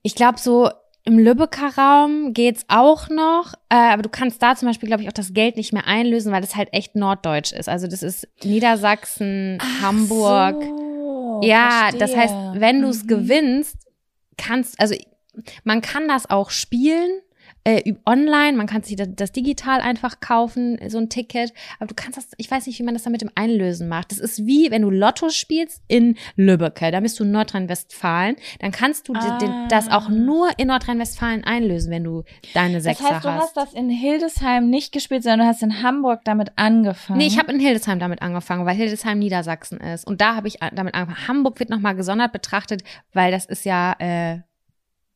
ich 0.02 0.16
glaube 0.16 0.40
so, 0.40 0.70
im 1.06 1.20
Lübecker 1.20 1.78
Raum 1.78 2.34
geht's 2.34 2.66
auch 2.70 3.10
noch, 3.10 3.54
äh, 3.70 3.76
aber 3.76 4.04
du 4.04 4.10
kannst 4.10 4.42
da 4.42 4.56
zum 4.56 4.70
Beispiel, 4.70 4.88
glaube 4.88 5.04
ich, 5.04 5.10
auch 5.10 5.14
das 5.14 5.34
Geld 5.34 5.58
nicht 5.58 5.74
mehr 5.74 5.86
einlösen, 5.86 6.32
weil 6.32 6.42
das 6.42 6.56
halt 6.56 6.70
echt 6.72 6.96
norddeutsch 6.96 7.52
ist. 7.52 7.68
Also 7.68 7.88
das 7.88 8.04
ist 8.04 8.28
Niedersachsen, 8.44 9.58
Ach 9.62 9.82
Hamburg. 9.82 10.64
So, 10.64 11.42
ja, 11.44 11.90
verstehe. 11.90 12.00
das 12.00 12.16
heißt, 12.16 12.34
wenn 12.54 12.82
du 12.82 12.88
es 12.88 13.04
mhm. 13.04 13.08
gewinnst, 13.08 13.78
kannst, 14.38 14.80
also 14.80 14.96
man 15.64 15.82
kann 15.82 16.08
das 16.08 16.30
auch 16.30 16.52
spielen, 16.52 17.20
äh, 17.66 17.94
online, 18.06 18.58
man 18.58 18.68
kann 18.68 18.84
sich 18.84 18.98
das, 18.98 19.08
das, 19.16 19.32
digital 19.32 19.80
einfach 19.80 20.20
kaufen, 20.20 20.78
so 20.88 20.98
ein 20.98 21.10
Ticket, 21.10 21.54
aber 21.80 21.88
du 21.88 21.96
kannst 21.96 22.18
das, 22.18 22.28
ich 22.38 22.52
weiß 22.52 22.68
nicht, 22.68 22.78
wie 22.78 22.84
man 22.84 22.94
das 22.94 23.04
dann 23.04 23.14
mit 23.14 23.22
dem 23.22 23.32
Einlösen 23.36 23.88
macht. 23.88 24.12
Das 24.12 24.20
ist 24.20 24.46
wie, 24.46 24.70
wenn 24.70 24.82
du 24.82 24.90
Lotto 24.90 25.30
spielst 25.30 25.82
in 25.88 26.18
Lübbecke, 26.36 26.92
da 26.92 27.00
bist 27.00 27.20
du 27.20 27.24
in 27.24 27.32
Nordrhein-Westfalen, 27.32 28.36
dann 28.60 28.72
kannst 28.72 29.08
du 29.08 29.14
ah. 29.16 29.68
das 29.70 29.90
auch 29.90 30.10
nur 30.10 30.50
in 30.58 30.68
Nordrhein-Westfalen 30.68 31.46
einlösen, 31.46 31.90
wenn 31.90 32.04
du 32.04 32.24
deine 32.54 32.82
Sechser 32.82 33.04
hast. 33.04 33.10
Das 33.10 33.16
heißt, 33.16 33.26
du 33.26 33.30
hast 33.30 33.58
das 33.58 33.74
in 33.74 33.90
Hildesheim 33.90 34.70
nicht 34.70 34.92
gespielt, 34.92 35.24
sondern 35.24 35.40
du 35.40 35.46
hast 35.46 35.64
in 35.64 35.82
Hamburg 35.82 36.22
damit 36.26 36.52
angefangen. 36.58 37.20
Nee, 37.20 37.28
ich 37.28 37.40
habe 37.40 37.54
in 37.54 37.60
Hildesheim 37.60 38.00
damit 38.00 38.22
angefangen, 38.22 38.66
weil 38.66 38.76
Hildesheim 38.76 39.20
Niedersachsen 39.20 39.80
ist 39.80 40.06
und 40.06 40.20
da 40.20 40.36
habe 40.36 40.50
ich 40.50 40.58
damit 40.74 40.94
angefangen. 40.94 41.28
Hamburg 41.30 41.60
wird 41.60 41.70
nochmal 41.70 41.96
gesondert 41.96 42.34
betrachtet, 42.34 42.84
weil 43.14 43.32
das 43.32 43.46
ist 43.46 43.64
ja, 43.64 43.96
äh, 44.00 44.40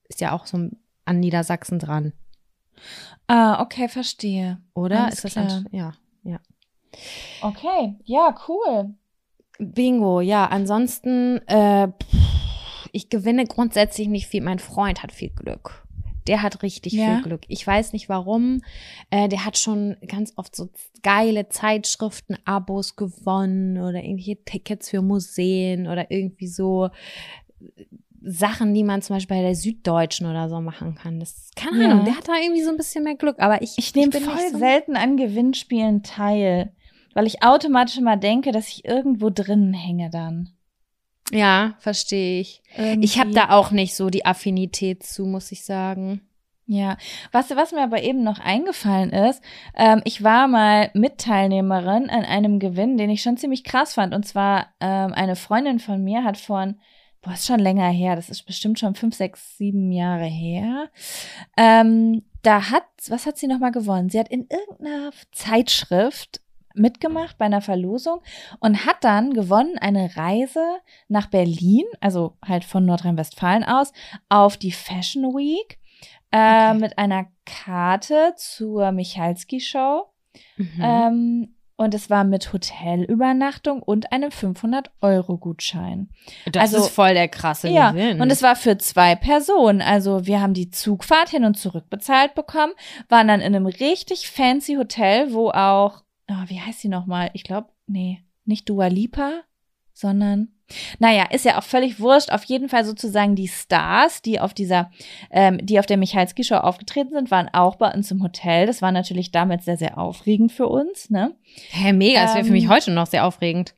ist 0.07 0.21
ja 0.21 0.31
auch 0.31 0.45
so 0.45 0.69
an 1.03 1.19
Niedersachsen 1.19 1.79
dran. 1.79 2.13
Ah, 3.27 3.61
okay, 3.61 3.87
verstehe. 3.87 4.59
Oder? 4.73 5.05
Alles 5.05 5.15
ist 5.15 5.23
das 5.25 5.33
klar. 5.33 5.63
ja, 5.71 5.93
ja. 6.23 6.39
Okay, 7.41 7.95
ja, 8.05 8.35
cool. 8.47 8.95
Bingo, 9.59 10.21
ja. 10.21 10.45
Ansonsten, 10.45 11.37
äh, 11.47 11.89
ich 12.91 13.09
gewinne 13.09 13.45
grundsätzlich 13.45 14.07
nicht 14.07 14.27
viel. 14.27 14.41
Mein 14.41 14.59
Freund 14.59 15.03
hat 15.03 15.11
viel 15.11 15.29
Glück. 15.29 15.83
Der 16.27 16.41
hat 16.41 16.61
richtig 16.61 16.93
ja. 16.93 17.15
viel 17.15 17.23
Glück. 17.23 17.45
Ich 17.47 17.65
weiß 17.65 17.93
nicht 17.93 18.09
warum. 18.09 18.61
Äh, 19.09 19.29
der 19.29 19.45
hat 19.45 19.57
schon 19.57 19.95
ganz 20.07 20.33
oft 20.35 20.55
so 20.55 20.69
geile 21.01 21.49
Zeitschriften, 21.49 22.37
Abos 22.45 22.95
gewonnen 22.95 23.77
oder 23.77 24.03
irgendwelche 24.03 24.43
Tickets 24.43 24.89
für 24.89 25.01
Museen 25.01 25.87
oder 25.87 26.11
irgendwie 26.11 26.47
so 26.47 26.89
Sachen, 28.21 28.73
die 28.73 28.83
man 28.83 29.01
zum 29.01 29.15
Beispiel 29.15 29.37
bei 29.37 29.43
der 29.43 29.55
Süddeutschen 29.55 30.27
oder 30.27 30.49
so 30.49 30.59
machen 30.59 30.95
kann. 30.95 31.19
Das 31.19 31.51
keine 31.55 31.83
ja. 31.83 31.89
Ahnung, 31.89 32.05
der 32.05 32.17
hat 32.17 32.27
da 32.27 32.33
irgendwie 32.41 32.63
so 32.63 32.69
ein 32.69 32.77
bisschen 32.77 33.03
mehr 33.03 33.15
Glück. 33.15 33.39
Aber 33.39 33.61
ich, 33.61 33.77
ich 33.77 33.93
nehme 33.95 34.11
voll 34.11 34.51
so 34.51 34.57
selten 34.57 34.95
an 34.95 35.17
Gewinnspielen 35.17 36.03
teil, 36.03 36.73
weil 37.13 37.27
ich 37.27 37.43
automatisch 37.43 37.97
immer 37.97 38.17
denke, 38.17 38.51
dass 38.51 38.69
ich 38.69 38.85
irgendwo 38.85 39.29
drinnen 39.29 39.73
hänge 39.73 40.09
dann. 40.09 40.49
Ja, 41.31 41.75
verstehe 41.79 42.39
ich. 42.41 42.61
Irgendwie. 42.77 43.05
Ich 43.05 43.19
habe 43.19 43.31
da 43.31 43.49
auch 43.49 43.71
nicht 43.71 43.95
so 43.95 44.09
die 44.09 44.25
Affinität 44.25 45.03
zu, 45.03 45.25
muss 45.25 45.51
ich 45.51 45.65
sagen. 45.65 46.21
Ja, 46.69 46.97
was, 47.31 47.49
was 47.55 47.71
mir 47.71 47.81
aber 47.81 48.03
eben 48.03 48.23
noch 48.23 48.39
eingefallen 48.39 49.11
ist, 49.11 49.41
ähm, 49.73 50.01
ich 50.03 50.21
war 50.21 50.49
mal 50.49 50.91
Mitteilnehmerin 50.93 52.09
an 52.09 52.25
einem 52.25 52.59
Gewinn, 52.59 52.97
den 52.97 53.09
ich 53.09 53.21
schon 53.21 53.37
ziemlich 53.37 53.63
krass 53.63 53.93
fand. 53.93 54.13
Und 54.13 54.25
zwar 54.25 54.67
ähm, 54.81 55.13
eine 55.13 55.37
Freundin 55.37 55.79
von 55.79 56.03
mir 56.03 56.25
hat 56.25 56.37
vor, 56.37 56.73
boah, 57.27 57.33
ist 57.33 57.45
schon 57.45 57.59
länger 57.59 57.89
her, 57.89 58.15
das 58.15 58.29
ist 58.29 58.43
bestimmt 58.43 58.79
schon 58.79 58.95
fünf, 58.95 59.15
sechs, 59.15 59.57
sieben 59.57 59.91
Jahre 59.91 60.25
her. 60.25 60.89
Ähm, 61.57 62.23
da 62.41 62.69
hat, 62.69 62.85
was 63.09 63.25
hat 63.25 63.37
sie 63.37 63.47
nochmal 63.47 63.71
gewonnen? 63.71 64.09
Sie 64.09 64.19
hat 64.19 64.29
in 64.29 64.47
irgendeiner 64.49 65.11
Zeitschrift 65.33 66.41
mitgemacht 66.73 67.37
bei 67.37 67.45
einer 67.45 67.61
Verlosung 67.61 68.21
und 68.59 68.85
hat 68.85 69.03
dann 69.03 69.33
gewonnen 69.33 69.77
eine 69.79 70.15
Reise 70.15 70.77
nach 71.09 71.27
Berlin, 71.27 71.85
also 71.99 72.37
halt 72.45 72.63
von 72.63 72.85
Nordrhein-Westfalen 72.85 73.63
aus, 73.63 73.91
auf 74.29 74.55
die 74.55 74.71
Fashion 74.71 75.23
Week 75.35 75.79
äh, 76.31 76.69
okay. 76.69 76.77
mit 76.77 76.97
einer 76.97 77.27
Karte 77.45 78.35
zur 78.37 78.91
Michalski-Show. 78.91 80.05
Mhm. 80.55 80.79
Ähm, 80.79 81.56
und 81.77 81.93
es 81.93 82.09
war 82.09 82.23
mit 82.23 82.51
Hotelübernachtung 82.51 83.81
und 83.81 84.11
einem 84.11 84.31
500-Euro-Gutschein. 84.31 86.09
Das 86.51 86.73
also, 86.73 86.77
ist 86.77 86.89
voll 86.89 87.13
der 87.13 87.27
krasse 87.27 87.69
ja, 87.69 87.91
Gewinn. 87.91 88.19
Und 88.19 88.31
es 88.31 88.41
war 88.41 88.55
für 88.55 88.77
zwei 88.79 89.15
Personen. 89.15 89.81
Also 89.81 90.25
wir 90.25 90.41
haben 90.41 90.55
die 90.55 90.71
Zugfahrt 90.71 91.29
hin 91.29 91.45
und 91.45 91.55
zurück 91.55 91.89
bezahlt 91.89 92.33
bekommen, 92.33 92.73
waren 93.09 93.27
dann 93.27 93.41
in 93.41 93.55
einem 93.55 93.67
richtig 93.67 94.29
fancy 94.29 94.75
Hotel, 94.75 95.31
wo 95.33 95.51
auch, 95.51 96.03
oh, 96.29 96.43
wie 96.47 96.59
heißt 96.59 96.81
sie 96.81 96.89
nochmal? 96.89 97.29
Ich 97.33 97.43
glaube, 97.43 97.69
nee, 97.85 98.23
nicht 98.43 98.67
Dua 98.67 98.87
Lipa, 98.87 99.43
sondern 99.99 100.49
naja, 100.99 101.25
ist 101.31 101.45
ja 101.45 101.57
auch 101.57 101.63
völlig 101.63 101.99
wurscht. 101.99 102.29
Auf 102.29 102.43
jeden 102.43 102.67
Fall 102.67 102.83
sozusagen 102.83 103.35
die 103.35 103.47
Stars, 103.47 104.21
die 104.21 104.39
auf 104.39 104.53
dieser, 104.53 104.91
ähm, 105.31 105.59
die 105.61 105.79
auf 105.79 105.85
der 105.85 105.97
Michalski-Show 105.97 106.55
aufgetreten 106.55 107.13
sind, 107.13 107.31
waren 107.31 107.49
auch 107.53 107.75
bei 107.75 107.91
uns 107.93 108.11
im 108.11 108.21
Hotel. 108.21 108.67
Das 108.67 108.81
war 108.81 108.91
natürlich 108.91 109.31
damals 109.31 109.65
sehr, 109.65 109.77
sehr 109.77 109.97
aufregend 109.97 110.51
für 110.51 110.67
uns, 110.67 111.09
ne? 111.09 111.35
Hä, 111.69 111.93
mega. 111.93 112.21
Das 112.21 112.35
wäre 112.35 112.45
für 112.45 112.51
mich 112.51 112.65
ähm, 112.65 112.69
heute 112.69 112.91
noch 112.91 113.07
sehr 113.07 113.25
aufregend. 113.25 113.75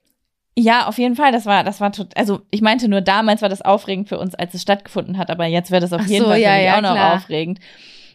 Ja, 0.57 0.87
auf 0.87 0.97
jeden 0.97 1.15
Fall. 1.15 1.31
Das 1.31 1.45
war, 1.45 1.63
das 1.63 1.79
war 1.79 1.91
tot, 1.91 2.17
also 2.17 2.41
ich 2.49 2.61
meinte 2.61 2.89
nur 2.89 3.01
damals 3.01 3.41
war 3.41 3.49
das 3.49 3.61
aufregend 3.61 4.09
für 4.09 4.17
uns, 4.17 4.33
als 4.33 4.53
es 4.55 4.61
stattgefunden 4.63 5.17
hat, 5.17 5.29
aber 5.29 5.45
jetzt 5.45 5.71
wird 5.71 5.83
es 5.83 5.93
auf 5.93 6.01
Ach 6.03 6.07
jeden 6.07 6.23
so, 6.23 6.31
Fall 6.31 6.41
ja, 6.41 6.57
ja, 6.57 6.77
auch 6.77 6.81
noch 6.81 6.93
klar. 6.93 7.15
aufregend. 7.15 7.59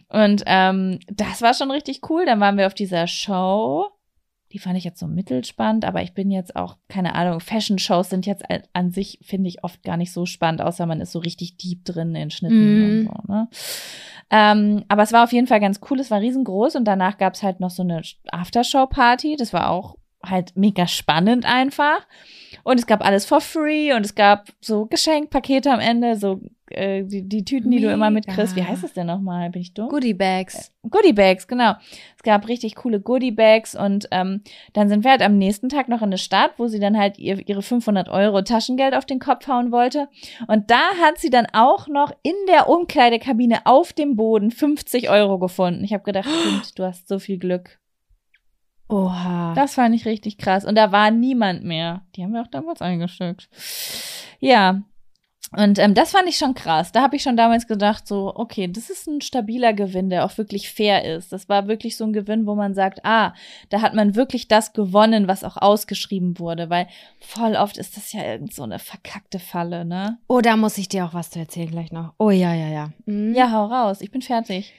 Und 0.09 0.43
ähm, 0.45 0.99
das 1.07 1.41
war 1.41 1.53
schon 1.53 1.71
richtig 1.71 2.01
cool. 2.09 2.25
Dann 2.25 2.39
waren 2.39 2.57
wir 2.57 2.67
auf 2.67 2.75
dieser 2.75 3.07
Show 3.07 3.87
die 4.51 4.59
fand 4.59 4.77
ich 4.77 4.83
jetzt 4.83 4.99
so 4.99 5.07
mittelspannend, 5.07 5.85
aber 5.85 6.01
ich 6.01 6.13
bin 6.13 6.31
jetzt 6.31 6.55
auch, 6.55 6.77
keine 6.87 7.15
Ahnung, 7.15 7.39
Fashion-Shows 7.39 8.09
sind 8.09 8.25
jetzt 8.25 8.43
an 8.73 8.91
sich, 8.91 9.19
finde 9.21 9.49
ich, 9.49 9.63
oft 9.63 9.83
gar 9.83 9.97
nicht 9.97 10.13
so 10.13 10.25
spannend, 10.25 10.61
außer 10.61 10.85
man 10.85 11.01
ist 11.01 11.11
so 11.11 11.19
richtig 11.19 11.57
deep 11.57 11.83
drin 11.83 12.15
in 12.15 12.31
Schnitten 12.31 12.79
mm. 12.79 12.83
und 12.83 13.05
so, 13.05 13.33
ne? 13.33 13.49
Ähm, 14.31 14.85
aber 14.87 15.03
es 15.03 15.13
war 15.13 15.23
auf 15.23 15.33
jeden 15.33 15.47
Fall 15.47 15.59
ganz 15.59 15.79
cool, 15.89 15.99
es 15.99 16.09
war 16.09 16.19
riesengroß 16.19 16.75
und 16.75 16.85
danach 16.85 17.17
gab 17.17 17.33
es 17.33 17.43
halt 17.43 17.59
noch 17.59 17.69
so 17.69 17.83
eine 17.83 18.01
Aftershow-Party, 18.31 19.35
das 19.37 19.53
war 19.53 19.69
auch 19.69 19.97
halt 20.29 20.55
mega 20.55 20.87
spannend 20.87 21.45
einfach. 21.45 22.07
Und 22.63 22.79
es 22.79 22.87
gab 22.87 23.05
alles 23.05 23.25
for 23.25 23.41
free 23.41 23.93
und 23.93 24.05
es 24.05 24.15
gab 24.15 24.49
so 24.61 24.85
Geschenkpakete 24.85 25.71
am 25.71 25.79
Ende, 25.79 26.15
so 26.15 26.41
äh, 26.69 27.03
die, 27.03 27.27
die 27.27 27.45
Tüten, 27.45 27.69
die 27.69 27.77
Mega. 27.77 27.89
du 27.89 27.93
immer 27.93 28.09
mitkriegst. 28.09 28.55
Wie 28.55 28.63
heißt 28.63 28.83
das 28.83 28.93
denn 28.93 29.07
nochmal? 29.07 29.49
Bin 29.49 29.61
ich 29.61 29.73
dumm? 29.73 29.89
Goodie 29.89 30.13
Bags. 30.13 30.69
Äh, 30.83 30.89
Goodie 30.89 31.13
Bags, 31.13 31.47
genau. 31.47 31.73
Es 32.15 32.23
gab 32.23 32.47
richtig 32.47 32.75
coole 32.75 32.99
Goodie 32.99 33.31
Bags 33.31 33.75
und 33.75 34.07
ähm, 34.11 34.41
dann 34.73 34.89
sind 34.89 35.03
wir 35.03 35.11
halt 35.11 35.21
am 35.21 35.37
nächsten 35.37 35.69
Tag 35.69 35.89
noch 35.89 36.01
in 36.01 36.11
der 36.11 36.17
Stadt, 36.17 36.53
wo 36.57 36.67
sie 36.67 36.79
dann 36.79 36.97
halt 36.97 37.19
ihr, 37.19 37.47
ihre 37.47 37.61
500 37.61 38.09
Euro 38.09 38.41
Taschengeld 38.41 38.95
auf 38.95 39.05
den 39.05 39.19
Kopf 39.19 39.47
hauen 39.47 39.71
wollte. 39.71 40.07
Und 40.47 40.71
da 40.71 40.81
hat 41.01 41.17
sie 41.17 41.29
dann 41.29 41.47
auch 41.53 41.87
noch 41.87 42.11
in 42.23 42.35
der 42.47 42.67
Umkleidekabine 42.69 43.65
auf 43.65 43.93
dem 43.93 44.15
Boden 44.15 44.51
50 44.51 45.09
Euro 45.09 45.39
gefunden. 45.39 45.83
Ich 45.83 45.93
habe 45.93 46.03
gedacht, 46.03 46.27
Kind, 46.43 46.79
du 46.79 46.83
hast 46.83 47.07
so 47.07 47.19
viel 47.19 47.37
Glück. 47.37 47.79
Oha. 48.87 49.53
Das 49.55 49.75
fand 49.75 49.95
ich 49.95 50.05
richtig 50.05 50.37
krass. 50.37 50.65
Und 50.65 50.75
da 50.75 50.91
war 50.91 51.11
niemand 51.11 51.63
mehr. 51.63 52.05
Die 52.15 52.23
haben 52.23 52.33
wir 52.33 52.41
auch 52.41 52.47
damals 52.47 52.81
eingestückt. 52.81 53.49
Ja. 54.39 54.83
Und 55.57 55.79
ähm, 55.79 55.93
das 55.93 56.11
fand 56.11 56.27
ich 56.27 56.37
schon 56.37 56.53
krass. 56.53 56.91
Da 56.91 57.01
habe 57.01 57.15
ich 57.15 57.23
schon 57.23 57.37
damals 57.37 57.67
gedacht, 57.67 58.07
so, 58.07 58.33
okay, 58.35 58.67
das 58.67 58.89
ist 58.89 59.07
ein 59.07 59.21
stabiler 59.21 59.73
Gewinn, 59.73 60.09
der 60.09 60.25
auch 60.25 60.37
wirklich 60.37 60.69
fair 60.69 61.03
ist. 61.03 61.31
Das 61.31 61.49
war 61.49 61.67
wirklich 61.67 61.97
so 61.97 62.03
ein 62.03 62.13
Gewinn, 62.13 62.45
wo 62.45 62.55
man 62.55 62.73
sagt, 62.73 62.99
ah, 63.03 63.33
da 63.69 63.81
hat 63.81 63.93
man 63.93 64.15
wirklich 64.15 64.47
das 64.47 64.73
gewonnen, 64.73 65.27
was 65.27 65.43
auch 65.43 65.57
ausgeschrieben 65.57 66.39
wurde. 66.39 66.69
Weil 66.69 66.87
voll 67.19 67.55
oft 67.55 67.77
ist 67.77 67.97
das 67.97 68.13
ja 68.13 68.23
irgend 68.23 68.53
so 68.53 68.63
eine 68.63 68.79
verkackte 68.79 69.39
Falle, 69.39 69.85
ne? 69.85 70.17
Oh, 70.27 70.41
da 70.41 70.57
muss 70.57 70.77
ich 70.77 70.89
dir 70.89 71.05
auch 71.05 71.13
was 71.13 71.29
zu 71.29 71.39
erzählen 71.39 71.71
gleich 71.71 71.91
noch. 71.91 72.13
Oh 72.17 72.31
ja, 72.31 72.53
ja, 72.53 72.67
ja. 72.67 72.89
Mhm. 73.05 73.33
Ja, 73.33 73.51
hau 73.51 73.65
raus. 73.65 74.01
Ich 74.01 74.11
bin 74.11 74.21
fertig. 74.21 74.73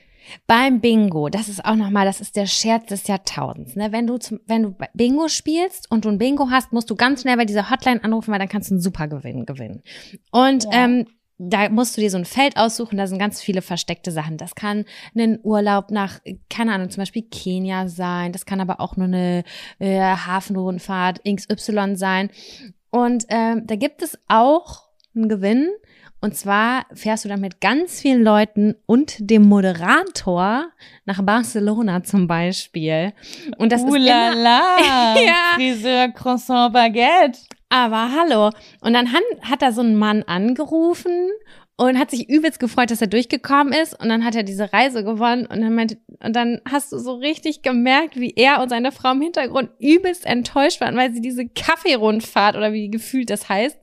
Beim 0.46 0.80
Bingo, 0.80 1.28
das 1.28 1.48
ist 1.48 1.64
auch 1.64 1.76
nochmal, 1.76 2.06
das 2.06 2.20
ist 2.20 2.36
der 2.36 2.46
Scherz 2.46 2.86
des 2.86 3.06
Jahrtausends. 3.06 3.76
Ne? 3.76 3.92
Wenn 3.92 4.06
du 4.06 4.18
zum, 4.18 4.40
wenn 4.46 4.62
du 4.62 4.76
Bingo 4.94 5.28
spielst 5.28 5.90
und 5.90 6.04
du 6.04 6.08
ein 6.08 6.18
Bingo 6.18 6.50
hast, 6.50 6.72
musst 6.72 6.90
du 6.90 6.96
ganz 6.96 7.22
schnell 7.22 7.36
bei 7.36 7.44
dieser 7.44 7.70
Hotline 7.70 8.02
anrufen, 8.02 8.32
weil 8.32 8.38
dann 8.38 8.48
kannst 8.48 8.70
du 8.70 8.74
einen 8.74 8.80
Supergewinn 8.80 9.46
gewinnen. 9.46 9.82
Und 10.30 10.64
ja. 10.64 10.84
ähm, 10.84 11.06
da 11.38 11.68
musst 11.68 11.96
du 11.96 12.00
dir 12.00 12.10
so 12.10 12.16
ein 12.16 12.24
Feld 12.24 12.56
aussuchen, 12.56 12.96
da 12.96 13.06
sind 13.06 13.18
ganz 13.18 13.42
viele 13.42 13.60
versteckte 13.60 14.10
Sachen. 14.10 14.38
Das 14.38 14.54
kann 14.54 14.84
ein 15.14 15.38
Urlaub 15.42 15.90
nach, 15.90 16.20
keine 16.48 16.72
Ahnung, 16.72 16.90
zum 16.90 17.02
Beispiel 17.02 17.22
Kenia 17.22 17.88
sein, 17.88 18.32
das 18.32 18.46
kann 18.46 18.60
aber 18.60 18.80
auch 18.80 18.96
nur 18.96 19.06
eine 19.06 19.44
äh, 19.78 20.00
Hafenrundfahrt 20.00 21.20
XY 21.24 21.96
sein. 21.96 22.30
Und 22.90 23.26
ähm, 23.28 23.66
da 23.66 23.76
gibt 23.76 24.02
es 24.02 24.18
auch 24.28 24.84
einen 25.14 25.28
Gewinn 25.28 25.68
und 26.26 26.34
zwar 26.34 26.86
fährst 26.92 27.24
du 27.24 27.28
dann 27.28 27.40
mit 27.40 27.60
ganz 27.60 28.00
vielen 28.00 28.24
Leuten 28.24 28.74
und 28.86 29.14
dem 29.20 29.42
Moderator 29.42 30.66
nach 31.04 31.22
Barcelona 31.22 32.02
zum 32.02 32.26
Beispiel. 32.26 33.12
Und 33.58 33.70
das 33.70 33.82
Uhlala, 33.82 34.74
ist 34.76 34.86
immer, 34.86 35.22
ja. 35.24 35.34
Friseur 35.54 36.08
Croissant 36.08 36.72
Baguette. 36.72 37.38
Aber 37.68 38.10
hallo. 38.10 38.50
Und 38.80 38.94
dann 38.94 39.06
hat 39.12 39.62
da 39.62 39.70
so 39.70 39.82
ein 39.82 39.94
Mann 39.94 40.24
angerufen 40.24 41.30
und 41.76 41.98
hat 41.98 42.10
sich 42.10 42.28
übelst 42.28 42.58
gefreut, 42.58 42.90
dass 42.90 43.02
er 43.02 43.06
durchgekommen 43.06 43.72
ist 43.72 44.00
und 44.00 44.08
dann 44.08 44.24
hat 44.24 44.34
er 44.34 44.42
diese 44.42 44.72
Reise 44.72 45.04
gewonnen 45.04 45.46
und 45.46 45.60
dann 45.60 45.74
meinte, 45.74 45.98
und 46.24 46.34
dann 46.34 46.60
hast 46.68 46.92
du 46.92 46.98
so 46.98 47.14
richtig 47.14 47.62
gemerkt, 47.62 48.16
wie 48.16 48.32
er 48.34 48.62
und 48.62 48.70
seine 48.70 48.92
Frau 48.92 49.12
im 49.12 49.20
Hintergrund 49.20 49.70
übelst 49.78 50.24
enttäuscht 50.24 50.80
waren, 50.80 50.96
weil 50.96 51.12
sie 51.12 51.20
diese 51.20 51.46
Kaffeerundfahrt 51.46 52.56
oder 52.56 52.72
wie 52.72 52.90
gefühlt 52.90 53.28
das 53.28 53.48
heißt, 53.48 53.78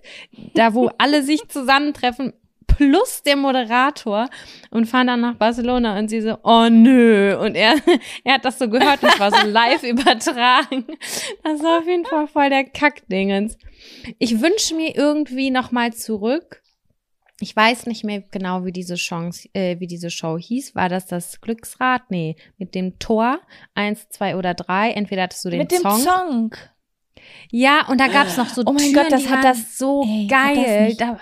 da 0.56 0.74
wo 0.74 0.89
alle 0.98 1.22
sich 1.22 1.48
zusammentreffen 1.48 2.34
plus 2.66 3.22
der 3.22 3.36
Moderator 3.36 4.28
und 4.72 4.88
fahren 4.88 5.06
dann 5.06 5.22
nach 5.22 5.36
Barcelona 5.36 6.00
und 6.00 6.10
sie 6.10 6.22
so, 6.22 6.38
oh 6.44 6.68
nö. 6.72 7.38
Und 7.38 7.54
er, 7.54 7.76
er 8.24 8.34
hat 8.34 8.46
das 8.46 8.58
so 8.58 8.68
gehört 8.68 9.04
und 9.04 9.20
war 9.20 9.30
so 9.30 9.48
live 9.48 9.84
übertragen. 9.84 10.86
Das 11.44 11.62
war 11.62 11.80
auf 11.80 11.86
jeden 11.86 12.06
Fall 12.06 12.28
voll 12.28 12.50
der 12.50 12.64
Kackdingens. 12.64 13.60
Ich 14.18 14.41
wünsche 14.41 14.74
mir 14.74 14.96
irgendwie 14.96 15.52
nochmal 15.52 15.94
zurück 15.94 16.62
ich 17.44 17.56
weiß 17.56 17.88
nicht 17.88 18.06
mehr 18.06 18.22
genau, 18.22 18.64
wie 18.64 18.72
diese 18.72 18.96
Chance, 18.96 19.50
äh, 19.54 19.80
wie 19.80 19.88
diese 19.88 20.10
Show 20.10 20.38
hieß. 20.38 20.76
War 20.76 20.88
das 20.88 21.06
das 21.06 21.41
Glücksrad? 21.41 22.10
Nee, 22.10 22.38
mit 22.58 22.74
dem 22.74 22.98
Tor. 23.00 23.39
Eins, 23.76 24.08
zwei 24.10 24.38
oder 24.38 24.54
drei. 24.54 24.91
Entweder 24.91 25.24
hattest 25.24 25.44
du 25.44 25.50
den 25.50 25.60
mit 25.60 25.72
Song. 25.72 25.84
Mit 25.84 25.94
dem 25.94 26.04
Song. 26.06 26.56
Ja, 27.52 27.86
und 27.90 27.99
da 27.99 28.07
gab 28.07 28.28
es 28.28 28.38
noch 28.38 28.48
so 28.48 28.64
Oh 28.65 28.72
mein 28.72 28.91
Türen, 28.91 28.95
Gott, 28.95 29.11
das 29.11 29.30
hat 29.30 29.44
das 29.44 29.78
so 29.78 30.03
ey, 30.03 30.28
geil. 30.28 30.95
Da, 30.98 31.20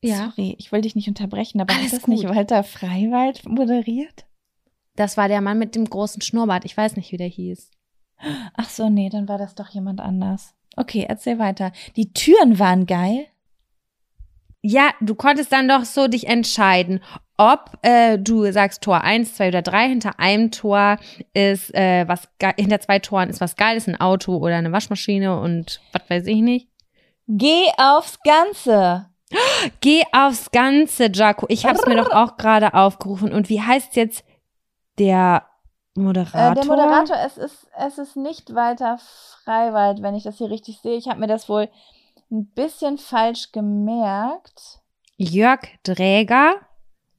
ja. 0.00 0.32
Sorry, 0.36 0.54
ich 0.58 0.70
will 0.70 0.82
dich 0.82 0.94
nicht 0.94 1.08
unterbrechen, 1.08 1.60
aber 1.60 1.74
Alles 1.74 1.86
hat 1.86 1.92
das 1.94 2.02
gut. 2.02 2.14
nicht 2.14 2.28
Walter 2.28 2.62
Freiwald 2.62 3.44
moderiert? 3.48 4.26
Das 4.94 5.16
war 5.16 5.26
der 5.26 5.40
Mann 5.40 5.58
mit 5.58 5.74
dem 5.74 5.86
großen 5.86 6.22
Schnurrbart. 6.22 6.64
Ich 6.64 6.76
weiß 6.76 6.94
nicht, 6.96 7.10
wie 7.10 7.16
der 7.16 7.26
hieß. 7.26 7.70
Ach 8.54 8.70
so, 8.70 8.88
nee, 8.88 9.08
dann 9.08 9.26
war 9.26 9.38
das 9.38 9.56
doch 9.56 9.70
jemand 9.70 10.00
anders. 10.00 10.54
Okay, 10.76 11.04
erzähl 11.08 11.40
weiter. 11.40 11.72
Die 11.96 12.12
Türen 12.12 12.60
waren 12.60 12.86
geil. 12.86 13.26
Ja, 14.66 14.92
du 15.02 15.14
konntest 15.14 15.52
dann 15.52 15.68
doch 15.68 15.84
so 15.84 16.08
dich 16.08 16.26
entscheiden, 16.26 17.02
ob 17.36 17.72
äh, 17.82 18.18
du 18.18 18.50
sagst 18.50 18.82
Tor 18.82 19.02
eins, 19.02 19.34
zwei 19.34 19.48
oder 19.48 19.60
drei. 19.60 19.88
Hinter 19.90 20.18
einem 20.18 20.50
Tor 20.50 20.96
ist 21.34 21.74
äh, 21.74 22.08
was, 22.08 22.30
hinter 22.56 22.80
zwei 22.80 22.98
Toren 22.98 23.28
ist 23.28 23.42
was 23.42 23.56
Geiles, 23.56 23.86
ein 23.86 24.00
Auto 24.00 24.38
oder 24.38 24.56
eine 24.56 24.72
Waschmaschine 24.72 25.38
und 25.38 25.82
was 25.92 26.08
weiß 26.08 26.26
ich 26.28 26.40
nicht. 26.40 26.68
Geh 27.28 27.66
aufs 27.76 28.18
Ganze. 28.22 29.10
Geh 29.82 30.02
aufs 30.12 30.50
Ganze, 30.50 31.10
Jaco. 31.12 31.44
Ich 31.50 31.66
habe 31.66 31.78
es 31.78 31.84
mir 31.84 31.96
doch 31.96 32.10
auch 32.10 32.38
gerade 32.38 32.72
aufgerufen. 32.72 33.34
Und 33.34 33.50
wie 33.50 33.60
heißt 33.60 33.96
jetzt 33.96 34.24
der 34.98 35.44
Moderator? 35.94 36.52
Äh, 36.52 36.54
der 36.54 36.64
Moderator, 36.64 37.16
es 37.26 37.36
ist, 37.36 37.66
es 37.76 37.98
ist 37.98 38.16
nicht 38.16 38.54
weiter 38.54 38.98
Freiwald, 39.44 40.00
wenn 40.00 40.14
ich 40.14 40.24
das 40.24 40.38
hier 40.38 40.48
richtig 40.48 40.78
sehe. 40.80 40.96
Ich 40.96 41.06
habe 41.06 41.20
mir 41.20 41.26
das 41.26 41.50
wohl 41.50 41.68
ein 42.34 42.46
bisschen 42.46 42.98
falsch 42.98 43.52
gemerkt. 43.52 44.80
Jörg 45.16 45.60
Dräger 45.84 46.56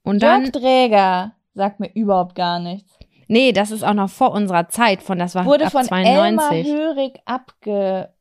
und 0.03 0.21
Jörg 0.21 0.43
dann. 0.43 0.51
Dräger 0.51 1.33
sagt 1.53 1.79
mir 1.79 1.91
überhaupt 1.93 2.35
gar 2.35 2.59
nichts. 2.59 2.99
Nee, 3.27 3.53
das 3.53 3.71
ist 3.71 3.83
auch 3.83 3.93
noch 3.93 4.09
vor 4.09 4.31
unserer 4.33 4.69
Zeit, 4.69 5.01
von 5.01 5.17
das 5.17 5.33
war 5.33 5.45
Wurde 5.45 5.65
ab 5.65 5.71
von 5.71 5.83
92. 5.85 6.15
Elmar 6.15 6.53
Hörig 6.53 7.19
abgelöst. 7.25 8.11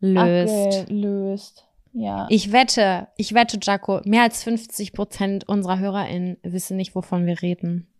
abgelöst. 0.00 1.66
Ja. 1.92 2.26
Ich 2.30 2.52
wette, 2.52 3.08
ich 3.16 3.34
wette, 3.34 3.58
Jaco, 3.60 4.00
mehr 4.04 4.22
als 4.22 4.44
50 4.44 4.92
Prozent 4.92 5.48
unserer 5.48 5.78
HörerInnen 5.78 6.38
wissen 6.42 6.76
nicht, 6.76 6.94
wovon 6.94 7.26
wir 7.26 7.42
reden. 7.42 7.92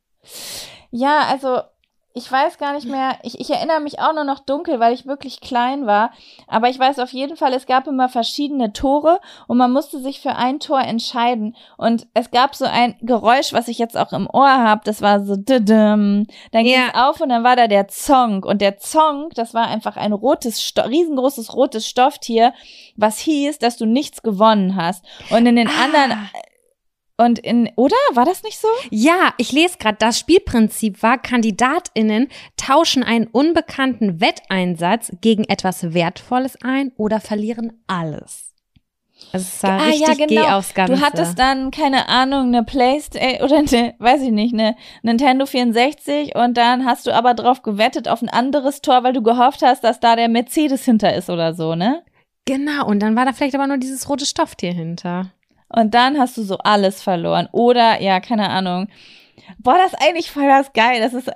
Ja, 0.90 1.26
also 1.28 1.60
ich 2.18 2.30
weiß 2.30 2.58
gar 2.58 2.74
nicht 2.74 2.88
mehr, 2.88 3.16
ich, 3.22 3.40
ich 3.40 3.48
erinnere 3.48 3.78
mich 3.78 4.00
auch 4.00 4.12
nur 4.12 4.24
noch 4.24 4.40
dunkel, 4.40 4.80
weil 4.80 4.92
ich 4.92 5.06
wirklich 5.06 5.40
klein 5.40 5.86
war. 5.86 6.10
Aber 6.48 6.68
ich 6.68 6.76
weiß 6.76 6.98
auf 6.98 7.12
jeden 7.12 7.36
Fall, 7.36 7.52
es 7.52 7.66
gab 7.66 7.86
immer 7.86 8.08
verschiedene 8.08 8.72
Tore 8.72 9.20
und 9.46 9.56
man 9.56 9.72
musste 9.72 10.00
sich 10.00 10.20
für 10.20 10.34
ein 10.34 10.58
Tor 10.58 10.80
entscheiden. 10.80 11.54
Und 11.76 12.08
es 12.14 12.32
gab 12.32 12.56
so 12.56 12.64
ein 12.64 12.96
Geräusch, 13.02 13.52
was 13.52 13.68
ich 13.68 13.78
jetzt 13.78 13.96
auch 13.96 14.12
im 14.12 14.28
Ohr 14.30 14.48
habe, 14.48 14.80
das 14.84 15.00
war 15.00 15.24
so 15.24 15.36
Dann 15.36 16.26
ging 16.52 16.74
es 16.74 16.92
ja. 16.92 17.08
auf 17.08 17.20
und 17.20 17.28
dann 17.28 17.44
war 17.44 17.54
da 17.54 17.68
der 17.68 17.86
Zong. 17.86 18.42
Und 18.42 18.60
der 18.60 18.78
Zong, 18.78 19.28
das 19.36 19.54
war 19.54 19.68
einfach 19.68 19.96
ein 19.96 20.12
rotes, 20.12 20.60
Sto 20.60 20.82
riesengroßes 20.82 21.54
rotes 21.54 21.86
Stofftier, 21.86 22.52
was 22.96 23.18
hieß, 23.18 23.60
dass 23.60 23.76
du 23.76 23.86
nichts 23.86 24.22
gewonnen 24.22 24.74
hast. 24.74 25.04
Und 25.30 25.46
in 25.46 25.54
den 25.54 25.68
ah. 25.68 25.84
anderen 25.84 26.28
und 27.18 27.38
in, 27.40 27.70
oder? 27.76 27.96
War 28.12 28.24
das 28.24 28.42
nicht 28.42 28.58
so? 28.58 28.68
Ja, 28.90 29.34
ich 29.36 29.52
lese 29.52 29.76
gerade, 29.78 29.98
das 29.98 30.18
Spielprinzip 30.18 31.02
war, 31.02 31.18
KandidatInnen 31.18 32.28
tauschen 32.56 33.02
einen 33.02 33.26
unbekannten 33.26 34.20
Wetteinsatz 34.20 35.12
gegen 35.20 35.44
etwas 35.44 35.92
Wertvolles 35.92 36.56
ein 36.62 36.92
oder 36.96 37.20
verlieren 37.20 37.82
alles. 37.86 38.54
Also 39.32 39.46
es 39.46 39.62
war 39.62 39.80
ah, 39.80 39.84
richtig 39.84 40.08
ja, 40.08 40.14
genau. 40.14 40.42
Geh 40.42 40.52
aufs 40.52 40.74
Ganze. 40.74 40.94
Du 40.94 41.00
hattest 41.00 41.38
dann, 41.38 41.72
keine 41.72 42.08
Ahnung, 42.08 42.46
eine 42.46 42.62
Playstation 42.62 43.42
oder 43.42 43.58
eine, 43.58 43.94
weiß 43.98 44.22
ich 44.22 44.30
nicht, 44.30 44.54
eine 44.54 44.76
Nintendo 45.02 45.44
64 45.44 46.36
und 46.36 46.56
dann 46.56 46.84
hast 46.84 47.06
du 47.06 47.14
aber 47.14 47.34
drauf 47.34 47.62
gewettet 47.62 48.08
auf 48.08 48.22
ein 48.22 48.28
anderes 48.28 48.80
Tor, 48.80 49.02
weil 49.02 49.12
du 49.12 49.22
gehofft 49.22 49.62
hast, 49.62 49.82
dass 49.82 49.98
da 49.98 50.14
der 50.14 50.28
Mercedes 50.28 50.84
hinter 50.84 51.14
ist 51.14 51.28
oder 51.30 51.52
so, 51.52 51.74
ne? 51.74 52.04
Genau, 52.46 52.86
und 52.86 53.00
dann 53.00 53.16
war 53.16 53.26
da 53.26 53.32
vielleicht 53.32 53.56
aber 53.56 53.66
nur 53.66 53.76
dieses 53.76 54.08
rote 54.08 54.24
Stofftier 54.24 54.72
hinter. 54.72 55.32
Und 55.68 55.94
dann 55.94 56.18
hast 56.18 56.36
du 56.36 56.42
so 56.42 56.58
alles 56.58 57.02
verloren. 57.02 57.48
Oder, 57.52 58.00
ja, 58.00 58.20
keine 58.20 58.48
Ahnung. 58.48 58.88
Boah, 59.58 59.76
das 59.76 59.92
ist 59.92 60.02
eigentlich 60.02 60.30
voll 60.30 60.46
das 60.46 60.72
geil. 60.72 61.00
Das 61.00 61.14
ist, 61.14 61.30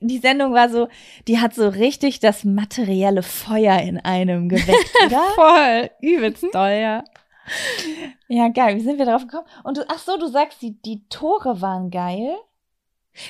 die 0.00 0.18
Sendung 0.18 0.54
war 0.54 0.68
so, 0.68 0.88
die 1.26 1.38
hat 1.38 1.54
so 1.54 1.68
richtig 1.68 2.20
das 2.20 2.44
materielle 2.44 3.22
Feuer 3.22 3.78
in 3.80 3.98
einem 3.98 4.48
geweckt, 4.48 4.92
oder? 5.06 5.22
voll, 5.34 5.90
übelst 6.00 6.44
toll, 6.52 6.78
ja. 6.80 7.04
Ja, 8.28 8.48
geil. 8.48 8.76
Wie 8.76 8.80
sind 8.80 8.98
wir 8.98 9.06
drauf 9.06 9.22
gekommen? 9.22 9.46
Und 9.64 9.78
du, 9.78 9.84
ach 9.88 9.98
so, 9.98 10.18
du 10.18 10.26
sagst, 10.26 10.60
die, 10.62 10.80
die 10.82 11.08
Tore 11.08 11.60
waren 11.60 11.90
geil. 11.90 12.36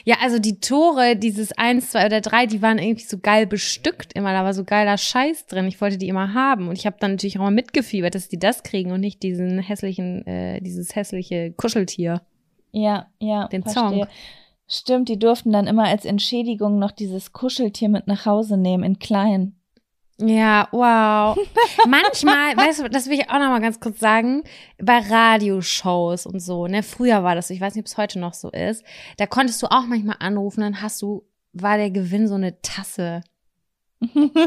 Ja, 0.05 0.16
also 0.23 0.39
die 0.39 0.60
Tore, 0.60 1.16
dieses 1.16 1.52
eins, 1.52 1.90
zwei 1.90 2.06
oder 2.06 2.20
drei, 2.20 2.47
die 2.47 2.62
waren 2.62 2.78
irgendwie 2.78 3.05
so 3.05 3.19
geil 3.19 3.47
bestückt 3.47 4.12
immer. 4.15 4.32
Da 4.32 4.44
war 4.44 4.55
so 4.55 4.65
geiler 4.65 4.98
Scheiß 4.98 5.47
drin. 5.47 5.66
Ich 5.66 5.81
wollte 5.81 5.98
die 5.98 6.09
immer 6.09 6.35
haben. 6.35 6.69
Und 6.69 6.78
ich 6.78 6.86
habe 6.86 6.97
dann 7.01 7.12
natürlich 7.12 7.39
auch 7.39 7.43
mal 7.43 7.51
mitgefiebert, 7.51 8.15
dass 8.15 8.28
die 8.28 8.39
das 8.39 8.62
kriegen 8.62 8.93
und 8.93 9.01
nicht 9.01 9.23
diesen 9.23 9.59
hässlichen, 9.59 10.27
äh, 10.27 10.60
dieses 10.60 10.94
hässliche 10.94 11.52
Kuscheltier. 11.52 12.23
Ja, 12.73 13.06
ja. 13.19 13.48
Den 13.48 13.62
verstehe. 13.62 13.82
Song. 13.82 14.06
Stimmt, 14.70 15.09
die 15.09 15.19
durften 15.19 15.51
dann 15.51 15.66
immer 15.66 15.85
als 15.85 16.05
Entschädigung 16.05 16.78
noch 16.78 16.93
dieses 16.93 17.32
Kuscheltier 17.32 17.89
mit 17.89 18.06
nach 18.06 18.27
Hause 18.27 18.59
nehmen 18.59 18.85
in 18.85 18.98
klein. 18.98 19.57
Ja, 20.20 20.69
wow. 20.73 21.39
Manchmal, 21.86 22.57
weißt 22.57 22.81
du, 22.81 22.90
das 22.90 23.07
will 23.07 23.20
ich 23.20 23.31
auch 23.31 23.39
noch 23.39 23.51
mal 23.51 23.61
ganz 23.61 23.78
kurz 23.78 24.01
sagen, 24.01 24.43
bei 24.78 24.99
Radioshows 24.99 26.27
und 26.27 26.40
so, 26.40 26.66
ne, 26.66 26.82
früher 26.82 27.23
war 27.23 27.36
das 27.36 27.49
so, 27.49 27.55
ich 27.55 27.61
weiß 27.61 27.74
nicht, 27.74 27.82
ob 27.82 27.86
es 27.86 27.97
heute 27.97 28.19
noch 28.19 28.35
so 28.35 28.51
ist, 28.51 28.85
da 29.16 29.27
konntest 29.27 29.62
du 29.62 29.69
auch 29.69 29.86
manchmal 29.86 30.16
anrufen, 30.19 30.62
dann 30.62 30.82
hast 30.82 31.01
du, 31.03 31.24
war 31.53 31.77
der 31.77 31.90
Gewinn 31.90 32.27
so 32.27 32.35
eine 32.35 32.61
Tasse. 32.62 33.23
wer, 34.01 34.39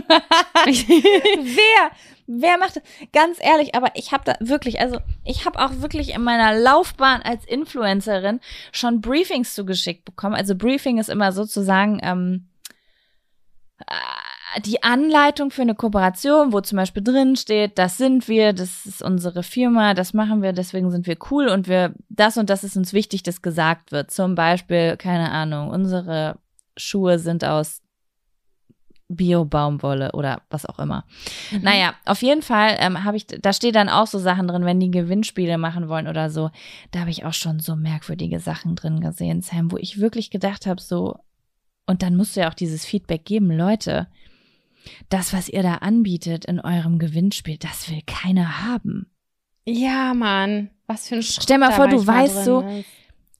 wer 2.27 2.57
macht 2.57 2.77
das? 2.77 2.83
Ganz 3.13 3.37
ehrlich, 3.41 3.73
aber 3.73 3.91
ich 3.95 4.11
habe 4.11 4.23
da 4.25 4.35
wirklich, 4.41 4.81
also 4.81 4.99
ich 5.23 5.45
habe 5.45 5.59
auch 5.59 5.81
wirklich 5.81 6.13
in 6.13 6.21
meiner 6.21 6.57
Laufbahn 6.57 7.21
als 7.21 7.45
Influencerin 7.45 8.41
schon 8.73 8.99
Briefings 8.99 9.55
zugeschickt 9.55 10.03
bekommen. 10.03 10.35
Also 10.35 10.55
Briefing 10.55 10.97
ist 10.97 11.09
immer 11.09 11.31
sozusagen, 11.31 11.99
ähm, 12.03 12.47
die 14.59 14.83
Anleitung 14.83 15.51
für 15.51 15.61
eine 15.61 15.75
Kooperation, 15.75 16.51
wo 16.51 16.61
zum 16.61 16.77
Beispiel 16.77 17.03
drin 17.03 17.35
steht, 17.35 17.77
das 17.77 17.97
sind 17.97 18.27
wir, 18.27 18.53
das 18.53 18.85
ist 18.85 19.01
unsere 19.01 19.43
Firma, 19.43 19.93
das 19.93 20.13
machen 20.13 20.41
wir, 20.41 20.53
deswegen 20.53 20.91
sind 20.91 21.07
wir 21.07 21.17
cool 21.29 21.47
und 21.47 21.67
wir, 21.67 21.93
das 22.09 22.37
und 22.37 22.49
das 22.49 22.63
ist 22.63 22.75
uns 22.75 22.93
wichtig, 22.93 23.23
dass 23.23 23.41
gesagt 23.41 23.91
wird. 23.91 24.11
Zum 24.11 24.35
Beispiel, 24.35 24.97
keine 24.97 25.31
Ahnung, 25.31 25.69
unsere 25.69 26.37
Schuhe 26.75 27.19
sind 27.19 27.45
aus 27.45 27.81
Bio-Baumwolle 29.15 30.11
oder 30.13 30.41
was 30.49 30.65
auch 30.65 30.79
immer. 30.79 31.05
Mhm. 31.51 31.61
Naja, 31.61 31.93
auf 32.05 32.21
jeden 32.21 32.41
Fall 32.41 32.77
ähm, 32.79 33.03
habe 33.03 33.17
ich, 33.17 33.27
da 33.27 33.53
steht 33.53 33.75
dann 33.75 33.89
auch 33.89 34.07
so 34.07 34.19
Sachen 34.19 34.47
drin, 34.47 34.65
wenn 34.65 34.79
die 34.79 34.91
Gewinnspiele 34.91 35.57
machen 35.57 35.87
wollen 35.89 36.07
oder 36.07 36.29
so. 36.29 36.49
Da 36.91 37.01
habe 37.01 37.09
ich 37.09 37.25
auch 37.25 37.33
schon 37.33 37.59
so 37.59 37.75
merkwürdige 37.75 38.39
Sachen 38.39 38.75
drin 38.75 39.01
gesehen, 39.01 39.41
Sam, 39.41 39.71
wo 39.71 39.77
ich 39.77 39.99
wirklich 39.99 40.31
gedacht 40.31 40.65
habe, 40.65 40.81
so, 40.81 41.17
und 41.87 42.03
dann 42.03 42.15
musst 42.15 42.35
du 42.35 42.41
ja 42.41 42.49
auch 42.49 42.53
dieses 42.53 42.85
Feedback 42.85 43.25
geben, 43.25 43.51
Leute 43.51 44.07
das, 45.09 45.33
was 45.33 45.49
ihr 45.49 45.63
da 45.63 45.75
anbietet 45.75 46.45
in 46.45 46.59
eurem 46.59 46.99
Gewinnspiel, 46.99 47.57
das 47.57 47.89
will 47.89 48.01
keiner 48.05 48.63
haben. 48.63 49.11
Ja, 49.65 50.13
Mann. 50.13 50.69
Was 50.87 51.07
für 51.07 51.15
ein 51.15 51.23
Schrott 51.23 51.43
Stell 51.43 51.57
mal 51.57 51.71
vor, 51.71 51.87
du 51.87 52.05
weißt 52.05 52.45
so, 52.45 52.63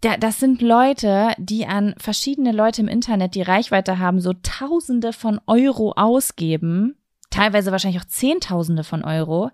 da, 0.02 0.18
das 0.18 0.40
sind 0.40 0.62
Leute, 0.62 1.34
die 1.38 1.66
an 1.66 1.94
verschiedene 1.98 2.52
Leute 2.52 2.82
im 2.82 2.88
Internet, 2.88 3.36
die 3.36 3.42
Reichweite 3.42 4.00
haben, 4.00 4.20
so 4.20 4.34
Tausende 4.34 5.14
von 5.14 5.40
Euro 5.48 5.94
ausgeben, 5.94 6.96
teilweise 7.30 7.72
wahrscheinlich 7.72 8.02
auch 8.02 8.08
Zehntausende 8.08 8.84
von 8.84 9.04
Euro, 9.04 9.52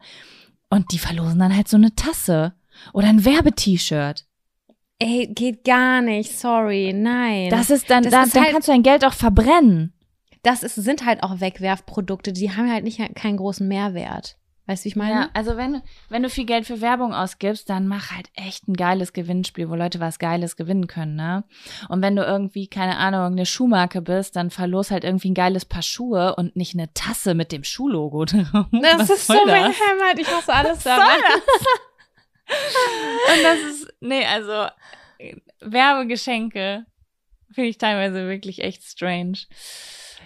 und 0.70 0.92
die 0.92 1.00
verlosen 1.00 1.40
dann 1.40 1.56
halt 1.56 1.68
so 1.68 1.78
eine 1.78 1.96
Tasse 1.96 2.54
oder 2.94 3.08
ein 3.08 3.24
Werbet-T-Shirt. 3.24 4.26
Ey, 5.00 5.28
geht 5.28 5.64
gar 5.64 6.02
nicht, 6.02 6.38
sorry, 6.38 6.92
nein. 6.94 7.50
Das 7.50 7.70
ist 7.70 7.90
dann, 7.90 8.04
das 8.04 8.12
da, 8.12 8.24
ist 8.24 8.36
dann 8.36 8.44
halt 8.44 8.54
kannst 8.54 8.68
du 8.68 8.72
dein 8.72 8.84
Geld 8.84 9.06
auch 9.06 9.14
verbrennen 9.14 9.94
das 10.44 10.64
ist, 10.64 10.76
sind 10.76 11.06
halt 11.06 11.24
auch 11.24 11.40
Wegwerfprodukte, 11.40 12.34
die 12.34 12.52
haben 12.52 12.72
halt 12.72 12.84
nicht 12.84 13.00
keinen 13.16 13.38
großen 13.38 13.68
Mehrwert. 13.68 14.38
Weißt 14.68 14.84
du, 14.84 14.86
wie 14.86 14.90
ich 14.90 14.96
meine? 14.98 15.14
Ja, 15.14 15.30
also 15.34 15.56
wenn, 15.56 15.82
wenn 16.10 16.24
du 16.24 16.30
viel 16.30 16.46
Geld 16.46 16.66
für 16.66 16.82
Werbung 16.82 17.14
ausgibst, 17.14 17.70
dann 17.70 17.88
mach 17.88 18.12
halt 18.12 18.28
echt 18.36 18.68
ein 18.68 18.74
geiles 18.74 19.14
Gewinnspiel, 19.14 19.70
wo 19.70 19.76
Leute 19.76 20.02
was 20.02 20.20
Geiles 20.20 20.58
gewinnen 20.58 20.88
können, 20.88 21.16
ne? 21.16 21.46
Und 21.88 22.02
wenn 22.02 22.18
du 22.18 22.24
irgendwie, 22.24 22.68
keine 22.68 22.98
Ahnung, 22.98 23.28
eine 23.28 23.46
Schuhmarke 23.46 24.02
bist, 24.02 24.36
dann 24.36 24.50
verlos 24.50 24.92
halt 24.92 25.06
irgendwie 25.06 25.32
ein 25.32 25.36
geiles 25.36 25.64
Paar 25.64 25.84
Schuhe 25.84 26.36
und 26.36 26.58
nicht 26.58 26.74
eine 26.76 26.94
Tasse 26.94 27.34
mit 27.34 27.54
dem 27.54 27.64
Schuhlogo 27.64 28.26
drauf. 28.26 28.66
Das 28.74 29.00
was 29.00 29.10
ist 29.10 29.28
so 29.28 29.46
mein 29.46 29.72
Heimat, 29.72 30.20
ich 30.20 30.28
hasse 30.28 30.54
alles 30.54 30.84
da. 30.84 30.98
und 32.48 33.44
das 33.44 33.60
ist, 33.72 33.88
nee, 34.02 34.26
also 34.26 34.68
Werbegeschenke 35.62 36.86
finde 37.54 37.70
ich 37.70 37.78
teilweise 37.78 38.28
wirklich 38.28 38.62
echt 38.62 38.84
strange. 38.84 39.38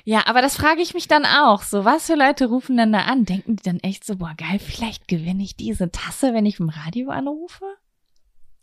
Ja, 0.04 0.24
aber 0.26 0.42
das 0.42 0.56
frage 0.56 0.82
ich 0.82 0.94
mich 0.94 1.08
dann 1.08 1.26
auch. 1.26 1.62
So, 1.62 1.86
was 1.86 2.08
für 2.08 2.16
Leute 2.16 2.48
rufen 2.48 2.78
denn 2.78 2.92
da 2.92 3.02
an? 3.02 3.26
Denken 3.26 3.56
die 3.56 3.64
dann 3.64 3.80
echt 3.80 4.06
so, 4.06 4.16
boah, 4.16 4.34
geil, 4.36 4.60
vielleicht 4.60 5.08
gewinne 5.08 5.44
ich 5.44 5.56
diese 5.56 5.92
Tasse, 5.92 6.34
wenn 6.34 6.46
ich 6.46 6.60
im 6.60 6.70
Radio 6.70 7.10
anrufe? 7.10 7.66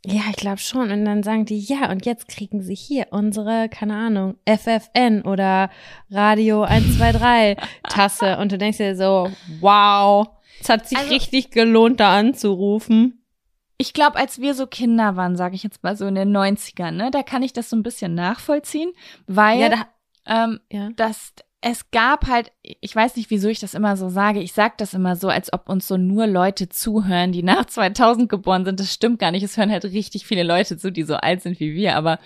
Ja, 0.07 0.23
ich 0.31 0.37
glaube 0.37 0.59
schon. 0.59 0.91
Und 0.91 1.05
dann 1.05 1.23
sagen 1.23 1.45
die, 1.45 1.59
ja, 1.59 1.91
und 1.91 2.07
jetzt 2.07 2.29
kriegen 2.29 2.63
sie 2.63 2.75
hier 2.75 3.09
unsere, 3.11 3.69
keine 3.69 3.97
Ahnung, 3.97 4.37
FFN 4.47 5.23
oder 5.23 5.71
Radio 6.11 6.63
123 6.65 7.57
Tasse. 7.89 8.39
Und 8.39 8.53
du 8.53 8.59
denkst 8.59 8.79
dir 8.79 8.97
so, 8.97 9.31
wow, 9.61 10.29
es 10.61 10.69
hat 10.69 10.89
sich 10.89 10.99
also, 10.99 11.11
richtig 11.11 11.51
gelohnt, 11.51 12.01
da 12.01 12.17
anzurufen. 12.17 13.25
Ich 13.77 13.93
glaube, 13.93 14.17
als 14.17 14.41
wir 14.41 14.55
so 14.55 14.67
Kinder 14.67 15.17
waren, 15.17 15.37
sage 15.37 15.55
ich 15.55 15.63
jetzt 15.63 15.83
mal 15.83 15.97
so 15.97 16.07
in 16.07 16.17
den 16.17 16.37
90ern, 16.37 16.93
ne, 16.93 17.11
da 17.11 17.23
kann 17.23 17.43
ich 17.43 17.53
das 17.53 17.71
so 17.71 17.77
ein 17.77 17.85
bisschen 17.85 18.15
nachvollziehen, 18.15 18.93
weil 19.27 19.61
ja, 19.61 19.69
da, 19.69 19.87
ähm, 20.29 20.61
ja. 20.71 20.91
dass 20.97 21.35
es 21.61 21.91
gab 21.91 22.29
halt, 22.29 22.53
ich 22.63 22.95
weiß 22.95 23.17
nicht, 23.17 23.31
wieso 23.31 23.49
ich 23.49 23.59
das 23.59 23.75
immer 23.75 23.97
so 23.97 24.09
sage, 24.09 24.41
ich 24.41 24.53
sage 24.53 24.75
das 24.77 24.95
immer 24.95 25.17
so, 25.17 25.29
als 25.29 25.53
ob 25.53 25.69
uns 25.69 25.89
so 25.89 25.97
nur 25.97 26.27
Leute 26.29 26.69
zuhören, 26.69 27.33
die 27.33 27.43
nach 27.43 27.65
2000 27.67 28.29
geboren 28.29 28.65
sind. 28.65 28.79
Das 28.79 28.93
stimmt 28.93 29.19
gar 29.19 29.33
nicht. 29.33 29.43
Es 29.43 29.57
hören 29.57 29.71
halt 29.71 29.85
richtig 29.85 30.27
viele 30.27 30.45
Leute 30.45 30.77
zu, 30.77 30.93
die 30.93 31.03
so 31.03 31.17
alt 31.17 31.43
sind 31.43 31.59
wie 31.59 31.75
wir, 31.75 31.97
aber 31.97 32.21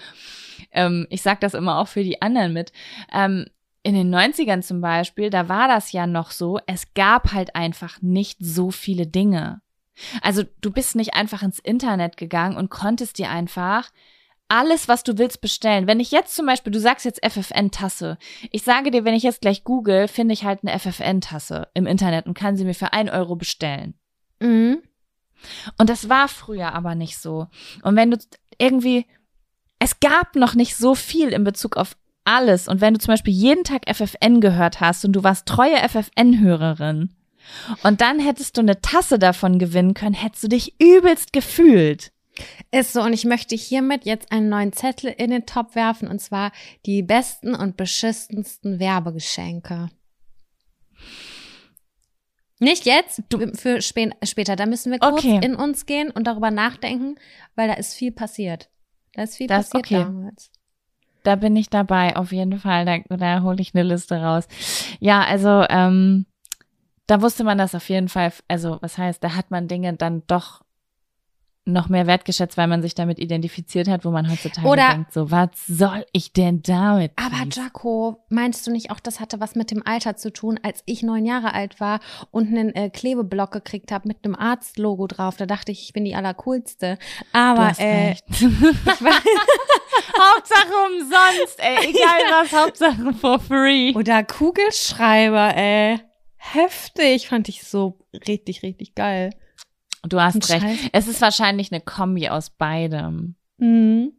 ähm, 0.71 1.07
ich 1.09 1.23
sage 1.23 1.39
das 1.41 1.55
immer 1.55 1.79
auch 1.79 1.89
für 1.89 2.05
die 2.05 2.21
anderen 2.21 2.53
mit. 2.53 2.73
Ähm, 3.13 3.47
in 3.83 3.95
den 3.95 4.15
90ern 4.15 4.61
zum 4.61 4.81
Beispiel, 4.81 5.31
da 5.31 5.49
war 5.49 5.67
das 5.67 5.93
ja 5.93 6.07
noch 6.07 6.31
so, 6.31 6.61
es 6.67 6.95
gab 6.95 7.33
halt 7.33 7.57
einfach 7.57 8.01
nicht 8.01 8.39
so 8.41 8.71
viele 8.71 9.07
Dinge. 9.07 9.61
Also 10.21 10.45
du 10.61 10.71
bist 10.71 10.95
nicht 10.95 11.15
einfach 11.15 11.43
ins 11.43 11.59
Internet 11.59 12.17
gegangen 12.17 12.57
und 12.57 12.71
konntest 12.71 13.19
dir 13.19 13.31
einfach 13.31 13.91
alles, 14.53 14.87
was 14.87 15.03
du 15.03 15.17
willst, 15.17 15.41
bestellen. 15.41 15.87
Wenn 15.87 15.99
ich 15.99 16.11
jetzt 16.11 16.35
zum 16.35 16.45
Beispiel, 16.45 16.73
du 16.73 16.79
sagst 16.79 17.07
jetzt 17.07 17.25
FFN-Tasse. 17.25 18.19
Ich 18.51 18.63
sage 18.63 18.91
dir, 18.91 19.05
wenn 19.05 19.15
ich 19.15 19.23
jetzt 19.23 19.41
gleich 19.41 19.65
google, 19.65 20.09
finde 20.09 20.35
ich 20.35 20.45
halt 20.45 20.61
eine 20.63 20.79
FFN-Tasse 20.79 21.69
im 21.73 21.87
Internet 21.87 22.27
und 22.27 22.35
kann 22.35 22.57
sie 22.57 22.67
mir 22.67 22.75
für 22.75 22.93
ein 22.93 23.09
Euro 23.09 23.35
bestellen. 23.35 23.95
Mhm. 24.41 24.83
Und 25.79 25.89
das 25.89 26.11
war 26.11 26.29
früher 26.29 26.75
aber 26.75 26.95
nicht 26.95 27.17
so. 27.17 27.47
Und 27.83 27.97
wenn 27.97 28.11
du 28.11 28.19
irgendwie, 28.59 29.07
es 29.79 30.01
gab 30.01 30.37
noch 30.37 30.55
nicht 30.55 30.77
so 30.77 30.95
viel 30.95 31.31
in 31.31 31.45
Bezug 31.45 31.79
auf 31.79 31.97
alles. 32.25 32.69
Und 32.69 32.83
wenn 32.83 32.93
du 32.93 33.01
zum 33.01 33.15
Beispiel 33.15 33.33
jeden 33.33 33.65
Tag 33.65 33.83
FFN 33.89 34.43
gehört 34.43 34.81
hast 34.81 35.07
und 35.07 35.15
du 35.15 35.25
warst 35.25 35.47
treue 35.47 35.77
FFN-Hörerin, 35.89 37.17
Und 37.83 38.01
dann 38.01 38.21
hättest 38.21 38.57
du 38.57 38.61
eine 38.61 38.81
Tasse 38.81 39.19
davon 39.19 39.59
gewinnen 39.59 39.95
können, 39.95 40.15
hättest 40.15 40.45
du 40.45 40.49
dich 40.49 40.81
übelst 40.81 41.33
gefühlt. 41.33 42.13
Ist 42.71 42.95
so, 42.95 43.03
und 43.03 43.13
ich 43.13 43.25
möchte 43.25 43.55
hiermit 43.55 44.05
jetzt 44.05 44.33
einen 44.33 44.49
neuen 44.49 44.73
Zettel 44.73 45.15
in 45.17 45.31
den 45.31 45.47
Topf 45.47 45.75
werfen, 45.75 46.09
und 46.09 46.21
zwar 46.21 46.53
die 46.87 47.03
besten 47.03 47.55
und 47.55 47.77
beschissensten 47.77 48.79
Werbegeschenke. 48.79 49.91
Nicht 52.59 52.87
jetzt, 52.87 53.23
du, 53.29 53.53
für 53.55 53.83
später. 53.83 54.57
Da 54.57 54.67
müssen 54.67 54.93
wir 54.93 55.01
kurz 55.01 55.25
okay. 55.25 55.41
in 55.43 55.57
uns 55.57 55.85
gehen 55.85 56.11
und 56.13 56.29
darüber 56.29 56.53
nachdenken, 56.53 57.17
weil 57.57 57.67
da 57.67 57.75
ist 57.75 57.95
viel 57.95 58.13
passiert. 58.13 58.71
Da 59.15 59.25
ist 59.25 59.37
viel 59.37 59.49
das, 59.49 59.71
passiert 59.71 59.87
okay. 59.87 60.05
damals. 60.05 60.51
Da 61.25 61.37
bin 61.37 61.57
ich 61.57 61.71
dabei, 61.71 62.17
auf 62.17 62.33
jeden 62.33 62.59
Fall. 62.59 62.85
Da, 62.85 63.17
da 63.17 63.43
hole 63.43 63.61
ich 63.61 63.75
eine 63.75 63.83
Liste 63.83 64.23
raus. 64.23 64.47
Ja, 65.01 65.25
also 65.25 65.65
ähm, 65.69 66.27
da 67.07 67.21
wusste 67.21 67.45
man 67.45 67.59
das 67.59 67.75
auf 67.75 67.89
jeden 67.89 68.09
Fall. 68.09 68.33
Also 68.49 68.79
was 68.81 68.97
heißt, 68.97 69.23
da 69.23 69.35
hat 69.35 69.51
man 69.51 69.69
Dinge 69.69 69.95
dann 69.95 70.23
doch 70.27 70.62
noch 71.65 71.89
mehr 71.89 72.07
wertgeschätzt, 72.07 72.57
weil 72.57 72.67
man 72.67 72.83
sich 72.83 72.95
damit 72.95 73.19
identifiziert 73.19 73.89
hat, 73.89 74.05
wo 74.05 74.11
man 74.11 74.29
heutzutage 74.31 74.67
Oder, 74.67 74.91
denkt, 74.91 75.13
so, 75.13 75.31
was 75.31 75.51
soll 75.67 76.05
ich 76.13 76.33
denn 76.33 76.63
damit? 76.63 77.13
Aber 77.17 77.47
Jaco, 77.51 78.25
meinst 78.29 78.67
du 78.67 78.73
nicht 78.73 78.91
auch, 78.91 78.99
das 78.99 79.21
hatte 79.21 79.39
was 79.39 79.55
mit 79.55 79.71
dem 79.71 79.87
Alter 79.87 80.17
zu 80.17 80.33
tun, 80.33 80.59
als 80.63 80.83
ich 80.87 81.03
neun 81.03 81.25
Jahre 81.25 81.55
alt 81.55 81.79
war 81.79 82.01
und 82.31 82.49
einen 82.49 82.75
äh, 82.75 82.91
Klebeblock 82.91 83.53
gekriegt 83.53 83.93
habe 83.93 84.09
mit 84.09 84.25
einem 84.25 84.35
Arztlogo 84.35 85.07
drauf? 85.07 85.37
Da 85.37 85.47
dachte 85.47 85.71
ich, 85.71 85.85
ich 85.85 85.93
bin 85.93 86.05
die 86.05 86.17
allercoolste. 86.17 86.99
Aber 87.33 87.73
äh, 87.79 88.15
Hauptsache 90.19 90.73
umsonst, 90.87 91.59
ey, 91.59 91.77
egal 91.91 92.21
was, 92.31 92.53
Hauptsache 92.53 93.13
for 93.15 93.39
free. 93.39 93.93
Oder 93.95 94.25
Kugelschreiber, 94.25 95.57
ey. 95.57 96.01
Heftig, 96.37 97.29
fand 97.29 97.49
ich 97.49 97.63
so 97.63 97.99
richtig, 98.27 98.63
richtig 98.63 98.95
geil. 98.95 99.31
Du 100.03 100.21
hast 100.21 100.51
recht. 100.51 100.63
Scheiß. 100.63 100.79
Es 100.93 101.09
ist 101.09 101.21
wahrscheinlich 101.21 101.73
eine 101.73 101.81
Kombi 101.81 102.29
aus 102.29 102.51
beidem. 102.51 103.37
Mhm. 103.59 104.13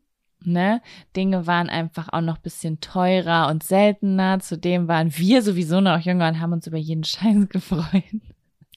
Ne? 0.45 0.81
Dinge 1.15 1.47
waren 1.47 1.69
einfach 1.69 2.09
auch 2.11 2.21
noch 2.21 2.37
bisschen 2.37 2.79
teurer 2.79 3.47
und 3.49 3.63
seltener. 3.63 4.39
Zudem 4.39 4.87
waren 4.87 5.15
wir 5.17 5.41
sowieso 5.41 5.81
noch 5.81 5.99
jünger 5.99 6.27
und 6.27 6.39
haben 6.39 6.53
uns 6.53 6.67
über 6.67 6.77
jeden 6.77 7.03
Scheiß 7.03 7.47
gefreut. 7.49 8.03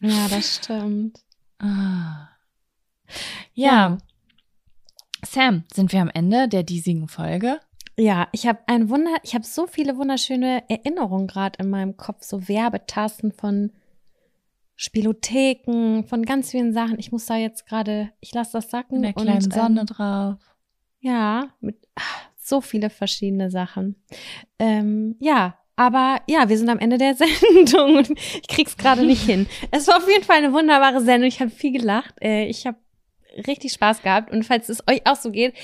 Ja, 0.01 0.29
das 0.29 0.57
stimmt. 0.57 1.21
Ah. 1.59 2.29
Ja. 3.55 3.89
ja. 3.89 3.99
Sam, 5.25 5.65
sind 5.73 5.93
wir 5.93 6.03
am 6.03 6.11
Ende 6.13 6.49
der 6.49 6.63
diesigen 6.63 7.09
Folge? 7.09 7.61
Ja, 7.99 8.29
ich 8.33 8.47
habe 8.47 8.59
ein 8.67 8.91
Wunder, 8.91 9.17
ich 9.23 9.35
habe 9.35 9.45
so 9.45 9.67
viele 9.67 9.97
wunderschöne 9.97 10.65
Erinnerungen 10.69 11.27
gerade 11.27 11.59
in 11.63 11.71
meinem 11.71 11.97
Kopf, 11.97 12.23
so 12.25 12.47
Werbetasten 12.47 13.33
von 13.33 13.73
Spielotheken, 14.77 16.05
von 16.05 16.25
ganz 16.25 16.51
vielen 16.51 16.73
Sachen. 16.73 16.99
Ich 16.99 17.11
muss 17.11 17.27
da 17.27 17.37
jetzt 17.37 17.67
gerade, 17.67 18.11
ich 18.21 18.33
lasse 18.33 18.53
das 18.53 18.71
sacken. 18.71 19.01
Mit 19.01 19.17
der 19.17 19.23
kleinen 19.23 19.45
und, 19.45 19.53
Sonne 19.53 19.81
ähm, 19.81 19.87
drauf. 19.87 20.39
Ja, 21.01 21.49
mit 21.61 21.77
ach, 21.95 22.29
so 22.37 22.61
viele 22.61 22.91
verschiedene 22.91 23.51
Sachen. 23.51 23.97
Ähm, 24.59 25.17
ja, 25.19 25.59
aber 25.77 26.21
ja, 26.29 26.49
wir 26.49 26.59
sind 26.59 26.69
am 26.69 26.79
Ende 26.79 26.99
der 26.99 27.15
Sendung 27.17 27.97
und 27.97 28.11
ich 28.11 28.49
krieg's 28.49 28.77
gerade 28.77 29.05
nicht 29.05 29.23
hin. 29.23 29.47
Es 29.71 29.89
war 29.89 29.97
auf 29.97 30.09
jeden 30.09 30.25
Fall 30.25 30.39
eine 30.39 30.53
wunderbare 30.53 31.01
Sendung. 31.01 31.29
Ich 31.29 31.41
habe 31.41 31.51
viel 31.51 31.73
gelacht. 31.73 32.15
Äh, 32.21 32.47
ich 32.47 32.67
habe 32.67 32.79
richtig 33.47 33.73
Spaß 33.73 34.03
gehabt. 34.03 34.31
Und 34.31 34.45
falls 34.45 34.69
es 34.69 34.83
euch 34.89 35.03
auch 35.07 35.17
so 35.17 35.31
geht, 35.31 35.55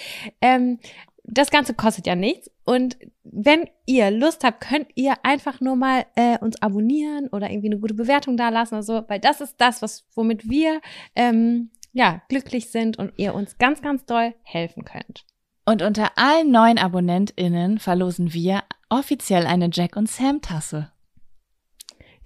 ähm, 0.41 0.79
das 1.25 1.51
Ganze 1.51 1.75
kostet 1.75 2.07
ja 2.07 2.17
nichts. 2.17 2.51
Und 2.65 2.99
wenn 3.23 3.69
ihr 3.87 4.11
Lust 4.11 4.45
habt, 4.45 4.61
könnt 4.61 4.89
ihr 4.95 5.15
einfach 5.25 5.61
nur 5.61 5.77
mal 5.77 6.05
äh, 6.17 6.39
uns 6.39 6.61
abonnieren 6.61 7.29
oder 7.29 7.51
irgendwie 7.51 7.69
eine 7.69 7.79
gute 7.79 7.95
Bewertung 7.95 8.37
da 8.37 8.49
lassen 8.49 8.75
oder 8.75 8.83
so, 8.83 9.05
weil 9.09 9.21
das 9.21 9.41
ist 9.41 9.57
das, 9.59 9.83
was 9.83 10.05
womit 10.15 10.49
wir 10.49 10.81
ähm, 11.15 11.71
ja 11.93 12.23
glücklich 12.29 12.71
sind 12.71 12.99
und 12.99 13.13
ihr 13.17 13.35
uns 13.35 13.59
ganz, 13.59 13.83
ganz 13.83 14.05
doll 14.05 14.35
helfen 14.43 14.85
könnt. 14.85 15.25
Und 15.65 15.83
unter 15.83 16.11
allen 16.17 16.51
neuen 16.51 16.79
AbonnentInnen 16.79 17.79
verlosen 17.79 18.33
wir 18.33 18.65
offiziell 18.89 19.47
eine 19.47 19.71
Jack 19.73 19.97
und 19.97 20.09
Sam 20.09 20.43
Tasse. 20.43 20.93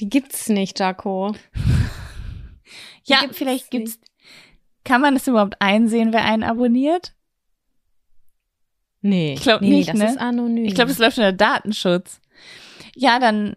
Die 0.01 0.09
gibt's 0.09 0.49
nicht, 0.49 0.81
Jaco. 0.81 1.35
ja, 3.05 3.21
gibt's 3.21 3.39
vielleicht 3.39 3.71
gibt's. 3.71 4.01
Kann 4.85 5.01
man 5.01 5.17
es 5.17 5.27
überhaupt 5.27 5.61
einsehen, 5.61 6.13
wer 6.13 6.25
einen 6.25 6.45
abonniert? 6.45 7.16
Nee, 9.09 9.35
ich 9.35 9.43
glaube 9.43 9.65
nee, 9.65 9.77
nicht. 9.77 9.89
Das 9.89 9.97
ne? 9.97 10.07
ist 10.07 10.19
anonym. 10.19 10.65
Ich 10.65 10.75
glaube, 10.75 10.91
es 10.91 10.99
läuft 10.99 11.19
unter 11.19 11.33
Datenschutz. 11.33 12.21
Ja, 12.95 13.19
dann 13.19 13.55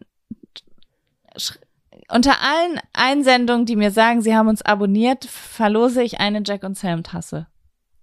unter 2.11 2.41
allen 2.41 2.79
Einsendungen, 2.93 3.65
die 3.65 3.75
mir 3.75 3.91
sagen, 3.91 4.21
sie 4.21 4.35
haben 4.35 4.47
uns 4.47 4.61
abonniert, 4.61 5.25
verlose 5.25 6.03
ich 6.03 6.19
eine 6.19 6.41
Jack 6.45 6.63
und 6.63 6.77
Sam 6.77 7.03
Tasse. 7.03 7.47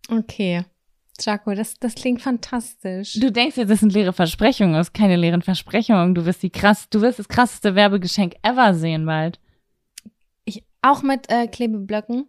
Okay. 0.09 0.65
Jaco, 1.21 1.55
das, 1.55 1.75
das 1.75 1.95
klingt 1.95 2.21
fantastisch. 2.21 3.15
Du 3.15 3.33
denkst 3.33 3.57
jetzt, 3.57 3.71
das 3.71 3.81
sind 3.81 3.93
leere 3.93 4.13
Versprechungen, 4.13 4.75
das 4.75 4.89
ist 4.89 4.95
keine 4.95 5.17
leeren 5.17 5.43
Versprechungen. 5.43 6.15
Du 6.15 6.27
wirst 6.27 6.43
die 6.43 6.51
krass, 6.51 6.89
du 6.91 7.01
wirst 7.01 7.19
das 7.19 7.29
krasseste 7.29 7.75
Werbegeschenk 7.75 8.35
ever 8.43 8.75
sehen 8.75 9.07
bald. 9.07 9.41
Ich, 10.45 10.63
auch 10.83 11.03
mit 11.03 11.31
äh, 11.31 11.47
Klebeblöcken? 11.47 12.27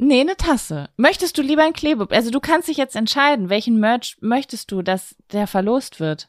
Nee, 0.00 0.20
eine 0.20 0.36
Tasse. 0.36 0.90
Möchtest 0.96 1.36
du 1.36 1.42
lieber 1.42 1.64
ein 1.64 1.72
Klebe? 1.72 2.06
Also 2.10 2.30
du 2.30 2.38
kannst 2.38 2.68
dich 2.68 2.76
jetzt 2.76 2.94
entscheiden, 2.94 3.48
welchen 3.48 3.80
Merch 3.80 4.16
möchtest 4.20 4.70
du, 4.70 4.80
dass 4.80 5.16
der 5.32 5.48
verlost 5.48 5.98
wird? 5.98 6.28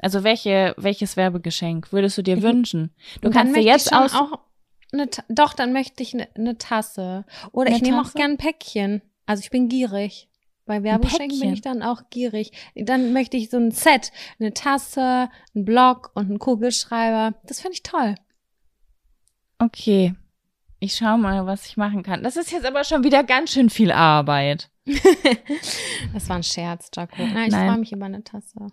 Also 0.00 0.24
welche, 0.24 0.74
welches 0.76 1.16
Werbegeschenk 1.16 1.92
würdest 1.92 2.18
du 2.18 2.22
dir 2.22 2.38
ich, 2.38 2.42
wünschen? 2.42 2.92
Du 3.22 3.30
kannst 3.30 3.54
dir 3.54 3.62
jetzt 3.62 3.92
aus. 3.92 4.14
Auch 4.14 4.40
eine, 4.92 5.08
doch, 5.28 5.54
dann 5.54 5.72
möchte 5.72 6.02
ich 6.02 6.12
eine, 6.12 6.28
eine 6.34 6.58
Tasse. 6.58 7.24
Oder 7.52 7.68
eine 7.68 7.76
ich 7.76 7.82
nehme 7.82 8.02
auch 8.02 8.12
gern 8.14 8.32
ein 8.32 8.36
Päckchen. 8.36 9.00
Also 9.26 9.42
ich 9.42 9.50
bin 9.50 9.68
gierig. 9.68 10.28
Bei 10.66 10.82
Werbegeschenken 10.82 11.38
bin 11.38 11.52
ich 11.52 11.60
dann 11.60 11.82
auch 11.82 12.02
gierig. 12.10 12.50
Dann 12.74 13.12
möchte 13.12 13.36
ich 13.36 13.48
so 13.48 13.58
ein 13.58 13.70
Set, 13.70 14.10
eine 14.40 14.54
Tasse, 14.54 15.28
ein 15.54 15.64
Block 15.64 16.10
und 16.14 16.30
einen 16.30 16.38
Kugelschreiber. 16.40 17.34
Das 17.44 17.60
finde 17.60 17.74
ich 17.74 17.82
toll. 17.84 18.16
Okay. 19.58 20.14
Ich 20.84 20.96
schau 20.96 21.16
mal, 21.16 21.46
was 21.46 21.64
ich 21.64 21.78
machen 21.78 22.02
kann. 22.02 22.22
Das 22.22 22.36
ist 22.36 22.52
jetzt 22.52 22.66
aber 22.66 22.84
schon 22.84 23.04
wieder 23.04 23.24
ganz 23.24 23.52
schön 23.52 23.70
viel 23.70 23.90
Arbeit. 23.90 24.68
das 26.12 26.28
war 26.28 26.36
ein 26.36 26.42
Scherz, 26.42 26.90
Jaco. 26.94 27.24
Nein, 27.24 27.48
ich 27.48 27.54
freue 27.54 27.78
mich 27.78 27.92
über 27.92 28.04
eine 28.04 28.22
Tasse. 28.22 28.66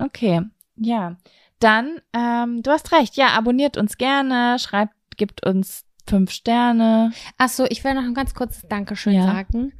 Okay, 0.00 0.42
ja. 0.74 1.16
Dann, 1.60 2.00
ähm, 2.12 2.64
du 2.64 2.72
hast 2.72 2.90
recht. 2.90 3.16
Ja, 3.16 3.28
abonniert 3.28 3.76
uns 3.76 3.96
gerne, 3.96 4.58
schreibt, 4.58 4.92
gibt 5.16 5.46
uns 5.46 5.84
fünf 6.08 6.32
Sterne. 6.32 7.12
Ach 7.38 7.48
so, 7.48 7.64
ich 7.66 7.84
will 7.84 7.94
noch 7.94 8.02
ein 8.02 8.14
ganz 8.14 8.34
kurzes 8.34 8.66
Dankeschön 8.68 9.14
ja. 9.14 9.26
sagen 9.26 9.72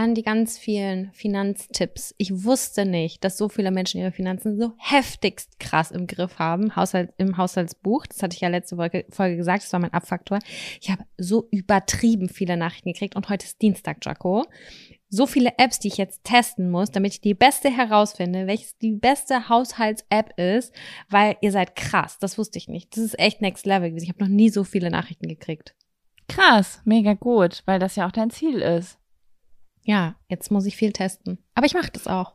an 0.00 0.14
die 0.14 0.22
ganz 0.22 0.56
vielen 0.58 1.12
Finanztipps. 1.12 2.14
Ich 2.16 2.44
wusste 2.44 2.86
nicht, 2.86 3.22
dass 3.22 3.36
so 3.36 3.50
viele 3.50 3.70
Menschen 3.70 4.00
ihre 4.00 4.12
Finanzen 4.12 4.58
so 4.58 4.72
heftigst 4.78 5.60
krass 5.60 5.90
im 5.90 6.06
Griff 6.06 6.38
haben, 6.38 6.74
Haushalt, 6.74 7.12
im 7.18 7.36
Haushaltsbuch. 7.36 8.06
Das 8.06 8.22
hatte 8.22 8.34
ich 8.34 8.40
ja 8.40 8.48
letzte 8.48 8.76
Folge 8.76 9.36
gesagt, 9.36 9.62
das 9.62 9.72
war 9.74 9.80
mein 9.80 9.92
Abfaktor. 9.92 10.38
Ich 10.80 10.90
habe 10.90 11.04
so 11.18 11.48
übertrieben 11.50 12.30
viele 12.30 12.56
Nachrichten 12.56 12.94
gekriegt 12.94 13.14
und 13.14 13.28
heute 13.28 13.44
ist 13.44 13.60
Dienstag, 13.60 13.98
Jaco. 14.02 14.46
So 15.10 15.26
viele 15.26 15.58
Apps, 15.58 15.80
die 15.80 15.88
ich 15.88 15.98
jetzt 15.98 16.24
testen 16.24 16.70
muss, 16.70 16.90
damit 16.90 17.12
ich 17.12 17.20
die 17.20 17.34
beste 17.34 17.68
herausfinde, 17.68 18.46
welches 18.46 18.78
die 18.78 18.92
beste 18.92 19.50
Haushalts-App 19.50 20.38
ist, 20.38 20.72
weil 21.10 21.36
ihr 21.42 21.52
seid 21.52 21.76
krass. 21.76 22.16
Das 22.20 22.38
wusste 22.38 22.56
ich 22.56 22.68
nicht. 22.68 22.96
Das 22.96 23.04
ist 23.04 23.18
echt 23.18 23.42
next 23.42 23.66
level. 23.66 23.94
Ich 23.98 24.08
habe 24.08 24.20
noch 24.20 24.30
nie 24.30 24.48
so 24.48 24.64
viele 24.64 24.88
Nachrichten 24.88 25.28
gekriegt. 25.28 25.74
Krass, 26.28 26.80
mega 26.84 27.12
gut, 27.14 27.62
weil 27.66 27.80
das 27.80 27.96
ja 27.96 28.06
auch 28.06 28.12
dein 28.12 28.30
Ziel 28.30 28.62
ist 28.62 28.99
ja, 29.82 30.14
jetzt 30.28 30.50
muss 30.50 30.66
ich 30.66 30.76
viel 30.76 30.92
testen. 30.92 31.38
Aber 31.54 31.66
ich 31.66 31.74
mache 31.74 31.90
das 31.92 32.06
auch. 32.06 32.34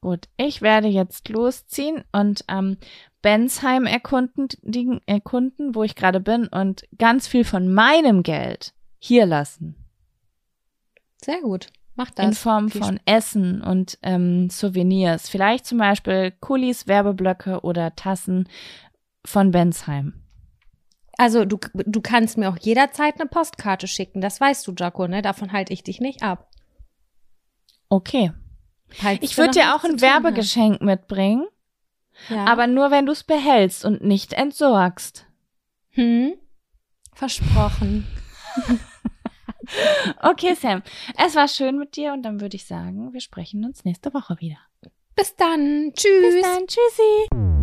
Gut, 0.00 0.28
ich 0.36 0.62
werde 0.62 0.88
jetzt 0.88 1.28
losziehen 1.28 2.04
und 2.12 2.44
ähm, 2.48 2.76
Bensheim 3.22 3.86
erkunden, 3.86 4.48
erkunden, 5.06 5.74
wo 5.74 5.82
ich 5.82 5.96
gerade 5.96 6.20
bin 6.20 6.46
und 6.46 6.84
ganz 6.96 7.26
viel 7.26 7.44
von 7.44 7.72
meinem 7.72 8.22
Geld 8.22 8.72
hier 8.98 9.26
lassen. 9.26 9.74
Sehr 11.24 11.40
gut. 11.40 11.68
Mach 11.96 12.10
das. 12.10 12.26
In 12.26 12.32
Form 12.34 12.68
viel 12.68 12.84
von 12.84 13.00
Essen 13.06 13.62
und 13.62 13.98
ähm, 14.02 14.50
Souvenirs. 14.50 15.28
Vielleicht 15.28 15.64
zum 15.64 15.78
Beispiel 15.78 16.30
Kulis, 16.30 16.86
Werbeblöcke 16.86 17.62
oder 17.62 17.96
Tassen 17.96 18.48
von 19.24 19.50
Bensheim. 19.50 20.22
Also 21.18 21.46
du, 21.46 21.58
du 21.74 22.00
kannst 22.02 22.36
mir 22.36 22.50
auch 22.50 22.58
jederzeit 22.58 23.18
eine 23.18 23.28
Postkarte 23.28 23.88
schicken. 23.88 24.20
Das 24.20 24.40
weißt 24.40 24.66
du, 24.66 24.74
Jaco, 24.76 25.08
ne? 25.08 25.22
Davon 25.22 25.52
halte 25.52 25.72
ich 25.72 25.82
dich 25.82 26.00
nicht 26.00 26.22
ab. 26.22 26.50
Okay. 27.88 28.32
Falls 28.88 29.18
ich 29.22 29.36
würde 29.36 29.52
dir 29.52 29.74
auch 29.74 29.84
ein 29.84 30.00
Werbegeschenk 30.00 30.80
mitbringen. 30.80 31.46
Ja. 32.28 32.46
Aber 32.46 32.66
nur, 32.66 32.90
wenn 32.90 33.06
du 33.06 33.12
es 33.12 33.24
behältst 33.24 33.84
und 33.84 34.02
nicht 34.02 34.32
entsorgst. 34.32 35.26
Hm? 35.90 36.34
Versprochen. 37.14 38.06
okay, 40.22 40.54
Sam. 40.54 40.82
Es 41.16 41.34
war 41.34 41.48
schön 41.48 41.78
mit 41.78 41.96
dir 41.96 42.12
und 42.12 42.22
dann 42.22 42.40
würde 42.40 42.56
ich 42.56 42.66
sagen, 42.66 43.12
wir 43.12 43.20
sprechen 43.20 43.64
uns 43.64 43.84
nächste 43.84 44.12
Woche 44.14 44.36
wieder. 44.40 44.58
Bis 45.14 45.34
dann. 45.36 45.92
Tschüss. 45.94 46.34
Bis 46.34 46.42
dann. 46.42 46.66
Tschüssi. 46.66 47.55